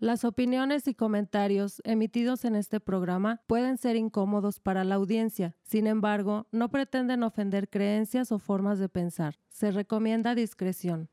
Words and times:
Las 0.00 0.24
opiniones 0.24 0.88
y 0.88 0.94
comentarios 0.94 1.82
emitidos 1.84 2.46
en 2.46 2.56
este 2.56 2.80
programa 2.80 3.42
pueden 3.46 3.76
ser 3.76 3.96
incómodos 3.96 4.58
para 4.58 4.82
la 4.82 4.94
audiencia, 4.94 5.54
sin 5.62 5.86
embargo, 5.86 6.46
no 6.52 6.70
pretenden 6.70 7.22
ofender 7.22 7.68
creencias 7.68 8.32
o 8.32 8.38
formas 8.38 8.78
de 8.78 8.88
pensar. 8.88 9.38
Se 9.50 9.70
recomienda 9.70 10.34
discreción. 10.34 11.10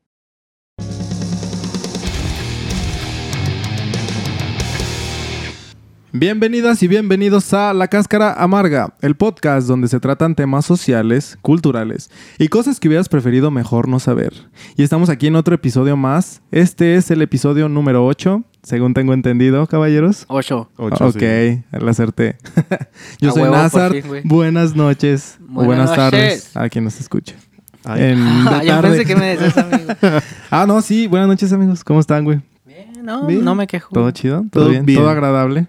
Bienvenidas 6.12 6.82
y 6.82 6.88
bienvenidos 6.88 7.52
a 7.52 7.74
La 7.74 7.88
Cáscara 7.88 8.32
Amarga, 8.32 8.94
el 9.02 9.14
podcast 9.14 9.68
donde 9.68 9.88
se 9.88 10.00
tratan 10.00 10.34
temas 10.34 10.64
sociales, 10.64 11.36
culturales 11.42 12.10
y 12.38 12.48
cosas 12.48 12.80
que 12.80 12.88
hubieras 12.88 13.10
preferido 13.10 13.50
mejor 13.50 13.88
no 13.88 13.98
saber. 14.00 14.32
Y 14.76 14.82
estamos 14.84 15.10
aquí 15.10 15.26
en 15.26 15.36
otro 15.36 15.54
episodio 15.54 15.98
más. 15.98 16.40
Este 16.50 16.94
es 16.94 17.10
el 17.10 17.20
episodio 17.20 17.68
número 17.68 18.06
8, 18.06 18.42
según 18.62 18.94
tengo 18.94 19.12
entendido, 19.12 19.66
caballeros. 19.66 20.24
Ocho. 20.28 20.70
ok, 20.78 20.98
sí. 21.18 21.62
la 21.72 21.90
acerté. 21.90 22.36
Yo 23.20 23.28
A 23.30 23.32
soy 23.32 23.42
huevo, 23.42 23.56
Nazar. 23.56 23.94
buenas 24.24 24.74
noches 24.74 25.38
o 25.50 25.64
Buenas 25.64 25.66
buenas 25.90 25.94
tardes 25.96 26.22
noches. 26.22 26.56
a 26.56 26.68
quien 26.70 26.84
nos 26.84 26.98
escuche. 27.00 27.36
En 27.84 28.44
la 28.46 28.58
Ah, 28.58 28.62
yo 28.64 28.72
tarde. 28.72 28.88
pensé 28.90 29.04
que 29.06 29.16
me 29.16 29.36
decías 29.36 29.56
amigo. 29.58 29.92
Ah, 30.50 30.64
no, 30.66 30.80
sí, 30.82 31.06
buenas 31.06 31.28
noches 31.28 31.52
amigos. 31.52 31.84
¿Cómo 31.84 32.00
están, 32.00 32.24
güey? 32.24 32.40
Bien, 32.66 32.92
no, 33.02 33.26
Bien. 33.26 33.44
no 33.44 33.54
me 33.54 33.66
quejo. 33.66 33.90
¿Todo 33.92 34.10
chido? 34.10 34.38
¿Todo, 34.50 34.64
Todo 34.64 34.68
bien? 34.70 34.84
bien. 34.86 34.98
¿Todo 35.00 35.10
agradable? 35.10 35.66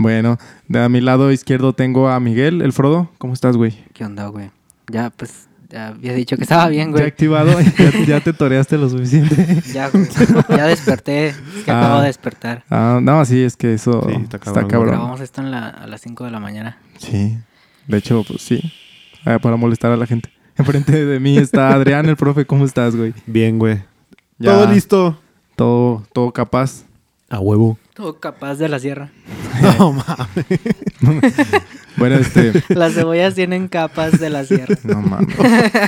Bueno, 0.00 0.38
de 0.66 0.82
a 0.82 0.88
mi 0.88 1.02
lado 1.02 1.30
izquierdo 1.30 1.74
tengo 1.74 2.08
a 2.08 2.18
Miguel, 2.20 2.62
el 2.62 2.72
Frodo. 2.72 3.10
¿Cómo 3.18 3.34
estás, 3.34 3.58
güey? 3.58 3.76
¿Qué 3.92 4.02
onda, 4.02 4.28
güey? 4.28 4.50
Ya, 4.90 5.10
pues, 5.10 5.46
ya 5.68 5.88
había 5.88 6.14
dicho 6.14 6.36
que 6.38 6.42
estaba 6.44 6.68
bien, 6.68 6.86
Ya 6.88 6.92
güey. 6.92 7.04
activado, 7.06 7.50
ya, 7.78 8.04
ya 8.06 8.20
te 8.20 8.32
toreaste 8.32 8.78
lo 8.78 8.88
suficiente. 8.88 9.62
Ya, 9.74 9.90
güey. 9.90 10.08
Ya 10.48 10.66
desperté. 10.66 11.26
Es 11.28 11.36
que 11.66 11.70
Ah. 11.70 11.80
acabo 11.84 12.00
de 12.00 12.06
despertar. 12.06 12.64
Ah, 12.70 12.98
no, 13.02 13.22
sí, 13.26 13.42
es 13.42 13.56
que 13.58 13.74
eso 13.74 14.02
Sí, 14.08 14.14
está 14.22 14.38
está 14.38 14.52
cabrón. 14.52 14.68
cabrón. 14.70 14.88
Grabamos 14.94 15.20
esto 15.20 15.42
en 15.42 15.50
la- 15.50 15.68
a 15.68 15.86
las 15.86 16.00
5 16.00 16.24
de 16.24 16.30
la 16.30 16.40
mañana. 16.40 16.78
Sí, 16.96 17.36
de 17.86 17.98
hecho, 17.98 18.24
pues 18.26 18.40
sí, 18.40 18.72
Ah, 19.26 19.38
para 19.38 19.56
molestar 19.56 19.92
a 19.92 19.98
la 19.98 20.06
gente. 20.06 20.30
Enfrente 20.56 21.04
de 21.04 21.20
mí 21.20 21.36
está 21.36 21.74
Adrián, 21.74 22.06
el 22.06 22.16
profe. 22.16 22.46
¿Cómo 22.46 22.64
estás, 22.64 22.96
güey? 22.96 23.12
Bien, 23.26 23.58
güey. 23.58 23.82
Ya, 24.38 24.52
Todo 24.52 24.72
listo. 24.72 25.20
Todo, 25.56 26.02
todo 26.14 26.32
capaz. 26.32 26.84
A 27.30 27.38
huevo. 27.40 27.78
Todo 27.94 28.18
capaz 28.20 28.56
de 28.56 28.68
la 28.68 28.78
sierra. 28.78 29.10
No 29.78 29.92
mames. 29.92 30.46
Bueno, 31.98 32.16
este... 32.16 32.62
Las 32.74 32.94
cebollas 32.94 33.34
tienen 33.34 33.68
capas 33.68 34.18
de 34.18 34.30
la 34.30 34.44
sierra. 34.44 34.74
No 34.84 35.02
mames. 35.02 35.36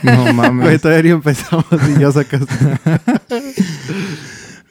No 0.02 0.22
Güey, 0.22 0.34
mames. 0.34 0.82
todavía 0.82 1.02
ni 1.04 1.10
empezamos 1.10 1.64
y 1.96 2.00
ya 2.00 2.12
sacaste. 2.12 2.54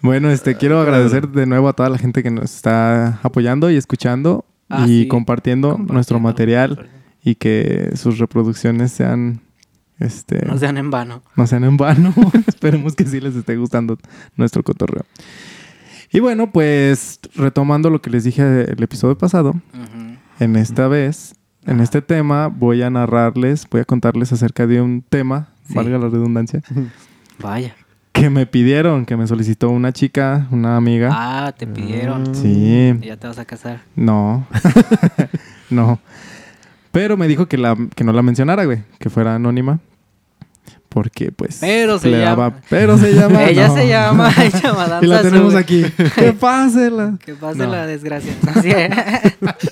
Bueno, 0.04 0.32
este, 0.32 0.56
quiero 0.56 0.80
agradecer 0.82 1.28
de 1.30 1.46
nuevo 1.46 1.70
a 1.70 1.74
toda 1.74 1.88
la 1.90 1.98
gente 2.00 2.24
que 2.24 2.32
nos 2.32 2.56
está 2.56 3.20
apoyando 3.22 3.70
y 3.70 3.76
escuchando 3.76 4.46
Ah, 4.68 4.86
y 4.88 5.02
sí. 5.04 5.08
compartiendo 5.08 5.78
nuestro 5.78 6.16
Compartiendo. 6.16 6.20
material 6.22 6.90
y 7.24 7.36
que 7.36 7.92
sus 7.96 8.18
reproducciones 8.18 8.92
sean, 8.92 9.42
este, 10.00 10.44
No 10.46 10.58
sean 10.58 10.78
en 10.78 10.90
vano. 10.90 11.22
no 11.36 11.46
sean 11.46 11.66
en 11.66 11.78
vano. 11.78 12.14
Esperemos 12.48 12.96
que 12.96 13.06
sí 13.06 13.20
les 13.20 13.36
esté 13.36 13.58
gustando 13.58 13.98
nuestro 14.38 14.64
cotorreo. 14.64 15.06
Y 16.12 16.20
bueno, 16.20 16.52
pues 16.52 17.20
retomando 17.36 17.90
lo 17.90 18.02
que 18.02 18.09
les 18.09 18.23
dije 18.23 18.72
el 18.72 18.84
episodio 18.84 19.17
pasado, 19.17 19.56
en 20.40 20.56
esta 20.58 20.88
vez, 20.88 21.36
en 21.66 21.80
este 21.80 22.02
tema, 22.02 22.48
voy 22.48 22.81
a 22.81 22.90
narrarles, 22.90 23.66
voy 23.70 23.81
a 23.81 23.86
contarles 23.86 24.31
acerca 24.34 24.68
de 24.68 24.81
un 24.81 25.02
tema, 25.08 25.48
Sí. 25.68 25.76
valga 25.76 25.98
la 26.00 26.09
redundancia, 26.09 26.62
Vaya. 27.40 27.76
que 28.12 28.30
me 28.30 28.45
pidieron, 28.45 29.06
que 29.06 29.16
me 29.16 29.26
solicitó 29.26 29.70
una 29.70 29.94
chica, 29.94 30.48
una 30.52 30.76
amiga. 30.76 31.09
Ah, 31.14 31.53
te 31.58 31.66
pidieron. 31.66 32.36
Sí, 32.36 32.94
Y 33.02 33.06
ya 33.06 33.16
te 33.16 33.28
vas 33.28 33.40
a 33.40 33.46
casar. 33.46 33.81
no, 33.96 34.46
no. 35.70 36.00
Pero 36.92 37.16
me 37.16 37.30
dijo 37.30 37.46
que, 37.46 37.58
la, 37.58 37.78
que 37.96 38.03
no 38.03 38.12
la 38.12 38.22
mencionara, 38.22 38.66
güey, 38.66 38.84
que 39.00 39.09
fuera 39.09 39.36
anónima. 39.36 39.80
Porque, 40.94 41.31
pues. 41.31 41.59
Pero 41.62 42.00
se 42.00 42.09
le 42.09 42.19
llama- 42.19 42.50
daba- 42.50 42.56
Pero 42.69 42.97
se 42.97 43.16
llama. 43.16 43.46
Ella 43.50 43.69
no. 43.69 43.75
se 43.75 43.88
llama. 43.88 44.29
Ella 44.44 44.74
Madame 44.74 45.06
Y 45.07 45.09
la 45.09 45.22
tenemos 45.22 45.56
aquí. 45.56 45.85
¡Que 46.16 46.34
pásela! 46.34 47.18
Que 47.24 47.34
pase 47.34 47.59
No. 47.59 47.68
la 47.68 47.85
desgracia. 47.88 48.34
Así 48.53 48.69
es. 48.72 48.90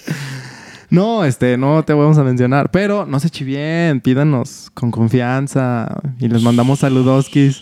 No, 0.92 1.24
este, 1.24 1.56
no 1.56 1.84
te 1.84 1.94
vamos 1.94 2.18
a 2.18 2.24
mencionar. 2.24 2.72
Pero 2.72 3.06
no 3.06 3.20
se 3.20 3.28
eche 3.28 3.46
bien. 3.46 4.02
Pídanos 4.02 4.72
con 4.74 4.90
confianza. 4.90 6.02
Y 6.20 6.28
les 6.30 6.42
mandamos 6.42 6.80
saludoskis. 6.80 7.62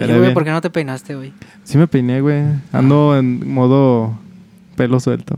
Oye, 0.00 0.18
güey. 0.18 0.34
¿por 0.34 0.42
qué 0.42 0.50
no 0.50 0.60
te 0.60 0.68
peinaste, 0.70 1.14
güey? 1.14 1.32
Sí 1.62 1.78
me 1.78 1.86
peiné, 1.86 2.20
güey. 2.22 2.42
Ando 2.72 3.16
en 3.16 3.48
modo 3.48 4.18
pelo 4.74 4.98
suelto. 4.98 5.36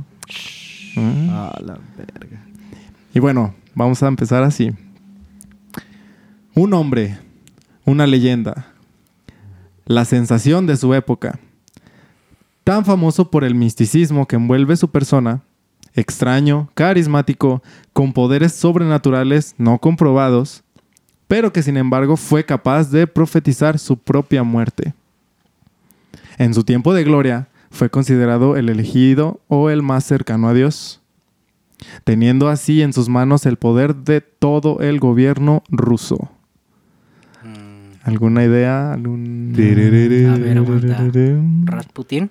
Mm. 0.97 1.29
A 1.31 1.53
la 1.61 1.79
verga. 1.99 2.39
Y 3.13 3.19
bueno, 3.21 3.55
vamos 3.75 4.03
a 4.03 4.07
empezar 4.09 4.43
así. 4.43 4.73
Un 6.55 6.73
hombre, 6.73 7.19
una 7.89 8.07
leyenda, 8.07 8.75
la 9.87 10.05
sensación 10.05 10.67
de 10.67 10.77
su 10.77 10.93
época, 10.93 11.39
tan 12.63 12.85
famoso 12.85 13.31
por 13.31 13.45
el 13.45 13.55
misticismo 13.55 14.27
que 14.27 14.37
envuelve 14.37 14.77
su 14.77 14.91
persona, 14.91 15.41
extraño, 15.95 16.69
carismático, 16.75 17.63
con 17.95 18.13
poderes 18.13 18.53
sobrenaturales 18.53 19.55
no 19.57 19.79
comprobados, 19.79 20.63
pero 21.29 21.51
que 21.51 21.63
sin 21.63 21.79
embargo 21.79 22.19
fue 22.19 22.45
capaz 22.45 22.91
de 22.91 23.07
profetizar 23.07 23.79
su 23.79 23.97
propia 23.97 24.43
muerte. 24.43 24.93
En 26.37 26.53
su 26.53 26.65
tiempo 26.65 26.93
de 26.93 27.05
gloria, 27.05 27.49
fue 27.71 27.89
considerado 27.89 28.57
el 28.57 28.69
elegido 28.69 29.41
o 29.49 29.71
el 29.71 29.83
más 29.83 30.05
cercano 30.05 30.49
a 30.49 30.55
Dios 30.55 31.01
teniendo 32.05 32.49
así 32.49 32.83
en 32.83 32.93
sus 32.93 33.09
manos 33.09 33.47
el 33.47 33.57
poder 33.57 33.95
de 33.95 34.21
todo 34.21 34.81
el 34.81 34.99
gobierno 34.99 35.63
ruso. 35.69 36.29
¿Alguna 38.09 38.45
idea? 38.45 38.93
¿Algún... 38.93 39.53
A 39.55 40.39
ver, 40.39 40.59
aguanta. 40.59 41.05
¿Rasputín? 41.65 42.31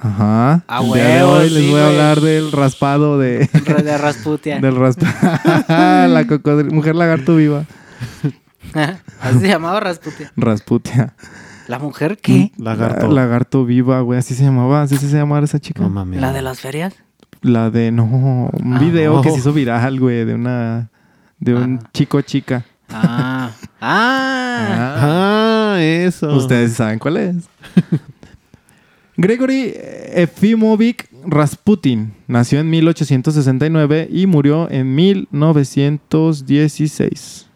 Ajá. 0.00 0.62
Ah, 0.68 0.80
El 0.82 0.92
día 0.92 1.04
de 1.04 1.22
huevo, 1.24 1.32
hoy 1.32 1.50
les 1.50 1.70
voy 1.70 1.80
a 1.80 1.86
hablar 1.88 2.20
del 2.20 2.52
raspado 2.52 3.18
de... 3.18 3.48
De 3.84 3.98
Rasputia. 3.98 4.60
del 4.60 4.76
raspado. 4.76 5.12
La 6.08 6.24
cocodrilo. 6.26 6.74
Mujer 6.74 6.94
lagarto 6.94 7.36
viva. 7.36 7.64
Así 9.20 9.40
se 9.40 9.48
llamaba 9.48 9.80
Rasputia. 9.80 10.32
Rasputia. 10.36 11.14
¿La 11.66 11.78
mujer 11.78 12.18
qué? 12.22 12.52
Lagarto. 12.56 13.08
La- 13.08 13.22
lagarto 13.22 13.64
viva, 13.64 14.00
güey. 14.00 14.18
Así 14.18 14.34
se 14.34 14.44
llamaba. 14.44 14.82
Así 14.82 14.96
se 14.96 15.08
llamaba 15.16 15.44
esa 15.44 15.58
chica. 15.58 15.82
No 15.82 15.90
mames. 15.90 16.20
¿La 16.20 16.32
de 16.32 16.42
las 16.42 16.60
ferias? 16.60 16.94
La 17.42 17.70
de... 17.70 17.90
No. 17.90 18.04
Un 18.52 18.74
Ah, 18.74 18.78
video 18.78 19.14
no. 19.16 19.22
que 19.22 19.30
se 19.30 19.38
hizo 19.38 19.52
viral, 19.52 19.98
güey. 20.00 20.24
De 20.24 20.34
una... 20.34 20.90
De 21.40 21.54
un 21.54 21.80
Ah. 21.82 21.88
chico 21.92 22.20
chica. 22.22 22.64
Ah. 22.90 23.52
Ah. 23.80 24.96
Ah, 25.00 25.76
eso. 25.80 26.34
Ustedes 26.36 26.72
saben 26.74 26.98
cuál 26.98 27.16
es. 27.18 27.48
Gregory 29.16 29.72
Efimovich 29.74 31.06
Rasputin 31.26 32.12
nació 32.28 32.60
en 32.60 32.70
1869 32.70 34.08
y 34.10 34.26
murió 34.26 34.70
en 34.70 34.94
1916. 34.94 37.46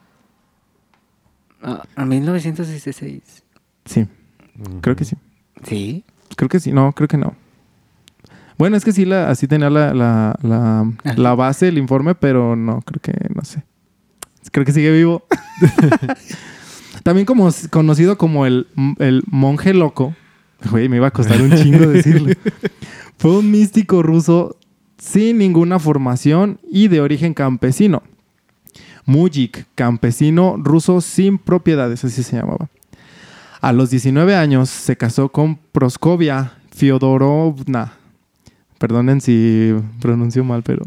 Ah, 1.62 1.82
En 1.96 2.08
1916. 2.08 3.42
Sí, 3.84 4.06
creo 4.80 4.96
que 4.96 5.04
sí. 5.04 5.16
Sí. 5.64 6.04
Creo 6.36 6.48
que 6.48 6.60
sí. 6.60 6.70
No, 6.72 6.92
creo 6.92 7.08
que 7.08 7.16
no. 7.16 7.34
Bueno, 8.58 8.76
es 8.76 8.84
que 8.84 8.92
sí, 8.92 9.04
la, 9.04 9.28
así 9.30 9.46
tenía 9.48 9.70
la, 9.70 9.92
la, 9.94 10.36
la, 10.42 10.88
la 11.16 11.34
base, 11.34 11.68
el 11.68 11.78
informe, 11.78 12.14
pero 12.14 12.54
no, 12.56 12.80
creo 12.82 13.00
que 13.00 13.12
no 13.34 13.42
sé. 13.44 13.62
Creo 14.50 14.64
que 14.66 14.72
sigue 14.72 14.90
vivo. 14.90 15.24
También 17.02 17.26
como 17.26 17.50
conocido 17.70 18.18
como 18.18 18.46
el, 18.46 18.66
el 18.98 19.22
monje 19.26 19.74
loco. 19.74 20.14
Güey, 20.70 20.88
me 20.88 20.96
iba 20.96 21.08
a 21.08 21.12
costar 21.12 21.40
un 21.40 21.54
chingo 21.56 21.86
decirlo. 21.86 22.34
Fue 23.18 23.38
un 23.38 23.50
místico 23.50 24.02
ruso 24.02 24.56
sin 24.98 25.38
ninguna 25.38 25.78
formación 25.78 26.60
y 26.70 26.88
de 26.88 27.00
origen 27.00 27.34
campesino. 27.34 28.02
Mujik, 29.04 29.66
campesino 29.74 30.56
ruso 30.58 31.00
sin 31.00 31.38
propiedades, 31.38 32.04
así 32.04 32.22
se 32.22 32.36
llamaba. 32.36 32.68
A 33.60 33.72
los 33.72 33.90
19 33.90 34.34
años 34.36 34.70
se 34.70 34.96
casó 34.96 35.28
con 35.28 35.56
Proskovia 35.56 36.54
Fyodorovna. 36.74 37.94
Perdonen 38.78 39.20
si 39.20 39.74
pronuncio 40.00 40.44
mal, 40.44 40.62
pero... 40.62 40.84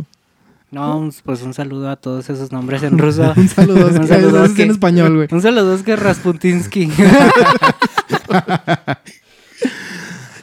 No, 0.75 0.98
un- 1.00 1.13
pues 1.24 1.42
un 1.42 1.54
saludo 1.54 1.89
a 1.89 1.95
todos 1.95 2.30
esos 2.30 2.51
nombres 2.51 2.83
en 2.83 2.98
ruso. 3.06 3.33
Un 3.38 3.48
saludo, 3.48 3.88
Un 4.01 4.07
saludo 4.10 4.44
en 4.45 4.69
español, 4.72 5.16
güey. 5.16 5.27
Un 5.31 5.42
saludo 5.42 5.81
que 5.86 5.95
Rasputinsky. 5.95 6.92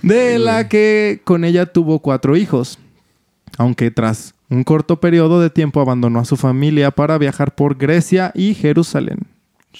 De 0.02 0.38
la 0.38 0.68
que 0.68 1.20
con 1.24 1.44
ella 1.44 1.66
tuvo 1.66 1.98
cuatro 1.98 2.34
hijos. 2.36 2.78
Aunque 3.58 3.90
tras 3.90 4.34
un 4.48 4.64
corto 4.64 5.00
periodo 5.00 5.38
de 5.40 5.50
tiempo 5.50 5.82
abandonó 5.82 6.20
a 6.20 6.24
su 6.24 6.38
familia 6.38 6.90
para 6.90 7.18
viajar 7.18 7.54
por 7.54 7.76
Grecia 7.76 8.32
y 8.34 8.54
Jerusalén. 8.54 9.18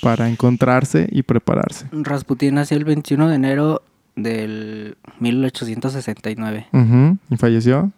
Para 0.02 0.28
encontrarse 0.28 1.08
y 1.10 1.22
prepararse. 1.22 1.86
Rasputín 1.92 2.56
nació 2.56 2.76
el 2.76 2.84
21 2.84 3.28
de 3.28 3.34
enero 3.34 3.82
del 4.16 4.96
1869. 5.18 6.66
Ujú, 6.72 7.16
Y 7.30 7.36
falleció. 7.38 7.90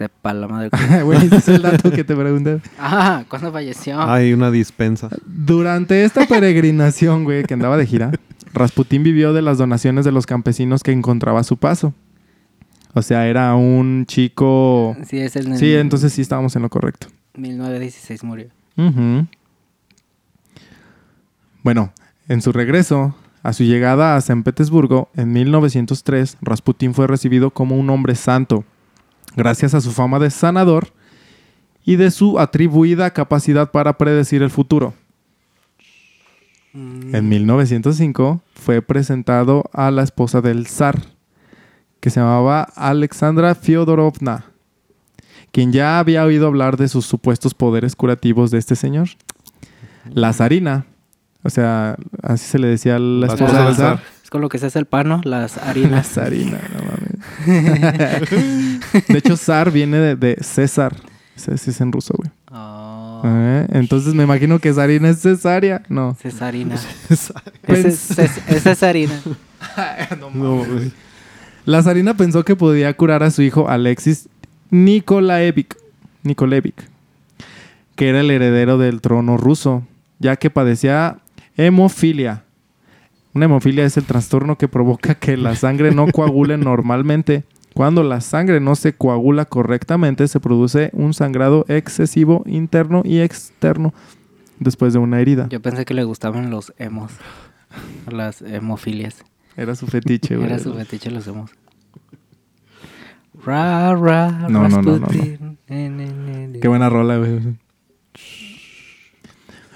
Sepa 0.00 0.32
la 0.32 0.48
madre. 0.48 0.70
Güey, 1.04 1.26
ese 1.26 1.36
es 1.36 1.48
el 1.48 1.60
dato 1.60 1.90
que 1.90 2.04
te 2.04 2.16
pregunté. 2.16 2.62
ah, 2.78 3.22
¿cuándo 3.28 3.52
falleció? 3.52 4.00
Hay 4.00 4.32
una 4.32 4.50
dispensa. 4.50 5.10
Durante 5.26 6.04
esta 6.04 6.24
peregrinación, 6.24 7.24
güey, 7.24 7.44
que 7.44 7.52
andaba 7.52 7.76
de 7.76 7.84
gira, 7.84 8.10
Rasputín 8.54 9.02
vivió 9.02 9.34
de 9.34 9.42
las 9.42 9.58
donaciones 9.58 10.06
de 10.06 10.12
los 10.12 10.24
campesinos 10.24 10.82
que 10.82 10.92
encontraba 10.92 11.40
a 11.40 11.44
su 11.44 11.58
paso. 11.58 11.92
O 12.94 13.02
sea, 13.02 13.28
era 13.28 13.54
un 13.56 14.06
chico... 14.06 14.96
Sí, 15.06 15.18
es 15.18 15.36
el 15.36 15.54
Sí, 15.58 15.74
entonces 15.74 16.14
sí 16.14 16.22
estábamos 16.22 16.56
en 16.56 16.62
lo 16.62 16.70
correcto. 16.70 17.08
1916 17.36 18.24
murió. 18.24 18.46
Ujú. 18.78 19.26
Bueno, 21.62 21.92
en 22.26 22.40
su 22.40 22.52
regreso, 22.52 23.14
a 23.42 23.52
su 23.52 23.64
llegada 23.64 24.16
a 24.16 24.20
San 24.22 24.44
Petersburgo, 24.44 25.10
en 25.14 25.30
1903, 25.34 26.38
Rasputín 26.40 26.94
fue 26.94 27.06
recibido 27.06 27.50
como 27.50 27.76
un 27.76 27.90
hombre 27.90 28.14
santo, 28.14 28.64
gracias 29.36 29.74
a 29.74 29.80
su 29.80 29.92
fama 29.92 30.18
de 30.18 30.30
sanador 30.30 30.88
y 31.84 31.96
de 31.96 32.10
su 32.10 32.38
atribuida 32.38 33.10
capacidad 33.10 33.70
para 33.70 33.96
predecir 33.98 34.42
el 34.42 34.50
futuro. 34.50 34.94
En 36.72 37.28
1905 37.28 38.42
fue 38.54 38.80
presentado 38.80 39.64
a 39.72 39.90
la 39.90 40.02
esposa 40.04 40.40
del 40.40 40.66
zar, 40.68 41.00
que 41.98 42.10
se 42.10 42.20
llamaba 42.20 42.62
Alexandra 42.76 43.54
Fyodorovna, 43.56 44.44
quien 45.50 45.72
ya 45.72 45.98
había 45.98 46.24
oído 46.24 46.46
hablar 46.46 46.76
de 46.76 46.86
sus 46.88 47.06
supuestos 47.06 47.54
poderes 47.54 47.96
curativos 47.96 48.52
de 48.52 48.58
este 48.58 48.76
señor. 48.76 49.08
La 50.12 50.32
zarina, 50.32 50.86
o 51.42 51.50
sea, 51.50 51.96
así 52.22 52.46
se 52.46 52.60
le 52.60 52.68
decía 52.68 52.96
a 52.96 52.98
la 53.00 53.26
esposa 53.26 53.64
del 53.64 53.74
zar. 53.74 54.00
Es 54.22 54.30
con 54.30 54.40
lo 54.40 54.48
que 54.48 54.58
se 54.58 54.66
hace 54.66 54.78
el 54.78 54.86
pano, 54.86 55.20
las 55.24 55.56
La 55.56 55.62
harinas. 55.70 56.06
zarina, 56.08 56.60
no 56.72 56.84
mames. 56.84 58.20
de 59.08 59.18
hecho, 59.18 59.36
zar 59.36 59.70
viene 59.70 59.98
de, 59.98 60.16
de 60.16 60.36
César. 60.42 60.94
Ese 61.36 61.56
sí 61.58 61.70
es 61.70 61.80
en 61.80 61.90
ruso, 61.92 62.14
güey. 62.16 62.30
Oh, 62.52 63.22
Eh, 63.24 63.66
Entonces 63.72 64.12
me 64.14 64.24
imagino 64.24 64.58
que 64.58 64.72
zarina 64.74 65.08
es 65.08 65.20
cesárea. 65.22 65.82
No. 65.88 66.14
cesarina. 66.20 66.76
Es, 67.08 67.32
es, 68.18 68.18
es 68.48 68.62
cesarina. 68.62 69.20
No, 70.34 70.56
güey. 70.64 70.90
La 71.66 71.82
zarina 71.82 72.14
pensó 72.16 72.44
que 72.44 72.56
podía 72.56 72.92
curar 72.96 73.22
a 73.22 73.30
su 73.30 73.42
hijo 73.42 73.68
Alexis 73.68 74.28
Nikolaevich, 74.70 75.76
Nikolaevich, 76.22 76.88
que 77.96 78.08
era 78.08 78.20
el 78.20 78.30
heredero 78.30 78.78
del 78.78 79.00
trono 79.00 79.36
ruso, 79.36 79.86
ya 80.18 80.36
que 80.36 80.50
padecía 80.50 81.18
hemofilia. 81.56 82.44
Una 83.34 83.44
hemofilia 83.44 83.84
es 83.84 83.96
el 83.96 84.04
trastorno 84.04 84.56
que 84.56 84.68
provoca 84.68 85.14
que 85.14 85.36
la 85.36 85.54
sangre 85.54 85.92
no 85.94 86.06
coagule 86.08 86.56
normalmente. 86.58 87.44
Cuando 87.74 88.02
la 88.02 88.20
sangre 88.20 88.60
no 88.60 88.74
se 88.74 88.92
coagula 88.94 89.44
correctamente, 89.44 90.26
se 90.28 90.40
produce 90.40 90.90
un 90.92 91.14
sangrado 91.14 91.64
excesivo 91.68 92.42
interno 92.46 93.02
y 93.04 93.20
externo 93.20 93.94
después 94.58 94.92
de 94.92 94.98
una 94.98 95.20
herida. 95.20 95.46
Yo 95.48 95.60
pensé 95.60 95.84
que 95.84 95.94
le 95.94 96.04
gustaban 96.04 96.50
los 96.50 96.72
emos. 96.78 97.12
Las 98.10 98.42
hemofilias. 98.42 99.24
Era 99.56 99.74
su 99.76 99.86
fetiche, 99.86 100.36
güey. 100.36 100.48
Era 100.48 100.58
su 100.58 100.74
fetiche 100.74 101.10
los 101.10 101.26
emos. 101.26 101.50
Ra, 103.44 103.94
ra, 103.94 104.30
No, 104.50 104.68
no, 104.68 104.82
no, 104.82 104.98
no. 104.98 105.08
Qué 106.60 106.68
buena 106.68 106.88
rola, 106.90 107.16
güey. 107.18 107.40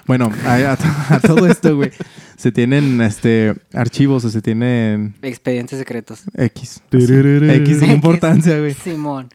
Bueno, 0.05 0.31
a, 0.45 0.53
a- 0.55 1.15
a 1.15 1.19
todo 1.19 1.47
esto, 1.47 1.75
güey, 1.75 1.91
se 2.37 2.51
tienen 2.51 3.01
este 3.01 3.55
archivos 3.73 4.25
o 4.25 4.29
se 4.29 4.41
tienen 4.41 5.15
Expedientes 5.21 5.79
secretos. 5.79 6.23
X. 6.35 6.81
X 6.91 7.79
sin 7.79 7.91
importancia, 7.91 8.59
güey. 8.59 8.73
Simón. 8.73 9.29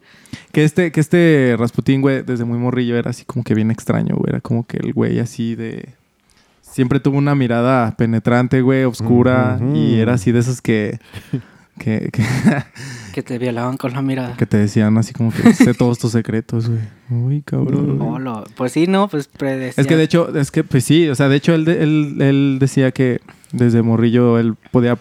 Que 0.51 0.63
este, 0.63 0.91
que 0.91 0.99
este 0.99 1.55
Rasputín, 1.57 2.01
güey, 2.01 2.23
desde 2.23 2.45
muy 2.45 2.57
morrillo 2.57 2.97
era 2.97 3.09
así 3.09 3.25
como 3.25 3.43
que 3.43 3.53
bien 3.53 3.71
extraño, 3.71 4.15
güey. 4.15 4.29
Era 4.29 4.41
como 4.41 4.65
que 4.65 4.77
el 4.77 4.93
güey 4.93 5.19
así 5.19 5.55
de. 5.55 5.89
Siempre 6.61 6.99
tuvo 6.99 7.17
una 7.17 7.35
mirada 7.35 7.95
penetrante, 7.97 8.61
güey, 8.61 8.83
oscura. 8.85 9.59
Y 9.73 9.99
era 9.99 10.13
así 10.13 10.31
de 10.31 10.39
esos 10.39 10.61
que. 10.61 10.99
Que, 11.77 12.09
que, 12.11 12.23
Que 13.13 13.23
te 13.23 13.37
violaban 13.37 13.77
con 13.77 13.93
la 13.93 14.01
mirada. 14.01 14.35
que 14.37 14.45
te 14.45 14.57
decían 14.57 14.97
así 14.97 15.13
como 15.13 15.31
que 15.31 15.53
sé 15.53 15.73
todos 15.73 15.99
tus 15.99 16.11
secretos, 16.11 16.69
güey. 16.69 16.81
Uy, 17.09 17.41
cabrón. 17.41 17.99
Oh, 18.01 18.19
lo- 18.19 18.43
Pues 18.55 18.71
sí, 18.71 18.87
no, 18.87 19.07
pues 19.07 19.27
predecía. 19.27 19.81
Es 19.81 19.87
que 19.87 19.95
de 19.95 20.03
hecho, 20.03 20.35
es 20.37 20.51
que 20.51 20.63
pues 20.63 20.83
sí, 20.85 21.07
o 21.09 21.15
sea, 21.15 21.27
de 21.29 21.35
hecho 21.35 21.53
él, 21.53 21.67
él, 21.67 22.17
él 22.21 22.57
decía 22.59 22.91
que 22.91 23.21
desde 23.51 23.81
morrillo 23.81 24.39
él 24.39 24.55
podía 24.71 24.97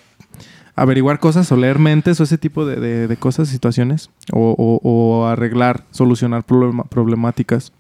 averiguar 0.76 1.18
cosas 1.18 1.50
o 1.52 1.56
leer 1.56 1.78
mentes 1.78 2.20
o 2.20 2.24
ese 2.24 2.38
tipo 2.38 2.64
de, 2.66 2.76
de- 2.76 3.06
de 3.08 3.16
cosas, 3.16 3.48
situaciones, 3.48 4.10
o, 4.32 4.54
o- 4.58 4.80
o 4.82 5.26
arreglar, 5.26 5.84
solucionar 5.90 6.44
problema- 6.44 6.84
problemáticas. 6.84 7.72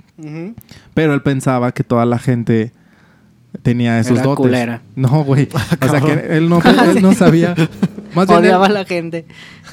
Pero 0.94 1.14
él 1.14 1.22
pensaba 1.22 1.72
que 1.72 1.82
toda 1.82 2.04
la 2.04 2.18
gente 2.18 2.72
tenía 3.62 3.98
esos 3.98 4.18
Era 4.18 4.22
dotes. 4.26 4.36
culera. 4.44 4.82
No, 4.94 5.24
güey. 5.24 5.48
O 5.80 5.88
sea, 5.88 6.00
que 6.02 6.36
él 6.36 6.48
no, 6.50 6.60
él 6.62 7.00
no 7.02 7.14
sabía. 7.14 7.54
Más 8.14 8.26
bien 8.26 8.38
él- 8.40 8.44
Odiaba 8.46 8.66
a 8.66 8.70
la 8.70 8.84
gente. 8.84 9.26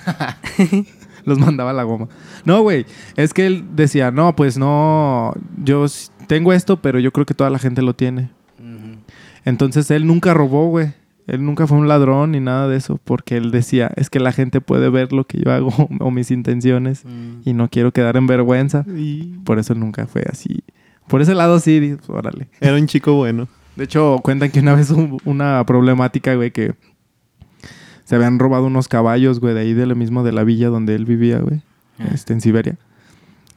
los 1.26 1.40
mandaba 1.40 1.72
a 1.72 1.74
la 1.74 1.84
goma. 1.84 2.08
No, 2.46 2.62
güey. 2.62 2.86
Es 3.16 3.34
que 3.34 3.46
él 3.46 3.66
decía, 3.76 4.12
no, 4.12 4.36
pues 4.36 4.58
no, 4.58 5.34
yo 5.64 5.86
tengo 6.28 6.54
esto, 6.54 6.82
pero 6.82 7.00
yo 7.00 7.12
creo 7.12 7.26
que 7.26 7.34
toda 7.34 7.50
la 7.50 7.60
gente 7.60 7.82
lo 7.82 7.94
tiene. 7.96 8.30
Entonces 9.46 9.90
él 9.92 10.06
nunca 10.06 10.34
robó, 10.34 10.68
güey. 10.70 10.94
Él 11.26 11.44
nunca 11.46 11.68
fue 11.68 11.78
un 11.78 11.88
ladrón 11.90 12.32
ni 12.32 12.40
nada 12.40 12.70
de 12.70 12.78
eso, 12.78 13.00
porque 13.04 13.36
él 13.36 13.52
decía, 13.52 13.92
es 13.98 14.10
que 14.10 14.20
la 14.22 14.32
gente 14.32 14.62
puede 14.62 14.90
ver 14.90 15.12
lo 15.12 15.26
que 15.26 15.42
yo 15.44 15.52
hago 15.52 15.70
o 16.00 16.12
mis 16.12 16.32
intenciones 16.32 17.04
Mm. 17.06 17.42
y 17.44 17.54
no 17.54 17.70
quiero 17.70 17.92
quedar 17.92 18.16
en 18.18 18.28
vergüenza. 18.28 18.86
Por 19.44 19.60
eso 19.60 19.76
nunca 19.76 20.08
fue 20.08 20.24
así. 20.32 20.64
Por 21.08 21.22
ese 21.22 21.36
lado 21.36 21.60
sí, 21.60 21.96
pues, 21.98 22.10
órale. 22.10 22.48
Era 22.62 22.76
un 22.76 22.88
chico 22.88 23.14
bueno. 23.14 23.48
De 23.76 23.84
hecho, 23.86 24.20
cuentan 24.24 24.52
que 24.52 24.60
una 24.60 24.74
vez 24.76 24.90
hubo 24.92 25.18
una 25.26 25.64
problemática, 25.66 26.34
güey, 26.36 26.52
que 26.52 26.74
se 28.08 28.16
habían 28.16 28.40
robado 28.40 28.66
unos 28.68 28.88
caballos, 28.88 29.42
güey, 29.42 29.54
de 29.54 29.60
ahí 29.60 29.74
de 29.74 29.86
lo 29.86 29.96
mismo 29.96 30.24
de 30.24 30.32
la 30.32 30.46
villa 30.46 30.70
donde 30.70 30.96
él 30.96 31.04
vivía, 31.06 31.40
güey, 31.40 31.62
Ah. 32.00 32.06
este, 32.14 32.32
en 32.32 32.40
Siberia. 32.42 32.78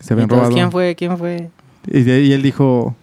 Se 0.00 0.14
habían 0.14 0.24
Entonces, 0.24 0.48
robado. 0.48 0.54
¿Quién 0.56 0.72
fue? 0.72 0.94
¿Quién 0.96 1.16
fue? 1.18 1.50
Y, 1.86 2.02
de- 2.02 2.22
y 2.22 2.32
él 2.32 2.42
dijo, 2.42 2.96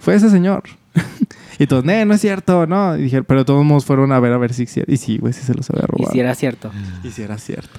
fue 0.00 0.16
ese 0.16 0.28
señor. 0.28 0.64
y 1.58 1.66
todos, 1.66 1.84
no, 1.84 2.04
no 2.04 2.12
es 2.14 2.20
cierto, 2.20 2.66
no. 2.66 2.96
Y 2.98 3.02
dije, 3.04 3.22
pero 3.22 3.44
todos 3.46 3.64
modos 3.64 3.84
fueron 3.86 4.12
a 4.12 4.20
ver 4.20 4.32
a 4.32 4.38
ver 4.38 4.52
si. 4.52 4.64
Y 4.86 4.96
sí, 4.98 5.16
güey, 5.18 5.32
sí 5.32 5.42
se 5.42 5.54
los 5.54 5.70
había 5.70 5.84
Y 5.84 5.86
robado. 5.86 6.12
si 6.12 6.20
era 6.20 6.34
cierto. 6.34 6.70
Y 7.02 7.10
si 7.10 7.22
era 7.22 7.38
cierto. 7.38 7.70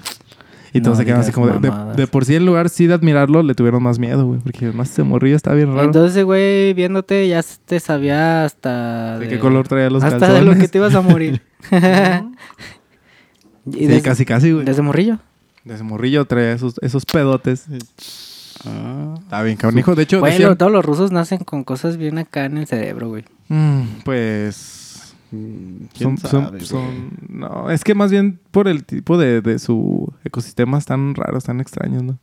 Y 0.72 0.78
No 0.78 0.84
todos 0.86 0.98
se 0.98 1.04
quedaron 1.04 1.22
así 1.22 1.30
como 1.30 1.46
de, 1.46 1.70
de- 1.96 2.06
por 2.08 2.24
sí 2.24 2.34
en 2.34 2.44
lugar 2.46 2.68
sí 2.68 2.88
de 2.88 2.94
admirarlo, 2.94 3.44
le 3.44 3.54
tuvieron 3.54 3.80
más 3.80 4.00
miedo, 4.00 4.26
güey. 4.26 4.40
Porque 4.40 4.72
más 4.72 4.88
se 4.88 5.04
morría, 5.04 5.36
está 5.36 5.54
bien 5.54 5.68
raro. 5.68 5.84
Entonces, 5.84 6.24
güey, 6.24 6.74
viéndote, 6.74 7.28
ya 7.28 7.42
te 7.66 7.78
sabía 7.78 8.44
hasta. 8.44 9.18
¿De 9.20 9.28
qué 9.28 9.38
color 9.38 9.68
traía 9.68 9.88
los 9.88 10.02
Hasta 10.02 10.18
calzones? 10.18 10.44
de 10.44 10.54
lo 10.54 10.60
que 10.60 10.66
te 10.66 10.78
ibas 10.78 10.94
a 10.96 11.00
morir. 11.00 11.42
y 13.66 13.72
Sí, 13.72 13.86
desde, 13.86 14.02
casi, 14.02 14.24
casi, 14.24 14.52
güey. 14.52 14.64
desde 14.64 14.82
morrillo. 14.82 15.18
Desde 15.64 15.82
morrillo 15.84 16.24
traía 16.26 16.52
esos, 16.52 16.74
esos 16.82 17.04
pedotes. 17.06 17.66
Ah. 18.66 19.14
Está 19.18 19.42
bien, 19.42 19.56
cabrón. 19.56 19.78
Hijo, 19.78 19.94
de 19.94 20.02
hecho, 20.04 20.20
decían- 20.20 20.50
lo- 20.50 20.56
todos 20.56 20.72
los 20.72 20.84
rusos 20.84 21.10
nacen 21.12 21.38
con 21.38 21.64
cosas 21.64 21.96
bien 21.96 22.18
acá 22.18 22.44
en 22.44 22.58
el 22.58 22.66
cerebro, 22.66 23.08
güey. 23.08 23.24
Mm, 23.48 23.82
pues... 24.04 25.14
Mm, 25.30 25.36
Son, 25.36 25.88
¿Quién 25.92 26.18
son- 26.18 26.30
sabe, 26.44 26.48
güey? 26.58 26.66
son- 26.66 27.10
no, 27.28 27.70
es 27.70 27.82
que 27.84 27.94
más 27.94 28.10
bien 28.10 28.38
por 28.50 28.68
el 28.68 28.84
tipo 28.84 29.18
de, 29.18 29.40
de 29.40 29.58
su 29.58 30.12
ecosistema 30.24 30.78
están 30.78 31.14
raros, 31.14 31.44
tan 31.44 31.60
extraños, 31.60 32.02
¿no? 32.02 32.18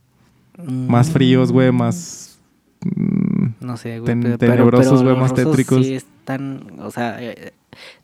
Más 0.64 1.10
fríos, 1.10 1.52
güey, 1.52 1.70
más... 1.72 2.38
mm, 2.84 3.46
No 3.60 3.76
sé, 3.76 3.98
güey. 3.98 4.06
ten- 4.06 4.22
pero- 4.22 4.38
tenebrosos, 4.38 5.00
pero 5.00 5.02
güey, 5.02 5.08
los 5.10 5.18
más 5.18 5.30
rusos 5.32 5.44
tétricos. 5.50 5.84
Sí, 5.86 5.94
están. 5.94 6.78
O 6.80 6.90
sea, 6.90 7.22
eh, 7.22 7.52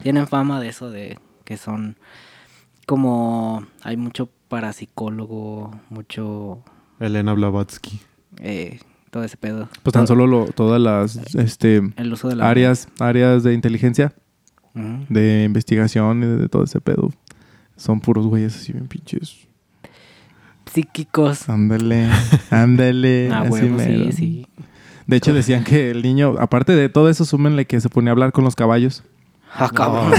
tienen 0.03 0.27
fama 0.27 0.61
de 0.61 0.69
eso, 0.69 0.91
de 0.91 1.19
que 1.45 1.57
son. 1.57 1.97
Como. 2.89 3.67
Hay 3.83 3.99
mucho 3.99 4.31
parapsicólogo, 4.49 5.79
mucho. 5.91 6.63
Elena 6.99 7.35
Blavatsky. 7.35 8.01
eh, 8.41 8.81
todo 9.11 9.25
ese 9.25 9.37
pedo. 9.37 9.69
pues 9.83 9.93
tan 9.93 10.05
Todo- 10.07 10.07
solo 10.07 10.27
lo- 10.27 10.47
todas 10.47 10.81
las 10.81 11.17
este, 11.35 11.83
El 11.97 12.13
uso 12.13 12.29
de 12.29 12.37
la. 12.37 12.49
áreas, 12.49 12.89
áreas 12.99 13.43
de 13.43 13.53
inteligencia, 13.53 14.15
de 14.75 15.45
investigación 15.45 16.23
y 16.23 16.27
de 16.27 16.49
todo 16.49 16.65
ese 16.65 16.81
pedo. 16.81 17.11
Son 17.77 18.01
puros 18.01 18.27
güeyes 18.27 18.57
así 18.57 18.73
bien 18.73 18.89
pinches. 18.89 19.47
Psíquicos. 20.73 21.49
Ándale, 21.49 22.09
ándale. 22.51 23.31
Ah, 23.33 23.45
sí, 23.53 24.13
sí. 24.13 24.47
De 25.07 25.17
hecho, 25.17 25.33
decían 25.35 25.65
que 25.65 25.91
el 25.91 26.03
niño, 26.03 26.35
aparte 26.39 26.73
de 26.73 26.89
todo 26.89 27.09
eso, 27.09 27.25
súmenle 27.25 27.67
que 27.67 27.81
se 27.81 27.89
ponía 27.89 28.11
a 28.11 28.13
hablar 28.13 28.33
con 28.33 28.45
los 28.45 28.55
caballos. 28.55 29.05
Ah, 29.55 29.71
cabrón. 29.75 30.13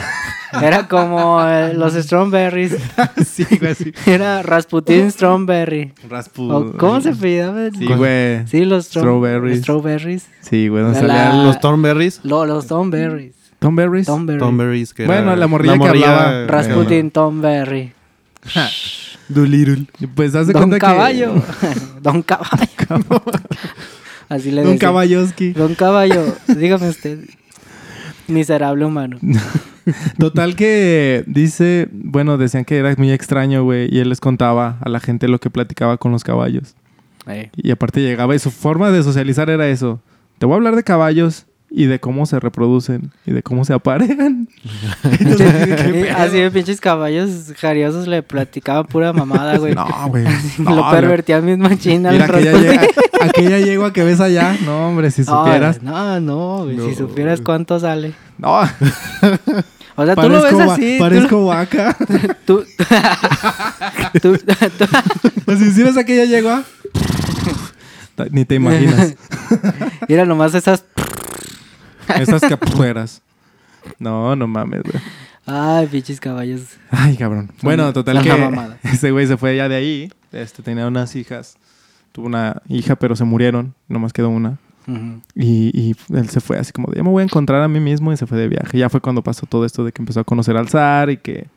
Era 0.62 0.88
como 0.88 1.40
eh, 1.46 1.74
los 1.76 1.94
Strawberries. 1.94 2.76
sí, 3.26 3.46
güey, 3.60 3.76
sí. 3.76 3.94
Era 4.08 4.42
Rasputin 4.42 5.12
Strawberry. 5.12 5.94
Raspu- 6.10 6.52
¿O 6.52 6.78
¿Cómo 6.78 7.00
se 7.02 7.10
apellidaba? 7.10 7.70
Sí, 7.78 7.86
güey. 7.86 8.48
Sí, 8.48 8.66
los 8.66 8.86
Straw- 8.90 9.02
Strawberries. 9.02 9.60
Strawberries. 9.62 10.26
Sí, 10.42 10.68
güey. 10.68 10.84
donde 10.84 11.02
De 11.02 11.08
la- 11.08 11.14
salían 11.26 11.46
Los 11.46 11.60
Thornberries. 11.60 12.20
Lo- 12.24 12.46
los 12.46 12.66
Strawberries. 12.66 13.36
Tom 13.60 13.76
Berries. 13.76 14.06
Tom 14.08 14.26
Berry. 14.26 14.40
Tom 14.40 14.58
Berries, 14.58 14.94
que 14.94 15.06
Bueno, 15.06 15.32
era- 15.32 15.36
la 15.36 15.48
morrilla 15.48 15.78
que 15.78 15.88
hablaba. 15.90 16.48
Rasputin, 16.48 17.12
Tom 17.12 17.42
Berry. 17.42 17.92
Doolittle. 19.30 19.86
Pues 20.16 20.34
haz 20.34 20.48
de 20.48 20.54
Don 20.54 20.64
cuenta 20.70 20.80
Caballo. 20.80 21.34
Don 22.02 22.24
Caballo. 22.24 23.22
Así 24.30 24.50
le 24.52 24.62
que... 24.62 24.68
Un 24.68 24.74
decía. 24.74 24.88
caballoski. 24.88 25.52
Don 25.54 25.76
Caballo, 25.76 26.24
dígame 26.48 26.90
usted. 26.90 27.20
Miserable 28.28 28.86
humano. 28.86 29.18
Total 30.18 30.56
que 30.56 31.24
dice, 31.28 31.88
bueno, 31.92 32.38
decían 32.38 32.66
que 32.66 32.78
era 32.78 32.94
muy 32.98 33.12
extraño, 33.12 33.64
güey, 33.64 33.88
y 33.94 34.00
él 34.00 34.10
les 34.10 34.20
contaba 34.20 34.78
a 34.82 34.90
la 34.90 35.00
gente 35.00 35.28
lo 35.28 35.40
que 35.40 35.50
platicaba 35.50 35.98
con 35.98 36.12
los 36.12 36.24
caballos. 36.24 36.76
Eh, 37.28 37.50
Y 37.56 37.72
aparte 37.72 38.02
llegaba 38.02 38.36
y 38.36 38.40
su 38.40 38.50
forma 38.52 38.92
de 38.92 39.04
socializar 39.04 39.50
era 39.50 39.68
eso. 39.68 40.00
Te 40.40 40.46
voy 40.46 40.54
a 40.54 40.58
hablar 40.58 40.76
de 40.76 40.84
caballos 40.84 41.46
y 41.72 41.86
de 41.86 42.00
cómo 42.00 42.26
se 42.26 42.40
reproducen 42.40 43.12
y 43.28 43.32
de 43.32 43.44
cómo 43.44 43.64
se 43.66 43.74
aparean. 43.74 44.48
Así 46.18 46.38
de 46.40 46.50
pinches 46.52 46.82
caballos 46.82 47.54
jariosos 47.58 48.08
le 48.08 48.24
platicaban 48.24 48.86
pura 48.88 49.14
mamada, 49.14 49.58
güey. 49.58 49.76
No, 49.76 49.86
güey. 50.08 50.24
lo 50.58 50.64
No, 50.76 50.90
pervertían 50.92 51.46
mismo 51.46 51.70
china. 51.76 52.12
Mira, 52.12 52.26
aquella, 52.26 52.58
ye- 52.58 52.90
aquella 53.22 53.60
yegua 53.60 53.94
que 53.94 54.04
ves 54.04 54.20
allá. 54.20 54.56
No, 54.66 54.88
hombre, 54.90 55.12
si 55.12 55.24
supieras. 55.24 55.84
No, 55.84 56.20
no, 56.20 56.64
güey, 56.64 56.78
No, 56.78 56.86
si 56.90 56.96
supieras 56.96 57.42
cuánto 57.42 57.80
sale. 57.80 58.14
No, 58.40 58.62
O 60.00 60.06
sea, 60.06 60.16
tú 60.16 60.30
lo 60.30 60.42
ves 60.42 60.54
parezco, 60.54 60.72
así. 60.72 60.98
tú 60.98 61.04
parezco 61.04 61.46
vaca. 61.46 61.98
Tú, 62.46 62.64
tú, 64.22 64.38
Pues 65.44 65.60
si 65.76 65.84
ves 65.84 65.98
aquella 65.98 66.24
yegua. 66.24 66.64
Ni 68.32 68.46
te 68.46 68.56
imaginas. 68.56 69.16
Mira 70.08 70.24
nomás 70.24 70.56
esas. 70.56 70.86
Esas 72.16 72.42
capueras. 72.44 73.22
No, 73.98 74.38
no 74.38 74.48
mames, 74.48 74.84
güey. 74.84 75.04
Ay, 75.46 75.88
pinches 75.88 76.22
caballos. 76.22 76.62
Ay, 76.92 77.18
cabrón. 77.18 77.52
Bueno, 77.62 77.92
total 77.92 78.22
que 78.24 78.90
ese 78.90 79.12
güey 79.12 79.28
se 79.28 79.36
fue 79.36 79.58
ya 79.58 79.68
de 79.68 79.76
ahí. 79.76 80.14
Este, 80.32 80.64
tenía 80.64 80.88
unas 80.88 81.14
hijas. 81.18 81.58
Tuvo 82.14 82.28
una 82.28 82.62
hija, 82.70 82.96
pero 82.96 83.18
se 83.18 83.26
murieron. 83.26 83.76
Nomás 83.90 84.14
quedó 84.14 84.30
una. 84.30 84.60
Y, 85.36 85.72
y 85.74 85.96
él 86.16 86.30
se 86.30 86.40
fue 86.42 86.58
así 86.58 86.72
como 86.72 86.88
de, 86.92 86.98
ya 86.98 87.04
me 87.04 87.10
voy 87.10 87.22
a 87.22 87.24
encontrar 87.26 87.62
a 87.62 87.68
mí 87.68 87.80
mismo 87.80 88.12
y 88.14 88.18
se 88.18 88.26
fue 88.28 88.38
de 88.38 88.48
viaje. 88.48 88.78
Ya 88.78 88.90
fue 88.90 89.02
cuando 89.02 89.22
pasó 89.24 89.46
todo 89.46 89.66
esto 89.66 89.84
de 89.84 89.92
que 89.92 90.02
empezó 90.02 90.20
a 90.20 90.24
conocer 90.24 90.58
al 90.58 90.68
zar 90.70 91.10
y 91.10 91.18
que 91.18 91.48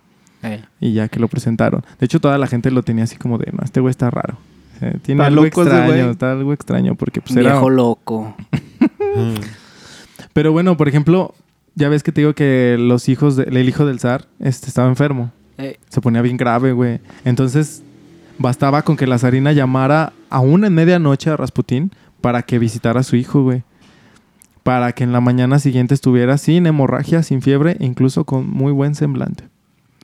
Eh, 0.42 0.62
y 0.80 0.92
ya 0.92 1.08
que 1.08 1.20
lo 1.20 1.28
presentaron. 1.28 1.84
De 2.00 2.06
hecho, 2.06 2.20
toda 2.20 2.36
la 2.38 2.46
gente 2.46 2.70
lo 2.70 2.82
tenía 2.82 3.04
así 3.04 3.16
como 3.16 3.38
de, 3.38 3.50
no, 3.52 3.60
este 3.64 3.80
güey 3.80 3.90
está 3.90 4.10
raro. 4.10 4.36
O 4.76 4.78
sea, 4.80 4.90
tiene 5.02 5.22
Está 5.22 5.26
algo 5.28 5.44
loco 5.44 5.62
extraño, 5.62 6.10
está 6.10 6.32
algo 6.32 6.52
extraño 6.52 6.94
porque 6.96 7.20
pues 7.20 7.36
era... 7.36 7.52
Viejo 7.52 7.70
loco. 7.70 8.34
Pero 10.32 10.52
bueno, 10.52 10.76
por 10.76 10.88
ejemplo, 10.88 11.34
ya 11.74 11.88
ves 11.88 12.02
que 12.02 12.12
te 12.12 12.22
digo 12.22 12.34
que 12.34 12.76
los 12.78 13.08
hijos, 13.08 13.36
de- 13.36 13.44
el 13.44 13.68
hijo 13.68 13.84
del 13.86 14.00
zar 14.00 14.26
este, 14.40 14.68
estaba 14.68 14.88
enfermo. 14.88 15.30
Eh, 15.58 15.78
Se 15.88 16.00
ponía 16.00 16.22
bien 16.22 16.36
grave, 16.36 16.72
güey. 16.72 17.00
Entonces, 17.24 17.82
bastaba 18.38 18.82
con 18.82 18.96
que 18.96 19.06
la 19.06 19.18
zarina 19.18 19.52
llamara 19.52 20.12
aún 20.30 20.64
en 20.64 20.74
medianoche 20.74 21.30
a 21.30 21.36
Rasputín 21.36 21.92
para 22.22 22.42
que 22.42 22.58
visitara 22.58 23.00
a 23.00 23.02
su 23.02 23.16
hijo, 23.16 23.42
güey. 23.42 23.62
Para 24.62 24.92
que 24.92 25.04
en 25.04 25.12
la 25.12 25.20
mañana 25.20 25.58
siguiente 25.58 25.92
estuviera 25.92 26.38
sin 26.38 26.66
hemorragia, 26.66 27.22
sin 27.22 27.42
fiebre, 27.42 27.76
incluso 27.80 28.24
con 28.24 28.48
muy 28.48 28.72
buen 28.72 28.94
semblante. 28.94 29.48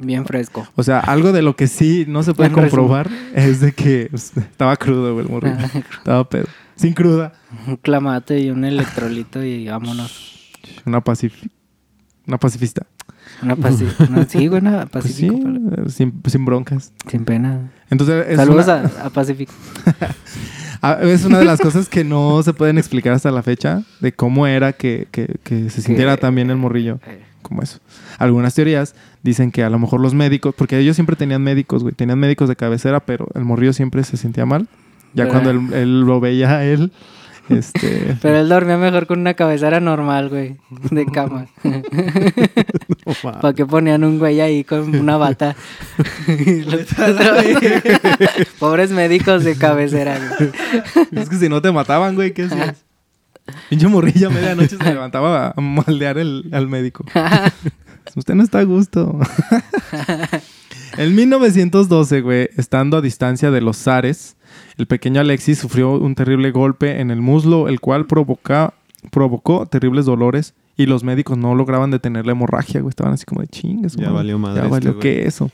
bien 0.03 0.27
fresco. 0.27 0.67
O 0.75 0.83
sea, 0.83 0.99
algo 1.01 1.33
de 1.33 1.43
lo 1.43 1.55
que 1.57 1.67
sí 1.69 2.05
no 2.09 2.23
se 2.25 2.35
puede 2.35 2.49
resumen. 2.51 2.69
comprobar 2.71 3.09
es 3.35 3.61
de 3.61 3.73
que 3.73 4.09
pues, 4.11 4.37
estaba 4.37 4.77
crudo, 4.77 5.13
güey, 5.15 5.25
el 5.27 5.33
morrillo. 5.33 5.57
estaba 5.99 6.29
pedo. 6.29 6.47
Sin 6.77 6.93
cruda. 6.93 7.33
Un 7.67 7.77
clamate 7.77 8.39
y 8.41 8.51
un 8.51 8.65
electrolito 8.65 9.43
y 9.43 9.69
vámonos. 9.69 10.51
Una 10.85 11.01
pacif... 11.01 11.35
Una 12.27 12.37
pacifista. 12.39 12.87
Una 13.43 13.57
paci 13.57 13.87
una- 14.09 14.25
sí, 14.27 14.47
güey, 14.49 14.61
una 14.61 14.87
Pues 14.87 15.05
Pacífico. 15.05 15.37
sí, 15.37 15.43
pero 15.71 15.87
eh, 15.87 15.91
sin, 15.91 16.21
sin 16.27 16.45
broncas. 16.45 16.93
Sin 17.09 17.25
pena. 17.25 17.71
Entonces, 17.91 18.27
es 18.29 18.37
Saludos 18.37 18.67
una, 18.67 18.75
a, 19.03 19.07
a 19.07 19.11
Pacífico. 19.11 19.53
ah, 20.83 20.99
es 21.03 21.25
una 21.25 21.39
de 21.39 21.45
las 21.45 21.61
cosas 21.61 21.89
que 21.89 22.05
no 22.05 22.43
se 22.43 22.53
pueden 22.53 22.79
explicar 22.79 23.13
hasta 23.13 23.31
la 23.31 23.43
fecha 23.43 23.83
de 24.01 24.13
cómo 24.13 24.47
era 24.47 24.73
que, 24.73 25.07
que- 25.11 25.37
que 25.43 25.71
se 25.71 25.83
sintiera 25.83 26.15
Que- 26.17 26.21
tan 26.23 26.35
bien 26.35 26.51
el 26.51 26.57
morrillo. 26.57 26.99
Eh, 27.07 27.23
Como 27.43 27.63
eso. 27.63 27.79
Algunas 28.19 28.55
teorías 28.55 28.95
dicen 29.23 29.51
que 29.53 29.63
a 29.63 29.71
lo 29.71 29.79
mejor 29.79 30.01
los 30.01 30.13
médicos, 30.15 30.55
porque 30.57 30.79
ellos 30.79 30.97
siempre 30.97 31.17
tenían 31.17 31.43
médicos, 31.43 31.83
güey, 31.83 31.95
tenían 31.95 32.19
médicos 32.19 32.49
de 32.49 32.57
cabecera, 32.57 33.01
pero 33.01 33.27
el 33.35 33.45
morrillo 33.45 33.73
siempre 33.73 34.03
se 34.05 34.17
sentía 34.17 34.45
mal. 34.45 34.69
Ya 35.15 35.29
cuando 35.29 35.51
él, 35.51 35.73
él 35.73 36.01
lo 36.03 36.21
veía 36.21 36.51
a 36.57 36.65
él, 36.65 36.93
este... 37.51 38.17
Pero 38.23 38.39
él 38.39 38.49
dormía 38.49 38.77
mejor 38.77 39.07
con 39.07 39.21
una 39.21 39.35
cabecera 39.35 39.79
normal, 39.81 40.29
güey. 40.29 40.57
De 40.91 41.07
cama. 41.07 41.47
No. 43.25 43.41
¿Para 43.41 43.55
qué 43.55 43.65
ponían 43.65 44.05
un 44.05 44.19
güey 44.19 44.39
ahí 44.43 44.65
con 44.65 44.95
una 44.95 45.17
bata? 45.17 45.57
Pobres 48.59 48.91
médicos 48.91 49.45
de 49.45 49.57
cabecera, 49.57 50.19
güey. 50.19 50.51
es 51.13 51.31
que 51.31 51.37
si 51.37 51.49
no 51.49 51.63
te 51.63 51.73
mataban, 51.73 52.17
güey, 52.17 52.35
¿qué 52.35 52.43
hacías? 52.43 52.85
Pinche 53.71 53.89
morrillo 53.89 54.29
a 54.29 54.31
medianoche 54.31 54.77
se 54.77 54.85
levantaba 54.85 55.55
a 55.57 55.61
maldear 55.61 56.19
el, 56.19 56.51
al 56.53 56.69
médico. 56.69 57.07
Usted 58.15 58.35
no 58.35 58.43
está 58.43 58.59
a 58.59 58.65
gusto. 58.65 59.19
En 60.97 61.15
1912, 61.15 62.21
güey, 62.23 62.49
estando 62.57 62.97
a 62.97 63.01
distancia 63.01 63.51
de 63.51 63.61
los 63.61 63.77
zares, 63.77 64.37
el 64.77 64.87
pequeño 64.87 65.21
Alexis 65.21 65.59
sufrió 65.59 65.93
un 65.93 66.15
terrible 66.15 66.51
golpe 66.51 67.01
en 67.01 67.11
el 67.11 67.21
muslo, 67.21 67.69
el 67.69 67.81
cual 67.81 68.07
provoca, 68.07 68.75
provocó 69.11 69.67
terribles 69.67 70.07
dolores 70.07 70.55
y 70.77 70.87
los 70.87 71.05
médicos 71.05 71.37
no 71.37 71.55
lograban 71.55 71.91
detener 71.91 72.25
la 72.27 72.33
hemorragia, 72.33 72.81
güey. 72.81 72.91
Estaban 72.91 73.13
así 73.15 73.25
como 73.25 73.41
de 73.41 73.49
chingas. 73.49 73.97
Ya 73.97 74.11
valió 74.11 74.39
madre 74.39 74.57
Ya 74.61 74.63
este 74.63 74.71
valió 74.71 74.91
güey". 74.93 75.01
que 75.03 75.27
eso. 75.27 75.51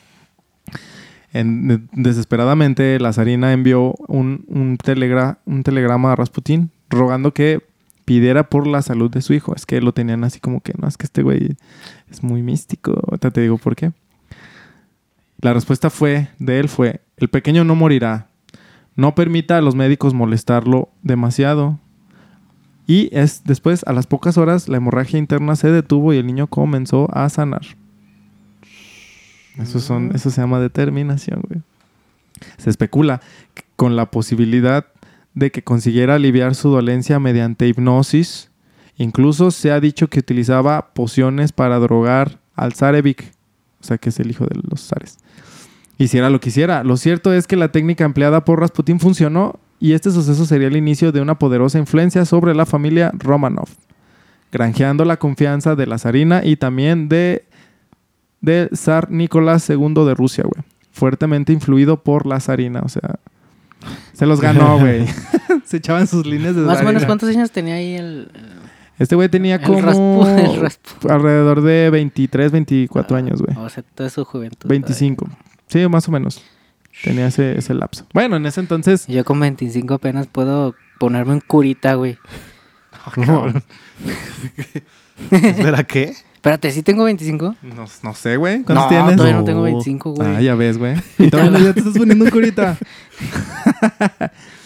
En- 1.32 1.66
de- 1.68 1.80
desesperadamente, 1.92 2.98
la 3.00 3.12
zarina 3.12 3.52
envió 3.52 3.94
un, 4.06 4.44
un, 4.48 4.78
telegra- 4.78 5.38
un 5.46 5.62
telegrama 5.64 6.12
a 6.12 6.16
Rasputín 6.16 6.70
rogando 6.90 7.32
que 7.34 7.60
pidiera 8.04 8.48
por 8.48 8.66
la 8.66 8.82
salud 8.82 9.10
de 9.10 9.22
su 9.22 9.32
hijo. 9.32 9.54
Es 9.56 9.66
que 9.66 9.80
lo 9.80 9.92
tenían 9.92 10.22
así 10.24 10.38
como 10.38 10.60
que, 10.60 10.74
no, 10.80 10.86
es 10.86 10.96
que 10.96 11.06
este 11.06 11.22
güey 11.22 11.56
es 12.10 12.22
muy 12.22 12.42
místico. 12.42 12.92
Ahorita 13.08 13.30
te 13.30 13.40
digo 13.40 13.58
por 13.58 13.74
qué. 13.74 13.92
La 15.40 15.52
respuesta 15.52 15.90
fue, 15.90 16.28
de 16.38 16.60
él 16.60 16.68
fue, 16.68 17.00
el 17.16 17.28
pequeño 17.28 17.64
no 17.64 17.74
morirá. 17.74 18.28
No 18.96 19.14
permita 19.14 19.58
a 19.58 19.60
los 19.60 19.74
médicos 19.74 20.14
molestarlo 20.14 20.88
demasiado. 21.02 21.78
Y 22.86 23.08
es 23.12 23.42
después, 23.44 23.84
a 23.86 23.92
las 23.92 24.06
pocas 24.06 24.38
horas, 24.38 24.68
la 24.68 24.76
hemorragia 24.76 25.18
interna 25.18 25.56
se 25.56 25.70
detuvo 25.70 26.12
y 26.12 26.18
el 26.18 26.26
niño 26.26 26.46
comenzó 26.46 27.08
a 27.16 27.28
sanar. 27.28 27.62
Eso, 29.58 29.80
son, 29.80 30.12
eso 30.14 30.30
se 30.30 30.40
llama 30.40 30.60
determinación, 30.60 31.42
güey. 31.48 31.62
Se 32.56 32.70
especula 32.70 33.20
con 33.76 33.96
la 33.96 34.10
posibilidad 34.10 34.86
de 35.34 35.50
que 35.50 35.62
consiguiera 35.62 36.14
aliviar 36.14 36.54
su 36.54 36.70
dolencia 36.70 37.18
mediante 37.18 37.66
hipnosis. 37.66 38.50
Incluso 38.96 39.50
se 39.50 39.72
ha 39.72 39.80
dicho 39.80 40.08
que 40.08 40.20
utilizaba 40.20 40.92
pociones 40.94 41.52
para 41.52 41.78
drogar 41.78 42.38
al 42.54 42.74
Zarevic, 42.74 43.32
o 43.80 43.84
sea 43.84 43.98
que 43.98 44.10
es 44.10 44.20
el 44.20 44.30
hijo 44.30 44.46
de 44.46 44.60
los 44.68 44.86
zares. 44.86 45.18
Hiciera 45.98 46.30
lo 46.30 46.40
que 46.40 46.48
hiciera. 46.48 46.82
Lo 46.84 46.96
cierto 46.96 47.32
es 47.32 47.46
que 47.46 47.56
la 47.56 47.70
técnica 47.70 48.04
empleada 48.04 48.44
por 48.44 48.60
Rasputín 48.60 48.98
funcionó 49.00 49.58
y 49.78 49.92
este 49.92 50.10
suceso 50.10 50.44
sería 50.46 50.68
el 50.68 50.76
inicio 50.76 51.12
de 51.12 51.20
una 51.20 51.38
poderosa 51.38 51.78
influencia 51.78 52.24
sobre 52.24 52.54
la 52.54 52.66
familia 52.66 53.12
Romanov, 53.18 53.68
granjeando 54.50 55.04
la 55.04 55.18
confianza 55.18 55.76
de 55.76 55.86
la 55.86 55.98
zarina 55.98 56.42
y 56.44 56.56
también 56.56 57.08
de 57.08 57.44
del 58.40 58.68
zar 58.76 59.10
Nicolás 59.10 59.68
II 59.70 59.94
de 60.06 60.14
Rusia, 60.14 60.44
güey. 60.44 60.64
Fuertemente 60.92 61.52
influido 61.52 62.02
por 62.02 62.26
la 62.26 62.40
zarina, 62.40 62.80
o 62.84 62.88
sea, 62.88 63.16
se 64.12 64.26
los 64.26 64.40
ganó, 64.40 64.78
güey. 64.80 65.06
se 65.64 65.78
echaban 65.78 66.06
sus 66.06 66.26
líneas 66.26 66.54
de 66.54 66.62
Más 66.62 66.80
o 66.80 66.84
menos. 66.84 67.04
¿cuántos 67.04 67.28
años 67.30 67.50
tenía 67.50 67.74
ahí 67.76 67.94
el. 67.94 68.30
Este 68.98 69.16
güey 69.16 69.28
tenía 69.28 69.56
El 69.56 69.62
como 69.62 69.78
el 70.28 70.60
Raspu- 70.60 71.10
alrededor 71.10 71.62
de 71.62 71.90
23, 71.90 72.52
24 72.52 73.16
años, 73.16 73.42
güey. 73.42 73.56
O 73.56 73.68
sea, 73.68 73.82
toda 73.94 74.08
su 74.10 74.24
juventud. 74.24 74.68
25. 74.68 75.26
Sí, 75.68 75.86
más 75.88 76.08
o 76.08 76.12
menos. 76.12 76.42
Tenía 77.02 77.26
ese, 77.26 77.58
ese 77.58 77.74
lapso. 77.74 78.06
Bueno, 78.14 78.36
en 78.36 78.46
ese 78.46 78.60
entonces... 78.60 79.06
Yo 79.08 79.24
con 79.24 79.40
25 79.40 79.94
apenas 79.94 80.26
puedo 80.28 80.74
ponerme 80.98 81.32
un 81.34 81.40
curita, 81.40 81.94
güey. 81.94 82.16
¿Espera 85.30 85.84
qué? 85.84 86.14
Espérate, 86.34 86.70
¿sí 86.72 86.82
tengo 86.82 87.04
25? 87.04 87.56
No, 87.62 87.86
no 88.02 88.14
sé, 88.14 88.36
güey. 88.36 88.62
¿Cuántos 88.62 88.84
no, 88.84 88.88
tienes? 88.88 89.16
todavía 89.16 89.34
no 89.34 89.40
No. 89.40 89.44
tengo 89.46 89.62
25, 89.62 90.10
güey. 90.12 90.36
Ah, 90.36 90.40
ya 90.42 90.54
ves, 90.54 90.76
güey. 90.78 90.94
Y 91.18 91.30
todavía 91.30 91.58
ya 91.58 91.72
te 91.72 91.80
estás 91.80 91.96
poniendo 91.96 92.24
un 92.26 92.30
curita. 92.30 92.76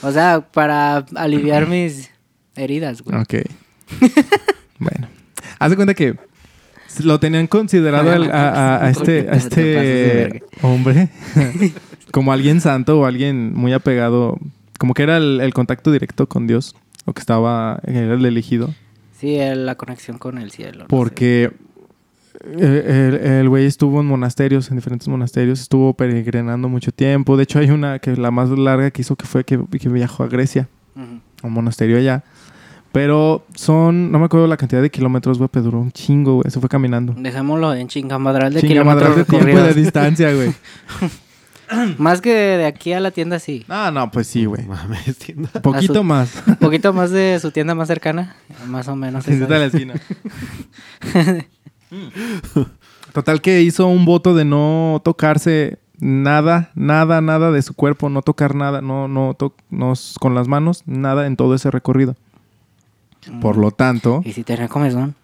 O 0.03 0.11
sea, 0.13 0.41
para 0.41 1.07
aliviar 1.15 1.69
mis 1.69 2.11
heridas, 2.57 3.03
güey. 3.03 3.17
Ok. 3.21 3.35
bueno. 4.79 5.09
Haz 5.61 5.71
de 5.71 5.77
cuenta 5.77 5.95
que 5.95 6.17
lo 7.05 7.19
tenían 7.21 7.47
considerado 7.47 8.11
al- 8.13 8.31
a, 8.31 8.49
a- 8.77 8.87
a 8.87 8.91
este, 8.91 9.29
a 9.31 9.35
este 9.35 10.43
hombre 10.63 11.09
como 12.11 12.33
alguien 12.33 12.61
santo 12.61 13.01
o 13.01 13.07
alguien 13.07 13.53
muy 13.55 13.73
apegado, 13.73 14.39
como 14.79 14.95
que 14.95 15.03
era 15.03 15.17
el, 15.19 15.41
el 15.41 15.53
contacto 15.55 15.91
directo 15.93 16.27
con 16.29 16.47
Dios, 16.47 16.75
o 17.05 17.13
que 17.13 17.21
estaba, 17.21 17.81
era 17.85 18.15
el 18.15 18.25
elegido. 18.27 18.75
Sí, 19.19 19.37
la 19.55 19.75
conexión 19.75 20.19
con 20.19 20.39
el 20.39 20.51
cielo. 20.51 20.81
no. 20.81 20.87
Porque 20.89 21.51
el 22.45 23.49
güey 23.49 23.67
estuvo 23.67 24.01
en 24.01 24.07
monasterios, 24.07 24.71
en 24.71 24.77
diferentes 24.77 25.09
monasterios, 25.09 25.61
estuvo 25.61 25.95
peregrinando 25.95 26.69
mucho 26.69 26.93
tiempo. 26.93 27.37
De 27.37 27.43
hecho, 27.45 27.59
hay 27.59 27.71
una 27.71 27.99
que 27.99 28.17
la 28.17 28.31
más 28.31 28.51
larga 28.51 28.91
que 28.91 29.03
hizo 29.03 29.17
que 29.17 29.27
fue 29.27 29.45
que, 29.45 29.59
que 29.81 29.89
viajó 29.89 30.25
a 30.25 30.29
Grecia, 30.29 30.69
a 31.43 31.47
un 31.47 31.53
monasterio 31.53 31.99
allá. 31.99 32.25
Pero 32.93 33.45
son, 33.55 34.11
no 34.11 34.19
me 34.19 34.25
acuerdo 34.25 34.47
la 34.47 34.57
cantidad 34.57 34.81
de 34.83 34.91
kilómetros, 34.91 35.39
güey, 35.39 35.49
pero 35.53 35.65
duró 35.67 35.81
un 35.81 35.93
chingo, 35.93 36.37
güey. 36.37 36.51
Se 36.51 36.59
fue 36.59 36.69
caminando. 36.69 37.15
Dejémoslo 37.17 37.75
en 37.75 37.87
chingamadral 37.89 38.55
de 38.55 38.61
Chingamadral 38.61 39.13
kilómetros 39.15 39.41
de 39.41 39.45
tiempo 39.53 39.63
de 39.63 39.75
distancia, 39.75 40.33
güey. 40.35 40.53
Más 41.99 42.23
que 42.23 42.33
de 42.33 42.65
aquí 42.65 42.95
a 42.95 43.01
la 43.01 43.11
tienda, 43.11 43.39
sí. 43.39 43.67
No, 43.69 43.91
no, 43.91 44.11
pues 44.11 44.27
sí, 44.27 44.47
güey. 44.47 44.65
Mames, 44.67 45.19
tienda. 45.19 45.51
Poquito 45.63 45.95
su- 45.97 46.03
más. 46.05 46.43
Un 46.47 46.57
poquito 46.57 46.95
más 46.95 47.11
de 47.11 47.39
su 47.43 47.51
tienda 47.51 47.75
más 47.75 47.89
cercana. 47.89 48.37
Más 48.67 48.89
o 48.89 48.97
menos. 48.97 49.29
La 49.29 49.65
es. 49.67 49.75
esquina. 49.75 49.93
Total 53.13 53.41
que 53.41 53.63
hizo 53.63 53.87
un 53.87 54.05
voto 54.05 54.35
de 54.35 54.45
no 54.45 55.01
tocarse 55.05 55.79
nada, 55.99 56.71
nada, 56.75 57.21
nada 57.21 57.51
de 57.51 57.63
su 57.63 57.75
cuerpo, 57.75 58.09
no 58.09 58.23
tocar 58.23 58.55
nada, 58.55 58.81
no, 58.81 59.09
no, 59.09 59.35
to- 59.35 59.55
no 59.71 59.93
s- 59.93 60.15
con 60.21 60.35
las 60.35 60.47
manos, 60.49 60.83
nada 60.87 61.27
en 61.27 61.37
todo 61.37 61.55
ese 61.55 61.71
recorrido. 61.71 62.17
Por 63.41 63.57
lo 63.57 63.71
tanto, 63.71 64.23
Y 64.25 64.33
si 64.33 64.43
tenía 64.45 64.69
comezón. 64.69 65.15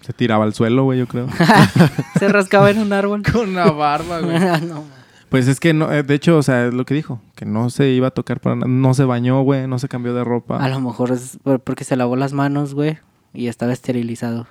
se 0.00 0.12
tiraba 0.12 0.44
al 0.44 0.54
suelo, 0.54 0.84
güey, 0.84 0.98
yo 0.98 1.06
creo. 1.06 1.26
Se 2.18 2.28
rascaba 2.28 2.70
en 2.70 2.78
un 2.78 2.92
árbol. 2.92 3.22
Con 3.32 3.50
una 3.50 3.70
barba, 3.70 4.20
no. 4.60 4.84
Pues 5.28 5.46
es 5.48 5.60
que, 5.60 5.74
no, 5.74 5.92
eh, 5.92 6.02
de 6.02 6.14
hecho, 6.14 6.38
o 6.38 6.42
sea, 6.42 6.66
es 6.68 6.74
lo 6.74 6.86
que 6.86 6.94
dijo, 6.94 7.20
que 7.34 7.44
no 7.44 7.68
se 7.70 7.90
iba 7.90 8.08
a 8.08 8.10
tocar 8.12 8.40
para 8.40 8.56
nada, 8.56 8.66
no 8.68 8.94
se 8.94 9.04
bañó, 9.04 9.42
güey, 9.42 9.66
no 9.66 9.78
se 9.78 9.86
cambió 9.88 10.14
de 10.14 10.24
ropa. 10.24 10.56
A 10.64 10.68
lo 10.68 10.80
mejor 10.80 11.10
es 11.10 11.38
por- 11.42 11.60
porque 11.60 11.84
se 11.84 11.96
lavó 11.96 12.16
las 12.16 12.32
manos, 12.32 12.72
güey. 12.74 12.98
Y 13.34 13.48
estaba 13.48 13.72
esterilizado. 13.74 14.46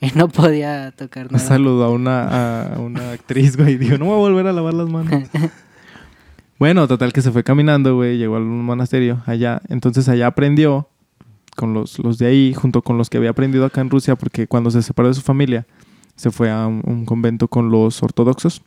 Y 0.00 0.10
no 0.14 0.28
podía 0.28 0.90
tocar 0.92 1.30
nada. 1.30 1.44
Saludó 1.44 1.84
a 1.84 1.90
una, 1.90 2.74
a 2.74 2.78
una 2.78 3.12
actriz, 3.12 3.56
güey, 3.58 3.72
y 3.74 3.76
dijo, 3.76 3.98
no 3.98 4.06
voy 4.06 4.14
a 4.14 4.18
volver 4.18 4.46
a 4.46 4.52
lavar 4.52 4.72
las 4.74 4.88
manos. 4.88 5.28
bueno, 6.58 6.86
total 6.88 7.12
que 7.12 7.20
se 7.22 7.30
fue 7.32 7.42
caminando, 7.44 7.94
güey, 7.96 8.16
llegó 8.16 8.36
a 8.36 8.38
un 8.38 8.64
monasterio 8.64 9.22
allá. 9.26 9.60
Entonces 9.68 10.08
allá 10.08 10.28
aprendió 10.28 10.88
con 11.54 11.74
los, 11.74 11.98
los 11.98 12.18
de 12.18 12.26
ahí, 12.26 12.54
junto 12.54 12.82
con 12.82 12.98
los 12.98 13.10
que 13.10 13.18
había 13.18 13.30
aprendido 13.30 13.64
acá 13.64 13.80
en 13.80 13.90
Rusia, 13.90 14.16
porque 14.16 14.46
cuando 14.46 14.70
se 14.70 14.82
separó 14.82 15.08
de 15.08 15.14
su 15.14 15.22
familia, 15.22 15.66
se 16.16 16.30
fue 16.30 16.50
a 16.50 16.66
un, 16.66 16.82
un 16.84 17.04
convento 17.04 17.48
con 17.48 17.70
los 17.70 18.02
ortodoxos. 18.02 18.62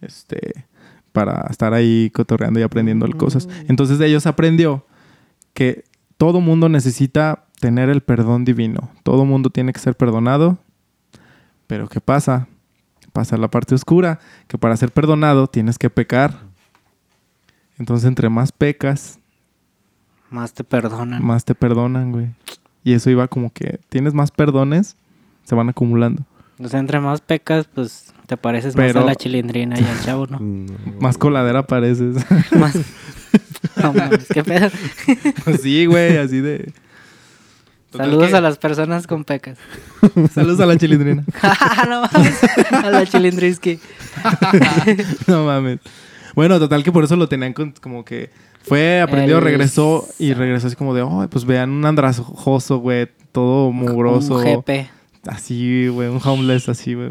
Este, 0.00 0.66
para 1.12 1.46
estar 1.50 1.74
ahí 1.74 2.10
cotorreando 2.10 2.58
y 2.58 2.62
aprendiendo 2.62 3.06
cosas. 3.16 3.48
Entonces 3.68 3.98
de 3.98 4.06
ellos 4.06 4.26
aprendió 4.26 4.84
que 5.54 5.84
todo 6.16 6.40
mundo 6.40 6.68
necesita 6.68 7.44
tener 7.60 7.88
el 7.90 8.00
perdón 8.00 8.44
divino. 8.44 8.90
Todo 9.02 9.24
mundo 9.24 9.50
tiene 9.50 9.72
que 9.72 9.80
ser 9.80 9.94
perdonado. 9.94 10.58
Pero 11.66 11.88
¿qué 11.88 12.00
pasa? 12.00 12.48
Pasa 13.12 13.36
la 13.36 13.48
parte 13.48 13.74
oscura, 13.74 14.18
que 14.48 14.58
para 14.58 14.76
ser 14.76 14.90
perdonado 14.90 15.46
tienes 15.46 15.78
que 15.78 15.90
pecar. 15.90 16.40
Entonces 17.78 18.08
entre 18.08 18.28
más 18.28 18.52
pecas, 18.52 19.18
Más 20.32 20.52
te 20.54 20.64
perdonan. 20.64 21.24
más 21.24 21.44
te 21.44 21.54
perdonan, 21.54 22.10
güey. 22.10 22.26
Y 22.82 22.94
eso 22.94 23.10
iba 23.10 23.28
como 23.28 23.52
que 23.52 23.78
tienes 23.88 24.12
más 24.14 24.30
perdones, 24.32 24.96
se 25.44 25.54
van 25.54 25.68
acumulando. 25.68 26.22
O 26.58 26.66
sea, 26.68 26.80
entre 26.80 26.98
más 27.00 27.20
pecas, 27.20 27.66
pues 27.72 28.12
te 28.26 28.36
pareces 28.36 28.74
más 28.74 28.96
a 28.96 29.00
la 29.02 29.14
chilindrina 29.14 29.78
y 29.78 29.84
al 29.84 30.00
chavo, 30.00 30.26
¿no? 30.26 30.38
No. 30.40 30.72
Más 31.00 31.16
coladera 31.18 31.64
pareces. 31.66 32.16
más. 32.58 32.76
No 33.80 33.92
mames, 33.92 34.26
qué 34.32 34.42
pedo. 34.42 34.68
Pues 35.44 35.62
sí, 35.62 35.86
güey, 35.86 36.16
así 36.18 36.40
de... 36.40 36.72
Total 37.90 38.06
Saludos 38.08 38.30
que- 38.30 38.36
a 38.36 38.40
las 38.40 38.58
personas 38.58 39.06
con 39.06 39.24
pecas. 39.24 39.56
Saludos 40.34 40.58
a 40.60 40.66
la 40.66 40.76
chilindrina. 40.76 41.24
no 41.88 42.02
mames. 42.12 42.40
A 42.72 42.90
la 42.90 43.06
chilindriski. 43.06 43.78
no 45.28 45.44
mames. 45.44 45.78
Bueno, 46.34 46.58
total 46.58 46.82
que 46.82 46.92
por 46.92 47.04
eso 47.04 47.16
lo 47.16 47.28
tenían 47.28 47.52
con- 47.52 47.74
como 47.80 48.04
que 48.04 48.30
fue, 48.62 49.00
aprendió, 49.00 49.38
El- 49.38 49.44
regresó 49.44 50.06
y 50.18 50.32
regresó 50.34 50.68
así 50.68 50.76
como 50.76 50.94
de, 50.94 51.02
oh, 51.02 51.26
pues 51.30 51.44
vean 51.44 51.70
un 51.70 51.84
andrajoso, 51.84 52.78
güey, 52.78 53.08
todo 53.32 53.70
mugroso. 53.72 54.36
Un 54.36 54.44
GP. 54.44 54.88
Así, 55.26 55.88
güey, 55.88 56.08
un 56.08 56.20
homeless 56.24 56.68
así, 56.68 56.94
güey. 56.94 57.10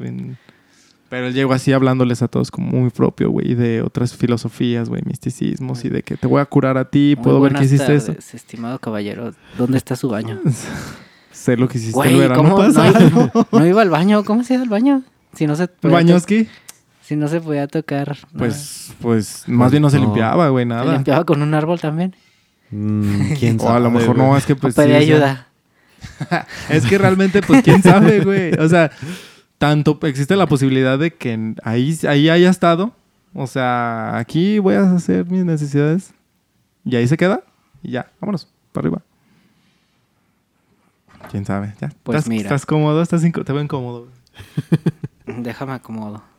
Pero 1.09 1.27
él 1.27 1.33
llegó 1.33 1.51
así 1.53 1.73
hablándoles 1.73 2.21
a 2.21 2.29
todos 2.29 2.51
como 2.51 2.67
muy 2.67 2.89
propio, 2.89 3.29
güey, 3.31 3.53
de 3.53 3.81
otras 3.81 4.15
filosofías, 4.15 4.87
güey, 4.87 5.01
misticismos 5.05 5.83
y 5.83 5.89
de 5.89 6.03
que 6.03 6.15
te 6.15 6.25
voy 6.25 6.39
a 6.39 6.45
curar 6.45 6.77
a 6.77 6.85
ti, 6.89 7.15
Muy 7.17 7.23
puedo 7.23 7.41
ver 7.41 7.53
que 7.53 7.65
hiciste 7.65 7.93
eso. 7.93 8.13
Estimado 8.33 8.79
caballero, 8.79 9.33
¿dónde 9.57 9.77
está 9.77 9.95
su 9.97 10.07
baño? 10.07 10.39
Sé 11.31 11.57
lo 11.57 11.67
que 11.67 11.77
hiciste 11.79 11.95
Güey, 11.95 12.13
el 12.13 12.19
verano 12.19 12.43
¿cómo 12.43 12.55
pasado. 12.57 13.31
no, 13.33 13.47
no 13.59 13.65
iba 13.65 13.81
al 13.81 13.89
baño? 13.89 14.23
¿Cómo 14.23 14.43
se 14.43 14.53
iba 14.53 14.63
al 14.63 14.69
baño? 14.69 15.03
Si 15.33 15.47
no 15.47 15.55
se 15.55 15.69
¿Bañoski? 15.81 16.47
Si 17.11 17.17
no 17.17 17.27
se 17.27 17.41
podía 17.41 17.67
tocar. 17.67 18.17
Pues, 18.37 18.93
pues, 19.01 19.43
más 19.45 19.69
bien 19.69 19.83
no 19.83 19.89
se 19.89 19.97
no. 19.97 20.05
limpiaba, 20.05 20.47
güey, 20.47 20.65
nada. 20.65 20.85
¿Se 20.85 20.91
limpiaba 20.93 21.25
con 21.25 21.41
un 21.41 21.53
árbol 21.53 21.77
también? 21.77 22.15
Mm, 22.69 23.33
¿Quién 23.37 23.59
O 23.59 23.69
a 23.69 23.79
lo 23.79 23.89
sabe, 23.89 23.99
mejor 23.99 24.17
no, 24.17 24.37
es 24.37 24.45
que 24.45 24.55
pues 24.55 24.73
o 24.73 24.81
pedía 24.81 25.01
sí, 25.01 25.11
o 25.11 25.17
sea, 25.17 25.47
ayuda. 26.21 26.47
Es 26.69 26.85
que 26.85 26.97
realmente, 26.97 27.41
pues, 27.41 27.63
quién 27.63 27.83
sabe, 27.83 28.21
güey. 28.21 28.53
O 28.53 28.69
sea, 28.69 28.91
tanto 29.57 29.99
existe 30.03 30.37
la 30.37 30.47
posibilidad 30.47 30.97
de 30.97 31.13
que 31.13 31.53
ahí, 31.63 31.99
ahí 32.07 32.29
haya 32.29 32.49
estado. 32.49 32.93
O 33.33 33.45
sea, 33.45 34.17
aquí 34.17 34.59
voy 34.59 34.75
a 34.75 34.89
hacer 34.93 35.25
mis 35.25 35.43
necesidades. 35.43 36.13
Y 36.85 36.95
ahí 36.95 37.09
se 37.09 37.17
queda. 37.17 37.43
Y 37.83 37.91
ya, 37.91 38.09
vámonos, 38.21 38.47
para 38.71 38.87
arriba. 38.87 39.01
Quién 41.29 41.43
sabe, 41.43 41.73
ya. 41.81 41.91
Pues 42.03 42.19
¿Estás, 42.19 42.29
mira. 42.29 42.43
¿Estás 42.43 42.65
cómodo? 42.65 43.01
¿Estás 43.01 43.21
te 43.21 43.51
veo 43.51 43.61
incómodo. 43.61 44.07
güey. 45.25 45.41
Déjame 45.43 45.73
acomodo. 45.73 46.30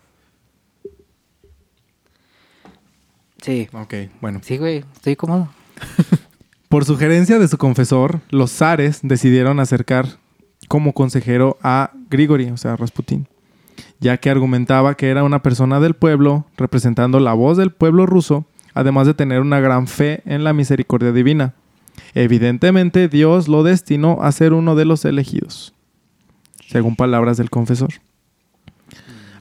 Sí. 3.42 3.68
Ok, 3.72 3.94
bueno. 4.20 4.40
Sí, 4.42 4.56
güey. 4.56 4.84
Estoy 4.94 5.16
cómodo. 5.16 5.48
Por 6.68 6.86
sugerencia 6.86 7.38
de 7.38 7.48
su 7.48 7.58
confesor, 7.58 8.20
los 8.30 8.50
zares 8.50 9.00
decidieron 9.02 9.60
acercar 9.60 10.06
como 10.68 10.94
consejero 10.94 11.58
a 11.62 11.90
Grigori, 12.08 12.48
o 12.48 12.56
sea, 12.56 12.76
Rasputín, 12.76 13.28
ya 14.00 14.16
que 14.16 14.30
argumentaba 14.30 14.94
que 14.94 15.10
era 15.10 15.22
una 15.22 15.42
persona 15.42 15.80
del 15.80 15.92
pueblo, 15.92 16.46
representando 16.56 17.20
la 17.20 17.34
voz 17.34 17.58
del 17.58 17.72
pueblo 17.72 18.06
ruso, 18.06 18.46
además 18.72 19.06
de 19.06 19.12
tener 19.12 19.42
una 19.42 19.60
gran 19.60 19.86
fe 19.86 20.22
en 20.24 20.44
la 20.44 20.54
misericordia 20.54 21.12
divina. 21.12 21.52
Evidentemente, 22.14 23.08
Dios 23.08 23.48
lo 23.48 23.64
destinó 23.64 24.22
a 24.22 24.32
ser 24.32 24.54
uno 24.54 24.74
de 24.74 24.86
los 24.86 25.04
elegidos, 25.04 25.74
según 26.68 26.96
palabras 26.96 27.36
del 27.36 27.50
confesor. 27.50 27.90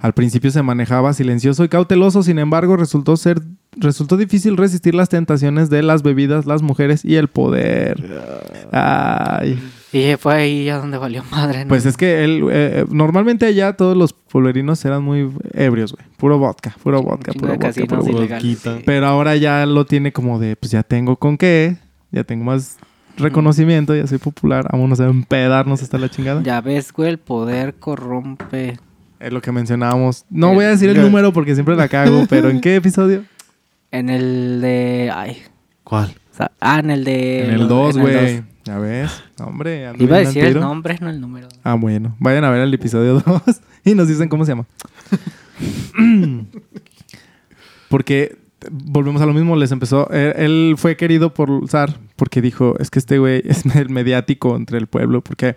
Al 0.02 0.14
principio 0.14 0.52
se 0.52 0.64
manejaba 0.64 1.14
silencioso 1.14 1.64
y 1.64 1.70
cauteloso, 1.70 2.24
sin 2.24 2.40
embargo, 2.40 2.76
resultó 2.76 3.16
ser 3.16 3.42
resultó 3.78 4.18
difícil 4.18 4.58
resistir 4.58 4.94
las 4.96 5.10
tentaciones 5.10 5.70
de 5.70 5.82
las 5.84 6.04
bebidas, 6.04 6.46
las 6.46 6.62
mujeres 6.62 7.06
y 7.06 7.16
el 7.16 7.28
poder. 7.30 8.04
Ay. 8.72 9.60
Y 9.94 10.16
fue 10.18 10.36
ahí 10.36 10.70
a 10.70 10.78
donde 10.78 10.98
valió 10.98 11.24
madre. 11.32 11.66
¿no? 11.66 11.70
Pues 11.70 11.86
es 11.86 11.98
que 11.98 12.24
él, 12.24 12.46
eh, 12.52 12.86
normalmente 12.90 13.46
allá 13.46 13.74
todos 13.74 13.98
los 13.98 14.14
pueblerinos 14.14 14.84
eran 14.86 15.04
muy 15.04 15.30
ebrios, 15.54 15.94
güey. 15.94 16.06
Puro 16.18 16.38
vodka, 16.40 16.76
puro 16.82 17.02
vodka, 17.04 17.34
puro 17.34 17.54
vodka, 17.56 17.72
puro 17.88 18.02
vodka. 18.04 18.40
sí. 18.40 18.58
Pero 18.86 19.06
ahora 19.08 19.36
ya 19.36 19.66
lo 19.66 19.86
tiene 19.86 20.14
como 20.14 20.40
de, 20.40 20.56
pues 20.56 20.72
ya 20.72 20.84
tengo 20.84 21.18
con 21.18 21.38
qué, 21.38 21.78
ya 22.12 22.24
tengo 22.24 22.46
más 22.46 22.78
reconocimiento, 23.18 23.94
ya 23.94 24.08
soy 24.08 24.18
popular, 24.18 24.66
vámonos 24.72 25.00
a 25.02 25.06
empedarnos 25.08 25.84
hasta 25.84 25.98
la 25.98 26.10
chingada. 26.10 26.42
Ya 26.42 26.62
ves, 26.62 26.94
güey, 26.94 27.10
el 27.10 27.18
poder 27.20 27.76
corrompe. 27.76 28.80
Es 29.20 29.32
lo 29.34 29.42
que 29.42 29.52
mencionábamos. 29.52 30.26
No 30.30 30.52
Eh, 30.52 30.56
voy 30.56 30.66
a 30.66 30.70
decir 30.70 30.90
el 30.90 30.96
ya. 30.96 31.02
número 31.04 31.34
porque 31.34 31.54
siempre 31.54 31.76
la 31.76 31.90
cago, 31.90 32.26
pero 32.30 32.50
¿en 32.50 32.62
qué 32.62 32.76
episodio? 32.78 33.24
En 33.92 34.10
el 34.10 34.62
de. 34.62 35.12
Ay. 35.14 35.44
¿Cuál? 35.84 36.16
o 36.32 36.36
sea, 36.36 36.52
ah, 36.62 36.80
en 36.80 36.92
el 36.92 37.04
de. 37.04 37.46
En 37.46 37.52
el 37.52 37.68
2, 37.68 37.96
en 37.98 38.02
el 38.02 38.08
güey. 38.08 38.44
Ya 38.64 38.78
ves, 38.78 39.24
No, 39.40 39.48
hombre. 39.48 39.92
Iba 39.98 40.18
a 40.18 40.20
decir 40.20 40.46
el 40.46 40.60
nombre, 40.60 40.98
no 41.02 41.10
el 41.10 41.20
número. 41.20 41.48
Ah, 41.64 41.74
bueno. 41.74 42.16
Vayan 42.20 42.44
a 42.46 42.52
ver 42.52 42.62
el 42.62 42.74
episodio 42.74 43.20
2 43.26 43.42
y 43.84 43.96
nos 43.96 44.08
dicen 44.08 44.30
cómo 44.30 44.46
se 44.46 44.52
llama. 44.52 44.66
porque 47.90 48.38
volvemos 48.70 49.22
a 49.22 49.26
lo 49.26 49.34
mismo, 49.34 49.56
les 49.56 49.72
empezó. 49.72 50.10
Él, 50.12 50.34
él 50.38 50.76
fue 50.78 50.96
querido 50.96 51.34
por 51.34 51.50
el 51.50 51.68
zar 51.68 51.98
porque 52.16 52.42
dijo: 52.42 52.76
Es 52.80 52.90
que 52.92 53.00
este 53.00 53.18
güey 53.20 53.42
es 53.46 53.66
el 53.76 53.90
mediático 53.90 54.56
entre 54.56 54.78
el 54.78 54.88
pueblo. 54.88 55.22
Porque 55.22 55.56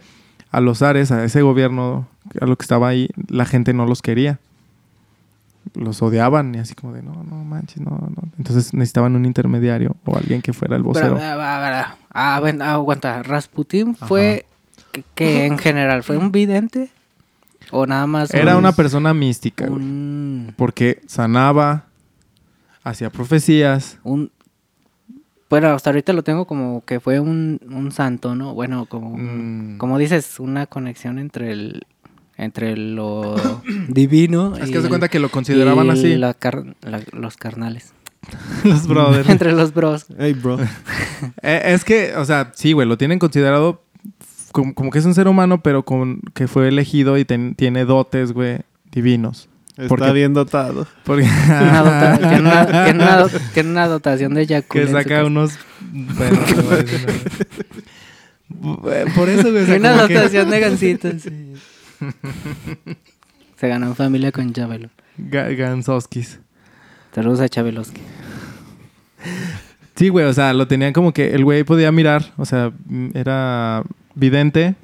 a 0.51 0.61
los 0.61 0.79
zares, 0.79 1.12
a 1.12 1.25
ese 1.25 1.42
gobierno, 1.42 2.09
a 2.40 2.47
lo 2.47 2.57
que 2.57 2.64
estaba 2.64 2.88
ahí, 2.88 3.11
la 3.29 3.44
gente 3.44 3.75
no 3.75 3.87
los 3.87 4.03
quería. 4.03 4.40
Los 5.74 6.03
odiaban 6.03 6.55
y 6.55 6.59
así 6.59 6.74
como 6.74 6.92
de: 6.92 7.03
No, 7.03 7.24
no 7.24 7.44
manches, 7.44 7.81
no, 7.81 7.90
no. 7.90 8.22
Entonces 8.38 8.74
necesitaban 8.74 9.16
un 9.16 9.24
intermediario 9.27 9.96
o 10.05 10.16
alguien 10.16 10.42
que 10.42 10.53
fuera 10.53 10.77
el 10.77 10.83
vocero. 10.83 11.16
Ah, 11.20 11.96
ah, 12.12 12.37
ah, 12.40 12.72
aguanta. 12.74 13.22
Rasputín 13.22 13.96
fue. 13.96 14.46
Que, 14.92 15.03
que 15.14 15.46
en 15.46 15.59
general 15.59 16.03
fue 16.05 16.16
un 16.16 16.31
vidente. 16.31 16.90
O 17.72 17.87
nada 17.87 18.07
más. 18.07 18.33
Era 18.35 18.53
un- 18.53 18.59
una 18.61 18.72
persona 18.72 19.12
mística, 19.14 19.66
güey. 19.66 19.81
Un. 19.83 20.55
Porque 20.57 21.00
sanaba, 21.07 21.87
hacía 22.85 23.11
profecías. 23.11 23.98
un 24.05 24.31
bueno, 25.50 25.68
hasta 25.68 25.90
ahorita 25.90 26.12
lo 26.12 26.24
tengo 26.24 26.46
como 26.46 26.85
que 26.85 26.98
fue 26.98 27.20
un, 27.20 27.61
un 27.70 27.92
santo, 27.92 28.35
¿no? 28.35 28.55
Bueno, 28.55 28.87
como, 28.87 29.16
Mm. 29.16 29.79
como 29.79 29.98
dices, 29.98 30.40
una 30.40 30.66
conexión 30.66 31.18
entre 31.20 31.53
el, 31.53 31.87
entre 32.37 32.77
lo 32.77 33.62
divino 33.88 34.57
Es 34.57 34.70
que 34.70 34.83
se 34.83 34.88
cuenta 34.88 35.09
que 35.09 35.18
lo 35.18 35.31
consideraban 35.31 35.87
y 35.87 35.90
así. 35.90 36.16
la 36.16 36.35
car- 36.35 36.75
la- 36.83 37.03
los 37.12 37.37
carnales. 37.37 37.92
Los 38.64 38.87
brothers. 38.87 39.29
entre 39.29 39.53
los 39.53 39.75
bros. 39.75 40.07
Hey, 40.18 40.33
bro. 40.33 40.59
Eh, 41.42 41.62
es 41.75 41.85
que, 41.85 42.14
o 42.16 42.25
sea, 42.25 42.53
sí, 42.55 42.73
güey, 42.73 42.87
lo 42.88 42.97
tienen 42.99 43.18
considerado 43.18 43.83
como, 44.53 44.75
como 44.75 44.90
que 44.90 44.99
es 44.99 45.05
un 45.05 45.14
ser 45.14 45.29
humano, 45.29 45.62
pero 45.62 45.85
con 45.85 46.20
que 46.35 46.49
fue 46.49 46.68
elegido 46.68 47.16
y 47.18 47.25
ten- 47.25 47.55
tiene 47.55 47.85
dotes, 47.85 48.33
güey, 48.33 48.59
divinos. 48.92 49.49
Está 49.77 49.88
Porque- 49.88 50.12
bien 50.12 50.35
dotado. 50.35 50.87
Porque 51.05 51.25
Una 51.25 51.83
dota- 51.83 52.18
que, 52.18 52.40
una, 52.40 52.85
que 52.85 52.90
una 52.92 53.16
do- 53.18 53.31
que 53.55 53.61
una 53.61 53.88
dotación 53.88 54.35
de 54.35 54.47
Yakult. 54.47 54.87
que 54.87 54.92
saca 54.92 55.25
unos... 55.25 55.59
Bueno, 55.92 56.38
no 56.57 56.62
voy 56.62 56.73
a 56.73 56.77
decir 56.77 57.07
nada. 57.07 57.18
Por 59.14 59.29
eso, 59.29 59.51
güey, 59.51 59.64
o 59.64 59.66
sea, 59.66 59.77
Una 59.77 59.92
dotación 60.03 60.51
de 60.51 60.61
gancitos. 60.61 61.23
sí. 61.23 61.53
Se 63.56 63.68
ganó 63.68 63.86
en 63.86 63.94
familia 63.96 64.32
con 64.32 64.52
Chabelo. 64.52 64.88
Ga- 65.18 65.54
Gansoskis. 65.56 66.40
Saludos 67.14 67.40
a 67.40 67.48
Chabeloski. 67.48 68.00
Sí, 69.94 70.08
güey, 70.08 70.26
o 70.26 70.32
sea, 70.32 70.52
lo 70.52 70.66
tenían 70.66 70.92
como 70.92 71.12
que 71.12 71.34
el 71.34 71.44
güey 71.44 71.62
podía 71.62 71.92
mirar, 71.92 72.32
o 72.36 72.44
sea, 72.44 72.72
mm, 72.86 73.10
era 73.14 73.84
vidente, 74.16 74.74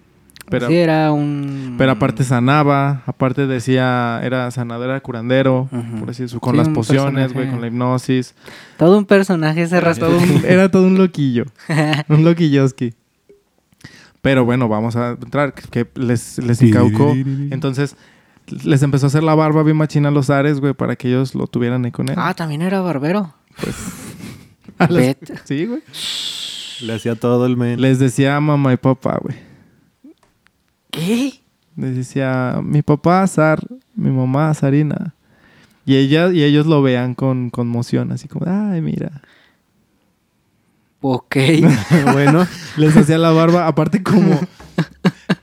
pero, 0.49 0.69
sí, 0.69 0.77
era 0.77 1.11
un... 1.13 1.75
pero 1.79 1.93
aparte 1.93 2.23
sanaba, 2.25 3.03
aparte 3.07 3.47
decía, 3.49 4.21
era 4.23 4.51
sanador, 4.53 4.89
era 4.91 5.01
curandero, 5.01 5.69
por 5.99 6.11
así 6.11 6.23
decirlo, 6.23 6.41
con 6.41 6.53
Sí, 6.53 6.59
las 6.59 6.69
pociones, 6.69 7.33
güey, 7.33 7.51
con 7.51 7.61
la 7.61 7.67
hipnosis. 7.67 8.35
Todo 8.79 8.99
un 8.99 9.05
personaje 9.05 9.63
ese 9.63 9.77
Era 9.79 9.95
todo, 9.95 10.17
un, 10.17 10.43
era 10.47 10.71
todo 10.71 10.87
un 10.87 10.97
loquillo, 10.97 11.45
un 12.09 12.25
loquilloski. 12.25 12.95
Pero 14.23 14.45
bueno, 14.45 14.69
vamos 14.69 14.97
a 14.97 15.11
entrar, 15.11 15.55
que 15.55 15.89
les, 15.95 16.39
les 16.39 16.61
incaucó. 16.63 17.13
Entonces, 17.15 17.97
les 18.65 18.83
empezó 18.83 19.07
a 19.07 19.09
hacer 19.09 19.23
la 19.23 19.35
barba 19.35 19.63
bien 19.63 19.77
machina 19.77 20.09
a 20.09 20.13
los 20.13 20.31
Ares, 20.31 20.61
güey, 20.61 20.75
para 20.75 20.97
que 20.97 21.09
ellos 21.09 21.35
lo 21.35 21.47
tuvieran 21.47 21.85
ahí 21.85 21.91
con 21.91 22.09
él. 22.09 22.17
Ah, 22.19 22.35
también 22.35 22.63
era 22.63 22.81
barbero. 22.81 23.35
Bet. 24.89 25.41
Sí, 25.45 25.67
güey. 25.67 25.83
Le 26.83 26.95
hacía 26.95 27.15
todo 27.15 27.45
el 27.47 27.57
men. 27.57 27.81
Les 27.81 27.99
decía 27.99 28.41
mamá 28.41 28.73
y 28.73 28.77
papá, 28.79 29.19
güey. 29.21 29.37
¿Qué? 30.91 31.35
Les 31.77 31.95
decía 31.95 32.61
mi 32.63 32.83
papá 32.83 33.23
Azar, 33.23 33.61
mi 33.95 34.11
mamá 34.11 34.53
Sarina. 34.55 35.15
Y 35.85 35.97
ella, 35.97 36.31
y 36.33 36.43
ellos 36.43 36.67
lo 36.67 36.83
vean 36.83 37.15
con 37.15 37.51
conmoción, 37.51 38.13
así 38.13 38.29
como, 38.29 38.47
ay, 38.49 38.81
mira. 38.81 39.23
Ok. 41.01 41.37
bueno, 42.13 42.47
Les 42.77 42.97
hacía 42.97 43.19
la 43.19 43.31
barba, 43.31 43.67
aparte 43.67 44.03
como, 44.03 44.39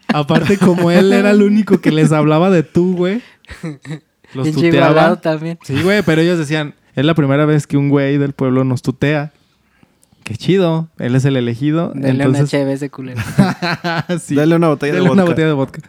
aparte 0.08 0.58
como 0.58 0.92
él 0.92 1.12
era 1.14 1.32
el 1.32 1.42
único 1.42 1.82
que 1.82 1.92
les 1.92 2.12
hablaba 2.12 2.50
de 2.50 2.64
tú, 2.64 2.96
güey. 2.96 3.22
Los 4.34 4.48
Pinche 4.48 4.68
igualado 4.68 5.16
tuteaba. 5.16 5.22
también. 5.22 5.60
Sí, 5.64 5.82
güey, 5.82 6.02
pero 6.04 6.22
ellos 6.22 6.38
decían, 6.38 6.76
es 6.96 7.06
la 7.06 7.16
primera 7.16 7.46
vez 7.46 7.66
que 7.66 7.78
un 7.78 7.90
güey 7.90 8.18
del 8.18 8.34
pueblo 8.34 8.64
nos 8.64 8.82
tutea. 8.82 9.32
Qué 10.24 10.36
chido, 10.36 10.90
él 11.00 11.16
es 11.16 11.24
el 11.24 11.38
elegido. 11.38 11.92
Denle 11.96 12.10
una 12.12 12.24
entonces, 12.26 12.50
cheve 12.50 12.74
ese 12.74 12.90
culero. 12.90 13.22
sí. 14.22 14.36
dale 14.36 14.56
una 14.58 14.68
botella 14.68 14.94
Dale 14.96 15.06
de 15.06 15.12
una 15.12 15.24
vodka. 15.24 15.32
botella 15.32 15.48
de 15.48 15.54
vodka. 15.54 15.82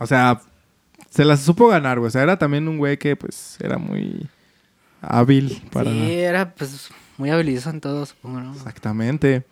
O 0.00 0.06
sea, 0.06 0.40
se 1.10 1.24
las 1.24 1.40
supo 1.40 1.68
ganar, 1.68 2.00
güey. 2.00 2.08
O 2.08 2.10
sea, 2.10 2.22
era 2.22 2.36
también 2.36 2.66
un 2.66 2.76
güey 2.78 2.98
que, 2.98 3.14
pues, 3.14 3.56
era 3.60 3.78
muy 3.78 4.26
hábil 5.00 5.62
para... 5.72 5.90
Sí, 5.92 6.12
era 6.12 6.52
pues 6.54 6.90
muy 7.18 7.30
habilidoso 7.30 7.70
en 7.70 7.80
todo, 7.80 8.06
supongo, 8.06 8.40
¿no? 8.40 8.52
Exactamente. 8.52 9.44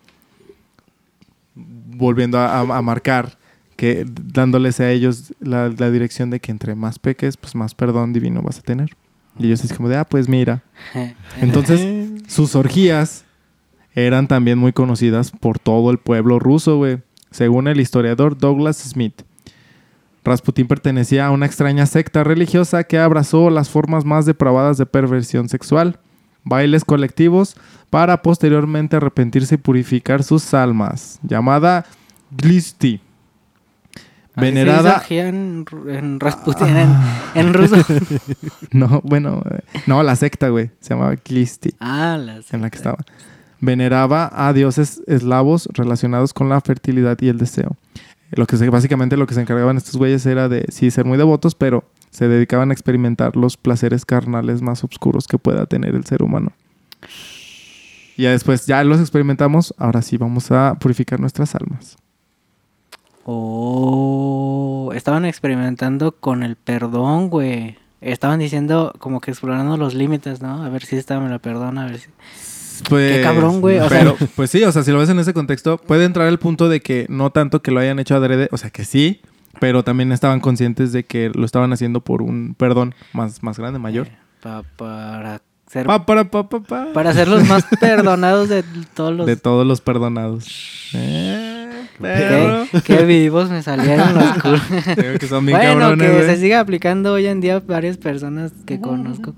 Volviendo 1.55 2.39
a, 2.39 2.81
marcar 2.81 3.37
que 3.75 4.05
dándoles 4.07 4.79
a 4.79 4.89
ellos 4.89 5.33
la, 5.39 5.69
la 5.69 5.91
dirección 5.91 6.29
de 6.29 6.39
que 6.39 6.51
entre 6.51 6.75
más 6.75 6.99
peques, 6.99 7.37
pues 7.37 7.55
más 7.55 7.75
perdón 7.75 8.13
divino 8.13 8.41
vas 8.41 8.59
a 8.59 8.61
tener. 8.61 8.95
Y 9.37 9.47
ellos 9.47 9.63
es 9.63 9.73
como 9.73 9.89
de, 9.89 9.97
ah, 9.97 10.05
pues 10.05 10.29
mira. 10.29 10.63
Entonces, 11.41 12.23
sus 12.27 12.55
orgías 12.55 13.25
eran 13.95 14.27
también 14.27 14.57
muy 14.57 14.73
conocidas 14.73 15.31
por 15.31 15.59
todo 15.59 15.91
el 15.91 15.97
pueblo 15.97 16.39
ruso, 16.39 16.77
güey. 16.77 16.99
Según 17.31 17.67
el 17.67 17.79
historiador 17.79 18.37
Douglas 18.37 18.77
Smith. 18.77 19.23
Rasputín 20.23 20.67
pertenecía 20.67 21.25
a 21.25 21.31
una 21.31 21.45
extraña 21.45 21.85
secta 21.85 22.23
religiosa 22.23 22.85
que 22.85 22.97
abrazó 22.97 23.49
las 23.49 23.69
formas 23.69 24.05
más 24.05 24.25
depravadas 24.25 24.77
de 24.77 24.85
perversión 24.85 25.49
sexual, 25.49 25.99
bailes 26.43 26.85
colectivos, 26.85 27.55
para 27.89 28.21
posteriormente 28.21 28.95
arrepentirse 28.95 29.55
y 29.55 29.57
purificar 29.59 30.23
sus 30.23 30.53
almas, 30.53 31.19
llamada 31.23 31.85
Glisti. 32.31 33.01
Venerada, 34.35 35.03
en, 35.09 35.63
en 35.87 36.19
Rasputin, 36.19 36.75
en, 36.75 36.89
en 37.35 37.53
ruso. 37.53 37.75
no, 38.71 38.99
bueno, 39.03 39.43
eh, 39.47 39.59
no, 39.85 40.01
la 40.01 40.15
secta, 40.15 40.49
güey, 40.49 40.71
se 40.79 40.95
llamaba 40.95 41.15
Glisti. 41.23 41.75
ah, 41.79 42.17
las... 42.19 42.51
en 42.51 42.61
la 42.61 42.71
que 42.71 42.77
estaba. 42.77 42.97
Veneraba 43.59 44.31
a 44.33 44.51
dioses 44.53 45.03
eslavos 45.05 45.69
relacionados 45.73 46.33
con 46.33 46.49
la 46.49 46.59
fertilidad 46.61 47.17
y 47.21 47.29
el 47.29 47.37
deseo. 47.37 47.77
Lo 48.31 48.47
que 48.47 48.57
se, 48.57 48.67
básicamente 48.69 49.17
lo 49.17 49.27
que 49.27 49.35
se 49.35 49.41
encargaban 49.41 49.77
estos 49.77 49.95
güeyes 49.95 50.25
era 50.25 50.49
de 50.49 50.65
sí 50.69 50.89
ser 50.89 51.05
muy 51.05 51.19
devotos, 51.19 51.53
pero 51.53 51.83
se 52.13 52.27
dedicaban 52.27 52.69
a 52.69 52.73
experimentar 52.73 53.35
los 53.35 53.57
placeres 53.57 54.05
carnales 54.05 54.61
más 54.61 54.83
oscuros 54.83 55.27
que 55.27 55.39
pueda 55.39 55.65
tener 55.65 55.95
el 55.95 56.05
ser 56.05 56.21
humano. 56.21 56.51
Y 58.15 58.23
ya 58.23 58.31
después, 58.31 58.67
ya 58.67 58.83
los 58.83 58.99
experimentamos, 58.99 59.73
ahora 59.79 60.03
sí 60.03 60.17
vamos 60.17 60.51
a 60.51 60.75
purificar 60.79 61.19
nuestras 61.19 61.55
almas. 61.55 61.97
Oh, 63.25 64.91
estaban 64.93 65.25
experimentando 65.25 66.11
con 66.11 66.43
el 66.43 66.55
perdón, 66.55 67.29
güey. 67.29 67.77
Estaban 67.99 68.39
diciendo 68.39 68.93
como 68.99 69.19
que 69.19 69.31
explorando 69.31 69.75
los 69.77 69.95
límites, 69.95 70.39
¿no? 70.41 70.63
A 70.63 70.69
ver 70.69 70.83
si 70.83 70.97
esta 70.97 71.19
me 71.19 71.29
la 71.29 71.39
perdona, 71.39 71.83
a 71.83 71.85
ver 71.85 71.99
si... 71.99 72.09
Pues, 72.89 73.23
cabrón, 73.23 73.61
güey, 73.61 73.79
o 73.79 73.89
sea- 73.89 74.13
pues 74.35 74.51
sí, 74.51 74.63
o 74.63 74.71
sea, 74.71 74.83
si 74.83 74.91
lo 74.91 74.99
ves 74.99 75.09
en 75.09 75.17
ese 75.17 75.33
contexto, 75.33 75.77
puede 75.77 76.05
entrar 76.05 76.27
el 76.27 76.37
punto 76.37 76.69
de 76.69 76.81
que 76.81 77.07
no 77.09 77.31
tanto 77.31 77.61
que 77.61 77.71
lo 77.71 77.79
hayan 77.79 77.97
hecho 77.97 78.15
adrede, 78.15 78.49
o 78.51 78.57
sea, 78.57 78.69
que 78.69 78.83
sí, 78.83 79.21
pero 79.59 79.83
también 79.83 80.11
estaban 80.11 80.39
conscientes 80.39 80.91
de 80.91 81.03
que 81.05 81.29
lo 81.33 81.45
estaban 81.45 81.71
haciendo 81.73 82.01
por 82.01 82.21
un 82.21 82.55
perdón 82.57 82.95
más, 83.13 83.41
más 83.43 83.57
grande, 83.57 83.79
mayor. 83.79 84.07
Eh, 84.07 84.17
pa- 84.41 84.63
para 84.77 85.41
ser... 85.67 85.85
Pa, 85.85 86.05
para, 86.05 86.29
pa, 86.29 86.49
pa, 86.49 86.59
pa. 86.61 86.87
Para 86.93 87.13
ser 87.13 87.27
los 87.27 87.47
más 87.47 87.65
perdonados 87.79 88.49
de 88.49 88.63
todos 88.93 89.15
los... 89.15 89.25
De 89.25 89.35
todos 89.35 89.65
los 89.65 89.81
perdonados. 89.81 90.89
Eh. 90.93 91.49
Qué, 92.01 92.67
qué 92.83 93.05
vivos 93.05 93.49
me 93.49 93.61
salieron 93.61 94.15
los 94.15 94.33
culos. 94.41 94.61
Que 95.19 95.27
son 95.27 95.45
bien 95.45 95.57
bueno, 95.57 95.79
cabrones, 95.79 96.11
que 96.11 96.25
se 96.25 96.37
siga 96.37 96.59
aplicando 96.59 97.13
hoy 97.13 97.27
en 97.27 97.39
día 97.39 97.59
varias 97.59 97.97
personas 97.97 98.51
que 98.65 98.81
conozco. 98.81 99.35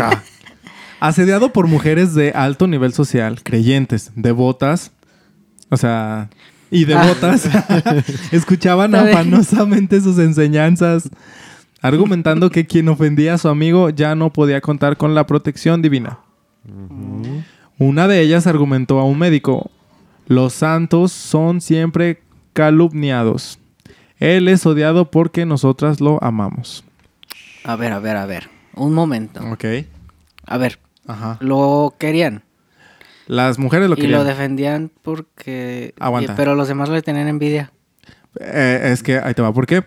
Ah. 0.00 0.22
Asediado 1.00 1.52
por 1.52 1.66
mujeres 1.66 2.14
de 2.14 2.30
alto 2.30 2.66
nivel 2.66 2.92
social, 2.92 3.42
creyentes, 3.42 4.12
devotas, 4.14 4.92
o 5.68 5.76
sea, 5.76 6.30
y 6.70 6.84
devotas, 6.84 7.48
escuchaban 8.32 8.94
Está 8.94 9.04
bien. 9.06 9.16
afanosamente 9.16 10.00
sus 10.00 10.18
enseñanzas, 10.18 11.08
argumentando 11.82 12.50
que 12.50 12.66
quien 12.66 12.88
ofendía 12.88 13.34
a 13.34 13.38
su 13.38 13.48
amigo 13.48 13.90
ya 13.90 14.14
no 14.14 14.32
podía 14.32 14.60
contar 14.60 14.96
con 14.96 15.14
la 15.14 15.26
protección 15.26 15.82
divina. 15.82 16.18
Una 17.78 18.08
de 18.08 18.20
ellas 18.20 18.46
argumentó 18.46 18.98
a 18.98 19.04
un 19.04 19.18
médico, 19.18 19.70
los 20.26 20.52
santos 20.54 21.12
son 21.12 21.60
siempre 21.60 22.22
calumniados. 22.52 23.58
Él 24.18 24.48
es 24.48 24.64
odiado 24.66 25.10
porque 25.10 25.44
nosotras 25.46 26.00
lo 26.00 26.22
amamos. 26.24 26.84
A 27.64 27.76
ver, 27.76 27.92
a 27.92 27.98
ver, 27.98 28.16
a 28.16 28.26
ver. 28.26 28.48
Un 28.74 28.94
momento. 28.94 29.40
Ok. 29.52 29.64
A 30.46 30.56
ver, 30.58 30.78
Ajá. 31.06 31.36
lo 31.40 31.94
querían. 31.98 32.42
Las 33.26 33.58
mujeres 33.58 33.88
lo 33.88 33.94
y 33.94 34.00
querían. 34.02 34.20
lo 34.20 34.24
defendían 34.24 34.90
porque... 35.02 35.94
Aguanta. 35.98 36.32
y- 36.32 36.36
pero 36.36 36.54
los 36.54 36.68
demás 36.68 36.88
le 36.88 37.02
tenían 37.02 37.28
envidia. 37.28 37.72
Eh, 38.40 38.90
es 38.92 39.02
que 39.02 39.18
ahí 39.18 39.34
te 39.34 39.42
va. 39.42 39.52
¿Por 39.52 39.66
qué? 39.66 39.84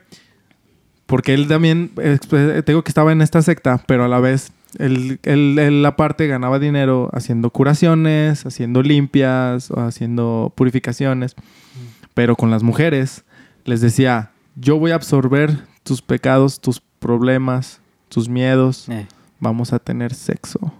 Porque 1.05 1.33
él 1.33 1.47
también, 1.47 1.91
eh, 2.01 2.19
te 2.29 2.61
digo 2.71 2.83
que 2.83 2.89
estaba 2.89 3.11
en 3.11 3.21
esta 3.21 3.41
secta, 3.41 3.81
pero 3.87 4.03
a 4.03 4.07
la 4.07 4.19
vez, 4.19 4.51
él, 4.77 5.19
él, 5.23 5.57
él 5.57 5.85
aparte 5.85 6.27
ganaba 6.27 6.59
dinero 6.59 7.09
haciendo 7.13 7.49
curaciones, 7.49 8.45
haciendo 8.45 8.83
limpias, 8.83 9.71
o 9.71 9.79
haciendo 9.81 10.51
purificaciones. 10.55 11.35
Pero 12.13 12.35
con 12.35 12.51
las 12.51 12.61
mujeres, 12.61 13.23
les 13.65 13.81
decía, 13.81 14.31
yo 14.55 14.77
voy 14.77 14.91
a 14.91 14.95
absorber 14.95 15.57
tus 15.83 16.01
pecados, 16.01 16.59
tus 16.59 16.79
problemas, 16.99 17.81
tus 18.09 18.29
miedos, 18.29 18.87
Eh. 18.89 19.07
vamos 19.39 19.73
a 19.73 19.79
tener 19.79 20.13
sexo. 20.13 20.73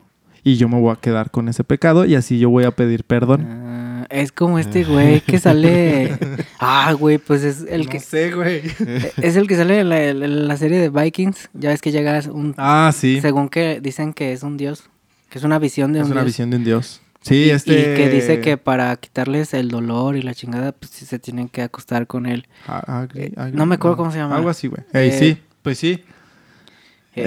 Y 0.43 0.56
yo 0.56 0.69
me 0.69 0.80
voy 0.80 0.91
a 0.93 0.95
quedar 0.95 1.32
con 1.32 1.49
ese 1.49 1.63
pecado 1.63 2.06
y 2.06 2.15
así 2.15 2.39
yo 2.39 2.49
voy 2.49 2.63
a 2.63 2.71
pedir 2.71 3.04
perdón. 3.04 3.45
Ah, 3.49 4.08
es 4.10 4.32
como 4.32 4.58
este 4.60 4.84
güey 4.84 5.21
que 5.21 5.38
sale... 5.39 6.17
Ah, 6.60 6.93
güey, 6.93 7.17
pues 7.17 7.43
es 7.43 7.65
el 7.69 7.89
que... 7.89 7.99
sé, 7.99 8.32
güey. 8.32 8.62
Es 9.21 9.36
el 9.36 9.47
que 9.47 9.56
sale 9.56 9.80
en 9.82 9.89
la, 9.89 10.04
en 10.08 10.47
la 10.47 10.58
serie 10.58 10.80
de 10.80 10.89
Vikings. 10.89 11.49
Ya 11.54 11.69
ves 11.69 11.82
que 11.82 11.91
llega 11.91 12.19
un... 12.32 12.56
Ah, 12.58 12.91
sí. 12.95 13.19
Según 13.21 13.49
que 13.49 13.82
dicen 13.82 14.13
que 14.13 14.32
es 14.34 14.43
un 14.43 14.58
dios. 14.58 14.84
Que 15.30 15.38
es 15.38 15.43
una 15.43 15.60
visión 15.60 15.93
de 15.93 15.99
Es 15.99 16.06
un 16.06 16.12
una 16.13 16.21
dios. 16.21 16.28
visión 16.34 16.49
de 16.49 16.58
un 16.58 16.63
dios. 16.63 17.02
Sí, 17.21 17.36
y, 17.47 17.49
este... 17.49 17.73
y 17.73 17.95
que 17.97 18.10
dice 18.10 18.39
que 18.39 18.56
para 18.58 18.95
quitarles 18.95 19.54
el 19.54 19.67
dolor 19.67 20.15
y 20.15 20.21
la 20.21 20.34
chingada, 20.34 20.71
pues 20.71 20.89
sí 20.91 21.06
se 21.06 21.19
tienen 21.19 21.49
que 21.49 21.62
acostar 21.62 22.08
con 22.08 22.25
él. 22.25 22.47
Ah, 22.65 23.04
agri- 23.06 23.19
Eh, 23.25 23.34
agri- 23.36 23.52
no 23.52 23.65
me 23.65 23.75
acuerdo 23.75 23.97
cómo 23.97 24.12
se 24.12 24.19
llama. 24.19 24.38
Algo 24.38 24.49
así, 24.49 24.67
güey. 24.69 24.82
Ey, 24.93 25.10
Eh, 25.10 25.19
sí, 25.19 25.38
pues 25.62 25.78
sí. 25.78 26.02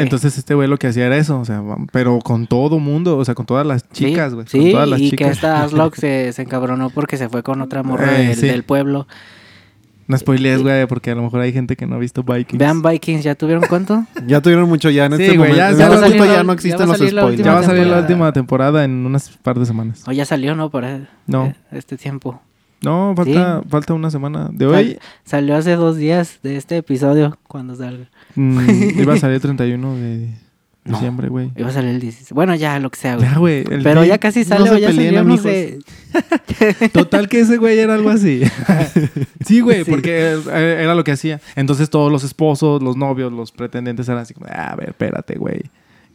Entonces 0.00 0.38
este 0.38 0.54
güey 0.54 0.68
lo 0.68 0.76
que 0.78 0.86
hacía 0.88 1.06
era 1.06 1.16
eso, 1.16 1.38
o 1.40 1.44
sea, 1.44 1.62
pero 1.92 2.18
con 2.20 2.46
todo 2.46 2.78
mundo, 2.78 3.16
o 3.18 3.24
sea, 3.24 3.34
con 3.34 3.46
todas 3.46 3.66
las 3.66 3.88
chicas, 3.90 4.34
güey. 4.34 4.46
Sí, 4.48 4.58
con 4.60 4.70
todas 4.72 4.88
las 4.88 5.00
y 5.00 5.04
que 5.04 5.10
chicas. 5.10 5.30
esta 5.32 5.62
Aslock 5.64 5.94
se, 5.96 6.32
se 6.32 6.42
encabronó 6.42 6.90
porque 6.90 7.16
se 7.16 7.28
fue 7.28 7.42
con 7.42 7.60
otra 7.62 7.82
morra 7.82 8.20
Eh, 8.20 8.28
del, 8.28 8.36
sí. 8.36 8.46
del 8.46 8.62
pueblo. 8.64 9.06
No 10.08 10.18
spoilees, 10.18 10.62
güey, 10.62 10.86
porque 10.88 11.12
a 11.12 11.14
lo 11.14 11.22
mejor 11.22 11.40
hay 11.40 11.52
gente 11.52 11.76
que 11.76 11.86
no 11.86 11.94
ha 11.94 11.98
visto 11.98 12.22
Vikings. 12.24 12.58
Vean 12.58 12.82
Vikings, 12.82 13.22
¿ya 13.22 13.34
tuvieron 13.34 13.64
cuánto? 13.68 14.04
Ya 14.26 14.40
tuvieron 14.42 14.68
mucho 14.68 14.90
ya 14.90 15.06
en 15.06 15.16
Sí, 15.16 15.22
este 15.22 15.36
güey, 15.38 15.50
momento. 15.52 15.78
ya- 16.26 16.42
no 16.42 16.52
existen 16.52 16.88
los 16.88 16.96
spoilers. 16.98 17.36
ya 17.38 17.52
va 17.54 17.60
a 17.60 17.62
salir 17.62 17.86
la 17.86 18.00
última 18.00 18.32
temporada 18.32 18.84
en 18.84 19.06
unas 19.06 19.30
par 19.30 19.58
de 19.58 19.64
semanas. 19.64 20.02
O 20.06 20.12
ya 20.12 20.24
salió, 20.24 20.54
¿no? 20.56 20.70
Para 20.70 21.08
No. 21.26 21.46
eh, 21.46 21.54
este 21.70 21.96
tiempo. 21.96 22.42
No, 22.82 23.14
falta, 23.16 23.60
Sí. 23.62 23.68
falta 23.68 23.94
una 23.94 24.10
semana. 24.10 24.48
De 24.52 24.66
Sal- 24.66 24.74
hoy 24.74 24.98
salió 25.24 25.56
hace 25.56 25.76
dos 25.76 25.96
días 25.96 26.38
de 26.42 26.56
este 26.56 26.76
episodio, 26.78 27.38
cuando 27.48 27.74
salga. 27.76 28.06
mm, 28.34 28.58
iba 29.00 29.14
a 29.14 29.18
salir 29.18 29.36
el 29.36 29.40
31 29.40 29.94
de 29.94 30.28
No. 30.84 30.94
diciembre, 30.94 31.28
güey. 31.28 31.52
Iba 31.56 31.68
a 31.68 31.72
salir 31.72 31.90
el 31.90 32.00
16. 32.00 32.32
Bueno, 32.32 32.54
ya, 32.56 32.78
lo 32.80 32.90
que 32.90 32.98
sea, 32.98 33.14
güey. 33.16 33.28
Ya, 33.30 33.38
güey. 33.38 33.64
el 33.70 33.82
Pero 33.84 34.04
ya 34.04 34.18
casi 34.18 34.40
no 34.40 34.46
sale 34.46 34.68
se 34.68 34.74
o 34.74 34.78
ya 34.78 34.88
peleen, 34.88 35.14
salió, 35.14 35.22
no 35.24 35.34
amigos. 35.34 35.42
sé. 35.42 35.78
Total 36.92 37.28
que 37.28 37.40
ese 37.40 37.56
güey 37.58 37.78
era 37.78 37.94
algo 37.94 38.10
así. 38.10 38.42
sí, 39.46 39.60
güey, 39.60 39.84
Sí. 39.84 39.90
porque 39.90 40.32
eh, 40.50 40.78
era 40.82 40.94
lo 40.94 41.04
que 41.04 41.12
hacía. 41.12 41.40
Entonces 41.56 41.88
todos 41.90 42.10
los 42.10 42.24
esposos, 42.24 42.82
los 42.82 42.96
novios, 42.96 43.32
los 43.32 43.52
pretendientes 43.52 44.08
eran 44.08 44.20
así 44.22 44.34
como, 44.34 44.46
"Ah, 44.50 44.72
a 44.72 44.76
ver, 44.76 44.88
espérate, 44.90 45.36
güey. 45.38 45.62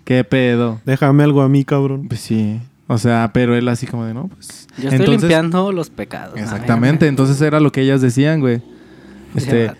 ¿Qué 0.04 0.24
pedo? 0.24 0.80
Déjame 0.86 1.24
algo 1.24 1.42
a 1.42 1.50
mí, 1.50 1.64
cabrón. 1.66 2.08
Pues 2.08 2.22
sí. 2.22 2.60
O 2.88 2.98
sea, 2.98 3.32
pero 3.34 3.56
él 3.56 3.68
así 3.68 3.86
como 3.86 4.06
de, 4.06 4.14
no, 4.14 4.28
pues... 4.28 4.68
Yo 4.78 4.84
estoy 4.90 5.00
Entonces- 5.00 5.22
limpiando 5.24 5.72
los 5.74 5.90
pecados. 5.90 6.40
Exactamente. 6.40 7.08
Entonces 7.08 7.40
era 7.42 7.60
lo 7.60 7.72
que 7.72 7.82
ellas 7.82 8.02
decían, 8.02 8.40
güey. 8.40 8.62
Este, 9.36 9.72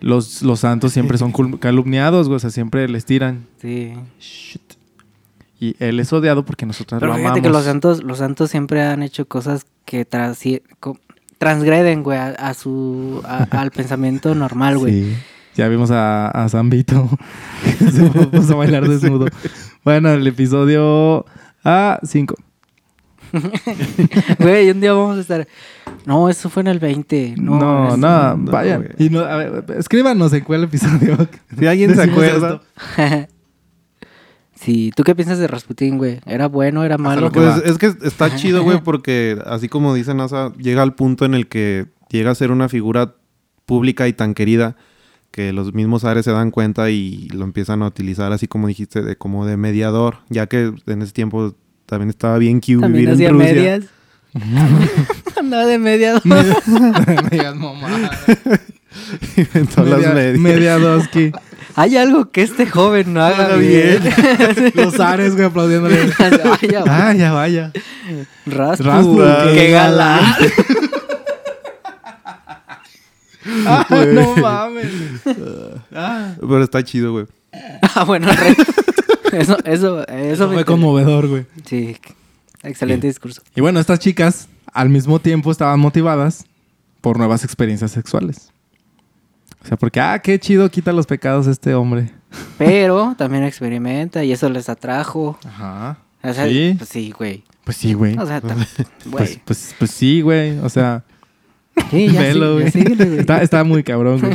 los, 0.00 0.42
los 0.42 0.60
santos 0.60 0.92
siempre 0.92 1.16
son 1.18 1.32
calumniados, 1.60 2.28
güey. 2.28 2.36
O 2.36 2.40
sea, 2.40 2.50
siempre 2.50 2.86
les 2.88 3.04
tiran. 3.06 3.46
Sí. 3.60 3.94
Y 5.58 5.76
él 5.78 5.98
es 6.00 6.12
odiado 6.12 6.44
porque 6.44 6.66
nosotros 6.66 7.00
Pero 7.00 7.12
lo 7.12 7.16
fíjate 7.18 7.38
amamos. 7.38 7.42
que 7.46 7.52
los 7.52 7.64
santos, 7.64 8.02
los 8.04 8.18
santos 8.18 8.50
siempre 8.50 8.82
han 8.82 9.02
hecho 9.02 9.26
cosas 9.26 9.64
que 9.86 10.06
co- 10.80 10.98
transgreden, 11.38 12.02
güey, 12.02 12.18
a, 12.18 12.28
a 12.30 12.54
su 12.54 13.22
a- 13.24 13.44
al 13.60 13.70
pensamiento 13.70 14.34
normal, 14.34 14.78
güey. 14.78 15.04
Sí. 15.04 15.16
Ya 15.56 15.68
vimos 15.68 15.90
a, 15.92 16.28
a 16.28 16.48
San 16.48 16.68
Vito. 16.68 17.08
Se 17.78 18.02
puso 18.26 18.54
a 18.54 18.56
bailar 18.56 18.86
desnudo. 18.88 19.26
Bueno, 19.84 20.10
el 20.10 20.26
episodio 20.26 21.24
A5. 21.64 22.34
Güey, 24.38 24.70
un 24.70 24.80
día 24.80 24.92
vamos 24.92 25.18
a 25.18 25.20
estar. 25.20 25.48
No, 26.06 26.28
eso 26.28 26.48
fue 26.50 26.60
en 26.62 26.68
el 26.68 26.78
20. 26.78 27.34
No, 27.38 27.58
No, 27.58 27.96
no, 27.96 28.36
no, 28.36 28.52
vayan. 28.52 28.82
güey. 28.82 28.92
Y 28.98 29.10
no, 29.10 29.20
a 29.20 29.36
ver, 29.36 29.64
escríbanos 29.76 30.32
en 30.32 30.44
cuál 30.44 30.64
episodio. 30.64 31.16
Si 31.58 31.66
alguien 31.66 31.94
se 31.94 32.02
acuerda. 32.02 32.60
sí, 34.54 34.92
¿tú 34.94 35.02
qué 35.04 35.14
piensas 35.14 35.38
de 35.38 35.46
Rasputín, 35.46 35.98
güey? 35.98 36.20
¿Era 36.26 36.48
bueno, 36.48 36.84
era 36.84 36.98
malo? 36.98 37.22
lo 37.22 37.32
que 37.32 37.40
Pues 37.40 37.56
es 37.64 37.78
que 37.78 37.86
está 38.06 38.34
chido, 38.36 38.62
güey, 38.62 38.80
porque 38.82 39.38
así 39.46 39.68
como 39.68 39.94
dice 39.94 40.14
NASA, 40.14 40.52
llega 40.58 40.82
al 40.82 40.94
punto 40.94 41.24
en 41.24 41.34
el 41.34 41.48
que 41.48 41.86
llega 42.10 42.30
a 42.30 42.34
ser 42.34 42.50
una 42.50 42.68
figura 42.68 43.14
pública 43.66 44.06
y 44.08 44.12
tan 44.12 44.34
querida 44.34 44.76
que 45.34 45.52
los 45.52 45.74
mismos 45.74 46.04
Ares 46.04 46.24
se 46.24 46.30
dan 46.30 46.52
cuenta 46.52 46.90
y 46.90 47.28
lo 47.30 47.42
empiezan 47.44 47.82
a 47.82 47.88
utilizar 47.88 48.32
así 48.32 48.46
como 48.46 48.68
dijiste, 48.68 49.02
de 49.02 49.16
como 49.16 49.44
de 49.46 49.56
mediador, 49.56 50.18
ya 50.28 50.46
que 50.46 50.72
en 50.86 51.02
ese 51.02 51.12
tiempo 51.12 51.56
también 51.86 52.08
estaba 52.08 52.38
bien 52.38 52.60
También 52.60 52.92
vivir 52.92 53.08
en 53.08 53.34
Rusia. 53.34 53.52
medias. 53.54 53.84
Andaba 55.36 55.66
de 55.66 55.78
mediador. 55.78 56.22
Medias 57.30 57.56
mamadas. 57.56 58.10
Inventó 59.36 59.84
las 59.84 59.98
Media- 59.98 60.14
medias. 60.14 60.38
Mediadoski. 60.38 61.32
Hay 61.76 61.96
algo 61.96 62.30
que 62.30 62.42
este 62.42 62.66
joven 62.66 63.12
no 63.14 63.20
haga 63.24 63.56
bien. 63.56 63.98
Los 64.76 65.00
ares, 65.00 65.34
güey, 65.34 65.46
aplaudiéndole. 65.46 66.08
Vaya, 66.16 66.84
Ah, 66.86 67.12
ya 67.12 67.32
vaya. 67.32 67.72
Raspu, 68.46 68.84
Raspu, 68.84 69.18
qué 69.48 69.54
qué 69.54 69.70
galán. 69.72 70.22
Ah, 73.66 73.86
no 74.12 74.36
mames. 74.36 74.90
Ah, 75.94 76.34
Pero 76.40 76.62
está 76.62 76.82
chido, 76.82 77.12
güey. 77.12 77.26
Ah, 77.94 78.04
bueno, 78.04 78.28
re- 78.32 78.56
eso, 79.38 79.56
eso, 79.64 79.64
eso, 79.64 80.08
eso 80.08 80.42
me 80.48 80.54
fue 80.54 80.62
inter- 80.62 80.64
conmovedor, 80.64 81.28
güey. 81.28 81.46
Sí, 81.66 81.96
excelente 82.62 83.06
discurso. 83.06 83.42
Y 83.54 83.60
bueno, 83.60 83.80
estas 83.80 83.98
chicas 83.98 84.48
al 84.72 84.88
mismo 84.88 85.20
tiempo 85.20 85.50
estaban 85.52 85.78
motivadas 85.80 86.44
por 87.00 87.18
nuevas 87.18 87.44
experiencias 87.44 87.90
sexuales. 87.92 88.50
O 89.62 89.66
sea, 89.66 89.76
porque, 89.76 90.00
ah, 90.00 90.18
qué 90.18 90.38
chido 90.38 90.68
quita 90.70 90.92
los 90.92 91.06
pecados 91.06 91.46
este 91.46 91.74
hombre. 91.74 92.10
Pero 92.58 93.14
también 93.16 93.44
experimenta 93.44 94.24
y 94.24 94.32
eso 94.32 94.48
les 94.50 94.68
atrajo. 94.68 95.38
Ajá. 95.46 95.98
O 96.22 96.32
sea, 96.32 96.48
Sí. 96.48 96.74
pues 96.76 96.88
sí, 96.90 97.12
güey. 97.16 97.44
Pues 97.64 97.76
sí, 97.76 97.92
güey. 97.94 98.16
O 98.18 98.26
sea, 98.26 98.40
Pues, 98.40 98.56
güey. 99.06 99.40
pues, 99.44 99.74
pues 99.78 99.90
sí, 99.90 100.20
güey. 100.22 100.58
O 100.58 100.68
sea, 100.68 101.02
Sí, 101.90 102.08
ya 102.10 102.20
velo, 102.20 102.46
sí, 102.46 102.52
güey. 102.54 102.64
ya 102.64 102.70
síguele, 102.70 103.04
güey. 103.06 103.18
Está, 103.20 103.42
está 103.42 103.64
muy 103.64 103.82
cabrón, 103.82 104.20
güey. 104.20 104.32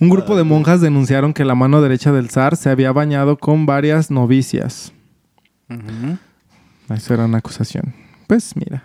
Un 0.00 0.08
grupo 0.08 0.36
de 0.36 0.42
monjas 0.44 0.80
denunciaron 0.80 1.32
que 1.32 1.44
la 1.44 1.54
mano 1.54 1.80
derecha 1.80 2.10
del 2.12 2.28
zar 2.30 2.56
se 2.56 2.70
había 2.70 2.90
bañado 2.92 3.36
con 3.38 3.66
varias 3.66 4.10
novicias. 4.10 4.92
Ujú. 5.70 6.18
Eso 6.94 7.14
era 7.14 7.24
una 7.26 7.38
acusación. 7.38 7.94
Pues 8.26 8.54
mira. 8.56 8.84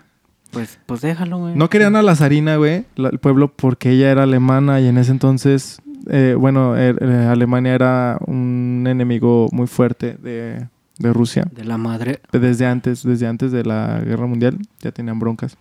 Pues, 0.50 0.78
pues 0.86 1.00
déjalo, 1.02 1.38
güey. 1.38 1.54
No 1.56 1.68
querían 1.68 1.96
a 1.96 2.02
la 2.02 2.14
zarina, 2.16 2.56
güey, 2.56 2.86
la- 2.96 3.08
el 3.10 3.18
pueblo, 3.18 3.48
porque 3.54 3.90
ella 3.90 4.10
era 4.10 4.22
alemana 4.22 4.80
y 4.80 4.86
en 4.86 4.96
ese 4.96 5.10
entonces, 5.10 5.82
eh, 6.08 6.34
bueno, 6.38 6.76
er- 6.76 6.98
eh, 7.02 7.26
Alemania 7.26 7.74
era 7.74 8.18
un 8.26 8.86
enemigo 8.88 9.48
muy 9.52 9.66
fuerte 9.66 10.16
de, 10.22 10.66
de 10.98 11.12
Rusia. 11.12 11.46
De 11.52 11.64
la 11.64 11.76
madre. 11.76 12.20
Desde 12.32 12.64
antes, 12.66 13.02
desde 13.02 13.26
antes 13.26 13.52
de 13.52 13.64
la 13.64 14.00
guerra 14.00 14.26
mundial, 14.26 14.56
ya 14.80 14.90
tenían 14.92 15.18
broncas. 15.18 15.56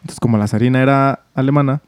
Entonces, 0.00 0.20
como 0.20 0.38
la 0.38 0.48
zarina 0.48 0.82
era 0.82 1.24
alemana, 1.34 1.82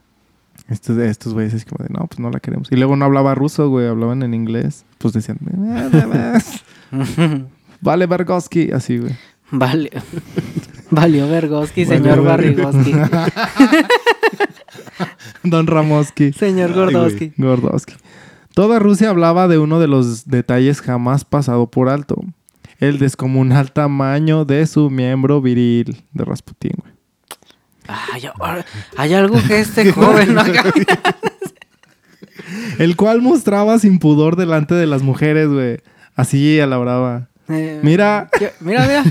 estos, 0.68 0.96
estos 0.98 1.34
güeyes 1.34 1.54
es 1.54 1.64
como 1.64 1.84
de, 1.84 1.92
no, 1.92 2.06
pues 2.06 2.20
no 2.20 2.30
la 2.30 2.40
queremos. 2.40 2.68
Y 2.70 2.76
luego 2.76 2.96
no 2.96 3.04
hablaba 3.04 3.34
ruso, 3.34 3.68
güey, 3.68 3.86
hablaban 3.86 4.22
en 4.22 4.34
inglés. 4.34 4.84
Pues 4.98 5.14
decían, 5.14 5.38
vale, 7.80 8.06
Bergoski, 8.06 8.70
así, 8.72 8.98
güey. 8.98 9.16
vale. 9.50 9.90
Valió 10.90 11.28
Vergoski, 11.28 11.84
Valió 11.84 12.02
señor 12.02 12.24
Barrigoski. 12.24 12.92
Don 15.42 15.66
Ramoski. 15.66 16.32
señor. 16.32 16.72
Gordowski. 16.74 17.32
Gordowski. 17.36 17.94
Toda 18.54 18.78
Rusia 18.78 19.10
hablaba 19.10 19.48
de 19.48 19.58
uno 19.58 19.80
de 19.80 19.88
los 19.88 20.26
detalles 20.26 20.80
jamás 20.82 21.24
pasado 21.24 21.70
por 21.70 21.88
alto. 21.88 22.16
El 22.78 22.98
descomunal 22.98 23.72
tamaño 23.72 24.44
de 24.44 24.66
su 24.66 24.90
miembro 24.90 25.40
viril 25.40 26.04
de 26.12 26.24
Rasputín, 26.24 26.72
güey. 26.76 26.91
Ay, 27.88 28.22
hay 28.96 29.14
algo 29.14 29.42
que 29.46 29.60
este 29.60 29.92
joven 29.92 30.34
no. 30.34 30.42
El 32.78 32.96
cual 32.96 33.22
mostraba 33.22 33.78
sin 33.78 33.98
pudor 33.98 34.36
delante 34.36 34.74
de 34.74 34.86
las 34.86 35.02
mujeres, 35.02 35.48
güey. 35.48 35.80
Así 36.14 36.60
a 36.60 36.66
la 36.66 36.76
brava. 36.78 37.28
Eh, 37.48 37.80
Mira. 37.82 38.28
Mira, 38.60 38.86
mira. 38.86 39.04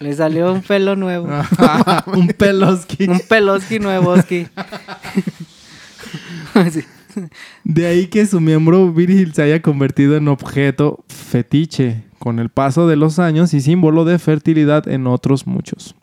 Le 0.00 0.12
salió 0.14 0.52
un 0.52 0.62
pelo 0.62 0.94
nuevo. 0.96 1.28
Un 2.06 2.28
peloski. 2.28 3.08
Un 3.08 3.20
peloski 3.20 3.78
nuevoski. 3.78 4.46
De 7.64 7.86
ahí 7.86 8.08
que 8.08 8.26
su 8.26 8.40
miembro 8.40 8.92
viril 8.92 9.32
se 9.32 9.42
haya 9.42 9.62
convertido 9.62 10.16
en 10.16 10.28
objeto 10.28 11.02
fetiche 11.08 12.02
con 12.18 12.38
el 12.38 12.50
paso 12.50 12.86
de 12.86 12.96
los 12.96 13.18
años 13.18 13.54
y 13.54 13.60
símbolo 13.62 14.04
de 14.04 14.18
fertilidad 14.18 14.86
en 14.86 15.06
otros 15.06 15.46
muchos. 15.46 15.94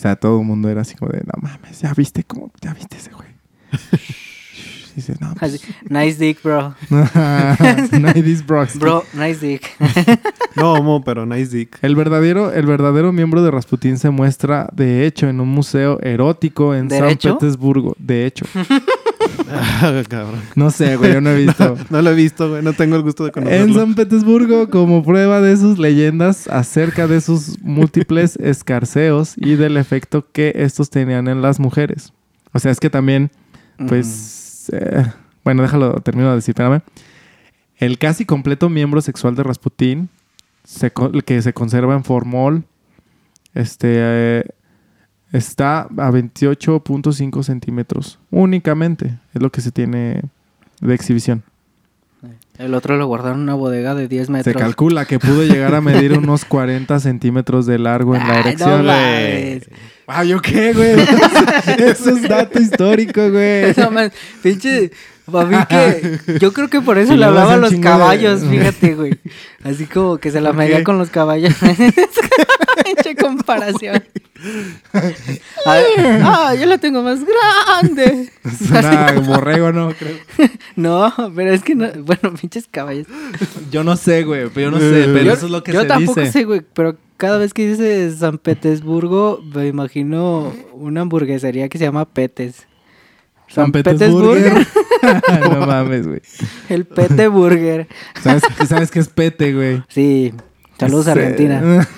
O 0.00 0.02
sea, 0.02 0.16
todo 0.16 0.40
el 0.40 0.46
mundo 0.46 0.70
era 0.70 0.80
así 0.80 0.94
como 0.94 1.12
de, 1.12 1.20
no 1.26 1.34
mames, 1.42 1.82
ya 1.82 1.92
viste 1.92 2.24
cómo, 2.24 2.50
ya 2.62 2.72
viste 2.72 2.96
ese 2.96 3.10
güey. 3.12 3.28
Dices, 4.96 5.20
no, 5.20 5.34
pues, 5.38 5.60
Nice 5.90 6.18
dick, 6.18 6.42
bro. 6.42 6.74
Nice 6.90 8.42
bros. 8.46 8.76
Bro, 8.78 9.04
nice 9.12 9.46
dick. 9.46 9.62
No, 10.56 10.72
homo, 10.72 11.04
pero 11.04 11.26
nice 11.26 11.54
dick. 11.54 11.76
El 11.82 11.96
verdadero, 11.96 12.50
el 12.50 12.64
verdadero 12.64 13.12
miembro 13.12 13.42
de 13.42 13.50
Rasputín 13.50 13.98
se 13.98 14.08
muestra, 14.08 14.70
de 14.72 15.04
hecho, 15.06 15.28
en 15.28 15.38
un 15.38 15.48
museo 15.48 16.00
erótico 16.00 16.74
en 16.74 16.88
San. 16.88 17.18
Petersburgo. 17.18 17.94
De 17.98 18.24
hecho. 18.24 18.46
Ah, 19.48 20.02
Cabrón. 20.08 20.40
No 20.54 20.70
sé, 20.70 20.96
güey, 20.96 21.14
yo 21.14 21.20
no 21.20 21.30
he 21.30 21.36
visto. 21.46 21.76
No 21.90 22.02
lo 22.02 22.10
he 22.10 22.14
visto, 22.14 22.48
güey. 22.50 22.62
No 22.62 22.72
tengo 22.72 22.96
el 22.96 23.02
gusto 23.02 23.24
de 23.24 23.28
En 23.28 23.34
conocerlo. 23.34 23.74
San 23.74 23.94
Petersburgo, 23.94 24.70
como 24.70 25.02
prueba 25.02 25.40
de 25.40 25.56
sus 25.56 25.78
leyendas 25.78 26.48
acerca 26.48 27.06
de 27.06 27.20
sus 27.20 27.60
múltiples 27.62 28.36
escarceos 28.40 29.34
y 29.36 29.54
del 29.56 29.76
efecto 29.76 30.26
que 30.32 30.52
estos 30.56 30.90
tenían 30.90 31.28
en 31.28 31.42
las 31.42 31.60
mujeres. 31.60 32.12
O 32.52 32.58
sea, 32.58 32.72
es 32.72 32.80
que 32.80 32.90
también, 32.90 33.30
pues, 33.88 34.70
eh, 34.72 35.06
bueno, 35.44 35.62
déjalo, 35.62 36.00
termino 36.00 36.30
de 36.30 36.36
decir, 36.36 36.52
espérame. 36.52 36.80
El 37.76 37.98
casi 37.98 38.24
completo 38.26 38.68
miembro 38.68 39.00
sexual 39.00 39.34
de 39.36 39.42
Rasputín, 39.42 40.08
se 40.64 40.92
que 41.24 41.40
se 41.42 41.52
conserva 41.54 41.94
en 41.94 42.04
formol, 42.04 42.64
Este 43.54 43.88
eh, 43.96 44.44
está 45.32 45.82
a 45.82 46.10
28.5 46.10 47.42
centímetros 47.42 48.18
únicamente. 48.30 49.18
Es 49.34 49.42
lo 49.42 49.50
que 49.50 49.60
se 49.60 49.70
tiene 49.70 50.22
de 50.80 50.94
exhibición. 50.94 51.42
El 52.58 52.74
otro 52.74 52.98
lo 52.98 53.06
guardaron 53.06 53.38
en 53.38 53.42
una 53.44 53.54
bodega 53.54 53.94
de 53.94 54.06
10 54.06 54.26
Se 54.26 54.32
metros. 54.32 54.56
calcula 54.56 55.06
que 55.06 55.18
pudo 55.18 55.42
llegar 55.44 55.74
a 55.74 55.80
medir 55.80 56.12
unos 56.18 56.44
40 56.44 57.00
centímetros 57.00 57.64
de 57.64 57.78
largo 57.78 58.14
en 58.14 58.28
la 58.28 58.40
erección. 58.40 58.84
no 58.86 60.24
¿yo 60.24 60.42
qué, 60.42 60.74
güey? 60.74 60.90
Eso 61.78 62.10
es 62.10 62.28
dato 62.28 62.60
histórico, 62.60 63.30
güey. 63.30 63.72
No 63.78 63.90
mames, 63.90 64.12
pinche. 64.42 64.90
Que. 65.68 66.18
Yo 66.40 66.52
creo 66.52 66.68
que 66.68 66.80
por 66.80 66.98
eso 66.98 67.14
le 67.16 67.24
hablaba 67.24 67.54
a 67.54 67.56
los 67.56 67.70
de- 67.70 67.80
caballos, 67.80 68.42
fíjate, 68.50 68.94
güey. 68.94 69.18
Así 69.62 69.86
como 69.86 70.18
que 70.18 70.30
se 70.30 70.40
la 70.40 70.50
¿Por 70.50 70.58
medía 70.58 70.78
qué? 70.78 70.84
con 70.84 70.98
los 70.98 71.10
caballos. 71.10 71.54
Pinche 72.84 73.14
comparación. 73.14 74.02
Ah, 75.66 76.54
yo 76.58 76.66
la 76.66 76.78
tengo 76.78 77.02
más 77.02 77.20
grande. 77.24 78.30
Es 78.44 78.70
una 78.70 79.12
borrego, 79.20 79.72
¿no? 79.72 79.92
Creo. 79.92 80.16
No, 80.76 81.12
pero 81.36 81.52
es 81.52 81.62
que 81.62 81.74
no. 81.74 81.88
Bueno, 82.02 82.34
pinches 82.40 82.66
caballos. 82.70 83.06
Yo 83.70 83.84
no 83.84 83.96
sé, 83.96 84.24
güey. 84.24 84.48
Pero 84.48 84.70
yo 84.70 84.70
no 84.70 84.78
sé. 84.78 85.04
Pero 85.12 85.20
yo 85.22 85.32
eso 85.34 85.46
es 85.46 85.52
lo 85.52 85.62
que 85.62 85.72
yo 85.72 85.82
se 85.82 85.86
tampoco 85.86 86.20
dice. 86.20 86.32
sé, 86.32 86.44
güey. 86.44 86.62
Pero 86.74 86.96
cada 87.18 87.36
vez 87.38 87.52
que 87.52 87.68
dice 87.68 88.10
San 88.16 88.38
Petersburgo, 88.38 89.42
me 89.54 89.66
imagino 89.66 90.52
una 90.72 91.02
hamburguesería 91.02 91.68
que 91.68 91.78
se 91.78 91.84
llama 91.84 92.06
Petes. 92.06 92.66
San 93.52 93.72
Petersburger. 93.72 94.66
no 95.50 95.66
mames, 95.66 96.06
güey. 96.06 96.20
El 96.68 96.84
Pete 96.84 97.28
Burger. 97.28 97.88
¿Sabes, 98.22 98.42
¿Sabes 98.68 98.90
qué 98.90 99.00
es 99.00 99.08
pete, 99.08 99.52
güey? 99.54 99.82
Sí. 99.88 100.32
Saludos 100.78 101.08
Es, 101.08 101.16
eh, 101.16 101.20
Argentina. 101.20 101.88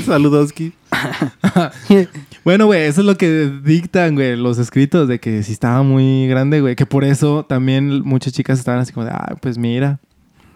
Saludoski. 0.06 0.72
Bueno, 2.42 2.64
güey, 2.66 2.84
eso 2.86 3.02
es 3.02 3.06
lo 3.06 3.18
que 3.18 3.52
dictan, 3.62 4.14
güey, 4.14 4.34
los 4.34 4.56
escritos 4.58 5.06
de 5.06 5.20
que 5.20 5.42
sí 5.42 5.52
estaba 5.52 5.82
muy 5.82 6.26
grande, 6.26 6.62
güey. 6.62 6.74
Que 6.74 6.86
por 6.86 7.04
eso 7.04 7.44
también 7.46 8.00
muchas 8.02 8.32
chicas 8.32 8.58
estaban 8.58 8.80
así 8.80 8.94
como 8.94 9.04
de, 9.04 9.12
ah, 9.12 9.36
pues 9.42 9.58
mira. 9.58 10.00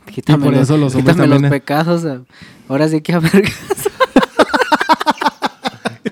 Quítame, 0.07 0.45
por 0.45 0.55
los, 0.55 0.63
eso 0.63 0.79
los 0.79 0.95
hombres 0.95 1.17
los 1.19 1.43
pecados. 1.43 2.07
a- 2.07 2.23
Ahora 2.69 2.89
sí 2.89 3.03
que 3.03 3.13
a 3.13 3.19
ver. 3.19 3.45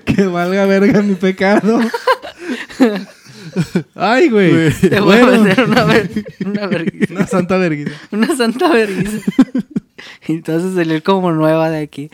Que 0.05 0.25
valga 0.27 0.65
verga 0.67 1.01
mi 1.01 1.15
pecado. 1.15 1.79
Ay, 3.95 4.29
güey. 4.29 4.71
Te 4.73 4.99
voy 4.99 5.17
Bueno, 5.19 5.33
a 5.33 5.37
meter 5.43 5.65
una, 5.65 5.83
ver- 5.85 6.09
una 6.45 6.67
vergüenza. 6.67 7.13
una 7.13 7.27
santa 7.27 7.57
verguita. 7.57 7.91
Una 8.11 8.35
santa 8.35 8.69
vergüenza. 8.71 9.17
Y 10.27 10.33
entonces 10.33 10.75
salir 10.75 11.01
como 11.03 11.31
nueva 11.31 11.69
de 11.69 11.81
aquí. 11.81 12.09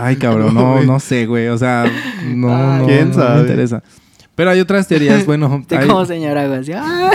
Ay, 0.00 0.16
cabrón, 0.16 0.54
no, 0.54 0.82
no 0.82 1.00
sé, 1.00 1.26
güey. 1.26 1.48
O 1.48 1.58
sea, 1.58 1.90
no, 2.24 2.54
Ay, 2.54 2.80
no, 2.80 2.86
¿quién 2.86 3.08
no 3.08 3.14
sabe? 3.14 3.34
me 3.36 3.40
interesa. 3.42 3.82
Pero 4.34 4.50
hay 4.50 4.60
otras 4.60 4.88
teorías, 4.88 5.24
bueno. 5.26 5.58
Estoy 5.62 5.78
hay- 5.78 5.86
como 5.88 6.04
señora, 6.04 6.48
güey. 6.48 6.72
¡ah! 6.74 7.12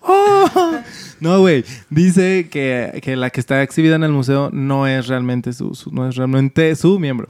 ¡Oh! 0.00 0.72
No, 1.20 1.40
güey. 1.40 1.64
Dice 1.90 2.48
que, 2.50 3.00
que 3.02 3.16
la 3.16 3.30
que 3.30 3.40
está 3.40 3.62
exhibida 3.62 3.96
en 3.96 4.04
el 4.04 4.12
museo 4.12 4.50
no 4.52 4.86
es 4.86 5.08
realmente 5.08 5.52
su, 5.52 5.74
su- 5.74 5.90
no 5.90 6.08
es 6.08 6.14
realmente 6.16 6.74
su 6.76 6.98
miembro. 7.00 7.28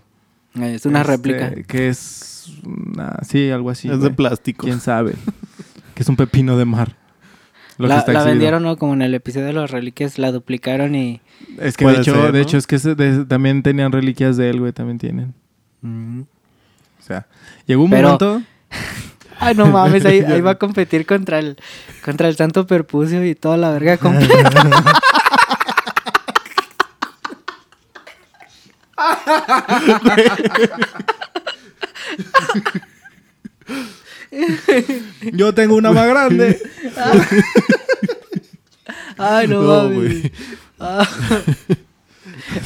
Es 0.54 0.86
una 0.86 1.00
Este, 1.00 1.10
réplica. 1.12 1.50
Que 1.66 1.88
es 1.88 2.52
una- 2.64 3.18
sí, 3.26 3.50
algo 3.50 3.70
así. 3.70 3.88
es 3.88 4.00
de 4.00 4.10
plástico. 4.10 4.66
¿Quién 4.66 4.80
sabe? 4.80 5.14
que 5.94 6.02
es 6.02 6.08
un 6.08 6.16
pepino 6.16 6.56
de 6.56 6.64
mar. 6.64 6.96
Lo 7.76 7.88
que 7.88 7.94
La, 7.94 7.98
está 8.00 8.12
la 8.12 8.22
vendieron, 8.24 8.62
¿no? 8.62 8.76
Como 8.76 8.94
en 8.94 9.02
el 9.02 9.14
episodio 9.14 9.46
de 9.46 9.52
las 9.52 9.70
reliquias, 9.72 10.16
la 10.18 10.30
duplicaron 10.30 10.94
y... 10.94 11.20
Es 11.58 11.76
que 11.76 11.84
de 11.86 11.94
hecho, 11.98 12.14
ser, 12.14 12.30
de 12.32 12.40
hecho 12.40 12.56
es 12.56 12.68
que 12.68 12.78
de- 12.78 13.24
también 13.24 13.64
tenían 13.64 13.90
reliquias 13.90 14.36
de 14.36 14.50
él, 14.50 14.60
güey, 14.60 14.72
también 14.72 14.98
tienen. 14.98 15.34
O 15.82 17.02
sea, 17.02 17.26
llegó 17.66 17.82
un 17.82 17.90
Pero- 17.90 18.08
momento. 18.18 18.42
Ay, 19.40 19.56
no 19.56 19.66
mames, 19.66 20.04
ahí, 20.06 20.20
ahí 20.26 20.40
va 20.40 20.52
a 20.52 20.54
competir 20.58 21.04
contra 21.04 21.40
el, 21.40 21.56
contra 22.04 22.28
el 22.28 22.36
santo 22.36 22.66
perpucio 22.68 23.24
y 23.26 23.34
toda 23.34 23.56
la 23.56 23.70
verga 23.72 23.96
completa. 23.96 24.50
Yo 35.32 35.54
tengo 35.54 35.76
una 35.76 35.92
más 35.92 36.08
grande. 36.08 36.60
Ay, 39.16 39.46
no, 39.48 39.62
No. 39.62 39.90
Ah, 40.80 41.08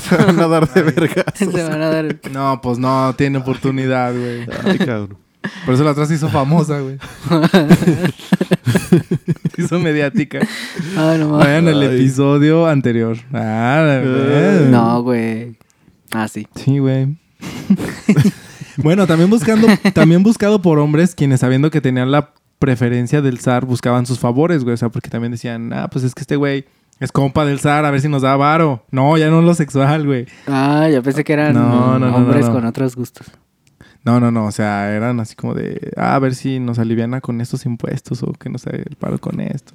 Se 0.09 0.16
van 0.16 0.40
a 0.40 0.48
dar 0.48 0.68
de 0.72 0.83
verga. 0.83 1.24
se 1.35 1.46
van 1.46 1.83
a 1.83 1.90
dar... 1.90 2.16
no, 2.33 2.61
pues 2.61 2.79
no, 2.79 3.14
tiene 3.16 3.38
oportunidad, 3.38 4.12
güey. 4.12 4.46
Ay, 4.64 4.79
cabrón. 4.79 5.18
Por 5.64 5.74
eso 5.74 5.85
la 5.85 5.92
otra 5.92 6.07
se 6.07 6.14
hizo 6.14 6.29
famosa, 6.29 6.81
güey. 6.81 6.98
se 9.55 9.62
hizo 9.62 9.79
mediática. 9.79 10.40
Ay, 10.96 11.18
no 11.18 11.29
mames. 11.29 11.46
Vayan 11.46 11.68
al 11.68 11.83
episodio 11.83 12.66
anterior. 12.66 13.16
Ah, 13.33 14.01
güey. 14.03 14.70
No, 14.70 15.03
güey. 15.03 15.57
Ah, 16.12 16.29
sí. 16.29 16.47
Sí, 16.55 16.79
güey. 16.79 17.16
bueno, 18.79 19.07
también 19.07 19.31
buscando, 19.31 19.66
también 19.94 20.23
buscado 20.23 20.62
por 20.62 20.79
hombres 20.79 21.14
quienes 21.14 21.40
sabiendo 21.40 21.71
que 21.71 21.81
tenían 21.81 22.11
la 22.11 22.33
preferencia 22.59 23.23
del 23.23 23.38
zar 23.38 23.64
buscaban 23.64 24.07
sus 24.07 24.18
favores, 24.18 24.64
güey. 24.64 24.75
O 24.75 24.77
sea, 24.77 24.88
porque 24.88 25.11
también 25.11 25.33
decían, 25.33 25.73
ah, 25.73 25.88
pues 25.88 26.05
es 26.05 26.14
que 26.14 26.23
este 26.23 26.37
güey 26.37 26.64
es 27.01 27.12
compa 27.12 27.44
del 27.44 27.61
zar, 27.61 27.85
a 27.85 27.90
ver 27.90 28.01
si 28.01 28.09
nos 28.09 28.23
da 28.23 28.37
varo. 28.37 28.85
No, 28.90 29.16
ya 29.16 29.31
no 29.31 29.40
es 29.40 29.44
lo 29.44 29.55
sexual, 29.55 30.07
güey. 30.07 30.27
Ah, 30.47 30.88
yo 30.92 31.03
pensé 31.03 31.25
que 31.25 31.33
eran 31.33 31.55
No, 31.55 31.99
no, 31.99 32.14
hombres 32.14 32.47
no, 32.47 32.55
con 32.55 32.64
otros 32.64 32.97
gustos. 32.97 33.29
No, 34.05 34.18
no, 34.21 34.31
no. 34.31 34.47
O 34.47 34.53
sea, 34.53 34.92
eran 34.94 35.21
así 35.21 35.35
como 35.37 35.55
de, 35.55 35.92
ah, 35.97 36.14
a 36.14 36.18
ver 36.18 36.35
si 36.35 36.59
nos 36.59 36.79
aliviana 36.79 37.21
con 37.21 37.40
estos 37.40 37.66
impuestos 37.66 38.23
o 38.23 38.33
que 38.33 38.49
nos 38.49 38.66
haga 38.66 38.79
el 38.79 38.97
paro 38.97 39.18
con 39.18 39.40
esto. 39.40 39.75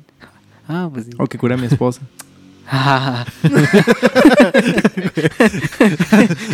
Ah, 0.68 0.90
pues 0.92 1.06
sí. 1.06 1.12
O 1.18 1.28
que 1.28 1.38
cure 1.38 1.54
a 1.54 1.58
mi 1.58 1.68
esposa. 1.68 2.02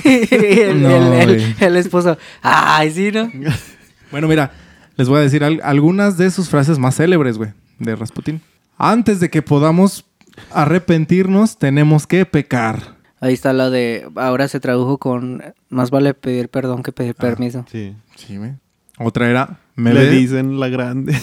el, 0.03 0.81
No, 0.81 1.13
el- 1.13 1.29
el- 1.29 1.55
el 1.59 1.77
esposo. 1.77 2.17
Ay, 2.41 2.91
sí, 2.91 3.11
¿no? 3.11 3.31
Bueno, 4.11 4.27
mira, 4.27 4.51
les 4.95 5.07
voy 5.07 5.19
a 5.19 5.21
decir 5.21 5.43
al- 5.43 5.61
algunas 5.63 6.17
de 6.17 6.31
sus 6.31 6.49
frases 6.49 6.79
más 6.79 6.95
célebres, 6.95 7.37
güey, 7.37 7.51
de 7.77 7.95
Rasputín. 7.95 8.41
Antes 8.77 9.19
de 9.19 9.29
que 9.29 9.43
podamos 9.43 10.05
arrepentirnos, 10.51 11.59
tenemos 11.59 12.07
que 12.07 12.25
pecar. 12.25 12.95
Ahí 13.21 13.33
está 13.35 13.53
la 13.53 13.69
de. 13.69 14.09
Ahora 14.15 14.47
se 14.47 14.59
tradujo 14.59 14.97
con. 14.97 15.43
Más 15.69 15.91
vale 15.91 16.15
pedir 16.15 16.49
perdón 16.49 16.81
que 16.81 16.91
pedir 16.91 17.13
permiso. 17.13 17.65
Sí. 17.71 17.95
Sí, 18.15 18.37
güey. 18.37 18.53
Otra 18.97 19.29
era, 19.29 19.59
me 19.75 19.93
Le 19.93 20.05
ve- 20.05 20.09
dicen 20.11 20.59
la 20.59 20.69
grande. 20.69 21.15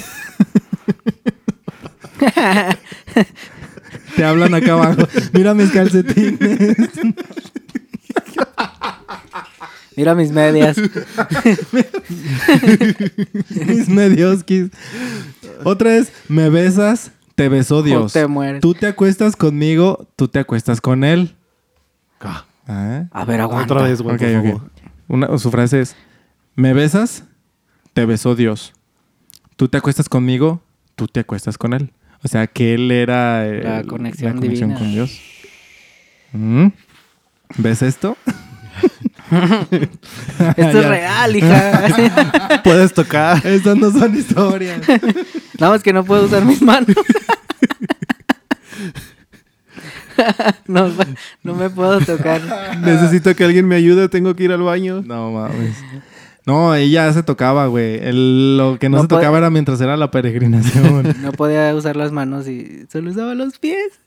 te 4.17 4.25
hablan 4.25 4.55
acá 4.55 4.73
abajo. 4.73 5.03
Mira 5.33 5.55
mis 5.55 5.71
calcetines. 5.71 6.77
Mira 9.97 10.15
mis 10.15 10.31
medias. 10.31 10.77
mis 13.67 13.89
medioskis. 13.89 14.71
Otra 15.65 15.97
es, 15.97 16.13
me 16.29 16.51
besas, 16.51 17.13
te 17.35 17.49
besó 17.49 17.83
Dios. 17.83 18.15
O 18.15 18.19
te 18.21 18.27
mueres. 18.27 18.61
Tú 18.61 18.75
te 18.75 18.87
acuestas 18.87 19.37
conmigo, 19.37 20.07
tú 20.17 20.29
te 20.29 20.39
acuestas 20.39 20.81
con 20.81 21.05
él. 21.05 21.35
Ah. 22.21 22.45
A 23.13 23.25
ver, 23.25 23.41
aguanta. 23.41 23.75
Otra 23.75 23.87
vez, 23.87 24.03
güey, 24.03 24.17
Ok, 24.17 24.23
por 24.23 24.29
ok. 24.29 24.45
favor. 24.45 24.71
Una, 25.09 25.39
su 25.39 25.51
frase 25.51 25.81
es, 25.81 25.97
me 26.57 26.75
besas, 26.75 27.25
te 27.95 28.05
besó 28.05 28.35
Dios. 28.35 28.73
Tú 29.57 29.69
te 29.69 29.79
acuestas 29.79 30.09
conmigo, 30.09 30.61
tú 30.97 31.07
te 31.07 31.21
acuestas 31.21 31.57
con 31.57 31.73
él. 31.73 31.93
O 32.27 32.29
sea, 32.29 32.49
que 32.49 32.75
él 32.75 32.91
era 32.91 33.47
eh, 33.47 33.63
La 33.63 33.85
conexión 33.85 34.41
divina. 34.41 34.77
con 34.77 34.91
Dios. 34.91 35.21
Mm. 36.33 36.67
¿Ves 37.59 37.83
esto? 37.83 38.17
Esto 39.31 40.81
es 40.81 40.89
real, 40.89 41.37
hija. 41.37 42.61
Puedes 42.65 42.93
tocar. 42.93 43.47
Estas 43.47 43.77
no 43.77 43.93
son 43.93 44.13
historias. 44.17 44.81
Nada 45.57 45.75
más 45.75 45.85
que 45.85 45.93
no 45.93 46.05
puedo 46.05 46.25
usar 46.27 46.45
mis 46.45 46.61
manos. 46.61 46.97
no, 50.67 50.91
no 51.45 51.55
me 51.55 51.71
puedo 51.71 52.01
tocar. 52.01 52.41
Necesito 52.81 53.37
que 53.37 53.45
alguien 53.45 53.69
me 53.69 53.77
ayude. 53.77 54.09
Tengo 54.09 54.35
que 54.35 54.43
ir 54.43 54.53
al 54.53 54.63
baño. 54.63 55.01
No 55.07 55.31
mames. 55.31 55.77
No, 56.47 56.75
ella 56.77 57.13
se 57.13 57.23
tocaba, 57.25 57.67
güey. 57.67 57.97
El- 58.01 58.57
lo 58.57 58.79
que 58.79 58.89
no, 58.89 58.99
No 58.99 59.03
se 59.03 59.09
tocaba 59.09 59.37
era 59.39 59.51
mientras 59.51 59.81
era 59.81 59.97
la 59.97 60.11
peregrinación. 60.13 61.15
No 61.23 61.33
podía 61.33 61.75
usar 61.75 61.97
las 61.97 62.13
manos 62.13 62.47
y 62.49 62.87
solo 62.91 63.11
usaba 63.11 63.35
los 63.35 63.59
pies. 63.59 63.99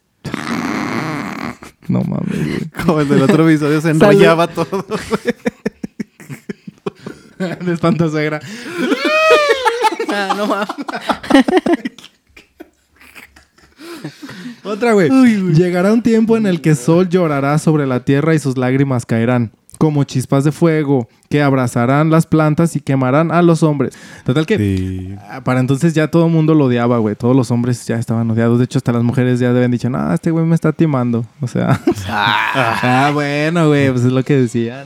no 1.89 2.01
mames, 2.01 2.47
güey. 2.47 2.59
Como 2.85 3.01
el 3.01 3.09
del 3.09 3.21
otro 3.23 3.47
episodio 3.47 3.81
se 3.81 3.89
enrollaba 3.91 4.47
todo. 4.47 4.85
De 7.39 7.73
espantosuegra. 7.73 8.39
Ah, 10.11 10.33
no 10.35 10.45
mames. 10.47 10.67
Otra, 14.63 14.93
güey. 14.93 15.09
Llegará 15.53 15.93
un 15.93 16.01
tiempo 16.01 16.35
en 16.37 16.45
el 16.47 16.61
que 16.61 16.75
sol 16.75 17.07
llorará 17.09 17.57
sobre 17.59 17.85
la 17.87 18.03
tierra 18.03 18.33
y 18.35 18.39
sus 18.39 18.57
lágrimas 18.57 19.05
caerán 19.05 19.51
como 19.77 20.03
chispas 20.03 20.43
de 20.43 20.51
fuego 20.51 21.07
que 21.29 21.41
abrazarán 21.43 22.09
las 22.09 22.25
plantas 22.25 22.75
y 22.75 22.79
quemarán 22.81 23.31
a 23.31 23.41
los 23.41 23.61
hombres. 23.63 23.95
Total 24.25 24.45
que 24.45 24.57
Sí. 24.57 25.15
ah, 25.29 25.41
para 25.43 25.59
entonces 25.59 25.93
ya 25.93 26.09
todo 26.09 26.25
el 26.25 26.31
mundo 26.31 26.55
lo 26.55 26.65
odiaba, 26.65 26.97
güey. 26.97 27.15
Todos 27.15 27.35
los 27.35 27.51
hombres 27.51 27.85
ya 27.85 27.97
estaban 27.97 28.29
odiados. 28.31 28.57
De 28.57 28.65
hecho, 28.65 28.79
hasta 28.79 28.91
las 28.91 29.03
mujeres 29.03 29.39
ya 29.39 29.49
habían 29.51 29.71
dicho, 29.71 29.89
no, 29.89 30.13
este 30.13 30.31
güey 30.31 30.45
me 30.45 30.55
está 30.55 30.71
timando. 30.73 31.25
O 31.41 31.47
sea, 31.47 31.79
ah, 32.09 33.11
bueno, 33.13 33.67
güey, 33.67 33.91
pues 33.91 34.05
es 34.05 34.11
lo 34.11 34.23
que 34.23 34.35
decían. 34.37 34.85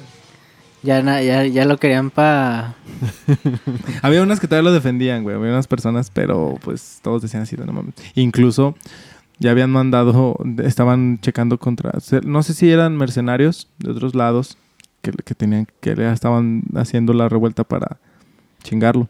Ya, 0.84 1.02
na- 1.02 1.22
ya, 1.22 1.46
ya 1.46 1.64
lo 1.64 1.78
querían 1.78 2.10
para... 2.10 2.76
Había 4.02 4.22
unas 4.22 4.39
que 4.41 4.48
todavía 4.48 4.70
lo 4.70 4.74
defendían, 4.74 5.24
güey. 5.24 5.36
Había 5.36 5.52
unas 5.52 5.68
personas, 5.68 6.10
pero 6.14 6.58
pues 6.62 7.00
todos 7.02 7.22
decían 7.22 7.44
así, 7.44 7.56
de, 7.56 7.66
no 7.66 7.72
mames. 7.74 7.94
Incluso 8.16 8.76
ya 9.39 9.52
habían 9.52 9.72
mandado, 9.72 10.38
estaban 10.64 11.20
checando 11.22 11.58
contra, 11.58 12.00
se- 12.02 12.22
no 12.22 12.44
sé 12.44 12.54
si 12.54 12.70
eran 12.70 12.98
mercenarios 12.98 13.70
de 13.80 13.91
otros 13.91 14.14
lados 14.14 14.58
que, 15.04 15.12
que 15.12 15.36
tenían, 15.36 15.68
que 15.82 15.95
le 15.95 16.12
estaban 16.12 16.64
haciendo 16.76 17.14
la 17.14 17.30
revuelta 17.30 17.64
para 17.64 17.97
chingarlo. 18.64 19.08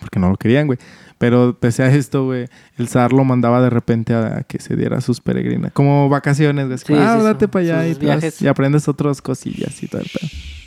Porque 0.00 0.18
no 0.18 0.28
lo 0.28 0.36
querían, 0.36 0.66
güey. 0.66 0.78
Pero 1.18 1.56
pese 1.58 1.82
a 1.82 1.86
esto, 1.92 2.26
güey, 2.26 2.46
el 2.76 2.88
zar 2.88 3.12
lo 3.12 3.24
mandaba 3.24 3.60
de 3.62 3.70
repente 3.70 4.14
a, 4.14 4.38
a 4.38 4.42
que 4.42 4.60
se 4.60 4.76
diera 4.76 5.00
sus 5.00 5.20
peregrinas. 5.20 5.72
Como 5.72 6.08
vacaciones, 6.08 6.66
güey. 6.66 6.78
Sí, 6.78 6.94
ah, 6.94 7.16
date 7.16 7.48
para 7.48 7.80
allá 7.80 7.88
y, 7.88 7.96
y 8.40 8.46
aprendes 8.46 8.86
otras 8.88 9.22
cosillas 9.22 9.82
y 9.82 9.86
pedo. 9.86 10.02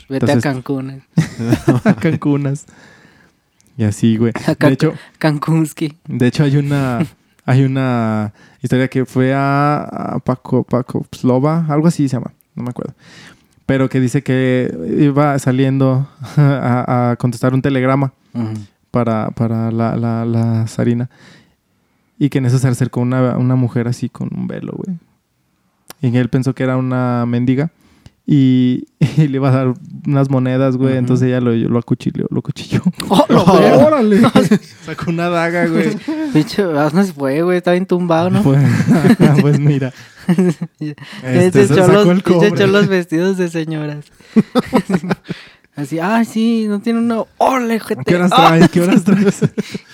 Vete 0.08 0.26
Entonces- 0.26 0.36
a 0.46 0.52
Cancún. 0.52 0.90
eh. 0.90 1.02
a 1.84 1.94
Cancunas. 1.94 2.66
Y 3.78 3.84
así, 3.84 4.16
güey. 4.16 4.32
De 4.58 4.68
hecho, 4.68 4.92
Cancúnski. 5.18 5.96
de 6.06 6.26
hecho 6.26 6.44
hay 6.44 6.56
una 6.56 7.06
hay 7.46 7.64
una 7.64 8.32
historia 8.60 8.88
que 8.88 9.06
fue 9.06 9.32
a, 9.34 9.78
a 9.82 10.18
Paco 10.18 10.62
Paco 10.64 11.06
Slova, 11.12 11.64
algo 11.68 11.86
así 11.88 12.08
se 12.08 12.16
llama, 12.16 12.32
no 12.54 12.64
me 12.64 12.70
acuerdo. 12.70 12.94
Pero 13.72 13.88
que 13.88 14.00
dice 14.00 14.22
que 14.22 14.70
iba 14.98 15.38
saliendo 15.38 16.06
a, 16.36 17.12
a 17.12 17.16
contestar 17.16 17.54
un 17.54 17.62
telegrama 17.62 18.12
para, 18.90 19.30
para 19.30 19.70
la, 19.70 19.96
la, 19.96 20.26
la 20.26 20.66
zarina. 20.66 21.08
Y 22.18 22.28
que 22.28 22.36
en 22.36 22.44
eso 22.44 22.58
se 22.58 22.68
acercó 22.68 23.00
una, 23.00 23.38
una 23.38 23.56
mujer 23.56 23.88
así 23.88 24.10
con 24.10 24.28
un 24.36 24.46
velo, 24.46 24.74
güey. 24.76 24.98
Y 26.02 26.14
él 26.14 26.28
pensó 26.28 26.54
que 26.54 26.64
era 26.64 26.76
una 26.76 27.24
mendiga. 27.24 27.70
Y, 28.24 28.84
y 29.16 29.28
le 29.28 29.36
iba 29.36 29.48
a 29.48 29.52
dar 29.52 29.74
unas 30.06 30.30
monedas, 30.30 30.76
güey. 30.76 30.96
Entonces 30.96 31.26
ella 31.28 31.40
lo, 31.40 31.52
lo 31.54 31.78
acuchilló. 31.78 32.26
Lo 32.30 32.40
cuchilló. 32.42 32.80
¡Oh, 33.08 33.26
lo 33.28 33.44
veo! 33.44 33.80
¡Órale! 33.86 34.20
Sacó 34.84 35.10
una 35.10 35.28
daga, 35.28 35.66
güey. 35.66 35.96
Pinche, 36.32 36.62
¿a 36.62 36.84
dónde 36.88 37.04
se 37.04 37.12
fue, 37.12 37.42
güey? 37.42 37.58
Está 37.58 37.72
bien 37.72 37.86
tumbado, 37.86 38.30
¿no? 38.30 38.42
Pues, 38.42 38.62
pues 39.40 39.58
mira. 39.58 39.92
Este, 41.24 41.66
se 41.66 41.74
sacó 41.74 41.92
los, 41.92 42.06
el 42.08 42.22
ya 42.22 42.24
se 42.40 42.46
echó 42.46 42.48
cobre. 42.50 42.66
los 42.68 42.88
vestidos 42.88 43.36
de 43.38 43.48
señoras. 43.50 44.04
Así, 45.74 45.98
ay, 45.98 46.24
sí, 46.26 46.66
no 46.68 46.80
tiene 46.80 46.98
una. 47.00 47.22
¡Ole, 47.38 47.80
gente! 47.80 48.04
¿Qué 48.06 48.14
horas 48.16 48.30
¡Ah! 48.34 48.48
traes? 48.48 48.68
¿Qué 48.68 48.80
horas 48.82 49.04
traes? 49.04 49.40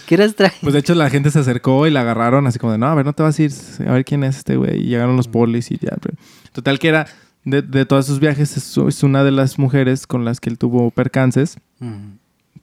¿Qué 0.07 0.15
horas 0.17 0.35
trae? 0.35 0.53
Pues 0.61 0.73
de 0.75 0.81
hecho 0.81 0.95
la 0.95 1.09
gente 1.09 1.31
se 1.31 1.39
acercó 1.39 1.87
y 1.87 1.91
la 1.91 2.01
agarraron 2.01 2.47
así 2.49 2.59
como 2.59 2.73
de, 2.73 2.79
no, 2.79 2.87
a 2.87 2.95
ver, 2.97 3.05
no 3.07 3.13
te 3.13 3.23
vas 3.23 3.39
a 3.39 3.43
ir, 3.43 3.53
a 3.87 3.93
ver 3.93 4.05
quién 4.05 4.25
es 4.25 4.39
este 4.39 4.57
güey. 4.57 4.81
Y 4.81 4.89
llegaron 4.89 5.17
los 5.17 5.29
polis 5.29 5.71
y 5.71 5.79
ya. 5.79 5.97
pero- 6.03 6.17
Total 6.53 6.79
que 6.81 6.89
era, 6.89 7.07
de, 7.45 7.63
de 7.63 7.87
todos 7.87 8.07
sus 8.07 8.21
viajes, 8.21 8.57
es, 8.57 8.77
es 8.77 9.03
una 9.03 9.25
de 9.25 9.31
las 9.31 9.59
mujeres 9.59 10.07
con 10.07 10.25
las 10.25 10.41
que 10.41 10.51
él 10.51 10.59
tuvo 10.59 10.91
percances, 10.91 11.59
Ujú. 11.81 11.95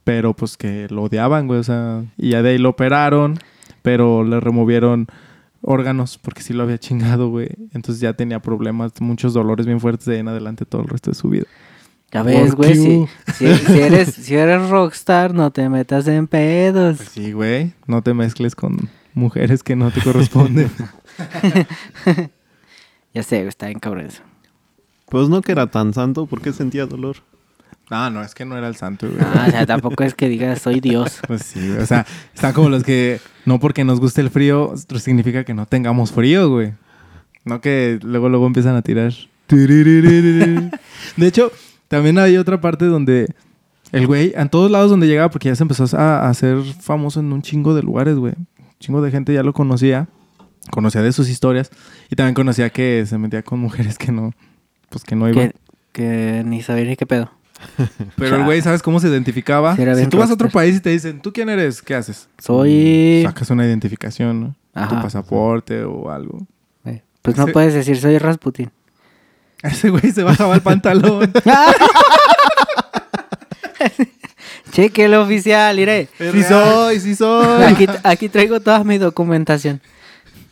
pero 0.04 0.34
pues 0.36 0.58
que 0.58 0.88
lo 0.90 1.04
odiaban, 1.04 1.48
güey. 1.48 1.60
O 1.60 1.64
sea, 1.64 2.04
y 2.18 2.32
ya 2.32 2.42
de 2.42 2.50
ahí 2.52 2.58
lo 2.58 2.70
operaron, 2.70 3.40
pero 3.82 4.24
le 4.24 4.40
removieron 4.40 5.08
órganos 5.62 6.18
porque 6.20 6.42
sí 6.44 6.54
lo 6.54 6.64
había 6.64 6.78
chingado, 6.78 7.30
güey. 7.30 7.50
Entonces 7.74 8.00
ya 8.00 8.14
tenía 8.14 8.40
problemas, 8.42 8.92
muchos 9.00 9.34
dolores 9.34 9.66
bien 9.66 9.80
fuertes 9.80 10.06
de 10.06 10.14
ahí 10.16 10.20
en 10.20 10.28
adelante 10.28 10.66
todo 10.66 10.82
el 10.84 10.88
resto 10.88 11.10
de 11.12 11.16
su 11.16 11.30
vida. 11.30 11.46
Ya 12.12 12.22
ves, 12.24 12.54
güey, 12.56 12.76
si, 12.76 12.86
Q. 13.00 13.10
si, 13.34 13.54
si 13.56 13.80
eres, 13.82 14.14
si 14.14 14.36
eres 14.36 14.70
rockstar, 14.70 15.34
no 15.34 15.52
te 15.52 15.68
metas 15.68 16.08
en 16.08 16.28
pedos. 16.28 16.98
Pues 16.98 17.10
sí, 17.10 17.32
güey. 17.34 17.74
No 17.88 18.02
te 18.04 18.14
mezcles 18.14 18.56
con 18.56 18.90
mujeres 19.16 19.64
que 19.64 19.76
no 19.76 19.92
te 19.92 20.02
corresponden. 20.02 20.70
Ya 23.14 23.24
sé, 23.24 23.38
güey, 23.38 23.48
está 23.48 23.68
bien 23.68 23.80
cabrón 23.80 24.08
eso. 24.08 24.22
Pues 25.10 25.30
no 25.30 25.42
que 25.42 25.52
era 25.52 25.68
tan 25.68 25.94
santo, 25.94 26.26
¿por 26.26 26.42
qué 26.42 26.52
sentía 26.54 26.86
dolor? 26.86 27.18
no, 27.90 28.10
no, 28.10 28.24
es 28.24 28.34
que 28.34 28.46
no 28.46 28.58
era 28.58 28.68
el 28.68 28.76
santo, 28.76 29.08
güey. 29.08 29.20
Ah, 29.22 29.46
o 29.48 29.52
sea, 29.52 29.66
tampoco 29.66 30.04
es 30.04 30.16
que 30.16 30.28
digas 30.28 30.62
soy 30.62 30.80
Dios. 30.80 31.20
Pues 31.28 31.44
sí. 31.44 31.70
O 31.72 31.86
sea, 31.86 32.06
están 32.34 32.54
como 32.54 32.70
los 32.70 32.84
que 32.84 33.20
no 33.46 33.60
porque 33.60 33.84
nos 33.84 34.00
guste 34.00 34.22
el 34.22 34.30
frío 34.30 34.74
significa 35.00 35.44
que 35.44 35.54
no 35.54 35.66
tengamos 35.66 36.12
frío, 36.12 36.50
güey. 36.50 36.74
No 37.44 37.62
que 37.62 38.00
luego 38.02 38.30
luego 38.30 38.48
empiezan 38.48 38.76
a 38.76 38.82
tirar. 38.82 39.14
De 39.48 40.72
hecho, 41.20 41.52
también 41.88 42.18
hay 42.18 42.38
otra 42.38 42.60
parte 42.60 42.86
donde 42.86 43.28
el 43.92 44.08
güey, 44.08 44.34
en 44.36 44.50
todos 44.50 44.72
lados 44.72 44.90
donde 44.90 45.08
llegaba, 45.08 45.30
porque 45.30 45.50
ya 45.50 45.56
se 45.56 45.64
empezó 45.64 45.86
a, 45.96 46.26
a 46.26 46.30
hacer 46.30 46.64
famoso 46.82 47.20
en 47.20 47.32
un 47.32 47.44
chingo 47.44 47.76
de 47.76 47.84
lugares, 47.84 48.16
güey. 48.16 48.34
Un 48.36 48.76
chingo 48.80 49.02
de 49.02 49.12
gente 49.12 49.34
ya 49.34 49.44
lo 49.44 49.54
conocía. 49.54 50.08
Conocía 50.72 51.04
de 51.04 51.12
sus 51.12 51.30
historias. 51.30 51.70
Y 52.10 52.16
también 52.16 52.34
conocía 52.34 52.72
que 52.72 53.06
se 53.06 53.20
metía 53.20 53.44
con 53.44 53.60
mujeres 53.60 54.00
que 54.00 54.12
no, 54.12 54.34
pues 54.90 55.04
que 55.04 55.16
no 55.16 55.28
iban. 55.30 55.50
Que, 55.50 55.56
que 55.92 56.44
ni 56.46 56.62
sabía 56.62 56.86
ni 56.86 56.96
qué 56.96 57.06
pedo. 57.06 57.32
Pero 58.18 58.36
el 58.36 58.44
güey, 58.44 58.62
¿sabes 58.62 58.82
cómo 58.82 59.00
se 59.00 59.08
identificaba? 59.08 59.76
Si 59.76 59.84
bien 59.86 60.10
tú 60.10 60.18
vas 60.18 60.30
a 60.30 60.34
otro 60.34 60.50
país 60.50 60.76
y 60.78 60.80
te 60.82 60.90
dicen, 60.90 61.22
¿tú 61.22 61.32
quién 61.34 61.50
eres? 61.50 61.82
¿Qué 61.82 61.96
haces? 61.96 62.28
Soy. 62.38 63.22
Sacas 63.26 63.50
una 63.50 63.66
identificación, 63.66 64.42
¿no? 64.42 64.48
Tu 64.74 64.80
Ajá. 64.80 65.02
pasaporte 65.02 65.84
o 65.84 66.12
algo. 66.12 66.40
Eh, 66.86 67.02
Pues 67.22 67.38
no 67.38 67.48
puedes 67.48 67.74
decir 67.74 67.98
soy 67.98 68.18
Rasputin. 68.18 68.72
Ese 69.64 69.90
güey 69.90 70.12
se 70.12 70.24
bajaba 70.24 70.56
el 70.56 70.62
pantalón. 70.62 71.32
Cheque 74.72 75.06
el 75.06 75.14
oficial, 75.14 75.80
iré. 75.80 76.10
sí 76.18 76.44
soy, 76.44 77.00
sí 77.00 77.16
soy. 77.16 77.64
Aquí, 77.64 77.88
aquí 78.04 78.28
traigo 78.30 78.60
toda 78.60 78.84
mi 78.84 78.98
documentación. 78.98 79.82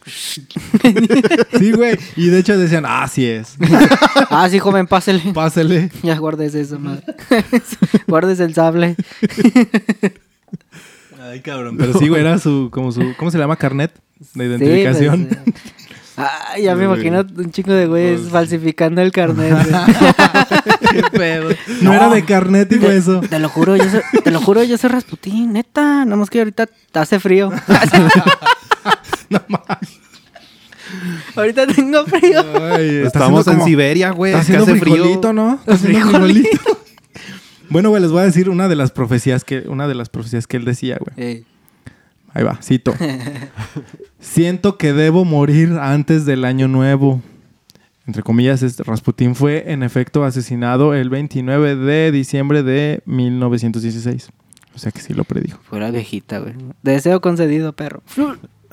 Sí, 1.60 1.72
güey. 1.72 1.98
Y 2.16 2.28
de 2.28 2.40
hecho 2.40 2.58
decían, 2.58 2.84
ah, 2.88 3.08
sí 3.08 3.26
es. 3.26 3.56
Ah, 4.30 4.48
sí, 4.50 4.60
joven, 4.60 4.88
pásele. 4.88 5.22
Pásele. 5.34 5.92
Ya 6.02 6.18
guardes 6.18 6.56
eso, 6.56 6.80
madre. 6.80 7.04
guardes 8.08 8.40
el 8.40 8.54
sable. 8.54 8.96
Ay, 11.22 11.40
cabrón. 11.42 11.78
Pero 11.78 11.94
sí, 11.98 12.08
güey, 12.10 12.22
era 12.22 12.38
su, 12.40 12.70
como 12.72 12.92
su, 12.92 13.14
¿cómo 13.18 13.32
se 13.32 13.38
llama? 13.38 13.56
Carnet 13.56 13.94
de 14.34 14.46
identificación. 14.46 15.28
Sí, 15.30 15.36
pues, 15.36 15.56
eh. 15.58 15.62
Ah, 16.16 16.58
ya 16.62 16.76
me 16.76 16.86
Güey. 16.86 17.00
imagino 17.08 17.26
un 17.44 17.52
chico 17.52 17.72
de 17.72 17.88
güeyes 17.88 18.20
Pues- 18.22 18.32
falsificando 18.32 19.02
el 19.02 19.12
carnet. 19.12 19.52
güey. 19.52 19.66
Qué 20.92 21.04
pedo. 21.18 21.50
No, 21.82 21.92
era 21.94 22.10
de 22.10 22.24
carnet 22.24 22.72
y 22.72 22.78
Te, 22.80 22.98
eso. 22.98 23.22
te 23.22 23.40
lo 23.40 23.50
juro, 23.50 23.76
yo 23.76 23.90
soy, 23.90 24.02
te 24.24 24.30
lo 24.32 24.40
juro, 24.40 24.64
yo 24.64 24.78
soy 24.78 24.90
Rasputín, 24.92 25.54
neta. 25.54 26.06
Nada 26.06 26.16
más 26.18 26.30
que 26.30 26.40
ahorita 26.40 26.68
hace 26.94 27.20
frío. 27.20 27.52
No 29.34 29.42
mames. 29.50 30.00
ahorita 31.36 31.68
tengo 31.68 32.06
frío. 32.06 32.42
Ay, 32.74 33.02
Estamos 33.06 33.48
en 33.48 33.54
como- 33.54 33.66
Siberia, 33.66 34.12
güey. 34.12 34.32
Está 34.34 34.42
haciendo 34.42 34.64
hace 34.66 34.80
frío. 34.80 35.34
¿no? 35.34 35.54
Está 35.56 35.74
haciendo 35.74 36.00
frijolito. 36.10 36.60
bueno, 37.70 37.90
güey, 37.90 38.02
les 38.02 38.12
voy 38.12 38.22
a 38.22 38.26
decir 38.26 38.50
una 38.50 38.68
de 38.68 38.76
las 38.76 38.92
profecías 38.92 39.44
que, 39.44 39.60
una 39.68 39.88
de 39.88 39.96
las 39.96 40.10
profecías 40.10 40.46
que 40.48 40.58
él 40.58 40.66
decía, 40.66 40.98
güey. 41.00 41.46
Ahí 42.36 42.44
va, 42.44 42.58
cito. 42.62 42.94
Siento 44.20 44.78
que 44.78 44.94
debo 44.94 45.26
morir 45.26 45.74
antes 45.80 46.26
del 46.26 46.46
año 46.46 46.68
nuevo. 46.68 47.22
Entre 48.06 48.22
comillas, 48.24 48.64
este 48.64 48.84
Rasputín 48.84 49.34
fue 49.36 49.72
en 49.72 49.82
efecto 49.84 50.24
asesinado 50.26 50.94
el 50.94 51.10
29 51.10 51.76
de 51.76 52.12
diciembre 52.12 52.62
de 52.64 53.02
1916. 53.06 54.30
O 54.76 54.80
sea 54.80 54.92
que 54.92 55.00
sí 55.02 55.14
lo 55.14 55.24
predijo. 55.24 55.60
fuera 55.64 55.92
viejita, 55.92 56.40
güey. 56.40 56.54
Deseo 56.82 57.22
concedido, 57.22 57.74
perro. 57.74 58.02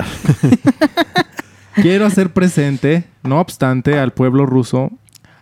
Quiero 1.74 2.04
hacer 2.06 2.32
presente, 2.32 3.04
no 3.22 3.40
obstante, 3.40 3.98
al 3.98 4.12
pueblo 4.12 4.44
ruso, 4.44 4.90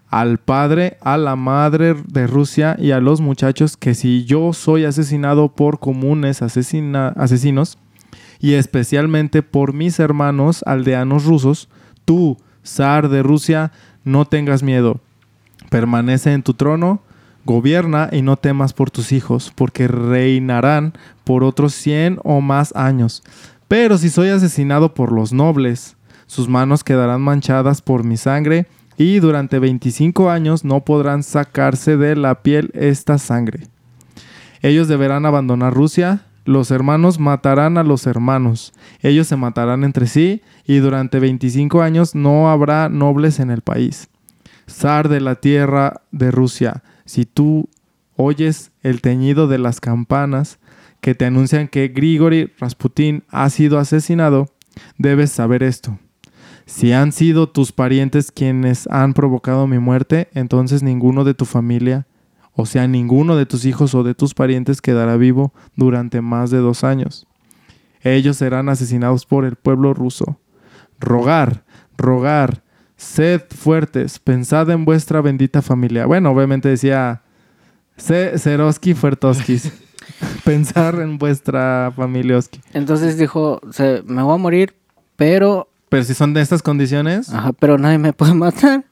al 0.09 0.39
padre, 0.39 0.97
a 1.01 1.17
la 1.17 1.37
madre 1.37 1.95
de 2.07 2.27
Rusia 2.27 2.77
y 2.79 2.93
a 2.93 3.01
los 3.01 3.21
muchachos 3.21 3.77
que 3.77 3.95
si 3.95 4.25
yo 4.25 4.53
soy 4.53 4.85
asesinado 4.85 5.49
por 5.49 5.81
comunes 5.81 6.43
asesina- 6.43 7.13
asesinos 7.17 7.79
y 8.41 8.55
especialmente 8.55 9.43
por 9.43 9.73
mis 9.73 9.99
hermanos 9.99 10.63
aldeanos 10.67 11.25
rusos, 11.25 11.69
tú, 12.05 12.39
zar 12.65 13.09
de 13.09 13.23
Rusia, 13.23 13.73
no 14.05 14.25
tengas 14.27 14.63
miedo. 14.63 15.01
Permanece 15.71 16.33
en 16.33 16.43
tu 16.43 16.55
trono, 16.55 17.03
gobierna 17.45 18.09
y 18.13 18.23
no 18.23 18.37
temas 18.37 18.73
por 18.73 18.91
tus 18.91 19.13
hijos, 19.13 19.53
porque 19.55 19.89
reinarán 19.89 20.93
por 21.25 21.43
otros 21.43 21.75
cien 21.75 22.19
o 22.23 22.41
más 22.41 22.75
años. 22.77 23.23
Pero 23.69 23.99
si 23.99 24.09
soy 24.09 24.31
asesinado 24.31 24.95
por 24.95 25.13
los 25.13 25.33
nobles, 25.33 25.97
sus 26.27 26.49
manos 26.49 26.85
quedarán 26.85 27.21
manchadas 27.21 27.83
por 27.83 28.03
mi 28.03 28.17
sangre 28.17 28.67
y 28.97 29.21
durante 29.21 29.59
25 29.59 30.31
años 30.31 30.65
no 30.65 30.85
podrán 30.85 31.23
sacarse 31.23 31.97
de 31.97 32.17
la 32.17 32.43
piel 32.43 32.71
esta 32.75 33.19
sangre. 33.19 33.69
Ellos 34.63 34.89
deberán 34.89 35.27
abandonar 35.27 35.73
Rusia, 35.73 36.25
Los 36.45 36.71
hermanos 36.71 37.19
matarán 37.19 37.77
a 37.77 37.83
los 37.83 38.07
hermanos. 38.07 38.73
Ellos 39.03 39.27
se 39.27 39.37
matarán 39.37 39.85
entre 39.85 40.07
sí 40.07 40.41
y 40.65 40.79
durante 40.79 41.21
25 41.21 41.83
años 41.83 42.15
no 42.15 42.51
habrá 42.51 42.89
nobles 42.89 43.39
en 43.39 43.51
el 43.51 43.61
país. 43.61 44.09
Zar 44.67 45.11
de 45.11 45.21
la 45.21 45.35
tierra 45.35 46.01
de 46.11 46.31
Rusia, 46.31 46.83
si 47.05 47.27
tú 47.27 47.69
oyes 48.17 48.73
el 48.83 49.03
teñido 49.03 49.47
de 49.47 49.59
las 49.59 49.81
campanas 49.81 50.59
que 51.01 51.15
te 51.15 51.25
anuncian 51.25 51.69
que 51.69 51.89
Grigori 51.89 52.53
Rasputin 52.59 53.25
ha 53.29 53.49
sido 53.51 53.79
asesinado, 53.79 54.49
debes 54.97 55.31
saber 55.31 55.63
esto. 55.63 55.99
Si 56.67 56.93
han 56.93 57.13
sido 57.13 57.49
tus 57.49 57.73
parientes 57.73 58.31
quienes 58.31 58.87
han 58.89 59.15
provocado 59.15 59.67
mi 59.67 59.79
muerte, 59.79 60.29
entonces 60.35 60.83
ninguno 60.83 61.25
de 61.25 61.35
tu 61.35 61.45
familia, 61.45 62.07
o 62.53 62.67
sea, 62.67 62.87
ninguno 62.87 63.37
de 63.37 63.47
tus 63.47 63.65
hijos 63.65 63.95
o 63.95 64.03
de 64.03 64.15
tus 64.15 64.35
parientes 64.35 64.83
quedará 64.83 65.17
vivo 65.17 65.55
durante 65.77 66.21
más 66.21 66.51
de 66.51 66.59
dos 66.59 66.85
años. 66.85 67.27
Ellos 68.03 68.37
serán 68.37 68.69
asesinados 68.69 69.25
por 69.25 69.45
el 69.45 69.57
pueblo 69.57 69.95
ruso. 69.95 70.39
Rogar, 71.01 71.65
rogar, 71.97 72.63
sed 72.97 73.43
fuertes, 73.49 74.19
pensad 74.19 74.69
en 74.71 74.85
vuestra 74.85 75.21
bendita 75.21 75.63
familia. 75.63 76.07
Bueno, 76.07 76.31
obviamente 76.31 76.69
decía 76.69 77.23
Seroski 77.97 78.95
Fuertoskis. 78.95 79.73
Pensar 80.45 80.97
en 81.01 81.19
vuestra 81.19 81.93
familia 81.97 82.37
Oski. 82.39 82.61
Entonces 82.73 83.19
dijo, 83.19 83.61
se, 83.73 84.03
me 84.07 84.23
voy 84.23 84.35
a 84.35 84.39
morir, 84.39 84.75
pero... 85.17 85.69
Pero 85.89 86.05
si 86.05 86.15
son 86.15 86.35
de 86.35 86.41
estas 86.43 86.63
condiciones. 86.63 87.31
Ajá, 87.33 87.53
pero 87.53 87.79
nadie 87.79 87.99
me 87.99 88.13
puede 88.13 88.35
matar. 88.35 88.85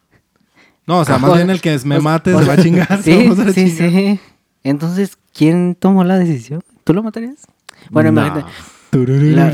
No, 0.86 1.00
o 1.00 1.04
sea, 1.04 1.18
más 1.18 1.30
O- 1.30 1.34
bien 1.34 1.50
el 1.50 1.60
que 1.60 1.78
me 1.84 1.98
o- 1.98 2.02
mate 2.02 2.34
o 2.34 2.40
se 2.40 2.46
va 2.46 2.54
a 2.54 2.62
chingar. 2.62 3.02
Sí, 3.02 3.28
a 3.30 3.52
sí, 3.52 3.70
sí. 3.70 4.20
Entonces, 4.64 5.18
¿quién 5.34 5.74
tomó 5.78 6.04
la 6.04 6.18
decisión? 6.18 6.62
¿Tú 6.84 6.94
lo 6.94 7.02
matarías? 7.02 7.46
Bueno, 7.90 8.12
No. 8.12 8.20
imagínate. 8.26 8.50
La- 9.34 9.52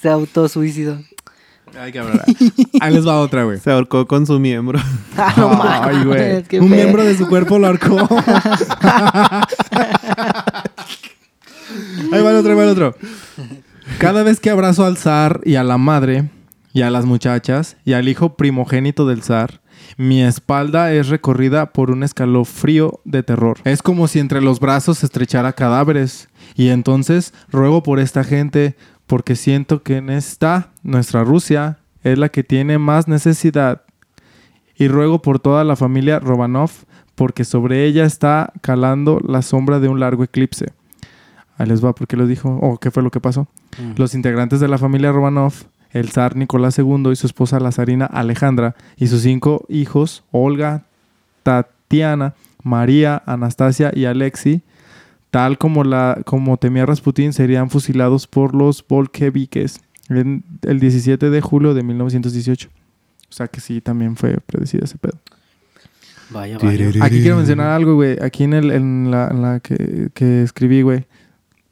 se 0.00 0.08
autosuicidó. 0.08 0.98
Ay, 1.78 1.92
cabrón. 1.92 2.20
Ahí 2.80 2.94
les 2.94 3.06
va 3.06 3.20
otra, 3.20 3.44
güey. 3.44 3.58
Se 3.58 3.70
ahorcó 3.70 4.06
con 4.06 4.26
su 4.26 4.38
miembro. 4.38 4.78
Ah, 5.14 5.34
no 5.36 5.60
Ay, 5.62 6.04
güey. 6.04 6.44
Un 6.58 6.70
miembro 6.70 7.04
de 7.04 7.14
su 7.14 7.28
cuerpo 7.28 7.58
lo 7.58 7.66
arcó. 7.66 7.96
Ahí 12.12 12.22
va 12.22 12.30
el 12.30 12.36
otro, 12.36 12.50
ahí 12.50 12.56
va 12.56 12.64
el 12.64 12.68
otro. 12.70 12.94
Cada 13.98 14.22
vez 14.22 14.40
que 14.40 14.50
abrazo 14.50 14.84
al 14.84 14.96
zar 14.96 15.40
y 15.44 15.56
a 15.56 15.64
la 15.64 15.78
madre, 15.78 16.30
y 16.72 16.82
a 16.82 16.90
las 16.90 17.04
muchachas, 17.04 17.76
y 17.84 17.92
al 17.92 18.08
hijo 18.08 18.36
primogénito 18.36 19.06
del 19.06 19.22
zar, 19.22 19.60
mi 19.96 20.22
espalda 20.22 20.92
es 20.92 21.08
recorrida 21.08 21.72
por 21.72 21.90
un 21.90 22.02
escalofrío 22.02 23.00
de 23.04 23.22
terror. 23.22 23.58
Es 23.64 23.82
como 23.82 24.08
si 24.08 24.18
entre 24.18 24.40
los 24.40 24.60
brazos 24.60 24.98
se 24.98 25.06
estrechara 25.06 25.52
cadáveres. 25.52 26.28
Y 26.54 26.68
entonces 26.68 27.32
ruego 27.50 27.82
por 27.82 27.98
esta 27.98 28.24
gente, 28.24 28.76
porque 29.06 29.36
siento 29.36 29.82
que 29.82 29.96
en 29.98 30.10
esta, 30.10 30.70
nuestra 30.82 31.24
Rusia, 31.24 31.78
es 32.02 32.18
la 32.18 32.28
que 32.28 32.42
tiene 32.42 32.78
más 32.78 33.08
necesidad 33.08 33.82
y 34.76 34.88
ruego 34.88 35.22
por 35.22 35.38
toda 35.38 35.64
la 35.64 35.76
familia 35.76 36.18
Romanov, 36.18 36.70
porque 37.14 37.44
sobre 37.44 37.84
ella 37.84 38.04
está 38.04 38.52
calando 38.62 39.20
la 39.26 39.42
sombra 39.42 39.80
de 39.80 39.88
un 39.88 40.00
largo 40.00 40.24
eclipse. 40.24 40.72
Ahí 41.58 41.68
les 41.68 41.84
va, 41.84 41.94
porque 41.94 42.16
lo 42.16 42.26
dijo, 42.26 42.58
o 42.60 42.78
qué 42.78 42.90
fue 42.90 43.02
lo 43.02 43.10
que 43.10 43.20
pasó. 43.20 43.46
Mm. 43.78 43.92
Los 43.96 44.14
integrantes 44.14 44.60
de 44.60 44.68
la 44.68 44.78
familia 44.78 45.12
Romanov, 45.12 45.52
el 45.90 46.10
zar 46.10 46.34
Nicolás 46.36 46.78
II 46.78 47.10
y 47.12 47.16
su 47.16 47.26
esposa 47.26 47.60
la 47.60 47.70
zarina 47.70 48.06
Alejandra, 48.06 48.74
y 48.96 49.08
sus 49.08 49.22
cinco 49.22 49.64
hijos, 49.68 50.24
Olga, 50.30 50.84
Tatiana, 51.42 52.34
María, 52.62 53.22
Anastasia 53.26 53.92
y 53.94 54.06
Alexi, 54.06 54.62
tal 55.32 55.56
como, 55.56 55.82
la, 55.82 56.20
como 56.26 56.58
temía 56.58 56.84
Rasputín, 56.84 57.32
serían 57.32 57.70
fusilados 57.70 58.26
por 58.26 58.54
los 58.54 58.86
bolcheviques 58.86 59.80
en 60.10 60.44
el 60.60 60.78
17 60.78 61.30
de 61.30 61.40
julio 61.40 61.72
de 61.72 61.82
1918. 61.82 62.68
O 62.68 63.32
sea 63.32 63.48
que 63.48 63.62
sí, 63.62 63.80
también 63.80 64.14
fue 64.14 64.36
predecido 64.44 64.84
ese 64.84 64.98
pedo. 64.98 65.18
Vaya, 66.28 66.58
vaya. 66.58 66.90
Aquí 67.02 67.22
quiero 67.22 67.38
mencionar 67.38 67.68
algo, 67.68 67.94
güey. 67.94 68.18
Aquí 68.20 68.44
en, 68.44 68.52
el, 68.52 68.70
en 68.72 69.10
la, 69.10 69.28
en 69.28 69.40
la 69.40 69.60
que, 69.60 70.10
que 70.12 70.42
escribí, 70.42 70.82
güey. 70.82 71.06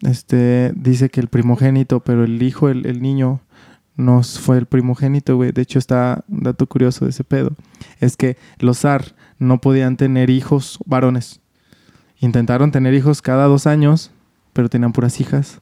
Este, 0.00 0.72
dice 0.74 1.10
que 1.10 1.20
el 1.20 1.28
primogénito, 1.28 2.00
pero 2.00 2.24
el 2.24 2.42
hijo, 2.42 2.70
el, 2.70 2.86
el 2.86 3.02
niño, 3.02 3.42
no 3.94 4.22
fue 4.22 4.56
el 4.56 4.64
primogénito, 4.64 5.36
güey. 5.36 5.52
De 5.52 5.60
hecho, 5.60 5.78
está 5.78 6.24
un 6.28 6.44
dato 6.44 6.66
curioso 6.66 7.04
de 7.04 7.10
ese 7.10 7.24
pedo. 7.24 7.52
Es 8.00 8.16
que 8.16 8.38
los 8.58 8.78
zar 8.78 9.14
no 9.38 9.60
podían 9.60 9.98
tener 9.98 10.30
hijos 10.30 10.78
varones. 10.86 11.40
Intentaron 12.20 12.70
tener 12.70 12.94
hijos 12.94 13.22
cada 13.22 13.46
dos 13.46 13.66
años, 13.66 14.10
pero 14.52 14.68
tenían 14.68 14.92
puras 14.92 15.20
hijas. 15.20 15.60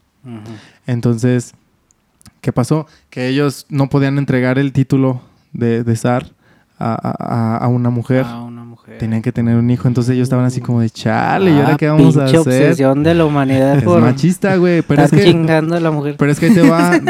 Entonces, 0.86 1.54
¿qué 2.40 2.52
pasó? 2.52 2.86
Que 3.10 3.28
ellos 3.28 3.66
no 3.68 3.88
podían 3.88 4.18
entregar 4.18 4.58
el 4.58 4.72
título 4.72 5.22
de, 5.52 5.84
de 5.84 5.96
zar 5.96 6.26
a, 6.78 6.92
a- 6.94 7.56
a- 7.56 7.56
a 7.58 7.68
una 7.68 7.90
mujer. 7.90 8.24
Ah, 8.26 8.42
una 8.42 8.64
mujer. 8.64 8.98
Tenían 8.98 9.22
que 9.22 9.32
tener 9.32 9.56
un 9.56 9.70
hijo, 9.70 9.86
entonces 9.88 10.14
ellos 10.14 10.24
estaban 10.24 10.44
así 10.44 10.60
como 10.60 10.80
de 10.80 10.90
chale, 10.90 11.50
¿y 11.52 11.54
ahora 11.54 11.74
Ah, 11.74 11.76
qué 11.76 11.88
vamos 11.88 12.16
a 12.16 12.24
hacer? 12.24 12.38
obsesión 12.40 13.02
de 13.02 13.14
la 13.14 13.24
humanidad 13.24 13.78
Es 13.78 13.84
por 13.84 14.00
machista, 14.00 14.56
güey. 14.56 14.82
Pero 14.82 15.02
es 15.04 15.10
que, 15.10 15.24
chingando 15.24 15.76
a 15.76 15.80
la 15.80 15.90
mujer. 15.90 16.16
pero 16.18 16.30
es 16.32 16.40
que 16.40 16.46
ahí 16.46 16.54
te 16.54 16.68
va. 16.68 16.90
ahí, 16.92 17.00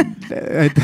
te, 0.70 0.82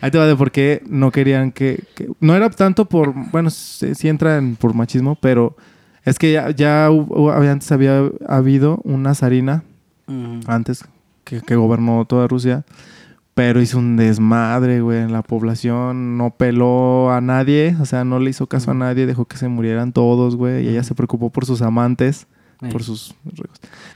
ahí 0.00 0.10
te 0.10 0.18
va 0.18 0.26
de 0.26 0.36
por 0.36 0.50
qué 0.50 0.82
no 0.88 1.10
querían 1.10 1.52
que, 1.52 1.84
que- 1.94 2.08
No 2.20 2.34
era 2.34 2.48
tanto 2.50 2.86
por. 2.86 3.12
Bueno, 3.30 3.50
sí, 3.50 3.94
sí 3.94 4.08
entra 4.08 4.38
en- 4.38 4.56
por 4.56 4.74
machismo, 4.74 5.16
pero 5.20 5.56
es 6.04 6.18
que 6.18 6.32
ya, 6.32 6.50
ya 6.50 6.88
hubo- 6.90 7.30
antes 7.32 7.70
había 7.72 8.02
habido 8.28 8.80
una 8.84 9.14
zarina 9.14 9.62
antes 10.46 10.84
que, 11.24 11.40
que 11.40 11.56
gobernó 11.56 12.04
toda 12.04 12.26
Rusia, 12.28 12.64
pero 13.34 13.62
hizo 13.62 13.78
un 13.78 13.96
desmadre, 13.96 14.82
güey, 14.82 14.98
en 15.00 15.12
la 15.12 15.22
población, 15.22 16.18
no 16.18 16.30
peló 16.30 17.10
a 17.12 17.20
nadie, 17.22 17.76
o 17.80 17.86
sea, 17.86 18.04
no 18.04 18.18
le 18.18 18.28
hizo 18.30 18.46
caso 18.46 18.72
a 18.72 18.74
nadie, 18.74 19.06
dejó 19.06 19.24
que 19.24 19.38
se 19.38 19.48
murieran 19.48 19.92
todos, 19.92 20.36
güey, 20.36 20.64
y 20.64 20.68
ella 20.68 20.82
se 20.82 20.94
preocupó 20.94 21.30
por 21.30 21.46
sus 21.46 21.62
amantes, 21.62 22.26
por 22.70 22.82
sus. 22.84 23.14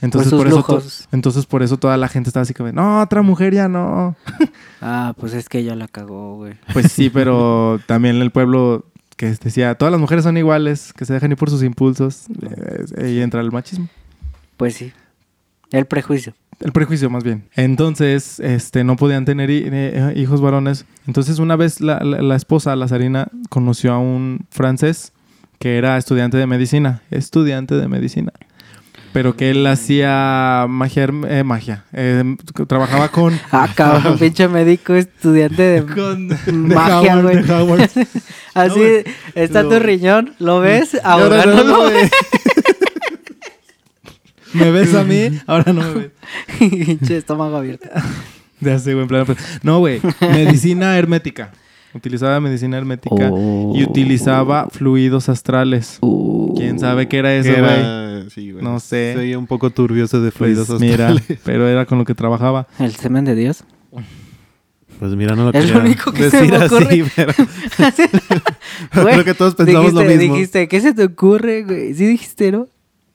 Entonces, 0.01 0.31
sus 0.31 0.39
por, 0.39 0.47
eso 0.49 0.57
lujos. 0.57 1.09
entonces 1.13 1.47
por 1.47 1.63
eso 1.63 1.77
toda 1.77 1.97
la 1.99 2.09
gente 2.09 2.31
estaba 2.31 2.43
así 2.43 2.55
como, 2.55 2.73
no, 2.73 3.01
otra 3.03 3.23
mujer 3.23 3.53
ya 3.55 3.69
no. 3.69 4.17
Ah, 4.81 5.15
pues 5.21 5.35
es 5.35 5.49
que 5.49 5.59
ella 5.59 5.77
la 5.77 5.87
cagó, 5.89 6.37
güey. 6.37 6.55
Pues 6.73 6.91
sí, 6.91 7.11
pero 7.11 7.79
también 7.87 8.17
el 8.17 8.31
pueblo 8.33 8.87
que 9.17 9.27
decía, 9.27 9.75
todas 9.75 9.93
las 9.93 10.01
mujeres 10.01 10.25
son 10.25 10.37
iguales, 10.37 10.93
que 10.93 11.05
se 11.05 11.13
dejan 11.15 11.31
ir 11.33 11.37
por 11.37 11.51
sus 11.51 11.63
impulsos, 11.63 12.27
eh, 12.43 12.85
ahí 13.05 13.21
entra 13.21 13.41
el 13.41 13.51
machismo. 13.51 13.89
Pues 14.57 14.75
sí. 14.75 14.93
El 15.73 15.87
prejuicio. 15.87 16.35
El 16.61 16.73
prejuicio, 16.73 17.11
más 17.11 17.25
bien. 17.25 17.45
Entonces, 17.55 18.41
este, 18.41 18.83
no 18.85 18.97
podían 18.97 19.25
tener 19.25 19.51
eh, 19.51 20.13
hijos 20.17 20.41
varones. 20.41 20.87
Entonces, 21.07 21.39
una 21.39 21.57
vez 21.57 21.81
la, 21.81 21.99
la- 22.01 22.23
la 22.23 22.37
esposa, 22.37 22.75
la 22.77 22.89
zarina, 22.89 23.29
conoció 23.51 23.93
a 23.93 23.99
un 23.99 24.47
francés 24.51 25.13
que 25.59 25.77
era 25.77 25.97
estudiante 25.99 26.37
de 26.39 26.47
medicina. 26.47 27.03
Estudiante 27.11 27.75
de 27.75 27.89
medicina. 27.89 28.33
Pero 29.17 29.35
que 29.35 29.49
él 29.49 29.67
hacía 29.67 30.67
magia, 30.69 31.09
eh, 31.29 31.43
magia. 31.43 31.85
eh, 31.95 32.37
trabajaba 32.69 33.09
con... 33.09 33.33
Ah, 33.51 33.67
cabrón, 33.75 34.19
pinche 34.21 34.47
médico 34.47 34.93
estudiante 34.95 35.63
de 35.63 35.83
con 35.95 36.29
de 36.29 36.37
magia, 36.53 37.17
Howard, 37.17 37.47
güey. 37.67 37.89
Así 38.53 38.79
güey. 38.79 39.05
está 39.35 39.63
Lo- 39.63 39.71
tu 39.71 39.79
riñón, 39.79 40.35
¿lo 40.39 40.61
ves? 40.61 40.99
Ahora 41.03 41.47
no, 41.47 41.55
no 41.55 41.65
no 41.65 41.79
lo 41.85 41.91
me- 41.91 42.11
¿Me 44.53 44.71
ves 44.71 44.95
a 44.95 45.03
mí? 45.03 45.31
Ahora 45.47 45.73
no 45.73 45.81
me 45.83 45.95
ves. 45.95 46.11
Pinche 46.59 47.17
estómago 47.17 47.57
abierto. 47.57 47.89
Ya 48.61 48.79
sé, 48.79 48.93
güey, 48.93 49.03
en 49.05 49.09
plan, 49.09 49.25
pues, 49.25 49.39
No, 49.63 49.79
güey. 49.79 50.03
Medicina 50.21 50.99
hermética. 50.99 51.53
Utilizaba 51.97 52.39
medicina 52.41 52.77
hermética 52.79 53.31
Oh. 53.33 53.73
y 53.75 53.83
utilizaba 53.85 54.69
fluidos 54.71 55.29
astrales. 55.29 55.99
¿Quién 56.57 56.79
sabe 56.79 57.09
qué 57.09 57.19
era 57.19 57.35
eso, 57.35 57.51
güey? 57.59 58.31
sí. 58.31 58.53
No 58.61 58.81
sé. 58.81 59.13
Se 59.15 59.19
veía 59.19 59.39
un 59.39 59.47
poco 59.47 59.71
turbio 59.71 60.05
ese 60.05 60.19
de 60.19 60.31
Pues 60.31 60.35
fluidos 60.35 60.81
mira, 60.81 61.09
astrales. 61.09 61.41
pero 61.45 61.69
era 61.69 61.87
con 61.87 61.99
lo 61.99 62.05
que 62.05 62.15
trabajaba. 62.15 62.67
El 62.79 62.95
semen 62.95 63.25
de 63.25 63.35
Dios. 63.35 63.65
Pues 64.99 65.13
mira, 65.15 65.37
no 65.37 65.51
lo 65.51 65.59
Es 65.59 65.71
lo 65.71 65.81
único 65.81 66.11
que 66.13 66.31
se 66.31 66.39
decir 66.39 66.51
me 66.53 66.57
así, 66.57 66.75
ocurre. 66.75 67.05
pero 67.17 67.33
Güey, 69.03 69.15
creo 69.15 69.25
que 69.25 69.35
todos 69.35 69.55
pensamos 69.55 69.93
dijiste, 69.93 70.05
lo 70.05 70.11
mismo. 70.19 70.35
Dijiste, 70.35 70.69
¿qué 70.69 70.81
se 70.81 70.95
te 70.95 71.05
ocurre, 71.05 71.65
güey? 71.65 71.93
¿Sí 71.95 72.07
dijiste, 72.07 72.51
no? 72.53 72.67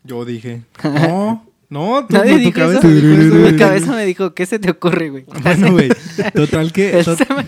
Yo 0.04 0.24
dije, 0.26 0.62
no, 0.84 1.44
no, 1.70 2.06
tú, 2.08 2.14
Nadie 2.16 2.34
tu 2.34 2.38
dijo 2.40 2.52
cabeza 2.60 2.80
eso. 2.80 2.88
dijo 2.90 3.08
eso, 3.22 3.40
güey. 3.40 3.52
Mi 3.54 3.58
cabeza 3.58 3.92
me 3.96 4.06
dijo, 4.06 4.34
¿qué 4.36 4.46
se 4.46 4.60
te 4.60 4.70
ocurre, 4.70 5.10
güey? 5.10 5.26
Bueno, 5.42 5.72
güey, 5.72 5.90
total 6.36 6.72
que... 6.72 7.00
El 7.00 7.06
tot- 7.06 7.46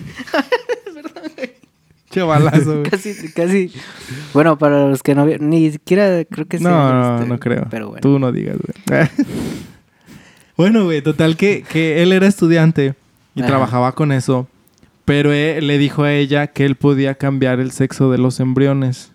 güey. 2.22 2.84
casi, 2.90 3.32
casi. 3.34 3.72
Bueno, 4.34 4.58
para 4.58 4.88
los 4.88 5.04
que 5.04 5.16
no 5.16 5.26
vieron, 5.26 5.50
ni 5.50 5.72
siquiera 5.72 6.24
creo 6.26 6.48
que 6.48 6.58
sí. 6.58 6.64
No, 6.64 6.94
no, 6.94 7.16
este, 7.16 7.28
no 7.28 7.40
creo. 7.40 7.68
Pero 7.70 7.88
bueno. 7.90 8.02
Tú 8.02 8.20
no 8.20 8.32
digas, 8.32 8.58
güey. 8.58 9.08
bueno, 10.58 10.86
güey, 10.86 11.02
total 11.02 11.38
que, 11.38 11.64
que 11.64 12.02
él 12.04 12.12
era 12.12 12.28
estudiante 12.28 12.96
y 13.36 13.42
Ajá. 13.42 13.50
trabajaba 13.50 13.92
con 13.94 14.12
eso. 14.12 14.48
Pero 15.06 15.34
él 15.34 15.68
le 15.68 15.78
dijo 15.78 16.04
a 16.04 16.14
ella 16.14 16.48
que 16.48 16.66
él 16.66 16.76
podía 16.76 17.16
cambiar 17.16 17.60
el 17.60 17.72
sexo 17.72 18.10
de 18.12 18.18
los 18.18 18.40
embriones. 18.40 19.12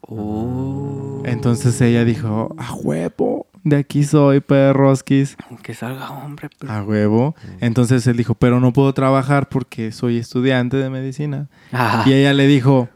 Oh. 0.00 1.22
Entonces 1.24 1.80
ella 1.80 2.04
dijo, 2.04 2.54
a 2.58 2.74
huevo, 2.74 3.39
de 3.64 3.76
aquí 3.76 4.04
soy, 4.04 4.40
perroskis. 4.40 5.36
Que 5.62 5.74
salga 5.74 6.10
hombre. 6.10 6.48
pero- 6.58 6.72
A 6.72 6.82
huevo. 6.82 7.34
Entonces 7.60 8.06
él 8.06 8.16
dijo, 8.16 8.34
pero 8.34 8.60
no 8.60 8.72
puedo 8.72 8.92
trabajar 8.94 9.48
porque 9.48 9.92
soy 9.92 10.16
estudiante 10.18 10.76
de 10.76 10.90
medicina. 10.90 11.48
Ah, 11.72 12.04
Y 12.06 12.12
ella 12.12 12.32
le 12.34 12.46
dijo, 12.46 12.88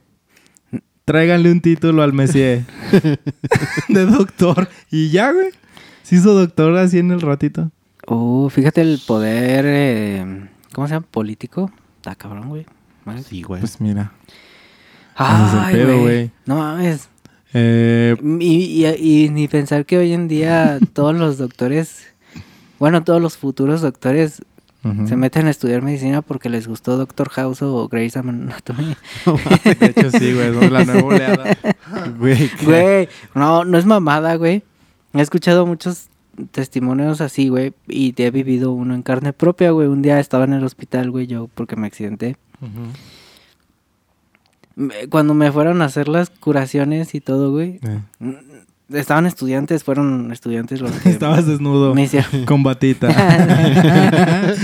tráiganle 1.04 1.50
un 1.52 1.60
título 1.60 2.02
al 2.02 2.12
Messier 2.12 2.64
de 3.88 4.06
doctor. 4.06 4.68
Y 4.90 5.10
ya, 5.10 5.32
güey. 5.32 5.48
Se 6.02 6.16
hizo 6.16 6.34
doctor 6.34 6.76
así 6.76 6.98
en 6.98 7.10
el 7.12 7.20
ratito. 7.20 7.70
uh, 8.08 8.48
fíjate 8.50 8.80
el 8.82 9.00
poder, 9.06 9.64
eh, 9.66 10.48
¿cómo 10.72 10.86
se 10.86 10.94
llama? 10.94 11.06
Político. 11.10 11.70
Está 11.96 12.14
cabrón, 12.14 12.48
güey. 12.50 12.66
Vale. 13.04 13.22
Sí, 13.22 13.42
güey. 13.42 13.60
Pues 13.60 13.80
mira. 13.80 14.12
ese 15.18 15.46
es 15.46 15.52
el 15.54 15.58
Ay, 15.60 15.74
pedo, 15.74 15.86
güey. 15.86 16.00
güey. 16.02 16.30
No 16.46 16.56
mames. 16.56 17.08
Eh, 17.54 18.16
Y, 18.40 18.84
y- 18.86 19.24
y 19.24 19.28
ni 19.30 19.48
pensar 19.48 19.86
que 19.86 19.96
hoy 19.96 20.12
en 20.12 20.28
día 20.28 20.78
todos 20.92 21.14
los 21.14 21.38
doctores, 21.38 22.04
bueno, 22.78 23.02
todos 23.04 23.22
los 23.22 23.36
futuros 23.36 23.80
doctores 23.80 24.42
se 25.06 25.16
meten 25.16 25.46
a 25.46 25.50
estudiar 25.50 25.80
medicina 25.80 26.20
porque 26.20 26.50
les 26.50 26.68
gustó 26.68 26.98
Doctor 26.98 27.30
House 27.30 27.62
o 27.62 27.88
Grey's 27.88 28.18
Anatomy. 28.18 28.94
De 29.80 29.86
hecho, 29.86 30.10
sí, 30.10 30.34
güey. 30.34 30.48
es 30.62 30.70
La 30.70 30.84
nueva 30.84 31.02
oleada. 31.04 31.56
Güey. 32.66 33.08
no, 33.34 33.64
no 33.64 33.78
es 33.78 33.86
mamada, 33.86 34.34
güey. 34.34 34.62
He 35.14 35.22
escuchado 35.22 35.64
muchos 35.64 36.08
testimonios 36.50 37.22
así, 37.22 37.48
güey, 37.48 37.72
y 37.88 38.12
he 38.20 38.30
vivido 38.30 38.72
uno 38.72 38.94
en 38.94 39.00
carne 39.00 39.32
propia, 39.32 39.70
güey. 39.70 39.88
Un 39.88 40.02
día 40.02 40.20
estaba 40.20 40.44
en 40.44 40.52
el 40.52 40.64
hospital, 40.64 41.10
güey, 41.10 41.28
yo 41.28 41.48
porque 41.54 41.76
me 41.76 41.86
accidenté. 41.86 42.36
Me- 42.60 42.68
Cuando 45.10 45.34
me 45.34 45.52
fueron 45.52 45.82
a 45.82 45.84
hacer 45.86 46.08
las 46.08 46.30
curaciones 46.30 47.14
y 47.14 47.20
todo, 47.20 47.52
güey, 47.52 47.78
Eh. 47.82 48.00
estaban 48.92 49.24
estudiantes, 49.26 49.84
fueron 49.84 50.32
estudiantes 50.32 50.80
los 50.80 50.90
que 51.00 51.10
Estabas 51.10 51.46
desnudo. 51.46 51.94
me 51.94 52.02
hicieron. 52.04 52.44
Con 52.46 52.62
batita. 52.62 53.08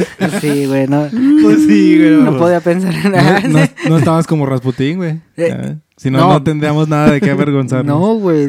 sí, 0.41 0.67
güey, 0.67 0.89
no, 0.89 1.09
pues 1.43 1.59
sí, 1.67 1.97
güey. 1.99 2.23
no 2.23 2.37
podía 2.39 2.61
pensar 2.61 2.93
en 2.95 3.13
nada. 3.13 3.41
No, 3.41 3.59
no- 3.61 3.67
no 3.89 3.99
estabas 3.99 4.27
como 4.27 4.47
Rasputín, 4.47 4.97
güey. 4.99 5.21
Eh. 5.37 5.77
Si 5.97 6.11
no, 6.11 6.19
no. 6.19 6.29
no 6.35 6.43
tendríamos 6.43 6.89
nada 6.89 7.11
de 7.13 7.21
qué 7.21 7.31
avergonzarnos. 7.31 7.87
No, 8.01 8.15
güey. 8.15 8.49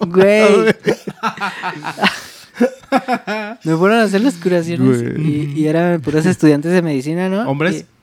Güey. 0.00 0.74
Me 3.64 3.76
fueron 3.76 3.98
a 3.98 4.02
hacer 4.04 4.20
las 4.20 4.34
curaciones 4.34 5.04
y, 5.18 5.52
y 5.56 5.66
eran 5.66 6.00
puros 6.00 6.24
estudiantes 6.26 6.72
de 6.72 6.82
medicina, 6.82 7.28
¿no? 7.28 7.48
¿Hombres? 7.48 7.80
Y- 7.80 7.97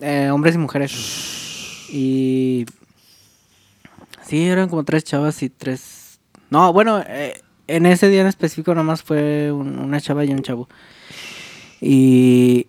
eh, 0.00 0.30
hombres 0.30 0.54
y 0.54 0.58
mujeres. 0.58 1.88
Y... 1.90 2.66
Sí, 4.24 4.44
eran 4.46 4.68
como 4.68 4.84
tres 4.84 5.04
chavas 5.04 5.42
y 5.42 5.50
tres... 5.50 6.18
No, 6.50 6.72
bueno, 6.72 7.00
eh, 7.06 7.40
en 7.68 7.86
ese 7.86 8.08
día 8.08 8.20
en 8.22 8.26
específico 8.26 8.74
nomás 8.74 9.02
fue 9.02 9.52
un- 9.52 9.78
una 9.78 10.00
chava 10.00 10.24
y 10.24 10.32
un 10.32 10.42
chavo. 10.42 10.68
Y... 11.80 12.66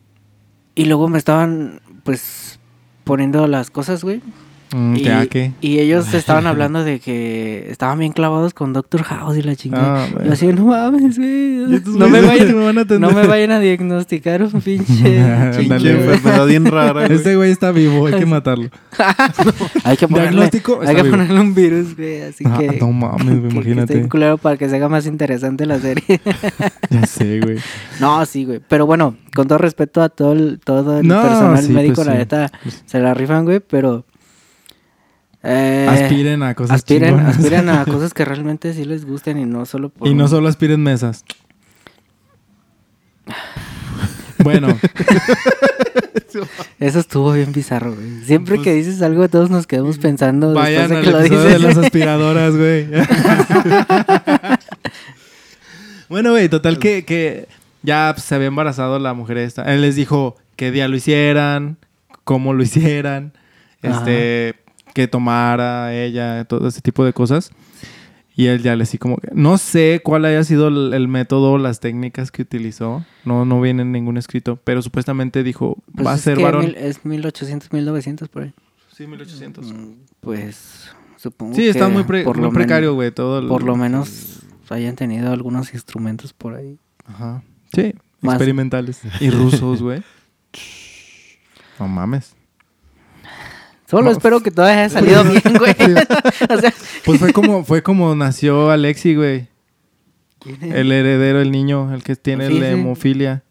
Y 0.76 0.86
luego 0.86 1.08
me 1.10 1.18
estaban, 1.18 1.82
pues, 2.04 2.60
poniendo 3.04 3.48
las 3.48 3.72
cosas, 3.72 4.04
güey. 4.04 4.22
Mm, 4.76 4.96
Y, 5.62 5.80
ellos 5.80 6.14
estaban 6.14 6.46
hablando 6.46 6.84
de 6.84 7.00
que 7.00 7.68
estaban 7.70 8.00
bien 8.00 8.12
clavados 8.12 8.54
con 8.54 8.74
Doctor 8.74 9.04
House 9.04 9.38
y 9.38 9.42
la 9.42 9.56
chingada. 9.56 10.04
Ah. 10.06 10.24
Yo 10.26 10.34
así, 10.34 10.48
no 10.48 10.66
mames, 10.66 11.18
güey. 11.18 11.82
No 11.86 12.10
me, 12.10 12.22
vayan, 12.22 12.48
me 12.58 12.64
van 12.66 12.78
a 12.80 12.84
no 13.00 13.12
me 13.12 13.26
vayan 13.28 13.52
a 13.52 13.60
diagnosticar 13.60 14.44
un 14.44 14.52
pinche. 14.62 15.20
Enfermedad 15.20 16.46
bien 16.46 16.66
rara, 16.66 17.06
güey. 17.08 17.14
Este 17.18 17.36
güey 17.36 17.52
está 17.52 17.72
vivo, 17.72 18.08
hay 18.08 18.14
que 18.16 18.26
matarlo. 18.26 18.70
Hay 19.84 19.96
que 19.98 20.08
ponerle, 20.08 20.32
Diagnóstico, 20.32 20.80
hay 20.86 20.96
que 20.96 21.04
ponerle 21.06 21.40
un 21.40 21.54
virus, 21.56 21.96
güey. 21.96 22.22
Así 22.24 22.44
Ah, 22.46 22.58
que. 22.60 22.78
no 22.80 22.92
mames, 22.92 23.26
güey, 23.26 23.36
que- 23.38 23.42
que 23.42 23.48
esté 23.48 23.56
imagínate. 23.60 23.94
bien 23.96 24.10
culero 24.10 24.38
para 24.38 24.58
que 24.58 24.68
se 24.70 24.76
haga 24.76 24.90
más 24.90 25.06
interesante 25.06 25.66
la 25.66 25.80
serie. 25.80 26.20
Ya 26.90 27.06
sé, 27.06 27.40
güey. 27.40 27.58
no, 28.00 28.26
sí, 28.26 28.46
güey. 28.46 28.60
Pero 28.68 28.86
bueno, 28.86 29.16
con 29.36 29.48
todo 29.48 29.58
respeto 29.60 30.02
a 30.02 30.10
todo 30.10 30.34
el, 30.34 30.60
todo 30.64 31.00
el 31.00 31.08
No, 31.08 31.22
personal 31.22 31.64
sí, 31.64 31.72
médico, 31.72 31.96
pues 31.96 32.08
la 32.08 32.14
sí. 32.14 32.18
neta, 32.20 32.52
Pues- 32.64 32.84
se 32.86 33.00
la 33.00 33.14
rifan, 33.14 33.46
güey, 33.46 33.60
pero. 33.60 34.06
Eh, 35.44 35.88
Aspiren 35.90 36.44
a 36.44 36.54
cosas 36.56 36.76
aspiren, 36.78 37.10
chingonas. 37.10 37.38
aspiren 37.38 37.70
a 37.70 37.86
cosas 37.86 38.14
que 38.14 38.26
realmente 38.26 38.74
sí 38.74 38.86
les 38.86 39.06
gusten 39.06 39.38
y 39.40 39.46
no 39.46 39.66
solo 39.66 39.90
por 39.90 40.08
Y 40.08 40.14
no 40.14 40.28
solo 40.28 40.48
aspiren 40.48 40.82
mesas. 40.84 41.24
Bueno, 44.44 44.68
Eso 46.80 47.00
estuvo 47.00 47.34
bien 47.34 47.52
bizarro, 47.52 47.96
güey. 47.96 48.22
Siempre 48.24 48.56
Pues- 48.56 48.66
que 48.66 48.74
dices 48.76 49.02
algo, 49.02 49.28
todos 49.28 49.50
nos 49.50 49.66
quedamos 49.66 49.98
pensando 49.98 50.54
vayan 50.54 50.92
al 50.94 51.04
que 51.04 51.12
lo 51.12 51.20
episodio 51.22 51.44
dices. 51.46 51.62
de 51.62 51.68
las 51.68 51.78
aspiradoras, 51.78 52.56
güey. 52.56 52.88
bueno, 56.10 56.32
güey, 56.32 56.50
total 56.50 56.78
que, 56.80 57.04
que 57.04 57.48
ya 57.82 58.14
se 58.18 58.36
había 58.36 58.48
embarazado 58.48 59.00
la 59.00 59.14
mujer 59.14 59.38
esta. 59.38 59.64
Él 59.74 59.82
les 59.82 59.96
dijo 59.96 60.36
qué 60.56 60.72
día 60.72 60.88
lo 60.88 60.96
hicieran, 60.96 61.78
cómo 62.24 62.54
lo 62.54 62.64
hicieran, 62.64 63.34
este, 63.82 64.56
que 64.98 65.08
tomara 65.08 65.94
ella, 65.94 66.44
todo 66.46 66.68
ese 66.68 66.82
tipo 66.82 67.06
de 67.06 67.14
cosas. 67.14 67.52
Y 68.36 68.48
él 68.48 68.64
ya 68.64 68.76
le 68.76 68.82
así 68.84 68.98
como 68.98 69.18
que... 69.18 69.30
No 69.32 69.60
sé 69.60 70.02
cuál 70.04 70.26
haya 70.26 70.44
sido 70.44 70.70
el, 70.70 70.94
el 70.96 71.08
método, 71.08 71.60
las 71.60 71.80
técnicas 71.80 72.32
que 72.32 72.42
utilizó. 72.42 73.06
No, 73.26 73.46
no 73.46 73.62
viene 73.62 73.84
en 73.84 73.92
ningún 73.92 74.18
escrito. 74.18 74.60
Pero 74.64 74.82
supuestamente 74.82 75.44
dijo, 75.44 75.78
Pues 75.94 76.08
va 76.08 76.14
a 76.14 76.18
ser 76.18 76.40
varón. 76.40 76.66
mil- 76.66 76.76
es 76.78 77.06
1800, 77.06 77.72
1900 77.72 78.28
por 78.30 78.42
ahí. 78.44 78.54
Sí, 78.96 79.06
1800. 79.06 79.72
Mm, 79.72 79.92
Pues 80.20 80.90
supongo 81.18 81.54
Sí, 81.56 81.68
está 81.68 81.86
que 81.88 81.92
muy, 81.94 82.04
pre- 82.04 82.24
por 82.24 82.38
muy 82.38 82.46
lo 82.48 82.52
precario, 82.54 82.94
güey. 82.96 83.12
Todo 83.12 83.38
el- 83.40 83.48
Por 83.48 83.62
lo 83.64 83.76
menos 83.76 84.40
hayan 84.70 84.96
tenido 84.96 85.32
algunos 85.32 85.74
instrumentos 85.76 86.34
por 86.34 86.56
ahí. 86.56 86.80
Ajá. 87.06 87.44
Sí, 87.74 87.94
Más. 88.22 88.34
experimentales. 88.36 89.02
Y 89.20 89.30
rusos, 89.30 89.82
güey. 89.84 90.02
No 91.80 91.88
mames. 91.88 92.36
Solo 93.90 94.04
No. 94.06 94.12
espero 94.12 94.42
que 94.42 94.52
todo 94.52 94.66
haya 94.66 94.90
salido 94.90 95.24
bien, 95.24 95.42
güey. 95.58 95.74
o 96.50 96.58
sea, 96.60 96.74
Pues 97.06 97.20
fue 97.20 97.32
como, 97.34 97.64
fue 97.64 97.82
como 97.82 98.14
nació 98.16 98.70
Alexi, 98.70 99.16
güey. 99.16 99.48
El 100.62 100.92
heredero, 100.92 101.42
el 101.42 101.52
niño, 101.52 101.94
el 101.94 102.04
que 102.04 102.16
tiene 102.16 102.48
Sí, 102.48 102.60
la 102.60 102.70
hemofilia. 102.70 103.44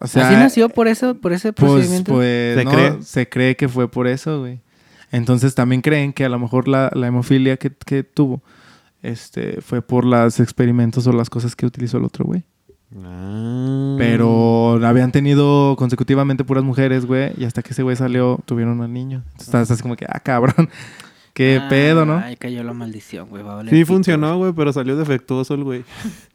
O 0.00 0.06
sea, 0.06 0.28
¿Así 0.28 0.36
nació 0.36 0.68
por 0.68 0.86
eso, 0.88 1.14
por 1.14 1.32
ese 1.32 1.52
pues, 1.52 1.70
procedimiento? 1.72 2.12
pues, 2.12 2.56
¿Se 2.58 2.64
no, 2.64 2.70
cree? 2.70 3.02
se 3.02 3.28
cree 3.28 3.56
que 3.56 3.68
fue 3.68 3.90
por 3.90 4.06
eso, 4.06 4.40
güey. 4.40 4.60
Entonces 5.10 5.54
también 5.54 5.80
creen 5.80 6.12
que 6.12 6.24
a 6.24 6.28
lo 6.28 6.38
mejor 6.38 6.68
la, 6.68 6.90
la 6.94 7.06
hemofilia 7.06 7.56
que, 7.56 7.70
que 7.70 8.02
tuvo 8.02 8.42
este, 9.02 9.60
fue 9.62 9.80
por 9.80 10.04
los 10.04 10.40
experimentos 10.40 11.06
o 11.06 11.12
las 11.12 11.30
cosas 11.30 11.56
que 11.56 11.64
utilizó 11.64 11.96
el 11.98 12.04
otro, 12.04 12.26
güey. 12.26 12.44
Ah. 12.96 13.94
Pero 13.98 14.78
habían 14.86 15.12
tenido 15.12 15.76
consecutivamente 15.76 16.44
puras 16.44 16.64
mujeres, 16.64 17.04
güey. 17.06 17.32
Y 17.36 17.44
hasta 17.44 17.62
que 17.62 17.72
ese 17.72 17.82
güey 17.82 17.96
salió, 17.96 18.38
tuvieron 18.46 18.80
al 18.80 18.92
niño. 18.92 19.22
Entonces 19.32 19.46
estás 19.48 19.70
así 19.72 19.82
como 19.82 19.96
que, 19.96 20.06
ah, 20.08 20.20
cabrón. 20.20 20.68
Qué 21.34 21.60
Ah, 21.62 21.68
pedo, 21.68 22.04
¿no? 22.04 22.18
Ay, 22.18 22.34
cayó 22.36 22.64
la 22.64 22.72
maldición, 22.72 23.28
güey. 23.28 23.44
va 23.44 23.52
a 23.52 23.54
valer 23.56 23.70
Sí 23.72 23.76
pito, 23.82 23.86
funcionó, 23.92 24.38
güey, 24.38 24.52
pero 24.52 24.72
salió 24.72 24.96
defectuoso 24.96 25.54
el 25.54 25.62
güey. 25.62 25.84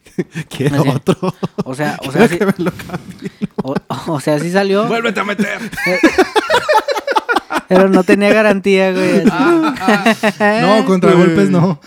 Quiero 0.50 0.80
Así. 0.80 0.90
otro. 0.90 1.34
O 1.66 1.76
sea, 1.76 1.98
o 2.08 2.12
sea, 2.12 2.28
sí, 2.30 2.38
que 2.38 2.46
me 2.46 2.54
lo 2.60 2.72
cambie. 2.72 3.32
o, 3.64 3.76
o 4.08 4.20
sea, 4.22 4.40
sí 4.40 4.50
salió, 4.50 4.88
¡Vuélvete 4.88 5.20
a 5.20 5.24
meter! 5.26 5.60
Pero 7.68 7.90
no 7.90 8.04
tenía 8.04 8.32
garantía, 8.34 8.92
güey. 8.92 9.24
así. 9.26 10.28
No, 10.62 10.86
contragolpes 10.86 11.50
no. 11.50 11.80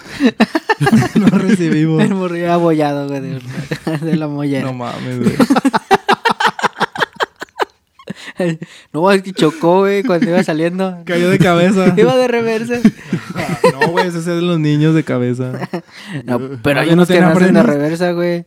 no 1.14 1.26
recibimos. 1.38 2.02
El 2.02 2.14
morrillo 2.14 2.52
abollado, 2.52 3.08
güey, 3.08 3.20
de, 3.20 3.40
de 4.00 4.16
la 4.16 4.28
mollera. 4.28 4.66
No 4.66 4.74
mames, 4.74 5.18
güey. 5.18 5.36
No, 8.92 9.10
es 9.10 9.22
que 9.22 9.32
chocó, 9.32 9.80
güey, 9.80 10.02
cuando 10.02 10.28
iba 10.28 10.42
saliendo. 10.42 10.98
Cayó 11.04 11.30
de 11.30 11.38
cabeza. 11.38 11.94
Iba 11.96 12.16
de 12.16 12.28
reversa. 12.28 12.74
Ah, 13.34 13.58
no, 13.72 13.88
güey, 13.88 14.08
ese 14.08 14.18
es 14.18 14.26
de 14.26 14.42
los 14.42 14.58
niños 14.58 14.94
de 14.94 15.04
cabeza. 15.04 15.52
No, 16.24 16.38
pero 16.62 16.80
hay 16.80 16.94
¿no 16.94 17.06
que 17.06 17.20
nacen 17.20 17.54
de 17.54 17.62
reversa, 17.62 18.12
güey. 18.12 18.44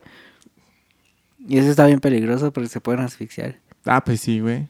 Y 1.48 1.58
eso 1.58 1.70
está 1.70 1.86
bien 1.86 1.98
peligroso 2.00 2.52
porque 2.52 2.68
se 2.68 2.80
pueden 2.80 3.00
asfixiar. 3.00 3.56
Ah, 3.84 4.04
pues 4.04 4.20
sí, 4.20 4.38
güey. 4.38 4.68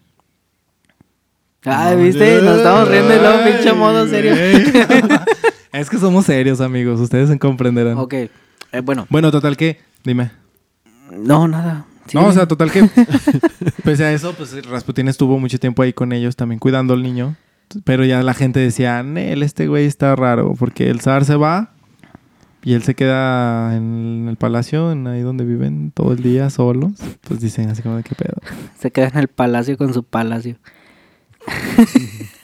Ah, 1.64 1.92
No, 1.94 2.02
¿viste? 2.02 2.40
Nos 2.42 2.58
estamos 2.58 2.88
riendo 2.88 3.08
luego 3.08 3.38
Ay, 3.44 3.52
pinche 3.52 3.72
modo 3.74 4.06
serio. 4.06 4.34
es 5.72 5.90
que 5.90 5.98
somos 5.98 6.24
serios, 6.26 6.61
amigos. 6.61 7.00
Ustedes 7.00 7.28
se 7.28 7.38
comprenderán. 7.38 7.98
ok, 7.98 8.14
eh, 8.14 8.30
bueno. 8.82 9.06
Bueno, 9.11 9.30
total 9.30 9.56
que... 9.56 9.78
Dime. 10.04 10.30
No, 11.11 11.46
nada. 11.48 11.84
Sí, 12.06 12.16
No, 12.16 12.26
o 12.26 12.32
sea, 12.32 12.46
total 12.46 12.70
que... 12.70 12.88
pese 13.84 14.04
a 14.04 14.12
eso, 14.12 14.32
pues 14.34 14.66
Rasputín 14.66 15.08
estuvo 15.08 15.38
mucho 15.38 15.58
tiempo 15.58 15.82
ahí 15.82 15.92
con 15.92 16.12
ellos 16.12 16.36
también 16.36 16.58
cuidando 16.58 16.94
al 16.94 17.02
niño. 17.02 17.36
Pero 17.84 18.04
ya 18.04 18.22
la 18.22 18.34
gente 18.34 18.58
decía, 18.58 19.02
Nel, 19.02 19.42
este 19.42 19.68
güey 19.68 19.86
está 19.86 20.16
raro. 20.16 20.54
Porque 20.58 20.88
el 20.88 21.00
zar 21.00 21.24
se 21.24 21.36
va 21.36 21.72
y 22.62 22.72
él 22.72 22.82
se 22.82 22.94
queda 22.94 23.76
en 23.76 24.26
el 24.28 24.36
palacio, 24.36 24.92
en 24.92 25.06
ahí 25.06 25.20
donde 25.20 25.44
viven 25.44 25.92
todo 25.92 26.12
el 26.12 26.22
día 26.22 26.48
solos. 26.50 26.92
Pues 27.22 27.40
dicen 27.40 27.68
así 27.68 27.82
como 27.82 27.96
de 27.96 28.02
qué 28.02 28.14
pedo. 28.14 28.36
Se 28.78 28.90
queda 28.90 29.08
en 29.08 29.18
el 29.18 29.28
palacio 29.28 29.76
con 29.76 29.92
su 29.92 30.02
palacio. 30.02 30.56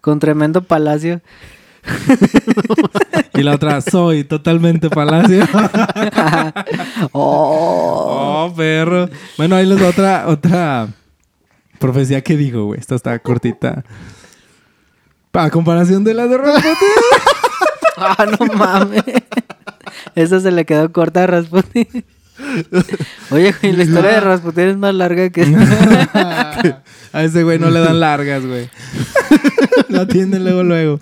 con 0.00 0.18
tremendo 0.18 0.62
palacio. 0.62 1.20
y 3.34 3.42
la 3.42 3.54
otra, 3.54 3.80
soy 3.80 4.24
totalmente 4.24 4.90
palacio. 4.90 5.42
oh. 7.12 8.48
oh, 8.48 8.54
perro. 8.54 9.08
Bueno, 9.36 9.56
ahí 9.56 9.66
les 9.66 9.82
va 9.82 9.88
otra, 9.88 10.28
otra 10.28 10.88
profecía 11.78 12.22
que 12.22 12.36
dijo, 12.36 12.64
güey. 12.64 12.80
Esta 12.80 12.94
está 12.94 13.18
cortita. 13.18 13.84
A 15.32 15.50
comparación 15.50 16.04
de 16.04 16.14
la 16.14 16.26
de 16.26 16.38
Rasputin. 16.38 16.88
Ah, 17.96 18.26
no 18.26 18.46
mames. 18.54 19.04
Esa 20.14 20.40
se 20.40 20.50
le 20.50 20.64
quedó 20.64 20.90
corta 20.92 21.24
a 21.24 21.26
Rasputin. 21.26 22.04
Oye, 23.30 23.54
güey, 23.60 23.72
la 23.72 23.82
historia 23.84 24.10
de 24.12 24.20
Rasputin 24.20 24.68
es 24.68 24.76
más 24.76 24.94
larga 24.94 25.30
que... 25.30 25.42
a 27.12 27.24
ese 27.24 27.42
güey 27.42 27.58
no 27.58 27.70
le 27.70 27.80
dan 27.80 28.00
largas, 28.00 28.44
güey. 28.44 28.70
La 29.88 30.02
atienden 30.02 30.44
luego, 30.44 30.62
luego. 30.62 31.00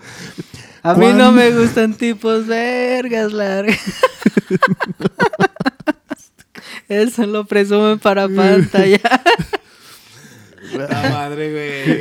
A 0.82 0.94
mí 0.94 1.12
no 1.12 1.32
me 1.32 1.50
gustan 1.50 1.94
tipos 1.94 2.46
vergas 2.46 3.32
largas. 3.32 3.78
Eso 6.88 7.26
lo 7.26 7.44
presumen 7.44 7.98
para 7.98 8.28
pantalla. 8.28 9.00
La 10.72 11.10
madre, 11.10 11.52
güey. 11.52 12.00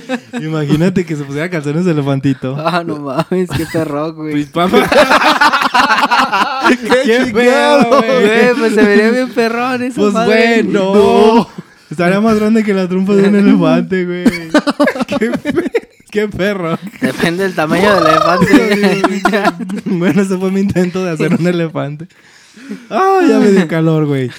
Imagínate 0.40 1.04
que 1.06 1.16
se 1.16 1.24
pusiera 1.24 1.48
calzones 1.50 1.84
de 1.84 1.92
elefantito. 1.92 2.56
Ah, 2.58 2.82
no 2.86 2.96
mames, 2.98 3.48
qué 3.56 3.66
perro, 3.72 4.12
güey. 4.14 4.44
Pues. 4.46 4.70
¡Qué, 6.68 6.76
Qué 7.04 7.24
chingado, 7.26 8.02
güey. 8.02 8.54
Pues 8.58 8.74
se 8.74 8.82
vería 8.82 9.10
bien 9.10 9.30
perrón 9.30 9.82
Pues, 9.94 10.12
madre. 10.12 10.62
güey, 10.62 10.72
no. 10.72 11.48
Estaría 11.90 12.20
más 12.20 12.36
grande 12.38 12.64
que 12.64 12.72
la 12.72 12.88
trompa 12.88 13.14
de 13.14 13.28
un 13.28 13.36
elefante, 13.36 14.04
güey. 14.06 14.24
Qué, 15.06 15.30
pe- 15.30 15.70
qué 16.10 16.28
perro. 16.28 16.78
Depende 17.00 17.42
del 17.44 17.54
tamaño 17.54 17.94
del 17.96 18.06
elefante. 18.06 19.02
Bueno, 19.86 20.22
ese 20.22 20.36
fue 20.38 20.50
mi 20.50 20.60
intento 20.60 21.04
de 21.04 21.10
hacer 21.10 21.34
un 21.38 21.46
elefante. 21.46 22.06
Ah, 22.90 23.20
ya 23.28 23.38
me 23.38 23.50
dio 23.50 23.66
calor, 23.68 24.06
güey. 24.06 24.30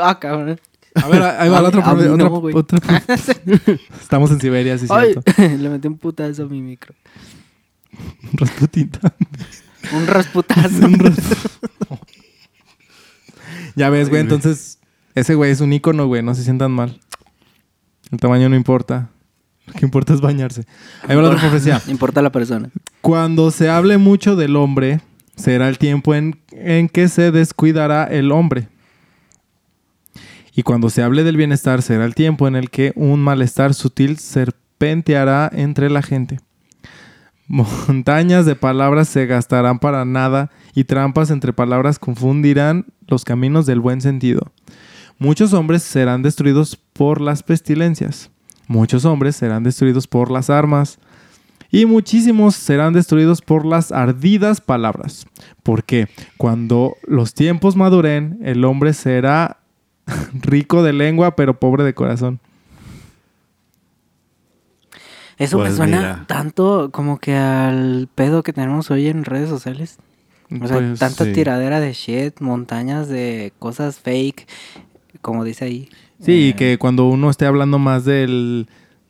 ah, 0.00 0.18
cabrón. 0.18 0.58
A 0.94 1.08
ver, 1.08 1.22
ahí 1.22 1.48
va 1.48 1.60
la 1.62 1.68
otra, 1.68 1.80
mí- 1.80 1.86
a 1.86 1.92
profe- 1.94 2.06
mí 2.06 2.08
otra, 2.14 2.24
no, 2.28 2.40
güey. 2.40 2.54
otra- 2.56 2.80
Estamos 4.00 4.30
en 4.32 4.40
Siberia, 4.40 4.76
sí, 4.78 4.86
Ay, 4.90 5.12
cierto. 5.12 5.32
le 5.62 5.68
metí 5.68 5.86
un 5.88 5.96
putazo 5.98 6.42
a 6.44 6.46
mi 6.46 6.60
micro. 6.60 6.94
Un 9.92 10.06
rasputazo. 10.06 10.86
Un 10.86 10.98
ras- 10.98 11.18
ya 13.76 13.88
ves, 13.90 14.08
güey, 14.08 14.20
entonces 14.20 14.78
ese 15.14 15.34
güey 15.34 15.50
es 15.50 15.60
un 15.60 15.72
ícono, 15.72 16.06
güey, 16.06 16.22
no 16.22 16.34
se 16.34 16.42
sientan 16.44 16.72
mal. 16.72 17.00
El 18.10 18.18
tamaño 18.18 18.48
no 18.48 18.56
importa. 18.56 19.10
Lo 19.66 19.72
que 19.74 19.84
importa 19.84 20.12
es 20.14 20.20
bañarse. 20.20 20.66
Ahí 21.06 21.14
va 21.16 21.22
la 21.22 21.28
otra 21.28 21.40
profecía. 21.40 21.80
Importa 21.88 22.20
la 22.22 22.32
persona. 22.32 22.70
Cuando 23.00 23.50
se 23.52 23.68
hable 23.68 23.98
mucho 23.98 24.34
del 24.34 24.56
hombre, 24.56 25.00
será 25.36 25.68
el 25.68 25.78
tiempo 25.78 26.14
en, 26.16 26.40
en 26.50 26.88
que 26.88 27.08
se 27.08 27.30
descuidará 27.30 28.04
el 28.04 28.32
hombre. 28.32 28.68
Y 30.60 30.62
cuando 30.62 30.90
se 30.90 31.02
hable 31.02 31.24
del 31.24 31.38
bienestar, 31.38 31.80
será 31.80 32.04
el 32.04 32.14
tiempo 32.14 32.46
en 32.46 32.54
el 32.54 32.68
que 32.68 32.92
un 32.94 33.18
malestar 33.20 33.72
sutil 33.72 34.18
serpenteará 34.18 35.50
entre 35.54 35.88
la 35.88 36.02
gente. 36.02 36.38
Montañas 37.48 38.44
de 38.44 38.56
palabras 38.56 39.08
se 39.08 39.24
gastarán 39.24 39.78
para 39.78 40.04
nada 40.04 40.50
y 40.74 40.84
trampas 40.84 41.30
entre 41.30 41.54
palabras 41.54 41.98
confundirán 41.98 42.84
los 43.06 43.24
caminos 43.24 43.64
del 43.64 43.80
buen 43.80 44.02
sentido. 44.02 44.52
Muchos 45.18 45.54
hombres 45.54 45.82
serán 45.82 46.20
destruidos 46.20 46.76
por 46.76 47.22
las 47.22 47.42
pestilencias. 47.42 48.30
Muchos 48.68 49.06
hombres 49.06 49.36
serán 49.36 49.62
destruidos 49.62 50.06
por 50.06 50.30
las 50.30 50.50
armas. 50.50 50.98
Y 51.70 51.86
muchísimos 51.86 52.54
serán 52.54 52.92
destruidos 52.92 53.40
por 53.40 53.64
las 53.64 53.92
ardidas 53.92 54.60
palabras. 54.60 55.26
Porque 55.62 56.08
cuando 56.36 56.98
los 57.06 57.32
tiempos 57.32 57.76
maduren, 57.76 58.38
el 58.42 58.66
hombre 58.66 58.92
será 58.92 59.59
rico 60.34 60.82
de 60.82 60.92
lengua, 60.92 61.36
pero 61.36 61.58
pobre 61.58 61.84
de 61.84 61.94
corazón. 61.94 62.40
Eso 65.38 65.56
me 65.58 65.64
Pues 65.64 65.76
suena 65.76 65.96
mira. 65.98 66.24
tanto 66.26 66.90
como 66.92 67.18
que 67.18 67.34
al 67.34 68.08
pedo 68.14 68.42
que 68.42 68.52
tenemos 68.52 68.90
hoy 68.90 69.08
en 69.08 69.24
redes 69.24 69.48
sociales. 69.48 69.98
O 70.60 70.66
sea, 70.66 70.76
Pues, 70.78 70.98
tanta 70.98 71.24
sí. 71.24 71.32
tiradera 71.32 71.80
de 71.80 71.92
shit, 71.92 72.40
montañas 72.40 73.08
de 73.08 73.52
cosas 73.58 73.98
fake, 74.00 74.46
como 75.22 75.44
dice 75.44 75.64
ahí. 75.64 75.88
Sí, 76.20 76.32
y 76.48 76.48
Eh, 76.50 76.56
que 76.56 76.78
cuando 76.78 77.06
uno 77.08 77.30
esté 77.30 77.46
hablando 77.46 77.78
más 77.78 78.04
del... 78.04 78.68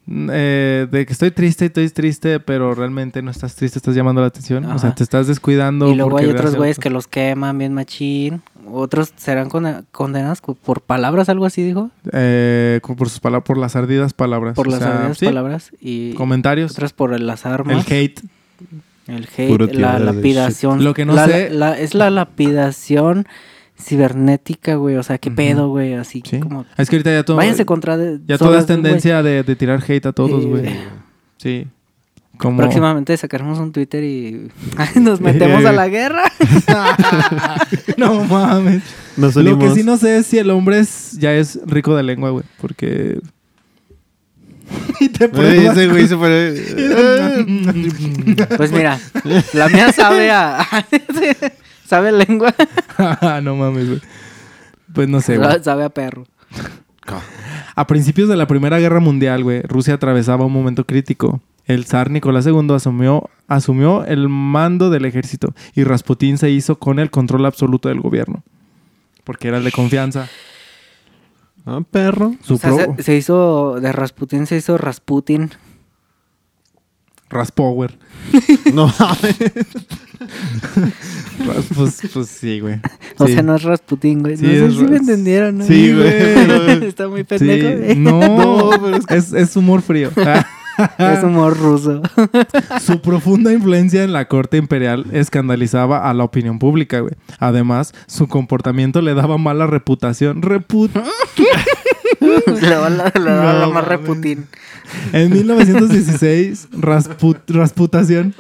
eh, 0.09 0.87
de 0.91 1.07
que 1.07 1.13
estoy 1.13 1.31
triste, 1.33 1.67
estoy 1.67 1.89
triste, 1.91 2.39
pero 2.39 2.75
realmente 2.75 3.23
no 3.23 3.31
estás 3.33 3.57
triste, 3.57 3.79
estás 3.79 3.95
llamando 3.97 4.21
la 4.21 4.29
atención. 4.29 4.65
O 4.67 4.79
sea, 4.79 4.95
te 4.95 5.03
estás 5.03 5.27
descuidando. 5.27 5.91
Y 5.91 5.97
luego 5.97 6.19
hay 6.19 6.27
otros 6.27 6.55
güeyes 6.55 6.79
que 6.79 6.91
los 6.91 7.09
queman 7.09 7.59
bien 7.59 7.75
machín. 7.75 8.43
Otros 8.73 9.13
serán 9.17 9.49
conde- 9.49 9.85
condenados 9.93 10.41
co- 10.41 10.55
por 10.55 10.81
palabras, 10.81 11.29
algo 11.29 11.45
así 11.47 11.63
dijo. 11.63 11.91
Eh, 12.13 12.81
por 12.83 13.09
sus 13.09 13.21
palabras, 13.21 13.47
por 13.47 13.59
las 13.59 13.77
ardidas 13.77 14.13
palabras. 14.15 14.55
Por 14.55 14.69
O 14.69 14.71
las 14.71 14.81
sea, 14.81 14.97
ardidas 14.99 15.19
sí, 15.19 15.27
palabras. 15.27 15.71
Y 15.81 16.15
Comentarios. 16.15 16.73
otras 16.73 16.93
por 16.93 17.19
las 17.21 17.47
armas. 17.47 17.87
El 17.91 17.93
hate. 17.97 18.21
El 19.07 19.29
hate, 19.37 19.75
la 19.75 19.99
lapidación. 19.99 20.85
Lo 20.85 20.95
que 20.95 21.05
no 21.05 21.15
La- 21.15 21.27
sé- 21.27 21.51
la- 21.51 21.79
es 21.79 21.95
la 21.95 22.11
lapidación 22.11 23.27
cibernética, 23.79 24.75
güey. 24.77 24.97
O 24.97 25.03
sea, 25.03 25.19
qué 25.19 25.31
pedo, 25.31 25.69
güey. 25.69 25.95
Así 25.95 26.23
Sí. 26.25 26.39
como. 26.41 26.65
Es 26.77 26.89
que 26.91 26.97
ahorita 26.97 27.11
ya 27.13 27.23
todo... 27.25 27.37
Váyanse 27.37 27.65
contra. 27.67 27.97
de- 27.97 28.21
Ya 28.27 28.39
toda 28.39 28.59
es 28.59 28.67
tendencia 28.67 29.23
de, 29.23 29.43
de 29.43 29.57
tirar 29.57 29.83
hate 29.87 30.07
a 30.07 30.13
todos, 30.13 30.45
Eh, 30.45 30.49
güey. 30.49 30.77
Sí. 31.39 31.67
Como... 32.41 32.57
Próximamente 32.57 33.15
sacaremos 33.19 33.59
un 33.59 33.71
Twitter 33.71 34.03
y 34.03 34.49
nos 35.01 35.21
metemos 35.21 35.63
a 35.63 35.73
la 35.73 35.89
guerra. 35.89 36.23
no 37.99 38.25
mames. 38.25 38.83
Nos 39.19 39.37
Lo 39.37 39.59
que 39.59 39.71
sí 39.73 39.83
no 39.83 39.99
sé 39.99 40.17
es 40.17 40.27
si 40.27 40.39
el 40.39 40.51
hombre 40.51 40.79
es, 40.79 41.19
ya 41.19 41.35
es 41.35 41.61
rico 41.67 41.95
de 41.95 42.03
lengua, 42.03 42.31
güey. 42.31 42.45
Porque... 42.59 43.21
y 45.01 45.11
te 45.11 45.27
Güey, 45.27 45.67
pruebas- 45.67 45.77
ese 45.77 45.89
güey 45.89 46.09
se 46.09 46.17
fue. 46.17 46.55
Pues 48.57 48.73
mira, 48.73 48.99
la 49.53 49.69
mía 49.69 49.93
sabe 49.93 50.31
a. 50.31 50.67
sabe 51.85 52.13
lengua. 52.13 52.55
no 53.43 53.57
mames, 53.57 53.87
güey. 53.87 54.01
Pues 54.95 55.09
no 55.09 55.21
sé, 55.21 55.37
güey. 55.37 55.63
Sabe 55.63 55.85
a 55.85 55.91
perro. 55.91 56.25
A 57.75 57.87
principios 57.87 58.29
de 58.29 58.37
la 58.37 58.47
Primera 58.47 58.79
Guerra 58.79 59.01
Mundial, 59.01 59.43
güey, 59.43 59.63
Rusia 59.63 59.95
atravesaba 59.95 60.47
un 60.47 60.53
momento 60.53 60.87
crítico. 60.87 61.43
El 61.73 61.85
zar 61.85 62.11
Nicolás 62.11 62.47
II 62.47 62.73
asumió, 62.75 63.31
asumió 63.47 64.05
el 64.05 64.29
mando 64.29 64.91
del 64.91 65.05
ejército 65.05 65.55
y 65.75 65.85
Rasputín 65.85 66.37
se 66.39 66.51
hizo 66.51 66.79
con 66.79 66.99
el 66.99 67.11
control 67.11 67.47
absoluto 67.47 67.89
del 67.89 68.01
gobierno. 68.01 68.43
Porque 69.25 69.49
era 69.49 69.59
el 69.59 69.65
de 69.65 69.71
confianza. 69.73 70.29
Ah, 71.67 71.81
perro. 71.89 72.35
Su 72.43 72.55
O 72.55 72.59
sea, 72.59 72.71
pro- 72.75 72.95
se, 72.97 73.03
se 73.05 73.17
hizo. 73.17 73.79
De 73.81 73.93
Rasputin 73.93 74.47
se 74.47 74.57
hizo 74.57 74.79
Rasputin. 74.79 75.51
Raspower. 77.29 77.97
No 78.75 78.93
pues, 81.77 82.01
pues 82.13 82.27
sí, 82.29 82.61
güey. 82.61 82.81
O 83.19 83.27
Sí. 83.27 83.33
sea, 83.35 83.43
no 83.43 83.55
es 83.55 83.63
Rasputin, 83.63 84.21
güey. 84.21 84.37
Sí, 84.37 84.47
no 84.47 84.71
sé 84.71 84.77
si 84.77 84.85
me 84.85 84.97
entendieron, 84.97 85.59
¿no? 85.59 85.65
Sí, 85.65 85.93
güey. 85.95 86.09
Está 86.87 87.09
muy 87.09 87.21
Sí, 87.21 87.25
pendejo. 87.25 87.79
güey. 87.83 87.97
No, 87.97 88.21
No, 88.21 88.71
pero 88.83 88.97
es 88.97 89.05
es, 89.11 89.33
es 89.33 89.57
humor 89.57 89.83
frío. 89.83 90.11
Es 90.99 91.23
humor 91.25 91.57
ruso. 91.59 92.03
Su 92.81 93.01
profunda 93.01 93.53
influencia 93.53 94.03
en 94.05 94.13
la 94.13 94.27
corte 94.29 94.57
imperial 94.57 95.07
escandalizaba 95.13 96.09
a 96.09 96.15
la 96.15 96.25
opinión 96.25 96.59
pública, 96.59 97.01
güey. 97.01 97.15
Además, 97.39 97.93
su 98.07 98.29
comportamiento 98.29 99.01
le 99.03 99.15
daba 99.15 99.39
mala 99.39 99.67
reputación. 99.67 100.43
Reput 100.43 100.91
le 102.21 102.77
va 102.77 102.91
la, 102.91 103.13
le 103.15 103.21
más 103.31 103.69
mames. 103.69 103.85
Reputin. 103.85 104.47
en 105.13 105.33
1916, 105.33 106.69
Rasput- 106.73 107.41
Rasputación 107.49 108.35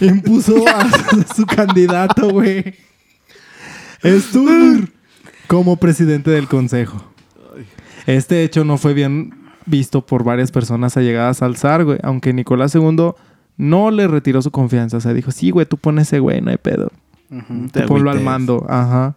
impuso 0.00 0.64
a 0.68 0.86
su 1.34 1.46
candidato, 1.46 2.30
güey. 2.30 2.74
Stur 4.02 4.88
como 5.46 5.76
presidente 5.76 6.30
del 6.30 6.48
consejo. 6.48 7.04
Este 8.06 8.42
hecho 8.44 8.64
no 8.64 8.78
fue 8.78 8.94
bien 8.94 9.34
visto 9.70 10.04
por 10.04 10.24
varias 10.24 10.50
personas 10.52 10.96
allegadas 10.96 11.42
al 11.42 11.56
zar, 11.56 11.84
güey. 11.84 11.98
Aunque 12.02 12.32
Nicolás 12.32 12.74
II 12.74 13.12
no 13.56 13.90
le 13.90 14.08
retiró 14.08 14.42
su 14.42 14.50
confianza. 14.50 14.96
O 14.96 15.00
sea, 15.00 15.12
dijo, 15.14 15.30
sí, 15.30 15.50
güey, 15.50 15.66
tú 15.66 15.76
pones 15.76 16.08
ese 16.08 16.18
güey, 16.18 16.40
no 16.40 16.50
hay 16.50 16.58
pedo. 16.58 16.90
Ujú. 17.30 17.68
Tú 17.72 17.80
ponlo 17.86 18.10
al 18.10 18.20
mando. 18.20 18.66
Ajá. 18.68 19.14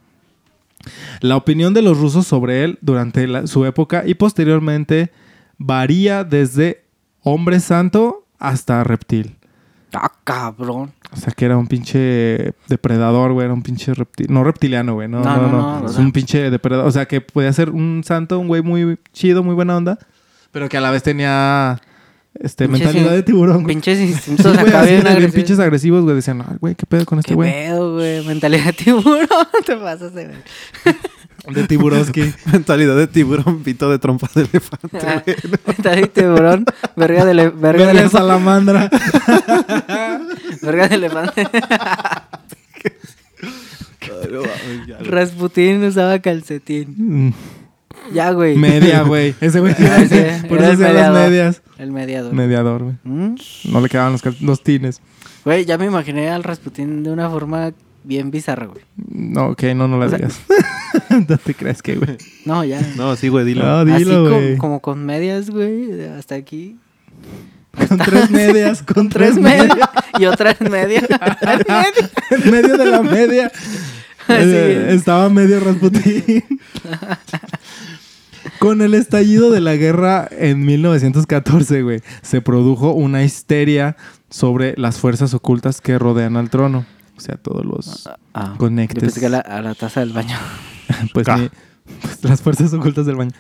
La 1.22 1.38
opinión 1.38 1.74
de 1.74 1.82
los 1.82 1.98
rusos 2.00 2.28
sobre 2.28 2.64
él 2.64 2.78
durante 2.82 3.26
la- 3.28 3.48
su 3.48 3.66
época 3.66 4.04
y 4.06 4.16
posteriormente 4.16 5.12
varía 5.58 6.24
desde 6.24 6.84
hombre 7.22 7.60
santo 7.62 8.26
hasta 8.40 8.84
reptil. 8.84 9.38
Ah, 9.94 10.12
cabrón. 10.24 10.92
O 11.14 11.16
sea, 11.16 11.32
que 11.32 11.46
era 11.46 11.56
un 11.58 11.68
pinche 11.68 12.54
depredador, 12.68 13.32
güey. 13.34 13.46
Era 13.46 13.54
un 13.54 13.62
pinche 13.62 13.94
reptil. 13.94 14.26
No 14.30 14.44
reptiliano, 14.44 14.96
güey. 14.96 15.08
No, 15.08 15.20
no, 15.24 15.36
No, 15.38 15.48
no. 15.50 15.80
no, 15.82 15.86
es 15.88 15.98
un 15.98 16.12
pinche 16.12 16.50
depredador. 16.50 16.88
O 16.88 16.92
sea, 16.92 17.06
que 17.06 17.22
podía 17.22 17.54
ser 17.54 17.70
un 17.70 18.02
santo, 18.04 18.40
un 18.40 18.48
güey 18.48 18.64
muy 18.64 18.98
chido, 19.14 19.44
muy 19.44 19.54
buena 19.54 19.78
onda. 19.78 20.00
Pero 20.54 20.70
que 20.70 20.78
a 20.78 20.82
la 20.82 20.92
vez 20.92 21.04
tenía 21.04 21.82
este, 22.40 22.68
Pinches 22.70 22.86
mentalidad 22.86 23.12
in- 23.12 23.18
de 23.18 23.24
tiburón. 23.24 23.64
güey. 23.64 23.76
Pinches 23.76 24.00
instintos 24.00 24.58
acá 24.58 24.84
bien 24.84 24.86
de 24.86 24.92
bien 24.92 25.08
agresivos. 25.08 25.36
pinches 25.36 25.60
agresivos, 25.60 26.04
güey. 26.04 26.16
Decían, 26.16 26.42
ay, 26.48 26.56
güey, 26.62 26.76
¿qué 26.76 26.86
pedo 26.86 27.06
con 27.06 27.20
este 27.20 27.30
¿Qué 27.30 27.36
güey? 27.36 27.52
pedo, 27.52 27.94
güey? 27.96 28.26
Mentalidad 28.26 28.66
de 28.68 28.74
tiburón. 28.74 29.28
Te 29.66 29.76
pasas 29.76 30.14
de 30.14 30.28
ver. 30.28 30.44
De 31.54 31.68
tiburoski. 31.68 32.34
Mentalidad 32.54 32.96
de 32.96 33.08
tiburón, 33.08 33.64
pito 33.64 33.90
de 33.92 34.00
trompa 34.00 34.30
de 34.34 34.42
elefante, 34.44 34.98
Ah, 35.06 35.22
güey. 35.26 35.36
Mentalidad 35.68 36.02
de 36.14 36.22
tiburón. 36.22 36.66
Verga 36.96 37.26
de, 37.26 37.34
le- 37.34 37.50
verga 37.50 37.60
de, 37.60 37.62
Verga 37.62 37.86
de 37.86 37.92
elefante. 37.92 38.18
salamandra. 38.18 38.90
Verga 40.62 40.88
de 40.88 40.96
elefante. 40.96 41.48
Rasputín 45.02 45.84
usaba 45.84 46.20
calcetín. 46.20 46.94
Mm, 46.98 47.34
Ya, 48.14 48.32
güey. 48.32 48.56
Media, 48.58 49.04
güey. 49.04 49.36
Ese 49.42 49.60
güey 49.60 49.74
sí, 49.74 49.84
Por 50.48 50.60
era 50.60 50.72
eso 50.74 50.86
el 50.86 50.96
las 50.96 51.14
medias. 51.14 51.62
El 51.78 51.92
mediador. 51.92 52.34
Mediador, 52.34 52.84
güey. 52.84 52.96
¿Mm? 53.04 53.36
No 53.72 53.82
le 53.82 53.90
quedaban 53.90 54.12
los, 54.14 54.42
los 54.42 54.64
tines. 54.64 55.02
Güey, 55.46 55.66
ya 55.66 55.78
me 55.78 55.86
imaginé 55.86 56.30
al 56.30 56.44
Rasputín 56.44 57.04
de 57.04 57.12
una 57.12 57.30
forma 57.30 57.74
bien 58.04 58.32
bizarra, 58.32 58.68
güey. 58.68 58.84
No, 58.98 59.48
ok, 59.50 59.64
no, 59.76 59.88
no 59.88 59.98
la 60.00 60.06
O 60.06 60.10
sea- 60.10 60.18
digas. 60.20 60.40
no 61.30 61.38
te 61.38 61.54
crees 61.56 61.82
que, 61.82 61.96
güey. 61.96 62.18
No, 62.46 62.64
ya. 62.64 62.80
No, 62.96 63.16
sí, 63.16 63.28
güey, 63.30 63.46
dilo. 63.46 63.64
No, 63.66 63.94
Así 63.94 64.04
dilo, 64.04 64.24
co- 64.30 64.36
güey. 64.36 64.58
como 64.58 64.80
con 64.82 65.06
medias, 65.06 65.50
güey, 65.50 66.08
hasta 66.08 66.36
aquí. 66.36 66.78
Con 67.88 67.98
tres 67.98 68.30
medias, 68.30 68.84
con 68.84 69.10
Tres 69.10 69.36
medias 69.36 69.80
y 70.20 70.26
otra 70.26 70.56
en 70.60 70.70
media. 70.72 71.02
En 72.30 72.52
medio. 72.52 72.78
de 72.78 72.86
la 72.86 73.02
media. 73.02 73.52
eh, 74.30 74.86
Sí. 74.90 74.96
estaba 74.96 75.28
medio 75.30 75.60
Rasputín. 75.60 76.44
Con 78.60 78.82
el 78.82 78.94
estallido 78.94 79.52
de 79.52 79.60
la 79.62 79.76
guerra 79.76 80.28
en 80.32 80.66
1914, 80.66 81.82
güey, 81.82 82.02
se 82.22 82.42
produjo 82.42 82.94
una 82.94 83.24
histeria 83.24 83.98
sobre 84.30 84.74
las 84.78 84.98
fuerzas 85.00 85.34
ocultas 85.34 85.82
que 85.82 86.00
rodean 86.00 86.38
al 86.38 86.50
trono. 86.50 86.86
O 87.18 87.22
sea, 87.22 87.36
todos 87.36 87.66
los 87.66 88.10
Ah, 88.34 88.50
yo 88.54 88.58
conectes. 88.58 89.04
pensé 89.04 89.20
que 89.20 89.26
a 89.28 89.30
la, 89.30 89.40
a 89.40 89.62
la 89.62 89.76
taza 89.76 90.00
del 90.00 90.14
baño. 90.14 90.36
Pues, 91.14 91.28
pues, 91.28 92.24
las 92.24 92.42
fuerzas 92.42 92.74
ocultas 92.74 93.06
del 93.06 93.16
baño. 93.16 93.32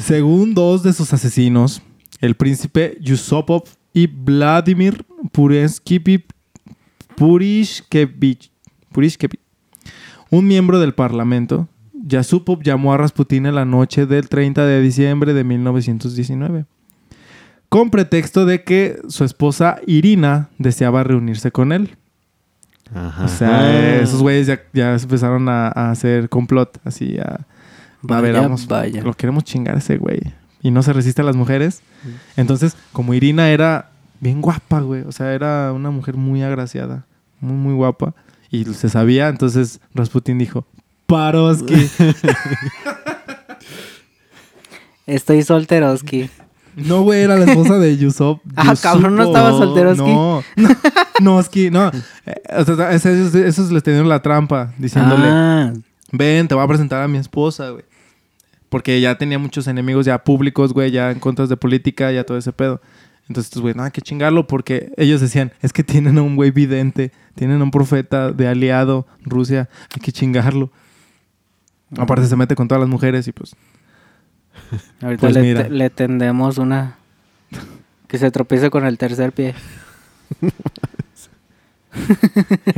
Según 0.00 0.54
dos 0.54 0.82
de 0.82 0.92
sus 0.92 1.12
asesinos, 1.12 1.82
el 2.20 2.34
príncipe 2.36 2.98
Yusupov 3.00 3.62
y 3.94 4.06
Vladimir 4.06 5.04
Purishkevich, 5.32 6.24
Purishkevich, 7.16 8.50
un 10.30 10.46
miembro 10.46 10.78
del 10.80 10.94
parlamento, 10.94 11.68
Yusupov 12.08 12.62
llamó 12.62 12.94
a 12.94 12.96
Rasputin 12.96 13.46
en 13.46 13.54
la 13.54 13.64
noche 13.64 14.06
del 14.06 14.28
30 14.28 14.64
de 14.64 14.80
diciembre 14.80 15.34
de 15.34 15.44
1919, 15.44 16.64
con 17.68 17.90
pretexto 17.90 18.46
de 18.46 18.64
que 18.64 19.00
su 19.08 19.24
esposa 19.24 19.78
Irina 19.86 20.48
deseaba 20.58 21.04
reunirse 21.04 21.52
con 21.52 21.72
él. 21.72 21.96
Ajá. 22.94 23.24
O 23.24 23.28
sea, 23.28 23.70
eh, 23.70 24.02
esos 24.02 24.22
güeyes 24.22 24.46
ya, 24.46 24.62
ya 24.72 24.94
empezaron 24.94 25.48
a, 25.48 25.68
a 25.68 25.90
hacer 25.90 26.30
complot, 26.30 26.80
así 26.84 27.18
a... 27.18 27.46
a 28.08 28.20
ver, 28.20 28.34
vamos, 28.34 28.66
vaya. 28.66 29.02
lo 29.02 29.12
queremos 29.12 29.44
chingar 29.44 29.74
a 29.74 29.78
ese 29.78 29.98
güey. 29.98 30.20
Y 30.62 30.70
no 30.70 30.82
se 30.82 30.92
resiste 30.92 31.20
a 31.20 31.24
las 31.24 31.36
mujeres. 31.36 31.82
Entonces, 32.36 32.76
como 32.92 33.14
Irina 33.14 33.50
era 33.50 33.90
bien 34.20 34.40
guapa, 34.40 34.80
güey. 34.80 35.02
O 35.02 35.12
sea, 35.12 35.32
era 35.32 35.72
una 35.72 35.90
mujer 35.90 36.16
muy 36.16 36.42
agraciada. 36.42 37.04
Muy, 37.40 37.54
muy 37.54 37.74
guapa. 37.74 38.14
Y 38.50 38.64
se 38.64 38.88
sabía, 38.88 39.28
entonces 39.28 39.80
Rasputin 39.94 40.38
dijo, 40.38 40.66
Paroski. 41.08 41.74
Estoy 45.06 45.42
solteroski. 45.42 46.28
no, 46.76 47.00
güey, 47.02 47.22
era 47.22 47.34
la 47.36 47.46
esposa 47.46 47.78
de 47.78 47.96
Yusuf. 47.96 48.40
Ah, 48.56 48.74
cabrón, 48.80 49.16
¿no 49.16 49.22
estaba 49.22 49.52
solteroski? 49.52 50.02
No, 50.02 50.42
no, 50.56 50.68
no, 51.20 51.36
Oski, 51.36 51.70
no. 51.70 51.90
Eh, 52.26 52.34
o 52.58 52.64
sea, 52.64 52.92
esos, 52.92 53.72
les 53.72 53.82
tenían 53.82 54.06
la 54.06 54.20
trampa, 54.20 54.74
diciéndole, 54.76 55.28
Ah, 55.28 55.72
ven, 56.12 56.46
te 56.46 56.54
voy 56.54 56.62
a 56.62 56.68
presentar 56.68 57.02
a 57.02 57.08
mi 57.08 57.16
esposa, 57.16 57.70
güey. 57.70 57.84
Porque 58.68 59.00
ya 59.00 59.16
tenía 59.16 59.38
muchos 59.38 59.66
enemigos 59.66 60.04
ya 60.04 60.22
públicos, 60.22 60.74
güey, 60.74 60.90
ya 60.90 61.10
en 61.10 61.20
contras 61.20 61.48
de 61.48 61.56
política, 61.56 62.12
ya 62.12 62.24
todo 62.24 62.36
ese 62.36 62.52
pedo. 62.52 62.82
Entonces, 63.28 63.50
pues, 63.50 63.62
güey, 63.62 63.74
nada 63.74 63.90
que 63.90 64.02
chingarlo 64.02 64.46
porque 64.46 64.92
ellos 64.98 65.22
decían, 65.22 65.52
es 65.62 65.72
que 65.72 65.82
tienen 65.84 66.18
a 66.18 66.22
un 66.22 66.36
güey 66.36 66.50
vidente, 66.50 67.12
tienen 67.34 67.62
a 67.62 67.64
un 67.64 67.70
profeta 67.70 68.30
de 68.30 68.46
aliado, 68.46 69.06
Rusia, 69.24 69.70
hay 69.94 70.02
que 70.02 70.12
chingarlo. 70.12 70.70
Aparte 71.96 72.26
se 72.26 72.36
mete 72.36 72.54
con 72.54 72.68
todas 72.68 72.80
las 72.80 72.88
mujeres 72.90 73.26
y 73.28 73.32
pues... 73.32 73.56
ahorita 75.02 75.20
Pues 75.20 75.34
le, 75.34 75.40
mira. 75.42 75.64
te- 75.64 75.70
le 75.70 75.90
tendemos 75.90 76.58
una 76.58 76.96
que 78.06 78.18
se 78.18 78.30
tropiece 78.30 78.70
con 78.70 78.86
el 78.86 78.98
tercer 78.98 79.32
pie. 79.32 79.54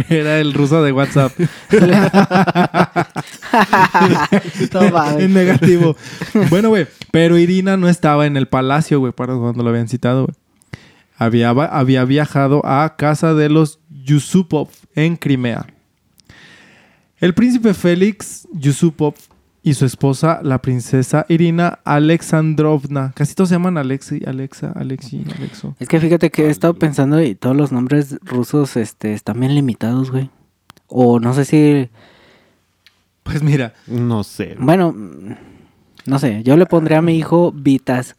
Era 0.08 0.38
el 0.38 0.54
ruso 0.54 0.82
de 0.82 0.92
WhatsApp. 0.92 1.32
En 5.18 5.34
negativo. 5.34 5.96
Bueno, 6.48 6.68
güey. 6.68 6.86
Pero 7.10 7.38
Irina 7.38 7.76
no 7.76 7.88
estaba 7.88 8.26
en 8.26 8.36
el 8.36 8.46
palacio, 8.48 9.00
güey, 9.00 9.12
para 9.12 9.34
cuando 9.36 9.62
lo 9.62 9.70
habían 9.70 9.88
citado, 9.88 10.26
güey. 10.26 10.36
Había, 11.18 11.50
había 11.50 12.04
viajado 12.04 12.62
a 12.64 12.94
casa 12.96 13.34
de 13.34 13.48
los 13.50 13.80
Yusupov 13.90 14.68
en 14.94 15.16
Crimea. 15.16 15.66
El 17.20 17.34
príncipe 17.34 17.74
Félix 17.74 18.48
Yusupov 18.50 19.12
y 19.62 19.74
su 19.74 19.84
esposa, 19.84 20.40
la 20.42 20.62
princesa 20.62 21.26
Irina 21.28 21.80
Alexandrovna. 21.84 23.12
Casi 23.14 23.34
todos 23.34 23.50
se 23.50 23.56
llaman 23.56 23.76
Alexi, 23.76 24.22
Alexa, 24.26 24.72
Alexi, 24.74 25.26
Alexo. 25.36 25.76
Es 25.78 25.86
que 25.86 26.00
fíjate 26.00 26.30
que 26.30 26.46
he 26.46 26.50
estado 26.50 26.72
pensando 26.72 27.20
y 27.22 27.34
todos 27.34 27.54
los 27.54 27.72
nombres 27.72 28.16
rusos 28.22 28.78
este, 28.78 29.12
están 29.12 29.38
bien 29.38 29.54
limitados, 29.54 30.10
güey. 30.10 30.30
O 30.86 31.20
no 31.20 31.34
sé 31.34 31.44
si... 31.44 31.90
Pues 33.22 33.42
mira, 33.42 33.74
No 33.86 34.24
sé. 34.24 34.56
Bueno, 34.58 34.96
no 36.06 36.18
sé. 36.18 36.42
Yo 36.42 36.56
le 36.56 36.64
pondré 36.64 36.96
a 36.96 37.02
mi 37.02 37.18
hijo 37.18 37.52
Vitas. 37.52 38.16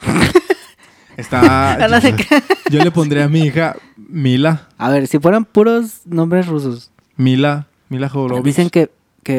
está... 1.18 1.76
Qué. 2.00 2.42
yo 2.70 2.82
le 2.82 2.90
pondré 2.90 3.22
a 3.22 3.28
mi 3.28 3.40
hija 3.40 3.76
Mila. 3.98 4.68
A 4.78 4.88
ver, 4.88 5.06
si 5.08 5.18
fueran 5.18 5.44
puros 5.44 6.00
nombres 6.06 6.46
rusos. 6.46 6.90
Mila, 7.16 7.66
Mila 7.88 8.08
Jovovich. 8.08 8.44
Dicen 8.44 8.70
que... 8.70 8.90
que 9.22 9.32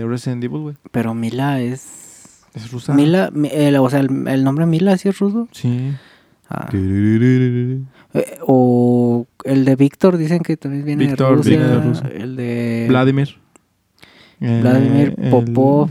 de 0.00 0.06
Resident 0.08 0.42
Evil, 0.44 0.60
güey. 0.60 0.76
Pero 0.90 1.14
Mila 1.14 1.60
es... 1.60 2.42
Es 2.54 2.70
rusa. 2.72 2.92
Mila, 2.94 3.30
mi- 3.32 3.48
el- 3.52 3.76
o 3.76 3.88
sea, 3.88 4.00
el, 4.00 4.26
el 4.28 4.42
nombre 4.44 4.66
Mila 4.66 4.96
sí 4.98 5.08
es 5.08 5.18
ruso. 5.18 5.46
Sí. 5.52 5.92
Ah. 6.48 6.68
Eh, 6.72 8.38
o 8.46 9.26
el 9.44 9.64
de 9.64 9.76
Víctor 9.76 10.16
dicen 10.16 10.40
que 10.40 10.56
también 10.56 10.84
viene 10.84 11.06
Víctor 11.06 11.30
de 11.30 11.36
Rusia. 11.36 11.56
viene 11.58 11.72
de 11.72 11.80
Rusia. 11.80 12.10
El 12.12 12.36
de 12.36 12.86
Vladimir. 12.88 13.36
Vladimir 14.40 15.10
Eh, 15.10 15.14
el- 15.26 15.30
Popov. 15.30 15.90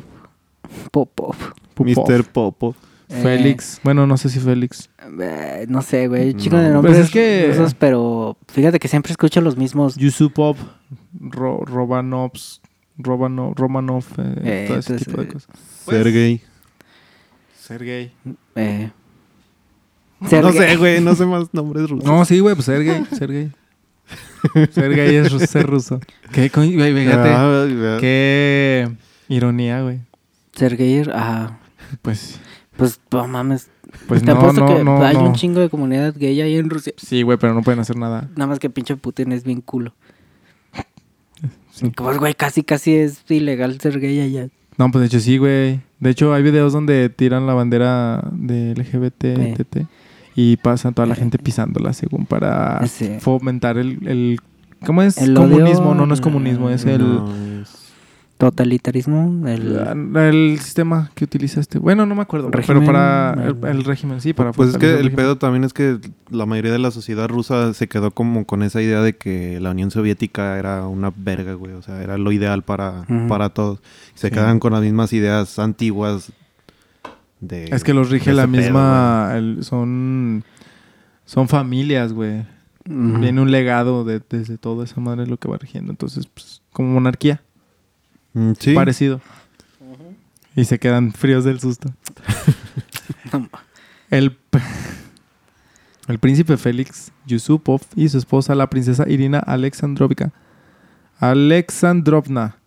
Popov. 0.92 1.36
Popov. 1.74 2.10
Mr. 2.10 2.24
Popo. 2.26 2.76
Eh, 3.08 3.22
Félix. 3.24 3.80
Bueno, 3.84 4.06
no 4.06 4.18
sé 4.18 4.30
si 4.30 4.40
Félix. 4.40 4.90
eh, 5.20 5.66
no 5.70 5.82
sé, 5.82 6.08
güey. 6.10 6.34
Chico 6.34 6.58
No. 6.58 6.62
de 6.62 6.68
Pues 6.68 6.74
nombres 6.74 6.98
es 7.06 7.10
que- 7.12 7.48
rusos, 7.56 7.74
pero 7.74 8.38
fíjate 8.50 8.80
que 8.80 8.88
siempre 8.88 9.12
escucho 9.12 9.40
los 9.42 9.56
mismos. 9.58 9.96
Yusupov. 9.96 10.58
Ro- 11.20 11.64
Romanovs. 11.66 12.62
Romanov. 12.98 13.54
Romanov. 13.56 14.04
eh, 14.18 14.36
Eh, 14.44 14.66
todo 14.68 14.80
ese 14.80 14.94
entonces, 14.94 15.08
tipo 15.08 15.22
de 15.22 15.28
eh, 15.28 15.32
cosas. 15.34 15.50
Pues, 15.86 15.98
Sergey. 15.98 16.42
Sergey. 17.58 18.12
Eh, 18.56 18.92
No 20.20 20.52
sé, 20.52 20.76
güey. 20.78 21.00
No 21.02 21.16
sé 21.16 21.26
más 21.26 21.54
nombres 21.54 21.90
rusos. 21.90 22.06
No, 22.06 22.26
sí, 22.26 22.40
güey, 22.40 22.56
pues 22.56 22.66
Sergey. 22.66 23.06
Sergey. 23.18 23.52
Sergey 24.72 25.16
es 25.16 25.32
ru- 25.32 25.46
ser 25.46 25.66
ruso. 25.68 26.00
Qué, 26.32 26.50
coño, 26.50 26.78
güey, 26.78 26.94
fíjate. 26.94 27.30
Ah. 27.32 27.98
Qué 28.00 28.90
ironía, 29.28 29.82
güey. 29.84 30.00
Sergey, 30.54 31.02
ajá. 31.14 31.60
Pues, 32.02 32.40
Pues, 32.76 33.00
no 33.12 33.28
mames. 33.28 33.70
pues 34.08 34.22
Te 34.22 34.28
no, 34.34 34.38
apuesto 34.40 34.62
no, 34.62 34.68
que 34.78 34.84
no, 34.84 35.04
hay 35.06 35.16
no. 35.16 35.26
un 35.28 35.34
chingo 35.36 35.60
de 35.62 35.70
comunidad 35.70 36.14
gay 36.18 36.42
ahí 36.42 36.56
en 36.58 36.70
Rusia. 36.70 36.94
Sí, 36.98 37.22
güey, 37.22 37.38
pero 37.38 37.54
no 37.54 37.62
pueden 37.62 37.80
hacer 37.80 37.98
nada. 37.98 38.28
Nada 38.36 38.48
más 38.48 38.60
que 38.60 38.70
pinche 38.70 38.96
Putin 38.96 39.32
es 39.32 39.44
bien 39.44 39.62
culo. 39.62 39.94
Sí. 41.80 41.92
Pues, 41.96 42.18
güey, 42.18 42.34
casi, 42.34 42.64
casi 42.64 42.96
es 42.96 43.24
ilegal 43.30 43.80
ser 43.80 44.00
gay 44.00 44.20
allá. 44.22 44.48
No, 44.78 44.90
pues 44.92 45.02
de 45.02 45.08
hecho 45.08 45.20
sí, 45.20 45.38
güey. 45.38 45.82
De 46.00 46.10
hecho 46.10 46.34
hay 46.34 46.42
videos 46.44 46.72
donde 46.74 47.10
tiran 47.10 47.46
la 47.48 47.54
bandera 47.54 48.24
de 48.32 48.74
LGBT 48.76 49.24
Eh. 49.26 49.54
TT, 49.58 49.88
y 50.36 50.56
pasan 50.58 50.94
toda 50.94 51.06
la 51.06 51.16
gente 51.16 51.38
pisándola 51.38 51.92
según 51.94 52.26
para 52.26 52.86
Sí. 52.88 53.18
fomentar 53.20 53.78
el, 53.78 54.08
el 54.08 54.40
¿cómo 54.86 55.02
es? 55.02 55.18
El 55.18 55.34
comunismo, 55.34 55.88
odio, 55.90 55.96
no, 55.96 56.06
no 56.06 56.14
es 56.14 56.22
comunismo, 56.22 56.70
es 56.70 56.86
el, 56.86 57.02
es- 57.62 57.79
Totalitarismo, 58.40 59.48
el... 59.50 60.16
el 60.16 60.60
sistema 60.62 61.12
que 61.14 61.26
utiliza 61.26 61.60
este. 61.60 61.78
Bueno, 61.78 62.06
no 62.06 62.16
me 62.16 62.22
acuerdo, 62.22 62.48
güey, 62.50 62.64
pero 62.66 62.80
Régimen, 62.80 62.86
para 62.86 63.70
el, 63.70 63.84
régimen, 63.84 64.22
sí, 64.22 64.32
para 64.32 64.54
Pues 64.54 64.70
es 64.70 64.78
que 64.78 64.88
el 64.92 64.96
régimen. 64.98 65.16
pedo 65.18 65.38
también 65.38 65.66
es 65.66 65.74
que 65.74 66.00
la 66.30 66.46
mayoría 66.46 66.72
de 66.72 66.80
la 66.80 66.92
sociedad 66.92 67.28
rusa 67.28 67.74
se 67.74 67.90
quedó 67.90 68.12
como 68.12 68.46
con 68.46 68.64
esa 68.64 68.82
idea 68.82 69.02
de 69.02 69.18
que 69.18 69.60
la 69.60 69.72
Unión 69.72 69.92
Soviética 69.92 70.58
era 70.58 70.88
una 70.88 71.12
verga, 71.14 71.54
güey. 71.56 71.74
O 71.74 71.82
sea, 71.82 72.02
era 72.02 72.18
lo 72.18 72.32
ideal 72.32 72.64
para, 72.64 73.06
para 73.28 73.50
todos. 73.50 73.82
Se 74.16 74.30
Sí. 74.30 74.34
quedan 74.34 74.60
con 74.60 74.72
las 74.72 74.84
mismas 74.84 75.12
ideas 75.12 75.60
antiguas 75.60 76.32
de... 77.42 77.66
Es 77.66 77.84
que 77.84 77.94
los 77.94 78.10
rige 78.10 78.32
la 78.32 78.48
pedo, 78.48 78.62
misma. 78.62 79.34
el- 79.36 79.66
son. 79.66 80.46
Son 81.26 81.50
familias, 81.50 82.14
güey. 82.14 82.46
Viene 82.86 83.42
un 83.42 83.52
legado 83.52 84.04
de, 84.06 84.22
desde 84.30 84.58
toda 84.58 84.86
esa 84.86 85.00
madre 85.02 85.28
lo 85.28 85.36
que 85.38 85.48
va 85.50 85.58
rigiendo. 85.58 85.92
Entonces, 85.92 86.26
pues, 86.26 86.62
como 86.72 86.94
monarquía. 86.94 87.42
Mm, 88.34 88.52
sí. 88.60 88.74
Parecido. 88.74 89.22
Y 90.56 90.66
se 90.66 90.80
quedan 90.80 91.14
fríos 91.14 91.44
del 91.44 91.60
susto. 91.60 91.90
el, 94.10 94.38
el 96.08 96.20
príncipe 96.20 96.58
Félix 96.58 97.12
Yusupov 97.26 97.82
y 97.96 98.10
su 98.10 98.18
esposa, 98.18 98.56
la 98.56 98.70
princesa 98.70 99.08
Irina 99.08 99.40
Alexandrovica. 99.40 100.32
Alexandrovna. 101.20 102.58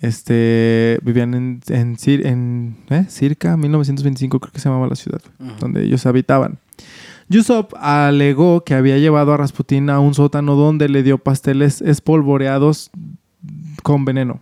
Este, 0.00 0.98
vivían 1.02 1.32
en, 1.32 1.60
en, 1.68 1.96
en 2.04 2.76
¿eh? 2.90 3.06
Circa 3.08 3.56
1925, 3.56 4.38
creo 4.38 4.52
que 4.52 4.58
se 4.58 4.68
llamaba 4.68 4.86
la 4.86 4.96
ciudad, 4.96 5.22
donde 5.60 5.84
ellos 5.84 6.04
habitaban. 6.04 6.58
Yusuf 7.28 7.66
alegó 7.80 8.64
que 8.64 8.74
había 8.74 8.98
llevado 8.98 9.32
a 9.32 9.38
Rasputín 9.38 9.88
a 9.88 10.00
un 10.00 10.12
sótano 10.12 10.56
donde 10.56 10.90
le 10.90 11.02
dio 11.02 11.16
pasteles 11.18 11.80
espolvoreados 11.80 12.90
con 13.84 14.04
veneno. 14.04 14.40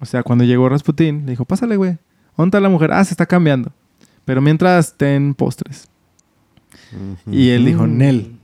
O 0.00 0.04
sea, 0.04 0.22
cuando 0.24 0.44
llegó 0.44 0.68
Rasputín, 0.68 1.24
le 1.24 1.30
dijo, 1.30 1.46
pásale, 1.46 1.76
güey. 1.76 1.96
¿Dónde 2.36 2.48
está 2.48 2.60
la 2.60 2.68
mujer? 2.68 2.92
Ah, 2.92 3.02
se 3.04 3.14
está 3.14 3.24
cambiando. 3.24 3.72
Pero 4.26 4.42
mientras, 4.42 4.98
ten 4.98 5.34
postres. 5.34 5.88
Y 7.30 7.50
él 7.50 7.64
dijo, 7.64 7.86
Nel. 7.86 8.36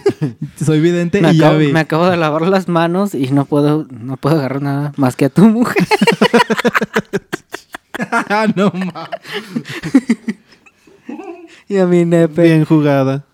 Soy 0.64 0.80
vidente 0.80 1.22
Me 1.22 1.32
y 1.32 1.38
ya 1.38 1.46
acabo, 1.46 1.58
vi. 1.58 1.72
me 1.72 1.80
acabo 1.80 2.06
de 2.06 2.16
lavar 2.18 2.42
las 2.42 2.68
manos 2.68 3.14
y 3.14 3.30
no 3.30 3.46
puedo, 3.46 3.86
no 3.90 4.18
puedo 4.18 4.36
agarrar 4.38 4.60
nada 4.60 4.92
más 4.96 5.16
que 5.16 5.24
a 5.24 5.30
tu 5.30 5.46
mujer. 5.46 5.86
no 8.56 8.70
mames. 8.70 9.10
y 11.68 11.78
a 11.78 11.86
mi 11.86 12.04
nepe. 12.04 12.42
Bien 12.42 12.66
jugada. 12.66 13.24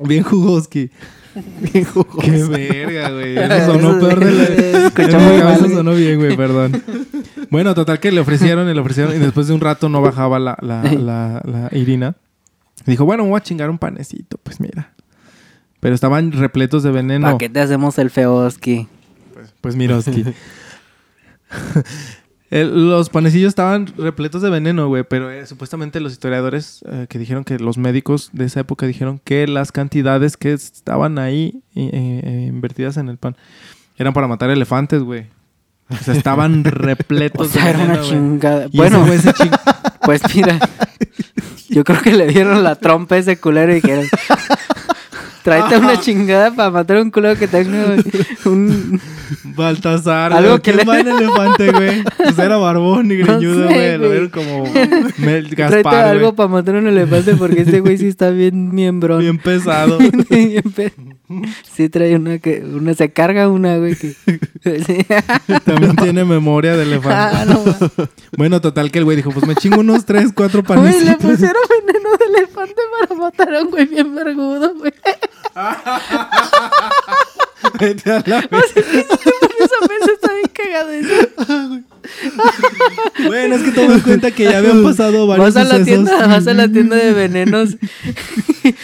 Bien 0.00 0.24
jugoski. 0.24 0.90
Bien. 1.34 1.86
Qué 2.20 2.44
verga, 2.44 3.10
güey. 3.10 3.36
Eso 3.38 3.66
sonó 3.74 3.90
Eso- 3.98 4.00
peor 4.08 4.20
de 4.24 4.32
la... 4.32 5.18
muy 5.20 5.38
cabeza 5.40 5.60
mal. 5.66 5.70
sonó 5.74 5.94
bien, 5.94 6.18
güey, 6.18 6.36
perdón. 6.36 6.82
Bueno, 7.50 7.74
total 7.74 8.00
que 8.00 8.10
le 8.12 8.20
ofrecieron 8.20 8.68
y 8.68 8.74
le 8.74 8.80
ofrecieron 8.80 9.14
y 9.14 9.18
después 9.18 9.46
de 9.46 9.54
un 9.54 9.60
rato 9.60 9.88
no 9.88 10.00
bajaba 10.02 10.38
la, 10.38 10.56
la, 10.60 10.82
la, 10.82 11.42
la 11.44 11.68
Irina. 11.72 12.16
Dijo, 12.86 13.04
bueno, 13.04 13.24
me 13.24 13.30
voy 13.30 13.38
a 13.38 13.42
chingar 13.42 13.70
un 13.70 13.78
panecito. 13.78 14.38
Pues 14.42 14.60
mira. 14.60 14.92
Pero 15.80 15.94
estaban 15.94 16.32
repletos 16.32 16.82
de 16.82 16.90
veneno. 16.90 17.26
¿Para 17.26 17.38
qué 17.38 17.48
te 17.48 17.60
hacemos 17.60 17.98
el 17.98 18.10
feoski? 18.10 18.88
Pues 19.60 19.76
Miroski. 19.76 20.24
El- 22.50 22.88
los 22.90 23.10
panecillos 23.10 23.48
estaban 23.50 23.86
repletos 23.96 24.42
de 24.42 24.50
veneno, 24.50 24.88
güey, 24.88 25.04
pero 25.04 25.30
eh, 25.30 25.46
supuestamente 25.46 26.00
los 26.00 26.12
historiadores 26.12 26.84
eh, 26.90 27.06
que 27.08 27.18
dijeron 27.20 27.44
que 27.44 27.58
los 27.60 27.78
médicos 27.78 28.30
de 28.32 28.44
esa 28.46 28.60
época 28.60 28.86
dijeron 28.86 29.20
que 29.22 29.46
las 29.46 29.70
cantidades 29.70 30.36
que 30.36 30.52
estaban 30.52 31.18
ahí 31.18 31.62
eh, 31.76 31.90
eh, 32.24 32.46
invertidas 32.48 32.96
en 32.96 33.08
el 33.08 33.18
pan 33.18 33.36
eran 33.96 34.12
para 34.12 34.26
matar 34.26 34.50
elefantes, 34.50 35.02
güey. 35.02 35.26
O 35.90 35.96
sea, 35.96 36.14
estaban 36.14 36.60
O 36.66 36.70
repletos 36.70 37.48
sea, 37.50 37.64
de 37.64 37.70
era 37.70 37.78
veneno, 37.78 37.92
una 37.94 38.02
güey. 38.02 38.10
chingada. 38.10 38.66
Bueno, 38.72 39.06
ese 39.12 39.30
ching- 39.32 39.60
pues 40.04 40.22
mira. 40.34 40.58
Yo 41.68 41.84
creo 41.84 42.00
que 42.02 42.12
le 42.12 42.26
dieron 42.26 42.64
la 42.64 42.74
trompa 42.74 43.14
a 43.14 43.18
ese 43.18 43.36
culero 43.38 43.70
y 43.70 43.76
dijeron... 43.76 44.06
Tráete 45.42 45.78
una 45.78 45.98
chingada 46.00 46.54
para 46.54 46.70
matar 46.70 46.98
a 46.98 47.02
un 47.02 47.10
culero 47.10 47.38
que 47.38 47.48
tenga 47.48 47.96
un... 48.44 49.00
Baltasar, 49.56 50.32
Algo 50.32 50.50
güey. 50.50 50.60
que 50.62 50.72
¿Quién 50.72 50.76
le- 50.78 50.84
va 50.84 51.00
en 51.00 51.08
elefante, 51.22 51.70
güey? 51.72 52.04
Pues 52.16 52.38
era 52.38 52.56
barbón 52.56 53.10
y 53.12 53.16
No 53.18 53.26
greñudo, 53.26 53.68
sé, 53.68 53.74
güey. 53.74 53.98
Lo 53.98 54.10
vieron 54.10 54.28
como 54.28 54.64
Mel 55.18 55.48
Tráete 55.50 55.56
Gaspar, 55.82 56.04
algo 56.08 56.26
güey. 56.26 56.36
para 56.36 56.48
matar 56.48 56.76
a 56.76 56.78
un 56.78 56.88
elefante 56.88 57.34
porque 57.36 57.60
este 57.62 57.80
güey 57.80 57.96
sí 57.98 58.08
está 58.08 58.30
bien 58.30 58.74
miembrón. 58.74 59.20
Bien 59.20 59.38
pesado. 59.38 59.98
Bien 60.30 60.62
pe- 60.74 60.92
sí 61.72 61.88
trae 61.88 62.16
una 62.16 62.38
que... 62.38 62.60
Una, 62.60 62.94
se 62.94 63.12
carga 63.12 63.48
una, 63.48 63.76
güey, 63.78 63.94
que... 63.96 64.14
Sí. 64.84 65.06
También 65.64 65.96
tiene 65.96 66.24
memoria 66.24 66.76
de 66.76 66.82
elefante. 66.82 67.16
Ah, 67.38 67.44
no. 67.46 67.62
Bueno, 68.36 68.60
total 68.60 68.90
que 68.90 68.98
el 68.98 69.04
güey 69.04 69.16
dijo, 69.16 69.30
pues 69.30 69.46
me 69.46 69.54
chingo 69.54 69.80
unos 69.80 70.04
tres, 70.04 70.32
cuatro 70.34 70.62
Güey, 70.66 70.78
le 70.78 70.90
panecitos. 70.90 71.16
pusieron 71.30 71.62
veneno 71.86 72.08
de 72.18 72.24
elefante 72.38 72.74
para 73.08 73.20
matar 73.20 73.54
a 73.54 73.62
un 73.62 73.70
güey 73.70 73.86
bien 73.86 74.14
vergudo, 74.14 74.74
güey. 74.76 74.92
Vete 77.78 78.10
a 78.10 78.22
la 78.26 78.38
O 78.38 78.40
sea, 78.40 78.68
si 78.68 78.74
te 78.74 79.04
pones 79.04 79.70
a 79.82 79.86
pensar, 79.86 80.10
está 80.14 80.32
bien 80.32 80.50
cagado 80.52 80.90
eso. 80.90 81.14
Bueno, 83.26 83.54
es 83.56 83.62
que 83.62 83.70
toma 83.72 83.94
en 83.94 84.00
cuenta 84.00 84.30
que 84.30 84.44
ya 84.44 84.58
habían 84.58 84.82
pasado 84.82 85.26
varios 85.26 85.54
Vas 85.54 85.56
a 85.56 85.64
la 85.68 85.78
sucesos. 85.78 85.86
tienda, 85.86 86.26
vas 86.26 86.46
a 86.46 86.54
la 86.54 86.68
tienda 86.68 86.96
de 86.96 87.12
venenos. 87.12 87.76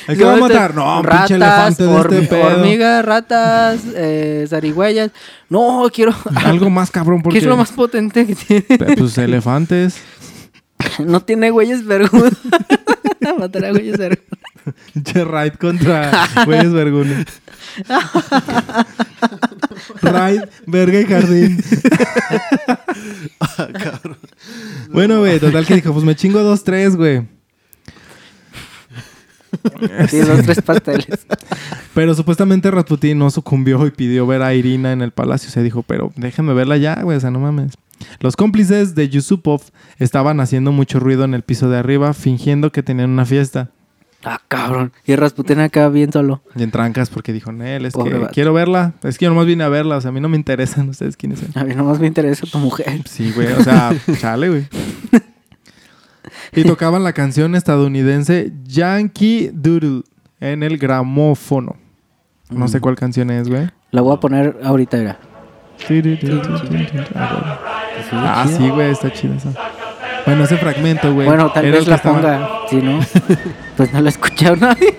¿A 0.07 0.15
qué 0.15 0.25
va 0.25 0.35
a 0.35 0.37
matar? 0.37 0.75
No, 0.75 1.01
un 1.01 1.07
pinche 1.07 1.39
ratas, 1.39 1.81
elefante 1.81 2.15
de 2.15 2.23
este 2.23 2.35
pedo. 2.37 2.47
hormigas, 2.47 3.05
ratas, 3.05 3.81
eh, 3.95 4.47
zarigüeyas. 4.49 5.11
No, 5.49 5.89
quiero... 5.93 6.15
Algo 6.45 6.71
más 6.71 6.91
cabrón 6.91 7.23
porque... 7.23 7.39
¿Qué 7.39 7.45
es 7.45 7.49
lo 7.49 7.57
más 7.57 7.73
potente 7.73 8.27
que 8.27 8.35
tiene? 8.35 8.95
Pues 8.97 9.17
elefantes. 9.19 9.97
No 10.99 11.21
tiene 11.21 11.51
güeyes 11.51 11.85
vergudos. 11.85 12.35
Matar 13.39 13.65
a 13.65 13.71
güeyes 13.71 13.99
vergudos. 13.99 14.36
Pinche 14.95 15.25
raid 15.25 15.55
contra 15.55 16.29
güeyes 16.45 16.73
vergunes. 16.73 17.27
raid, 20.03 20.43
verga 20.67 21.01
y 21.01 21.05
jardín. 21.05 21.63
bueno, 24.91 25.21
güey, 25.21 25.39
total 25.39 25.67
que 25.67 25.75
dijo, 25.75 25.93
pues 25.93 26.05
me 26.05 26.17
chingo 26.17 26.43
dos, 26.43 26.65
tres, 26.65 26.97
güey. 26.97 27.27
Sí, 30.09 30.19
dos, 30.19 30.43
tres 30.43 30.63
pasteles. 30.63 31.27
Pero 31.95 32.15
supuestamente 32.15 32.71
Rasputín 32.71 33.19
no 33.19 33.31
sucumbió 33.31 33.87
y 33.87 33.91
pidió 33.91 34.27
ver 34.27 34.43
a 34.43 34.55
Irina 34.55 34.93
en 34.93 35.03
el 35.03 35.13
palacio. 35.13 35.51
Se 35.51 35.63
dijo, 35.63 35.83
pero 35.83 36.13
déjenme 36.17 36.55
verla 36.55 36.77
ya, 36.77 37.03
güey, 37.03 37.17
o 37.17 37.21
sea, 37.21 37.31
no 37.31 37.41
mames. 37.41 37.73
Los 38.21 38.37
cómplices 38.37 38.95
de 38.95 39.09
Yusupov 39.09 39.63
estaban 39.99 40.41
haciendo 40.41 40.73
mucho 40.73 41.01
ruido 41.01 41.25
en 41.25 41.35
el 41.35 41.43
piso 41.43 41.71
de 41.71 41.79
arriba, 41.79 42.13
fingiendo 42.13 42.71
que 42.71 42.83
tenían 42.83 43.11
una 43.11 43.25
fiesta. 43.25 43.71
Ah, 44.25 44.41
cabrón. 44.49 44.93
Y 45.07 45.15
Rasputin 45.15 45.61
acá 45.61 45.89
bien 45.89 46.11
solo. 46.13 46.43
Y 46.57 46.63
en 46.65 46.71
trancas 46.73 47.11
porque 47.11 47.33
dijo, 47.33 47.53
Nel, 47.53 47.87
es 47.87 47.93
Pobre 47.95 48.13
que 48.13 48.19
vato. 48.19 48.33
quiero 48.35 48.53
verla. 48.53 48.95
Es 49.05 49.19
que 49.19 49.25
yo 49.27 49.31
nomás 49.31 49.47
vine 49.47 49.63
a 49.63 49.69
verla, 49.69 49.97
o 49.97 50.01
sea, 50.01 50.09
a 50.09 50.13
mí 50.13 50.21
no 50.21 50.29
me 50.29 50.37
interesan 50.37 50.89
ustedes 50.89 51.17
quiénes 51.17 51.39
son. 51.41 51.51
A 51.55 51.65
mí 51.65 51.75
nomás 51.75 52.01
me 52.01 52.07
interesa 52.09 52.47
tu 52.47 52.59
mujer. 52.59 53.03
Sí, 53.09 53.33
güey, 53.35 53.53
o 53.53 53.63
sea, 53.63 53.95
chale, 54.21 54.49
güey. 54.49 54.67
Y 56.53 56.65
tocaban 56.65 57.05
la 57.05 57.13
canción 57.13 57.55
estadounidense 57.55 58.53
Yankee 58.65 59.51
Doodle 59.53 60.03
en 60.41 60.63
el 60.63 60.79
gramófono. 60.79 61.77
No 62.51 62.69
sé 62.69 62.79
Mm. 62.79 62.81
cuál 62.81 62.97
canción 62.97 63.31
es, 63.31 63.49
güey. 63.49 63.69
La 63.91 64.01
voy 64.03 64.15
a 64.17 64.21
poner 64.21 64.59
ahorita, 64.65 64.97
mira. 64.97 65.19
Ah, 68.13 68.47
sí, 68.49 68.69
güey, 68.69 68.91
está 68.91 69.13
chida 69.13 69.37
esa. 69.37 69.53
Bueno, 70.27 70.45
ese 70.45 70.57
fragmento, 70.57 71.13
güey. 71.15 71.27
Bueno, 71.27 71.51
tal 71.53 71.71
vez 71.71 71.87
la 71.87 71.97
estaba- 71.97 72.17
ponga. 72.17 72.49
Si 72.69 72.77
no, 72.77 73.01
pues 73.77 73.93
no 73.93 74.01
la 74.01 74.09
ha 74.09 74.11
escuchado 74.11 74.57
nadie. 74.57 74.97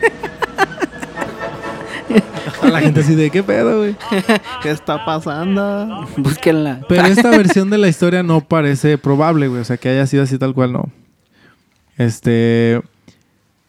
La 2.64 2.82
gente 2.82 3.00
así 3.00 3.16
de, 3.16 3.30
¿qué 3.30 3.44
pedo, 3.44 3.78
güey? 3.80 3.96
¿Qué 4.62 4.70
está 4.72 5.06
pasando? 5.06 6.06
Búsquenla. 6.18 6.82
Pero 6.90 7.06
esta 7.08 7.30
versión 7.38 7.70
de 7.70 7.78
la 7.78 7.88
historia 7.88 8.24
no 8.24 8.42
parece 8.42 8.98
probable, 8.98 9.48
güey. 9.48 9.62
O 9.62 9.66
sea, 9.66 9.78
que 9.78 9.90
haya 9.90 10.06
sido 10.06 10.24
así 10.24 10.38
tal 10.38 10.54
cual, 10.54 10.74
no. 10.74 10.86
Este... 11.98 12.82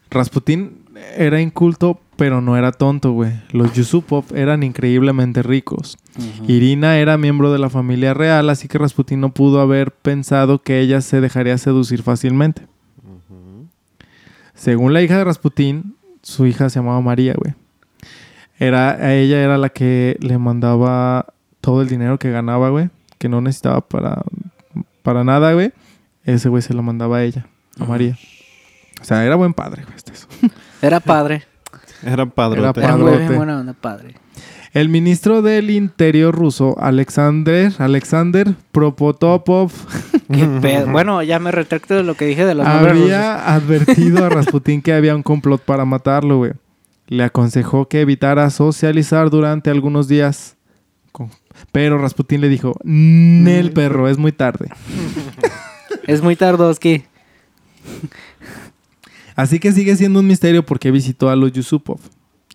Rasputín 0.09 0.85
era 1.17 1.39
inculto, 1.39 1.99
pero 2.19 2.41
no 2.41 2.57
era 2.57 2.73
tonto, 2.73 3.13
güey. 3.13 3.31
Los 3.53 3.71
Yusupov 3.71 4.35
eran 4.35 4.61
increíblemente 4.61 5.41
ricos. 5.41 5.97
Irina 6.49 6.97
era 6.97 7.17
miembro 7.17 7.49
de 7.49 7.59
la 7.59 7.69
familia 7.69 8.13
real, 8.13 8.49
así 8.49 8.67
que 8.67 8.77
Rasputín 8.77 9.21
no 9.21 9.33
pudo 9.33 9.61
haber 9.61 9.93
pensado 9.93 10.59
que 10.61 10.81
ella 10.81 10.99
se 10.99 11.21
dejaría 11.21 11.57
seducir 11.57 12.03
fácilmente. 12.03 12.67
Según 14.53 14.91
la 14.91 15.01
hija 15.01 15.17
de 15.17 15.23
Rasputín, 15.23 15.95
su 16.21 16.45
hija 16.45 16.69
se 16.69 16.79
llamaba 16.79 16.99
María, 16.99 17.35
güey. 17.37 17.53
Era, 18.59 18.89
a 18.95 19.15
ella 19.15 19.41
era 19.41 19.57
la 19.57 19.69
que 19.69 20.17
le 20.19 20.37
mandaba 20.37 21.27
todo 21.61 21.81
el 21.81 21.87
dinero 21.87 22.19
que 22.19 22.31
ganaba, 22.31 22.67
güey. 22.67 22.89
Que 23.17 23.29
no 23.29 23.39
necesitaba 23.39 23.79
para, 23.79 24.23
para 25.03 25.23
nada, 25.23 25.53
güey. 25.53 25.71
Ese 26.25 26.49
güey 26.49 26.61
se 26.63 26.73
lo 26.73 26.83
mandaba 26.83 27.19
a 27.19 27.23
ella, 27.23 27.47
a. 27.79 27.85
María. 27.85 28.17
O 29.01 29.05
sea, 29.05 29.23
era 29.23 29.35
buen 29.35 29.53
padre, 29.53 29.83
güey. 29.83 29.95
eso. 30.11 30.27
Era 30.81 30.99
padre. 30.99 31.48
Era 32.03 32.25
padrote. 32.25 32.79
Era 32.79 32.91
Padrote. 32.91 33.35
buena 33.35 33.59
onda, 33.59 33.73
padre. 33.73 34.15
El 34.73 34.87
ministro 34.89 35.41
del 35.41 35.71
Interior 35.71 36.33
ruso, 36.35 36.75
Alexander, 36.79 37.71
Alexander 37.79 38.53
Propotopov, 38.71 39.71
Qué 40.31 40.45
pedo. 40.61 40.91
Bueno, 40.91 41.23
ya 41.23 41.39
me 41.39 41.51
retracto 41.51 41.95
de 41.95 42.03
lo 42.03 42.13
que 42.13 42.25
dije 42.25 42.45
de 42.45 42.53
los 42.53 42.67
nombres 42.67 42.93
rusos. 42.93 43.05
había 43.11 43.53
advertido 43.55 44.23
a 44.23 44.29
Rasputín 44.29 44.83
que 44.83 44.93
había 44.93 45.15
un 45.15 45.23
complot 45.23 45.61
para 45.63 45.85
matarlo, 45.85 46.37
güey. 46.37 46.51
Le 47.07 47.23
aconsejó 47.23 47.87
que 47.87 48.01
evitara 48.01 48.47
socializar 48.51 49.31
durante 49.31 49.71
algunos 49.71 50.07
días. 50.07 50.55
Con- 51.11 51.31
Pero 51.71 51.97
Rasputín 51.97 52.39
le 52.41 52.47
dijo, 52.49 52.75
Nel 52.83 53.71
perro, 53.73 54.07
es 54.07 54.19
muy 54.19 54.31
tarde. 54.31 54.69
Es 56.05 56.21
muy 56.21 56.35
tardoski. 56.35 57.03
Así 59.39 59.59
que 59.59 59.71
sigue 59.71 59.95
siendo 59.95 60.19
un 60.19 60.27
misterio 60.27 60.65
porque 60.65 60.91
visitó 60.91 61.29
a 61.29 61.35
los 61.35 61.51
Yusupov. 61.53 61.99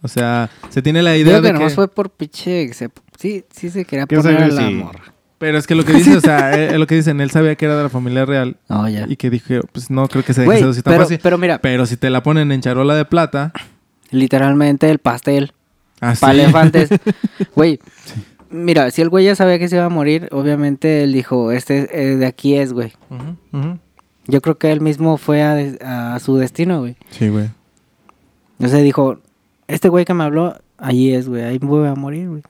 O 0.03 0.09
sea, 0.09 0.51
se 0.68 0.82
tiene 0.82 1.03
la 1.03 1.16
idea 1.16 1.41
que 1.41 1.53
de 1.53 1.59
que... 1.59 1.70
fue 1.70 1.89
por 1.89 2.11
pinche... 2.11 2.72
se- 2.74 2.91
Sí, 3.18 3.43
sí 3.51 3.70
se 3.70 3.85
quería 3.87 4.07
¿Quién 4.07 4.20
poner 4.20 4.43
a 4.43 4.49
la 4.49 4.70
morra. 4.70 5.01
Pero 5.39 5.57
es 5.57 5.66
que 5.66 5.74
lo 5.74 5.85
que 5.85 5.95
dice, 5.95 6.16
o 6.16 6.20
sea, 6.20 6.53
eh, 6.59 6.70
eh, 6.74 6.78
lo 6.78 6.87
que 6.87 6.97
dicen, 6.97 7.20
él 7.22 7.30
sabía 7.30 7.55
que 7.55 7.64
era 7.64 7.76
de 7.76 7.85
la 7.85 7.89
familia 7.89 8.26
real 8.26 8.57
No, 8.68 8.87
ya. 8.89 9.07
y 9.09 9.16
que 9.16 9.30
dije, 9.30 9.61
pues 9.72 9.91
no 9.91 10.09
creo 10.09 10.22
que 10.24 10.35
se 10.35 10.43
deje 10.43 10.61
tan 10.61 10.82
pero, 10.85 11.01
fácil. 11.05 11.20
pero 11.22 11.39
mira, 11.39 11.59
Pero 11.59 11.87
si 11.87 11.97
te 11.97 12.11
la 12.11 12.22
ponen 12.22 12.53
en 12.53 12.61
charola 12.61 12.95
de 12.97 13.05
plata, 13.07 13.53
literalmente 14.11 14.91
el 14.91 14.99
pastel. 14.99 15.53
así. 16.01 16.20
Para 16.20 16.35
elefantes. 16.35 16.91
Güey, 17.57 17.78
mira, 18.51 18.91
si 18.91 19.01
el 19.03 19.09
güey 19.09 19.24
ya 19.24 19.35
sabía 19.35 19.59
que 19.59 19.68
se 19.68 19.76
iba 19.76 19.85
a 19.87 19.89
morir, 19.91 20.28
obviamente 20.32 21.03
él 21.05 21.12
dijo, 21.12 21.51
este 21.53 21.89
eh, 21.93 22.16
de 22.16 22.26
aquí 22.26 22.57
es, 22.57 22.72
güey. 22.72 22.93
Ujú, 23.11 23.37
ujú. 23.59 23.78
Yo 24.27 24.41
creo 24.41 24.57
que 24.57 24.72
él 24.72 24.81
mismo 24.81 25.16
fue 25.16 25.43
a, 25.43 26.18
su 26.18 26.37
destino, 26.37 26.81
güey. 26.81 26.97
Sí, 27.11 27.29
güey. 27.29 27.51
O 28.59 28.68
sea, 28.68 28.79
dijo, 28.79 29.18
este 29.68 29.89
güey 29.89 30.05
que 30.05 30.14
me 30.14 30.25
habló, 30.25 30.57
ahí 30.79 31.12
es, 31.12 31.29
güey, 31.29 31.43
ahí 31.43 31.59
voy 31.59 31.87
a 31.87 31.95
morir, 31.95 32.29
güey. 32.29 32.43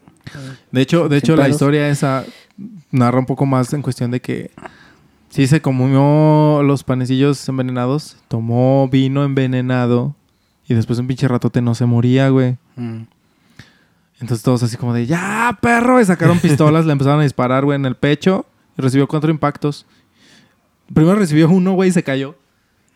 De 0.70 0.80
hecho, 0.80 1.08
de 1.08 1.20
Sin 1.20 1.32
hecho 1.32 1.36
la 1.36 1.48
historia 1.48 1.88
esa 1.88 2.24
narra 2.90 3.18
un 3.18 3.26
poco 3.26 3.44
más 3.46 3.72
en 3.72 3.82
cuestión 3.82 4.10
de 4.10 4.20
que 4.20 4.50
sí 5.28 5.46
se 5.46 5.60
comió 5.60 6.62
los 6.62 6.84
panecillos 6.84 7.46
envenenados, 7.48 8.16
tomó 8.28 8.88
vino 8.88 9.24
envenenado 9.24 10.14
y 10.66 10.74
después 10.74 10.98
un 10.98 11.06
pinche 11.06 11.28
ratote 11.28 11.60
no 11.60 11.74
se 11.74 11.86
moría, 11.86 12.28
güey. 12.28 12.56
Mm. 12.76 13.02
Entonces 14.20 14.44
todos 14.44 14.62
así 14.62 14.76
como 14.76 14.94
de, 14.94 15.06
ya, 15.06 15.58
perro, 15.60 16.00
y 16.00 16.04
sacaron 16.04 16.38
pistolas, 16.38 16.86
le 16.86 16.92
empezaron 16.92 17.20
a 17.20 17.24
disparar, 17.24 17.64
güey, 17.64 17.76
en 17.76 17.84
el 17.84 17.96
pecho 17.96 18.46
y 18.78 18.82
recibió 18.82 19.06
cuatro 19.08 19.30
impactos. 19.30 19.86
Primero 20.94 21.16
recibió 21.16 21.48
uno, 21.50 21.72
güey, 21.72 21.90
y 21.90 21.92
se 21.92 22.02
cayó. 22.02 22.36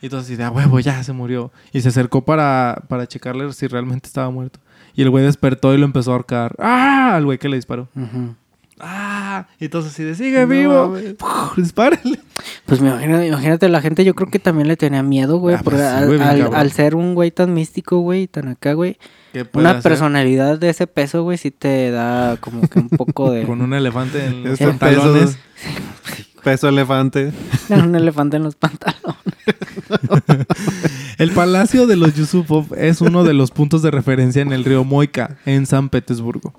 Y 0.01 0.07
entonces 0.07 0.38
de, 0.38 0.44
a 0.44 0.51
huevo, 0.51 0.78
ya 0.80 1.03
se 1.03 1.12
murió. 1.12 1.51
Y 1.72 1.80
se 1.80 1.88
acercó 1.88 2.24
para, 2.24 2.82
para 2.88 3.07
checarle 3.09 3.53
si 3.53 3.66
realmente 3.66 4.07
estaba 4.07 4.30
muerto. 4.30 4.61
Y 4.94 5.03
el 5.03 5.11
güey 5.11 5.24
despertó 5.24 5.74
y 5.74 5.78
lo 5.78 5.84
empezó 5.84 6.12
a 6.12 6.14
ahorcar. 6.14 6.55
¡Ah! 6.59 7.14
Al 7.16 7.24
güey 7.24 7.38
que 7.38 7.49
le 7.49 7.57
disparó. 7.57 7.88
¡Ah! 8.80 9.46
Y 9.59 9.64
entonces 9.64 9.92
así 9.92 10.05
de, 10.05 10.14
sigue 10.14 10.40
No, 10.42 10.46
vivo. 10.46 10.96
¡Puf! 11.18 11.57
Dispárale. 11.57 12.20
Pues 12.66 12.80
me 12.80 12.90
imagino- 12.90 13.24
imagínate, 13.24 13.68
la 13.68 13.80
gente 13.80 14.05
yo 14.05 14.14
creo 14.14 14.30
que 14.30 14.38
también 14.38 14.68
le 14.68 14.76
tenía 14.76 15.03
miedo, 15.03 15.38
güey. 15.38 15.57
Ah, 15.57 15.61
porque 15.64 15.78
pues 15.80 15.88
sí, 15.90 15.96
al, 15.96 16.07
güey, 16.07 16.18
bien 16.18 16.28
al- 16.30 16.38
cabrón. 16.38 16.61
al 16.61 16.72
ser 16.72 16.94
un 16.94 17.14
güey 17.16 17.30
tan 17.32 17.53
místico, 17.55 17.99
güey, 17.99 18.28
tan 18.28 18.46
acá, 18.49 18.74
güey. 18.74 18.96
¿Qué 19.32 19.44
puede 19.44 19.64
Una 19.64 19.70
hacer 19.78 19.82
personalidad 19.82 20.59
de 20.59 20.70
ese 20.70 20.86
peso, 20.86 21.24
güey, 21.24 21.38
sí 21.38 21.51
te 21.51 21.90
da 21.90 22.36
como 22.38 22.68
que 22.68 22.78
un 22.78 22.88
poco 22.88 23.30
de... 23.32 23.42
Con 23.42 23.61
un 23.62 23.74
elefante 23.74 24.24
en 24.26 24.42
los 24.44 24.53
Este 24.53 24.66
pantalones. 24.66 25.38
Peso, 26.43 26.68
elefante. 26.68 27.32
un 27.70 27.95
elefante 27.95 28.36
en 28.36 28.45
los 28.45 28.55
pantalones. 28.55 29.18
El 31.18 31.30
Palacio 31.32 31.86
de 31.86 31.97
los 31.97 32.14
Yusupov 32.14 32.74
es 32.76 33.01
uno 33.01 33.24
de 33.24 33.34
los 33.34 33.51
puntos 33.51 33.82
de 33.82 33.91
referencia 33.91 34.43
en 34.43 34.53
el 34.53 34.64
río 34.64 34.84
Moika, 34.84 35.39
en 35.47 35.66
San 35.66 35.89
Petersburgo. 35.89 36.53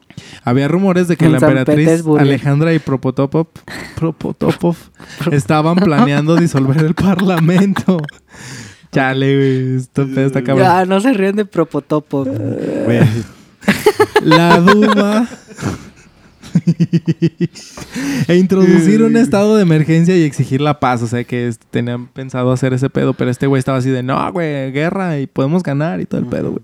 Había 0.43 0.67
rumores 0.67 1.07
de 1.07 1.15
que 1.15 1.25
En 1.25 1.33
la 1.33 1.39
San 1.39 1.49
emperatriz. 1.49 2.03
Alejandra 2.17 2.73
y 2.73 2.79
Propotopov, 2.79 3.47
Propotopov 3.95 4.75
estaban 5.31 5.75
planeando 5.75 6.35
disolver 6.35 6.83
el 6.83 6.95
parlamento. 6.95 8.01
Chale, 8.91 9.35
güey. 9.35 9.75
Esto 9.77 10.01
está 10.01 10.43
cabrón. 10.43 10.65
Ya, 10.65 10.85
no 10.85 10.99
se 10.99 11.13
ríen 11.13 11.35
de 11.35 11.45
Propotopo. 11.45 12.25
Güey, 12.25 13.07
La 14.23 14.59
Duma. 14.59 15.27
E 18.27 18.35
introducir 18.35 19.03
un 19.03 19.15
estado 19.17 19.55
de 19.55 19.63
emergencia 19.63 20.17
y 20.17 20.23
exigir 20.23 20.61
la 20.61 20.79
paz. 20.79 21.01
O 21.01 21.07
sea 21.07 21.23
que 21.23 21.51
tenían 21.69 22.07
pensado 22.07 22.51
hacer 22.51 22.73
ese 22.73 22.89
pedo, 22.89 23.13
pero 23.13 23.31
este 23.31 23.47
güey 23.47 23.59
estaba 23.59 23.77
así 23.77 23.89
de, 23.89 24.03
no, 24.03 24.31
güey, 24.31 24.71
guerra 24.71 25.19
y 25.19 25.27
podemos 25.27 25.63
ganar 25.63 26.01
y 26.01 26.05
todo 26.05 26.21
el 26.21 26.27
pedo, 26.27 26.51
güey. 26.51 26.63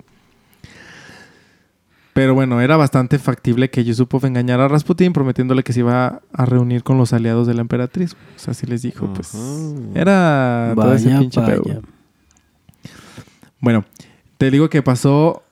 Pero 2.13 2.33
bueno, 2.33 2.61
era 2.61 2.77
bastante 2.77 3.19
factible 3.19 3.69
que 3.69 3.83
Yusupov 3.83 4.25
engañara 4.25 4.65
a 4.65 4.67
Rasputin 4.69 5.11
prometiéndole 5.11 5.63
que 5.63 5.73
se 5.73 5.81
iba 5.81 6.21
a 6.31 6.45
reunir 6.45 6.81
con 6.81 6.97
los 6.97 7.11
aliados 7.11 7.45
de 7.45 7.53
la 7.53 7.61
emperatriz. 7.61 8.13
O 8.13 8.39
sea, 8.39 8.51
así 8.51 8.65
les 8.65 8.83
dijo, 8.83 9.11
pues. 9.13 9.33
Era 9.93 10.71
todo 10.75 10.93
ese 10.93 11.07
Vaya, 11.07 11.19
pinche 11.19 11.41
pedo. 11.41 11.63
vaya. 11.65 11.81
Bueno, 13.59 13.83
te 14.37 14.49
digo 14.49 14.69
que 14.69 14.81
pasó 14.81 15.43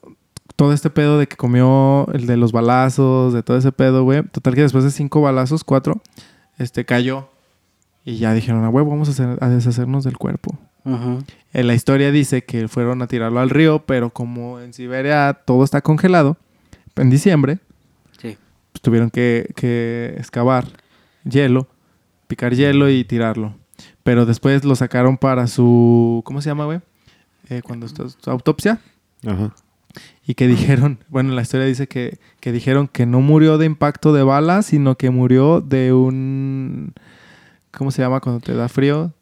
todo 0.56 0.74
este 0.74 0.90
pedo 0.90 1.18
de 1.20 1.28
que 1.28 1.36
comió 1.36 2.08
el 2.14 2.26
de 2.28 2.38
los 2.38 2.52
balazos, 2.52 3.34
de 3.34 3.44
todo 3.44 3.58
ese 3.58 3.72
pedo, 3.72 4.04
güey. 4.04 4.24
Total 4.24 4.54
que 4.56 4.62
después 4.62 4.84
de 4.84 4.92
cinco 4.92 5.22
balazos, 5.22 5.64
cuatro, 5.64 6.02
este 6.58 6.86
cayó. 6.86 7.30
Y 8.06 8.18
ya 8.18 8.34
dijeron, 8.34 8.64
a 8.66 8.70
huevo, 8.70 8.90
vamos 8.92 9.08
a, 9.08 9.12
hacer- 9.12 9.38
a 9.42 9.50
deshacernos 9.50 10.04
del 10.04 10.18
cuerpo. 10.18 10.58
Ujú. 10.86 11.24
En 11.54 11.68
la 11.68 11.74
historia 11.74 12.12
dice 12.12 12.44
que 12.44 12.68
fueron 12.68 13.02
a 13.02 13.08
tirarlo 13.08 13.40
al 13.40 13.50
río, 13.50 13.80
pero 13.86 14.10
como 14.10 14.60
en 14.60 14.74
Siberia 14.74 15.34
todo 15.46 15.64
está 15.64 15.82
congelado, 15.82 16.36
en 16.98 17.10
diciembre, 17.10 17.60
Sí. 18.22 18.38
pues 18.74 18.82
tuvieron 18.82 19.10
que, 19.10 19.50
que 19.56 20.14
excavar 20.18 20.66
hielo, 21.24 21.68
picar 22.28 22.54
hielo 22.54 22.90
y 22.90 23.06
tirarlo. 23.06 23.56
Pero 24.04 24.26
después 24.26 24.66
lo 24.66 24.76
sacaron 24.76 25.18
para 25.18 25.48
su... 25.48 26.22
¿Cómo 26.26 26.42
se 26.42 26.50
llama, 26.50 26.66
güey? 26.66 26.82
Eh, 27.50 27.62
cuando 27.64 27.86
está 27.86 28.04
su 28.10 28.30
autopsia. 28.30 28.80
Ajá. 29.26 29.54
Y 30.26 30.34
que 30.36 30.48
dijeron, 30.48 31.00
bueno, 31.10 31.34
la 31.34 31.42
historia 31.42 31.66
dice 31.66 31.88
que, 31.88 32.18
que 32.40 32.52
dijeron 32.52 32.88
que 32.88 33.06
no 33.06 33.22
murió 33.22 33.58
de 33.58 33.66
impacto 33.66 34.14
de 34.14 34.24
bala, 34.24 34.62
sino 34.62 34.96
que 34.96 35.10
murió 35.10 35.62
de 35.62 35.94
un... 35.94 36.94
¿Cómo 37.72 37.92
se 37.92 38.02
llama 38.02 38.20
cuando 38.20 38.40
te 38.40 38.54
da 38.54 38.70
frío? 38.70 39.14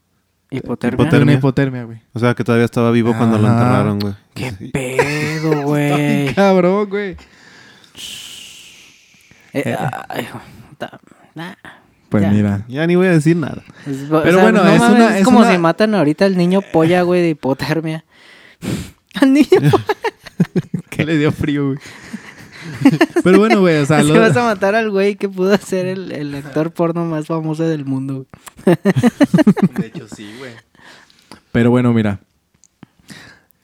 Hipotermia. 0.49 1.03
Hipotermia. 1.05 1.35
hipotermia, 1.35 1.83
güey. 1.85 2.01
O 2.13 2.19
sea, 2.19 2.33
que 2.35 2.43
todavía 2.43 2.65
estaba 2.65 2.91
vivo 2.91 3.15
cuando 3.17 3.37
lo 3.37 3.47
enterraron, 3.47 3.99
güey. 3.99 4.13
Qué 4.33 4.51
pedo, 4.73 5.61
güey. 5.63 6.33
Cabrón, 6.33 6.89
güey. 6.89 7.15
Eh, 9.53 9.75
ay, 10.09 10.27
nah. 11.35 11.53
Pues 12.09 12.23
Ya. 12.23 12.29
mira. 12.31 12.65
Ya 12.67 12.85
ni 12.87 12.95
voy 12.95 13.07
a 13.07 13.11
decir 13.11 13.37
nada. 13.37 13.63
Es- 13.87 14.11
o 14.11 14.21
Pero 14.21 14.33
sea, 14.35 14.43
bueno, 14.43 14.63
no 14.63 14.69
es 14.71 14.79
mames, 14.79 14.95
una- 14.97 15.17
es 15.17 15.23
como 15.25 15.39
una- 15.39 15.51
si 15.51 15.57
matan 15.57 15.95
ahorita 15.95 16.25
al 16.25 16.35
niño 16.37 16.61
polla, 16.61 17.03
güey, 17.03 17.21
de 17.21 17.29
hipotermia. 17.29 18.03
Al 19.21 19.33
niño 19.33 19.47
Que 20.89 21.05
le 21.05 21.17
dio 21.17 21.31
frío, 21.31 21.67
güey. 21.67 21.77
Pero 23.23 23.39
bueno, 23.39 23.59
güey, 23.61 23.77
o 23.77 23.85
sea, 23.85 24.03
lo- 24.03 24.19
vas 24.19 24.35
a 24.37 24.43
matar 24.43 24.75
al 24.75 24.91
güey 24.91 25.15
que 25.15 25.27
pudo 25.29 25.55
ser 25.57 25.85
el, 25.87 26.11
el 26.11 26.35
actor 26.35 26.71
porno 26.71 27.05
más 27.05 27.25
famoso 27.27 27.63
del 27.63 27.85
mundo. 27.85 28.25
güey. 28.65 28.77
De 29.79 29.87
hecho, 29.87 30.07
sí, 30.07 30.31
güey. 30.37 30.51
Pero 31.51 31.69
bueno, 31.71 31.91
mira. 31.93 32.19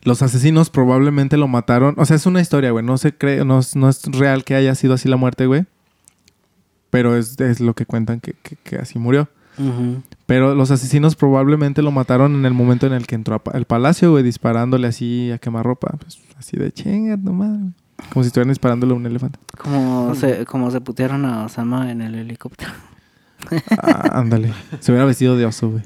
Los 0.04 0.22
asesinos 0.22 0.70
probablemente 0.70 1.36
lo 1.38 1.48
mataron. 1.48 1.96
O 1.98 2.06
sea, 2.06 2.16
es 2.16 2.26
una 2.26 2.42
historia, 2.42 2.72
güey. 2.72 2.84
No 2.84 2.98
se 2.98 3.14
cree, 3.14 3.44
no, 3.46 3.60
es- 3.60 3.76
no 3.76 3.90
es 3.90 4.04
real 4.04 4.44
que 4.44 4.56
haya 4.56 4.74
sido 4.76 4.94
así 4.94 5.08
la 5.10 5.18
muerte, 5.18 5.46
güey. 5.46 5.66
Pero 6.90 7.18
es, 7.18 7.40
es 7.40 7.60
lo 7.60 7.74
que 7.76 7.86
cuentan 7.86 8.20
que, 8.22 8.34
que- 8.42 8.56
que 8.56 8.78
así 8.78 8.98
murió. 8.98 9.30
Pero 10.28 10.54
los 10.54 10.72
asesinos 10.72 11.16
probablemente 11.16 11.82
lo 11.82 11.92
mataron 11.92 12.36
en 12.36 12.46
el 12.46 12.54
momento 12.54 12.86
en 12.86 12.94
el 12.94 13.08
que 13.08 13.16
entró 13.16 13.42
al 13.52 13.66
palacio, 13.66 14.12
güey, 14.12 14.24
disparándole 14.24 14.88
así 14.88 15.32
a 15.32 15.40
quemarropa. 15.40 15.96
Pues 16.00 16.20
así 16.38 16.58
de 16.58 16.72
chinga, 16.72 17.18
no 17.18 17.32
mames. 17.32 17.74
Como 18.12 18.24
si 18.24 18.28
estuvieran 18.28 18.50
disparándole 18.50 18.94
a 18.94 18.96
un 18.98 19.06
elefante. 19.06 19.40
Como 19.58 20.14
se, 20.16 20.46
como 20.46 20.70
se 20.70 20.82
putearon 20.82 21.26
a 21.26 21.46
Osama 21.46 21.90
en 21.92 22.02
el 22.02 22.14
helicóptero. 22.14 22.72
Ah, 23.82 24.20
ándale. 24.20 24.54
Se 24.82 24.92
hubiera 24.92 25.06
vestido 25.06 25.38
de 25.38 25.46
oso, 25.46 25.70
güey. 25.70 25.84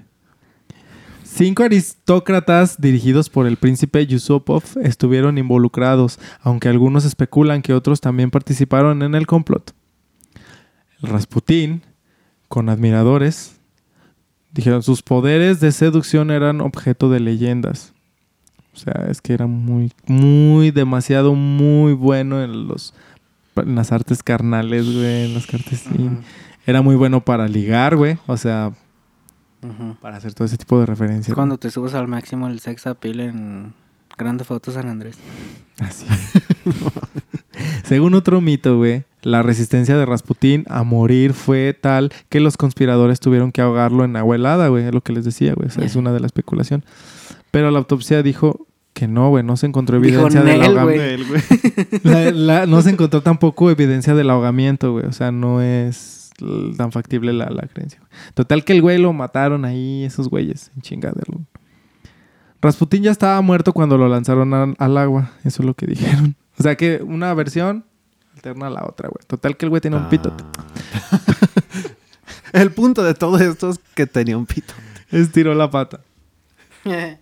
Cinco 1.23 1.63
aristócratas 1.63 2.81
dirigidos 2.81 3.29
por 3.29 3.45
el 3.45 3.57
príncipe 3.57 4.05
Yusupov 4.05 4.63
estuvieron 4.81 5.37
involucrados, 5.37 6.19
aunque 6.41 6.67
algunos 6.67 7.05
especulan 7.05 7.61
que 7.61 7.73
otros 7.73 8.01
también 8.01 8.31
participaron 8.31 9.03
en 9.03 9.15
el 9.15 9.27
complot. 9.27 9.73
El 11.01 11.09
Rasputín, 11.09 11.83
con 12.47 12.67
admiradores, 12.69 13.60
dijeron 14.53 14.83
sus 14.83 15.01
poderes 15.01 15.59
de 15.59 15.71
seducción 15.71 16.31
eran 16.31 16.61
objeto 16.61 17.09
de 17.09 17.19
leyendas. 17.19 17.93
O 18.73 18.77
sea, 18.77 19.07
es 19.09 19.21
que 19.21 19.33
era 19.33 19.47
muy, 19.47 19.91
muy, 20.07 20.71
demasiado, 20.71 21.35
muy 21.35 21.93
bueno 21.93 22.41
en 22.43 22.67
los 22.67 22.93
en 23.57 23.75
las 23.75 23.91
artes 23.91 24.23
carnales, 24.23 24.85
güey, 24.85 25.25
en 25.25 25.33
las 25.33 25.45
cartas. 25.45 25.83
Era 26.65 26.81
muy 26.81 26.95
bueno 26.95 27.21
para 27.21 27.47
ligar, 27.47 27.97
güey. 27.97 28.17
O 28.27 28.37
sea, 28.37 28.71
para 30.01 30.17
hacer 30.17 30.33
todo 30.33 30.45
ese 30.45 30.57
tipo 30.57 30.79
de 30.79 30.85
referencias. 30.85 31.29
Es 31.29 31.35
cuando 31.35 31.57
te 31.57 31.69
subes 31.69 31.93
al 31.93 32.07
máximo 32.07 32.47
el 32.47 32.59
sex 32.59 32.87
appeal 32.87 33.19
en 33.19 33.73
Grande 34.17 34.43
Foto 34.43 34.71
San 34.71 34.87
Andrés. 34.87 35.17
Así. 35.79 36.05
Según 37.83 38.13
otro 38.13 38.41
mito, 38.41 38.77
güey, 38.77 39.03
la 39.23 39.41
resistencia 39.43 39.97
de 39.97 40.05
Rasputín 40.05 40.65
a 40.69 40.83
morir 40.83 41.33
fue 41.33 41.77
tal 41.79 42.11
que 42.29 42.39
los 42.39 42.57
conspiradores 42.57 43.19
tuvieron 43.19 43.51
que 43.51 43.61
ahogarlo 43.61 44.03
en 44.03 44.15
agua 44.15 44.35
helada, 44.35 44.67
güey. 44.69 44.85
Es 44.85 44.93
lo 44.93 45.01
que 45.01 45.13
les 45.13 45.25
decía, 45.25 45.53
güey. 45.53 45.67
O 45.67 45.71
sea, 45.71 45.83
es 45.85 45.95
una 45.95 46.11
de 46.11 46.19
la 46.19 46.25
especulación. 46.25 46.83
Pero 47.51 47.69
la 47.71 47.79
autopsia 47.79 48.23
dijo 48.23 48.65
que 48.93 49.07
no, 49.07 49.29
güey. 49.29 49.43
No 49.43 49.57
se 49.57 49.67
encontró 49.67 49.97
evidencia 49.97 50.41
del 50.41 50.59
"Nel, 50.59 50.77
ahogamiento. 50.77 50.83
güey". 50.83 51.13
Él, 51.13 51.25
güey. 52.01 52.01
La- 52.03 52.31
la- 52.31 52.65
no 52.65 52.81
se 52.81 52.89
encontró 52.89 53.21
tampoco 53.21 53.69
evidencia 53.71 54.15
del 54.15 54.29
ahogamiento, 54.29 54.91
güey. 54.93 55.05
O 55.05 55.13
sea, 55.13 55.31
no 55.31 55.61
es 55.61 56.29
tan 56.77 56.91
factible 56.91 57.31
la, 57.33 57.49
la 57.51 57.67
creencia. 57.67 57.99
güey. 57.99 58.11
Total 58.33 58.63
que 58.65 58.73
el 58.73 58.81
güey 58.81 58.97
lo 58.97 59.13
mataron 59.13 59.65
ahí, 59.65 60.03
esos 60.03 60.29
güeyes, 60.29 60.71
en 60.75 60.81
chingadero. 60.81 61.41
Rasputín 62.61 63.03
ya 63.03 63.11
estaba 63.11 63.41
muerto 63.41 63.73
cuando 63.73 63.97
lo 63.97 64.07
lanzaron 64.07 64.53
al, 64.53 64.75
al 64.77 64.97
agua. 64.97 65.31
Eso 65.43 65.61
es 65.61 65.65
lo 65.65 65.73
que 65.73 65.85
dijeron. 65.87 66.35
O 66.59 66.63
sea 66.63 66.75
que 66.75 67.01
una 67.03 67.33
versión 67.33 67.85
alterna 68.41 68.67
a 68.67 68.69
la 68.71 68.85
otra, 68.85 69.09
güey. 69.09 69.23
Total 69.27 69.55
que 69.55 69.65
el 69.65 69.69
güey 69.69 69.81
tiene 69.81 69.97
un 69.97 70.09
pito. 70.09 70.33
Ah. 70.57 71.19
El 72.53 72.71
punto 72.71 73.03
de 73.03 73.13
todo 73.13 73.37
esto 73.37 73.69
es 73.69 73.79
que 73.93 74.07
tenía 74.07 74.37
un 74.37 74.45
pito. 74.45 74.73
Estiró 75.11 75.53
la 75.53 75.69
pata. 75.69 76.01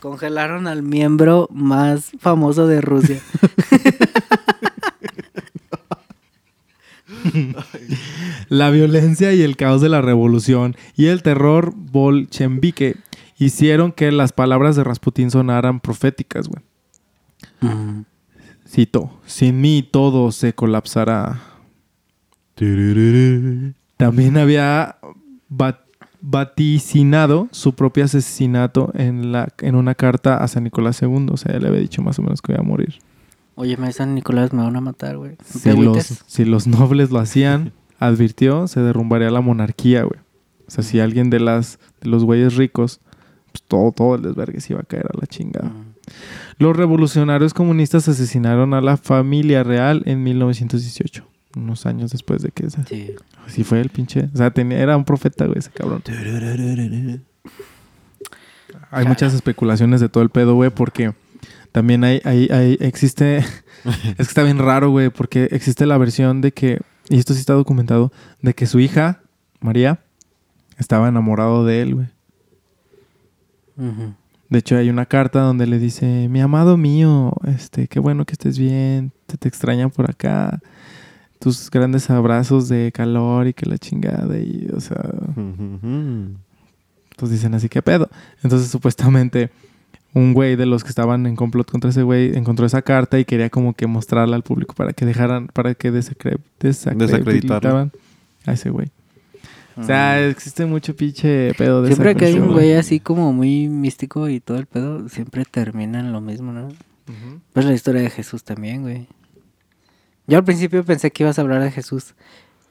Congelaron 0.00 0.66
al 0.66 0.82
miembro 0.82 1.48
más 1.52 2.12
famoso 2.18 2.66
de 2.66 2.80
Rusia. 2.80 3.20
La 8.48 8.70
violencia 8.70 9.32
y 9.32 9.42
el 9.42 9.56
caos 9.56 9.80
de 9.80 9.88
la 9.88 10.02
revolución 10.02 10.76
y 10.94 11.06
el 11.06 11.22
terror 11.22 11.72
bolchevique 11.74 12.96
hicieron 13.38 13.92
que 13.92 14.12
las 14.12 14.32
palabras 14.32 14.76
de 14.76 14.84
Rasputín 14.84 15.30
sonaran 15.30 15.80
proféticas, 15.80 16.48
güey. 16.48 16.62
Mm. 17.60 18.04
Cito, 18.74 19.08
sin 19.24 19.60
mí 19.60 19.88
todo 19.88 20.32
se 20.32 20.52
colapsará. 20.52 21.40
También 23.96 24.36
había 24.36 24.96
va- 25.50 25.84
vaticinado 26.20 27.48
su 27.52 27.74
propio 27.74 28.04
asesinato 28.04 28.90
en, 28.94 29.30
la, 29.32 29.48
en 29.58 29.76
una 29.76 29.94
carta 29.94 30.38
a 30.38 30.48
San 30.48 30.64
Nicolás 30.64 31.00
II. 31.02 31.28
O 31.30 31.36
sea, 31.36 31.52
ya 31.52 31.60
le 31.60 31.68
había 31.68 31.80
dicho 31.80 32.02
más 32.02 32.18
o 32.18 32.22
menos 32.22 32.42
que 32.42 32.52
iba 32.52 32.60
a 32.60 32.64
morir. 32.64 32.94
Oye, 33.56 33.76
me 33.76 33.92
San 33.92 34.14
Nicolás 34.14 34.52
me 34.52 34.62
van 34.62 34.74
a 34.74 34.80
matar, 34.80 35.16
güey. 35.18 35.32
¿No 35.32 35.36
te 35.36 35.58
Si 35.60 35.68
los, 35.68 35.78
agüites? 35.78 36.24
si 36.26 36.44
los 36.44 36.66
nobles 36.66 37.10
lo 37.12 37.20
hacían, 37.20 37.72
advirtió, 38.00 38.66
se 38.66 38.80
derrumbaría 38.80 39.30
la 39.30 39.40
monarquía, 39.40 40.02
güey. 40.02 40.18
O 40.66 40.70
sea, 40.70 40.82
si 40.82 40.98
alguien 40.98 41.30
de 41.30 41.38
las 41.40 41.78
de 42.00 42.08
los 42.08 42.24
güeyes 42.24 42.56
ricos, 42.56 43.00
pues 43.52 43.62
todo, 43.62 43.92
todo 43.92 44.14
el 44.16 44.22
desvergue 44.22 44.60
se 44.60 44.72
iba 44.72 44.80
a 44.80 44.84
caer 44.84 45.06
a 45.06 45.16
la 45.20 45.26
chingada. 45.26 45.70
Los 46.58 46.76
revolucionarios 46.76 47.54
comunistas 47.54 48.08
asesinaron 48.08 48.74
a 48.74 48.80
la 48.80 48.96
familia 48.96 49.62
real 49.64 50.02
en 50.06 50.22
1918. 50.22 51.26
Unos 51.56 51.86
años 51.86 52.10
después 52.10 52.42
de 52.42 52.50
que... 52.50 52.66
esa- 52.66 52.84
Sí. 52.86 53.12
Así 53.46 53.62
fue 53.64 53.80
el 53.80 53.90
pinche... 53.90 54.28
O 54.34 54.36
sea, 54.36 54.50
tenía, 54.50 54.78
era 54.78 54.96
un 54.96 55.04
profeta, 55.04 55.44
güey, 55.46 55.58
ese 55.58 55.70
cabrón. 55.70 56.02
Hay 58.90 59.06
muchas 59.06 59.34
especulaciones 59.34 60.00
de 60.00 60.08
todo 60.08 60.22
el 60.22 60.30
pedo, 60.30 60.54
güey, 60.54 60.70
porque 60.70 61.14
también 61.72 62.04
hay, 62.04 62.20
hay, 62.24 62.48
hay- 62.50 62.76
existe, 62.80 63.38
es 63.84 64.16
que 64.16 64.22
está 64.22 64.42
bien 64.42 64.58
raro, 64.58 64.90
güey, 64.90 65.10
porque 65.10 65.48
existe 65.52 65.86
la 65.86 65.98
versión 65.98 66.40
de 66.40 66.52
que, 66.52 66.80
y 67.08 67.18
esto 67.18 67.34
sí 67.34 67.40
está 67.40 67.52
documentado, 67.54 68.12
de 68.40 68.54
que 68.54 68.66
su 68.66 68.80
hija, 68.80 69.20
María, 69.60 70.00
estaba 70.78 71.08
enamorado 71.08 71.64
de 71.64 71.82
él, 71.82 71.94
güey. 71.94 72.06
Ujú. 73.76 74.14
De 74.54 74.60
hecho, 74.60 74.76
hay 74.76 74.88
una 74.88 75.04
carta 75.06 75.40
donde 75.40 75.66
le 75.66 75.80
dice, 75.80 76.28
mi 76.28 76.40
amado 76.40 76.76
mío, 76.76 77.32
este, 77.44 77.88
qué 77.88 77.98
bueno 77.98 78.24
que 78.24 78.34
estés 78.34 78.56
bien, 78.56 79.10
te, 79.26 79.36
te 79.36 79.48
extrañan 79.48 79.90
por 79.90 80.08
acá, 80.08 80.60
tus 81.40 81.68
grandes 81.70 82.08
abrazos 82.08 82.68
de 82.68 82.92
calor 82.92 83.48
y 83.48 83.52
que 83.52 83.66
la 83.68 83.78
chingada, 83.78 84.38
y, 84.38 84.68
o 84.72 84.78
sea, 84.78 85.10
pues 87.16 87.32
dicen 87.32 87.52
así, 87.54 87.68
¿qué 87.68 87.82
pedo? 87.82 88.08
Entonces, 88.44 88.68
supuestamente, 88.70 89.50
un 90.12 90.32
güey 90.34 90.54
de 90.54 90.66
los 90.66 90.84
que 90.84 90.90
estaban 90.90 91.26
en 91.26 91.34
complot 91.34 91.68
contra 91.68 91.90
ese 91.90 92.04
güey 92.04 92.36
encontró 92.38 92.64
esa 92.64 92.82
carta 92.82 93.18
y 93.18 93.24
quería 93.24 93.50
como 93.50 93.74
que 93.74 93.88
mostrarla 93.88 94.36
al 94.36 94.44
público 94.44 94.74
para 94.76 94.92
que 94.92 95.04
dejaran, 95.04 95.48
para 95.48 95.74
que 95.74 95.90
desacre- 95.92 96.38
desacreditaran 96.60 97.90
a 98.46 98.52
ese 98.52 98.70
güey. 98.70 98.90
O 99.76 99.82
sea, 99.82 100.24
existe 100.26 100.66
mucho 100.66 100.94
pinche 100.94 101.52
pedo 101.54 101.82
de 101.82 101.90
Mm. 101.90 101.92
Siempre 101.92 102.14
que 102.14 102.26
hay 102.26 102.34
un 102.38 102.52
güey 102.52 102.74
así 102.74 103.00
como 103.00 103.32
muy 103.32 103.68
místico 103.68 104.28
y 104.28 104.40
todo 104.40 104.58
el 104.58 104.66
pedo, 104.66 105.08
siempre 105.08 105.44
termina 105.44 106.00
en 106.00 106.12
lo 106.12 106.20
mismo, 106.20 106.52
¿no? 106.52 106.68
Pues 107.52 107.66
la 107.66 107.72
historia 107.74 108.02
de 108.02 108.10
Jesús 108.10 108.44
también, 108.44 108.82
güey. 108.82 109.06
Yo 110.26 110.38
al 110.38 110.44
principio 110.44 110.84
pensé 110.84 111.10
que 111.10 111.22
ibas 111.22 111.38
a 111.38 111.42
hablar 111.42 111.62
de 111.62 111.70
Jesús. 111.70 112.14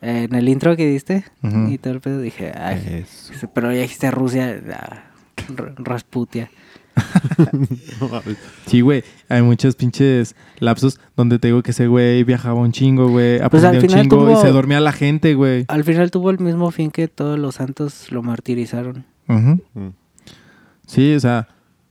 Eh, 0.02 0.28
en 0.30 0.36
el 0.36 0.50
intro 0.50 0.76
que 0.76 0.88
diste 0.88 1.24
y 1.70 1.78
todo 1.78 1.94
el 1.94 2.02
pedo 2.02 2.20
dije, 2.20 2.52
ay. 2.56 3.06
Dice, 3.30 3.48
Pero 3.54 3.72
ya 3.72 3.82
dijiste 3.82 4.10
Rusia, 4.12 4.62
ah, 4.74 5.04
Rasputia. 5.78 6.50
Sí, 8.68 8.82
güey. 8.82 9.04
Hay 9.30 9.42
muchos 9.42 9.76
pinches 9.76 10.36
lapsos 10.60 11.00
donde 11.16 11.40
te 11.40 11.48
digo 11.48 11.64
que 11.64 11.72
ese 11.72 11.88
güey 11.88 12.24
viajaba 12.24 12.60
un 12.60 12.72
chingo, 12.72 13.10
güey. 13.10 13.38
Pues 13.50 13.64
Aprendía 13.64 13.82
un 13.82 14.10
chingo 14.10 14.32
y 14.32 14.36
se 14.38 14.52
dormía 14.52 14.80
la 14.80 14.92
gente, 14.92 15.34
güey. 15.34 15.66
Al 15.68 15.84
final 15.84 16.12
tuvo 16.12 16.30
el 16.30 16.40
mismo 16.40 16.72
fin 16.72 16.92
que 16.92 17.08
todos 17.08 17.40
los 17.40 17.56
santos 17.56 18.12
lo 18.12 18.24
martirizaron. 18.24 19.06
Mm. 19.28 19.54
Sí, 20.86 21.14
o 21.16 21.20
sea, 21.20 21.48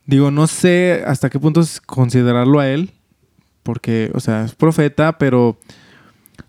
digo, 0.07 0.31
no 0.31 0.47
sé 0.47 1.03
hasta 1.07 1.31
qué 1.31 1.39
punto 1.39 1.61
es 1.61 1.81
considerarlo 1.81 2.61
a 2.61 2.69
él, 2.69 2.91
porque, 3.63 4.11
o 4.15 4.21
sea, 4.21 4.45
es 4.45 4.55
profeta, 4.55 5.19
pero 5.19 5.59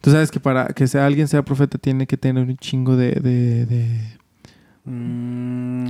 tú 0.02 0.12
sabes 0.12 0.30
que 0.30 0.40
para 0.40 0.68
que 0.68 0.88
sea 0.88 1.06
alguien 1.06 1.28
sea 1.28 1.44
profeta 1.44 1.78
tiene 1.78 2.06
que 2.06 2.18
tener 2.18 2.44
un 2.44 2.58
chingo 2.58 2.96
de, 2.96 3.12
de, 3.12 3.66
de, 3.66 4.18
Mm, 4.86 5.88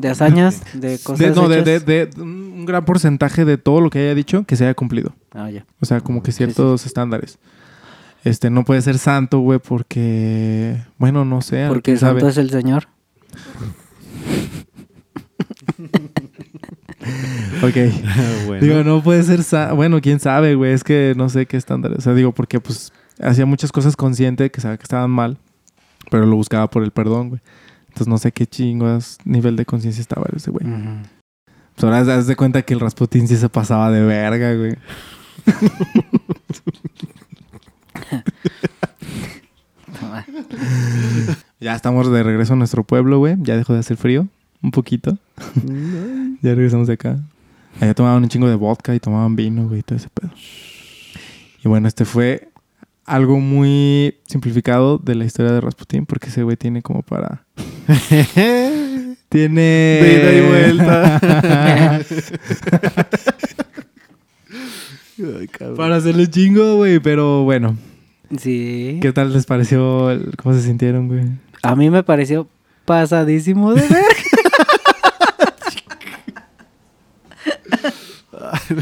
de 0.00 0.08
hazañas, 0.08 0.62
de 0.74 0.98
cosas 0.98 1.18
de- 1.18 1.30
no, 1.34 1.48
de, 1.48 1.62
de- 1.62 1.80
de 1.80 2.08
un 2.20 2.64
gran 2.66 2.84
porcentaje 2.84 3.44
de 3.44 3.58
todo 3.58 3.80
lo 3.80 3.90
que 3.90 3.98
haya 4.00 4.14
dicho 4.14 4.44
que 4.44 4.56
se 4.56 4.64
haya 4.64 4.74
cumplido. 4.74 5.14
Ah, 5.32 5.50
ya. 5.50 5.64
O 5.80 5.86
sea, 5.86 6.00
como 6.00 6.22
que 6.22 6.32
Sí, 6.32 6.38
sí. 6.38 6.44
ciertos 6.44 6.86
estándares. 6.86 7.38
Este, 8.24 8.50
no 8.50 8.64
puede 8.64 8.82
ser 8.82 8.98
santo, 8.98 9.38
güey, 9.40 9.58
porque, 9.60 10.76
bueno, 10.98 11.24
no 11.24 11.40
sé. 11.40 11.66
Porque 11.68 11.96
sabe. 11.96 12.20
santo 12.20 12.28
es 12.28 12.36
el 12.38 12.50
Señor. 12.50 12.88
Ok. 17.62 17.74
bueno. 18.46 18.60
Digo, 18.66 18.84
no 18.84 19.02
puede 19.02 19.22
ser 19.22 19.42
sa- 19.42 19.72
Bueno, 19.72 20.00
quién 20.00 20.20
sabe, 20.20 20.54
güey. 20.54 20.72
Es 20.72 20.84
que 20.84 21.14
no 21.16 21.28
sé 21.28 21.46
qué 21.46 21.56
estándar. 21.56 21.92
O 21.96 22.00
sea, 22.00 22.14
digo, 22.14 22.32
porque 22.32 22.60
pues 22.60 22.92
hacía 23.20 23.46
muchas 23.46 23.72
cosas 23.72 23.96
consciente 23.96 24.50
que 24.50 24.60
sabía 24.60 24.76
que 24.76 24.82
estaban 24.82 25.10
mal, 25.10 25.38
pero 26.10 26.26
lo 26.26 26.36
buscaba 26.36 26.68
por 26.70 26.82
el 26.82 26.90
perdón, 26.90 27.30
güey. 27.30 27.40
Entonces 27.98 28.12
no 28.12 28.18
sé 28.18 28.30
qué 28.30 28.46
chingos 28.46 29.18
nivel 29.24 29.56
de 29.56 29.66
conciencia 29.66 30.00
estaba 30.00 30.24
ese 30.32 30.52
güey. 30.52 30.64
Ujú. 30.64 31.02
Pues 31.74 31.82
ahora 31.82 32.04
das 32.04 32.28
de 32.28 32.36
cuenta 32.36 32.62
que 32.62 32.74
el 32.74 32.78
Rasputín 32.78 33.26
sí 33.26 33.36
se 33.36 33.48
pasaba 33.48 33.90
de 33.90 34.02
verga, 34.02 34.54
güey. 34.54 34.76
Ya 41.60 41.74
estamos 41.74 42.08
de 42.08 42.22
regreso 42.22 42.52
a 42.52 42.56
nuestro 42.56 42.84
pueblo, 42.84 43.18
güey. 43.18 43.34
Ya 43.40 43.56
dejó 43.56 43.72
de 43.72 43.80
hacer 43.80 43.96
frío. 43.96 44.28
Un 44.62 44.70
poquito. 44.70 45.18
ya 46.40 46.54
regresamos 46.54 46.86
de 46.86 46.94
acá. 46.94 47.18
Allá 47.80 47.94
tomaban 47.94 48.22
un 48.22 48.28
chingo 48.28 48.48
de 48.48 48.54
vodka 48.54 48.94
y 48.94 49.00
tomaban 49.00 49.34
vino, 49.34 49.66
güey, 49.66 49.82
todo 49.82 49.96
ese 49.96 50.08
pedo. 50.08 50.30
Y 51.64 51.68
bueno, 51.68 51.88
este 51.88 52.04
fue 52.04 52.47
algo 53.08 53.40
muy 53.40 54.16
simplificado 54.26 54.98
de 54.98 55.14
la 55.14 55.24
historia 55.24 55.52
de 55.52 55.60
Rasputín, 55.60 56.06
porque 56.06 56.28
ese 56.28 56.42
güey 56.42 56.56
tiene 56.56 56.82
como 56.82 57.02
para. 57.02 57.44
Tiene. 59.28 59.60
De 59.60 60.14
ida 60.14 60.32
y 60.32 60.40
vuelta. 60.48 61.20
Ay, 65.18 65.48
para 65.76 65.96
hacerle 65.96 66.28
chingo, 66.30 66.76
güey. 66.76 66.98
Pero 67.00 67.42
bueno, 67.44 67.76
Sí. 68.38 68.98
¿qué 69.02 69.12
tal 69.12 69.32
les 69.32 69.44
pareció? 69.46 70.10
el- 70.10 70.34
¿Cómo 70.36 70.54
se 70.54 70.62
sintieron, 70.62 71.08
güey? 71.08 71.24
A 71.62 71.74
mí 71.76 71.90
me 71.90 72.02
pareció 72.02 72.46
pasadísimo 72.84 73.74
de 73.74 73.82
ver. 73.82 74.02
Ay, 78.40 78.76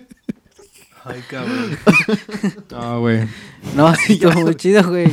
cabrón. 1.28 1.76
No, 2.70 3.00
güey. 3.00 3.26
No, 3.76 3.94
sí, 4.06 4.14
estuvo 4.14 4.40
muy 4.42 4.54
chido, 4.54 4.82
güey. 4.88 5.12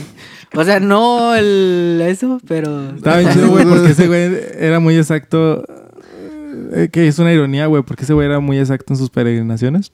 O 0.54 0.64
sea, 0.64 0.80
no 0.80 1.36
el 1.36 2.02
eso, 2.06 2.40
pero. 2.48 2.90
Estaba 2.96 3.18
bien 3.20 3.32
chido, 3.32 3.50
güey, 3.50 3.66
porque 3.66 3.92
ese 3.92 4.08
güey 4.08 4.32
era 4.58 4.80
muy 4.80 4.98
exacto. 4.98 5.64
eh, 6.74 6.90
que 6.92 7.08
es 7.08 7.20
una 7.20 7.34
ironía, 7.34 7.68
güey, 7.68 7.84
porque 7.84 8.04
ese 8.04 8.14
güey 8.14 8.28
era 8.28 8.40
muy 8.40 8.60
exacto 8.60 8.94
en 8.94 8.98
sus 8.98 9.10
peregrinaciones. 9.10 9.92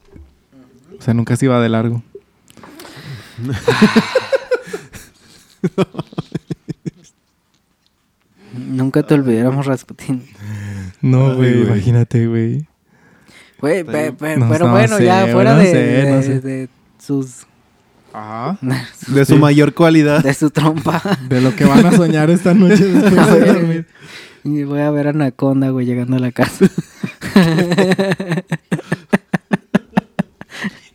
O 0.97 1.01
sea, 1.01 1.13
nunca 1.13 1.35
se 1.35 1.45
iba 1.45 1.61
de 1.61 1.69
largo. 1.69 2.01
Nunca 8.57 9.03
te 9.03 9.13
olvidáramos, 9.13 9.65
Rasputín. 9.65 10.23
No, 11.01 11.31
Ay, 11.31 11.35
güey. 11.35 11.61
imagínate, 11.61 12.27
güey. 12.27 12.67
Güey, 13.59 13.79
Está 13.79 13.91
pe- 13.91 14.01
bien. 14.03 14.15
pe- 14.17 14.37
No, 14.37 14.49
pero 14.49 14.65
no 14.67 14.71
bueno, 14.73 14.97
sé, 14.97 15.05
ya 15.05 15.27
fuera 15.27 15.53
no 15.53 15.59
de, 15.59 15.65
sé, 15.71 16.09
no 16.09 16.15
de- 16.17 16.23
sé. 16.23 16.39
de 16.41 16.69
sus. 16.99 17.45
Ajá. 18.13 18.57
De 19.07 19.25
su 19.25 19.37
mayor 19.37 19.73
cualidad. 19.73 20.23
de 20.23 20.33
su 20.33 20.49
trompa. 20.49 21.01
De 21.29 21.41
lo 21.41 21.55
que 21.55 21.65
van 21.65 21.85
a 21.85 21.91
soñar 21.91 22.29
esta 22.29 22.53
noche 22.53 22.83
después 22.87 23.31
de 23.31 23.45
dormir. 23.53 23.87
Y 24.43 24.63
voy 24.63 24.79
a 24.79 24.89
ver 24.91 25.07
a 25.07 25.09
Anaconda, 25.11 25.69
güey, 25.69 25.85
llegando 25.85 26.15
a 26.15 26.19
la 26.19 26.31
casa. 26.31 26.65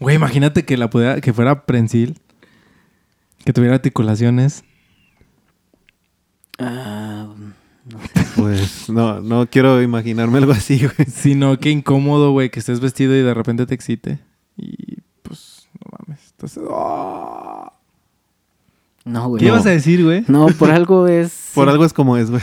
Güey, 0.00 0.16
imagínate 0.16 0.64
que 0.64 0.76
la 0.76 0.90
pudiera, 0.90 1.20
que 1.20 1.32
fuera 1.32 1.64
prensil. 1.66 2.18
Que 3.44 3.52
tuviera 3.52 3.74
articulaciones. 3.74 4.64
Ah, 6.58 7.11
Pues 8.42 8.88
no, 8.88 9.20
no 9.20 9.46
quiero 9.48 9.80
imaginarme 9.82 10.38
algo 10.38 10.52
así, 10.52 10.78
güey. 10.78 11.08
Sino 11.08 11.58
que 11.58 11.70
incómodo, 11.70 12.32
güey, 12.32 12.50
que 12.50 12.60
estés 12.60 12.80
vestido 12.80 13.14
y 13.16 13.22
de 13.22 13.34
repente 13.34 13.66
te 13.66 13.74
excite. 13.74 14.18
Y 14.56 14.98
pues, 15.22 15.68
no 15.80 15.96
mames. 15.98 16.20
Entonces, 16.32 16.62
¡oh! 16.68 17.72
No, 19.04 19.28
güey. 19.28 19.40
¿Qué 19.40 19.46
no. 19.48 19.54
ibas 19.54 19.66
a 19.66 19.70
decir, 19.70 20.04
güey? 20.04 20.24
No, 20.28 20.46
por 20.46 20.70
algo 20.70 21.06
es. 21.08 21.50
Por 21.54 21.68
algo 21.68 21.84
es 21.84 21.92
como 21.92 22.16
es, 22.16 22.30
güey. 22.30 22.42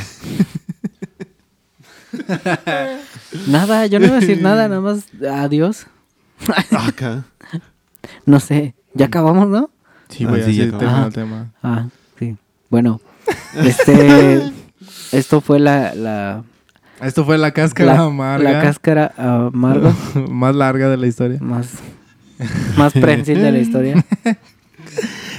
Nada, 3.47 3.85
yo 3.85 3.99
no 3.99 4.05
iba 4.07 4.17
a 4.17 4.19
decir 4.19 4.41
nada, 4.41 4.67
nada 4.67 4.81
más 4.81 5.05
adiós. 5.21 5.85
Acá. 6.71 7.25
No 8.25 8.39
sé. 8.39 8.73
Ya 8.93 9.05
acabamos, 9.07 9.47
¿no? 9.47 9.69
Sí, 10.09 10.25
Ah, 10.25 10.29
güey, 10.29 10.43
sí, 10.43 10.49
así 10.61 10.71
ya 10.71 10.77
acabó. 10.77 11.05
el 11.07 11.13
tema. 11.13 11.51
Ah, 11.61 11.87
sí. 12.17 12.35
Bueno, 12.69 12.99
este. 13.55 14.51
esto 15.11 15.41
fue 15.41 15.59
la. 15.59 15.93
la 15.95 16.43
Esto 17.01 17.25
fue 17.25 17.37
la 17.37 17.51
cáscara 17.51 17.95
la, 17.95 18.03
amarga. 18.03 18.51
la 18.51 18.61
cáscara 18.61 19.13
amarga. 19.17 19.93
más 20.29 20.55
larga 20.55 20.89
de 20.89 20.97
la 20.97 21.07
historia. 21.07 21.39
más. 21.41 21.69
Más 22.77 22.93
prensil 22.93 23.41
de 23.41 23.51
la 23.51 23.59
historia. 23.59 24.05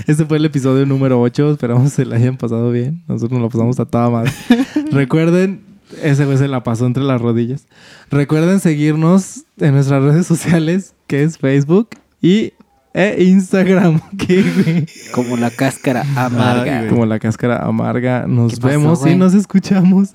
Este 0.07 0.25
fue 0.25 0.39
el 0.39 0.45
episodio 0.45 0.87
número 0.87 1.21
8. 1.21 1.53
Esperamos 1.53 1.93
se 1.93 2.05
la 2.05 2.17
hayan 2.17 2.37
pasado 2.37 2.71
bien. 2.71 3.03
Nosotros 3.07 3.33
nos 3.33 3.43
lo 3.43 3.49
pasamos 3.49 3.79
a 3.81 3.85
toda 3.85 4.11
madre. 4.11 4.33
Recuerden, 4.93 5.61
ese 6.03 6.25
güey 6.25 6.39
se 6.39 6.49
la 6.49 6.63
pasó 6.63 6.87
entre 6.87 7.03
las 7.03 7.21
rodillas. 7.21 7.67
Recuerden 8.11 8.61
seguirnos 8.61 9.45
en 9.59 9.75
nuestras 9.75 10.03
redes 10.03 10.27
sociales, 10.27 10.95
que 11.07 11.23
es 11.23 11.39
Facebook 11.39 11.91
y 12.23 12.55
e 12.95 13.23
Instagram. 13.25 14.01
¿Qué, 14.19 14.43
güey? 14.43 14.87
Como 15.13 15.37
la 15.37 15.51
cáscara 15.51 16.05
amarga. 16.17 16.81
Ay. 16.81 16.89
Como 16.89 17.07
la 17.07 17.19
cáscara 17.19 17.65
amarga. 17.65 18.27
Nos 18.27 18.55
¿Qué 18.55 18.61
pasó, 18.61 18.69
vemos 18.69 19.07
y 19.07 19.15
nos 19.17 19.35
escuchamos 19.35 20.11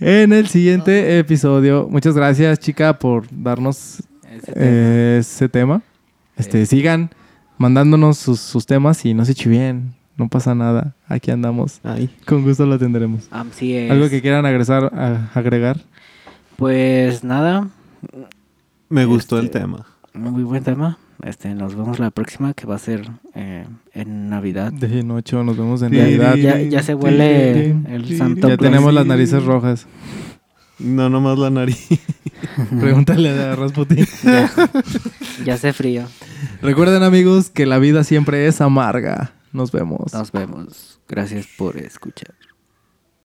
en 0.00 0.32
el 0.32 0.46
siguiente 0.48 1.18
episodio. 1.18 1.88
Muchas 1.90 2.14
gracias, 2.14 2.58
chica, 2.60 2.98
por 2.98 3.26
darnos 3.30 4.02
Ese 4.30 4.52
tema. 4.52 4.56
eh, 4.66 5.16
ese 5.20 5.48
tema. 5.48 5.82
Este, 6.36 6.66
sigan 6.66 7.10
mandándonos 7.58 8.18
sus, 8.18 8.40
sus 8.40 8.66
temas 8.66 9.04
y 9.04 9.14
no 9.14 9.24
se 9.24 9.34
chivíen. 9.34 9.94
No 10.16 10.28
pasa 10.28 10.54
nada. 10.54 10.94
Aquí 11.08 11.32
andamos. 11.32 11.80
Ay. 11.82 12.08
Con 12.24 12.42
gusto 12.44 12.66
lo 12.66 12.78
tendremos. 12.78 13.26
Así 13.32 13.74
es. 13.76 13.90
¿Algo 13.90 14.08
que 14.08 14.22
quieran 14.22 14.46
agresar, 14.46 14.84
a- 14.94 15.30
agregar? 15.34 15.80
Pues 16.56 17.24
nada, 17.24 17.68
Me 18.88 19.04
gustó 19.06 19.38
el 19.40 19.46
Este- 19.46 19.58
tema. 19.58 19.86
muy 20.12 20.44
buen 20.44 20.62
tema. 20.62 20.98
Este, 21.24 21.54
nos 21.54 21.74
vemos 21.74 21.98
la 21.98 22.10
próxima 22.10 22.52
que 22.52 22.66
va 22.66 22.74
a 22.74 22.78
ser 22.78 23.10
eh, 23.34 23.64
en 23.94 24.28
Navidad. 24.28 24.70
De 24.72 25.02
noche 25.02 25.36
nos 25.42 25.56
vemos 25.56 25.80
en 25.80 25.92
Navidad. 25.92 26.36
Ya, 26.36 26.60
ya 26.60 26.82
se 26.82 26.94
huele 26.94 27.70
el 27.88 28.18
Santo 28.18 28.46
Ya 28.46 28.58
tenemos 28.58 28.92
las 28.92 29.06
narices 29.06 29.42
rojas. 29.42 29.86
No, 30.78 31.08
nomás 31.08 31.38
la 31.38 31.48
nariz. 31.48 31.88
Pregúntale 32.80 33.30
a 33.30 33.56
Rasputin. 33.56 34.06
Ya, 34.24 34.50
ya 35.44 35.54
hace 35.54 35.72
frío. 35.72 36.04
Recuerden, 36.60 37.02
amigos, 37.02 37.48
que 37.48 37.64
la 37.64 37.78
vida 37.78 38.04
siempre 38.04 38.46
es 38.46 38.60
amarga. 38.60 39.32
Nos 39.52 39.72
vemos. 39.72 40.12
Nos 40.12 40.30
vemos. 40.30 41.00
Gracias 41.08 41.46
por 41.56 41.78
escuchar. 41.78 42.34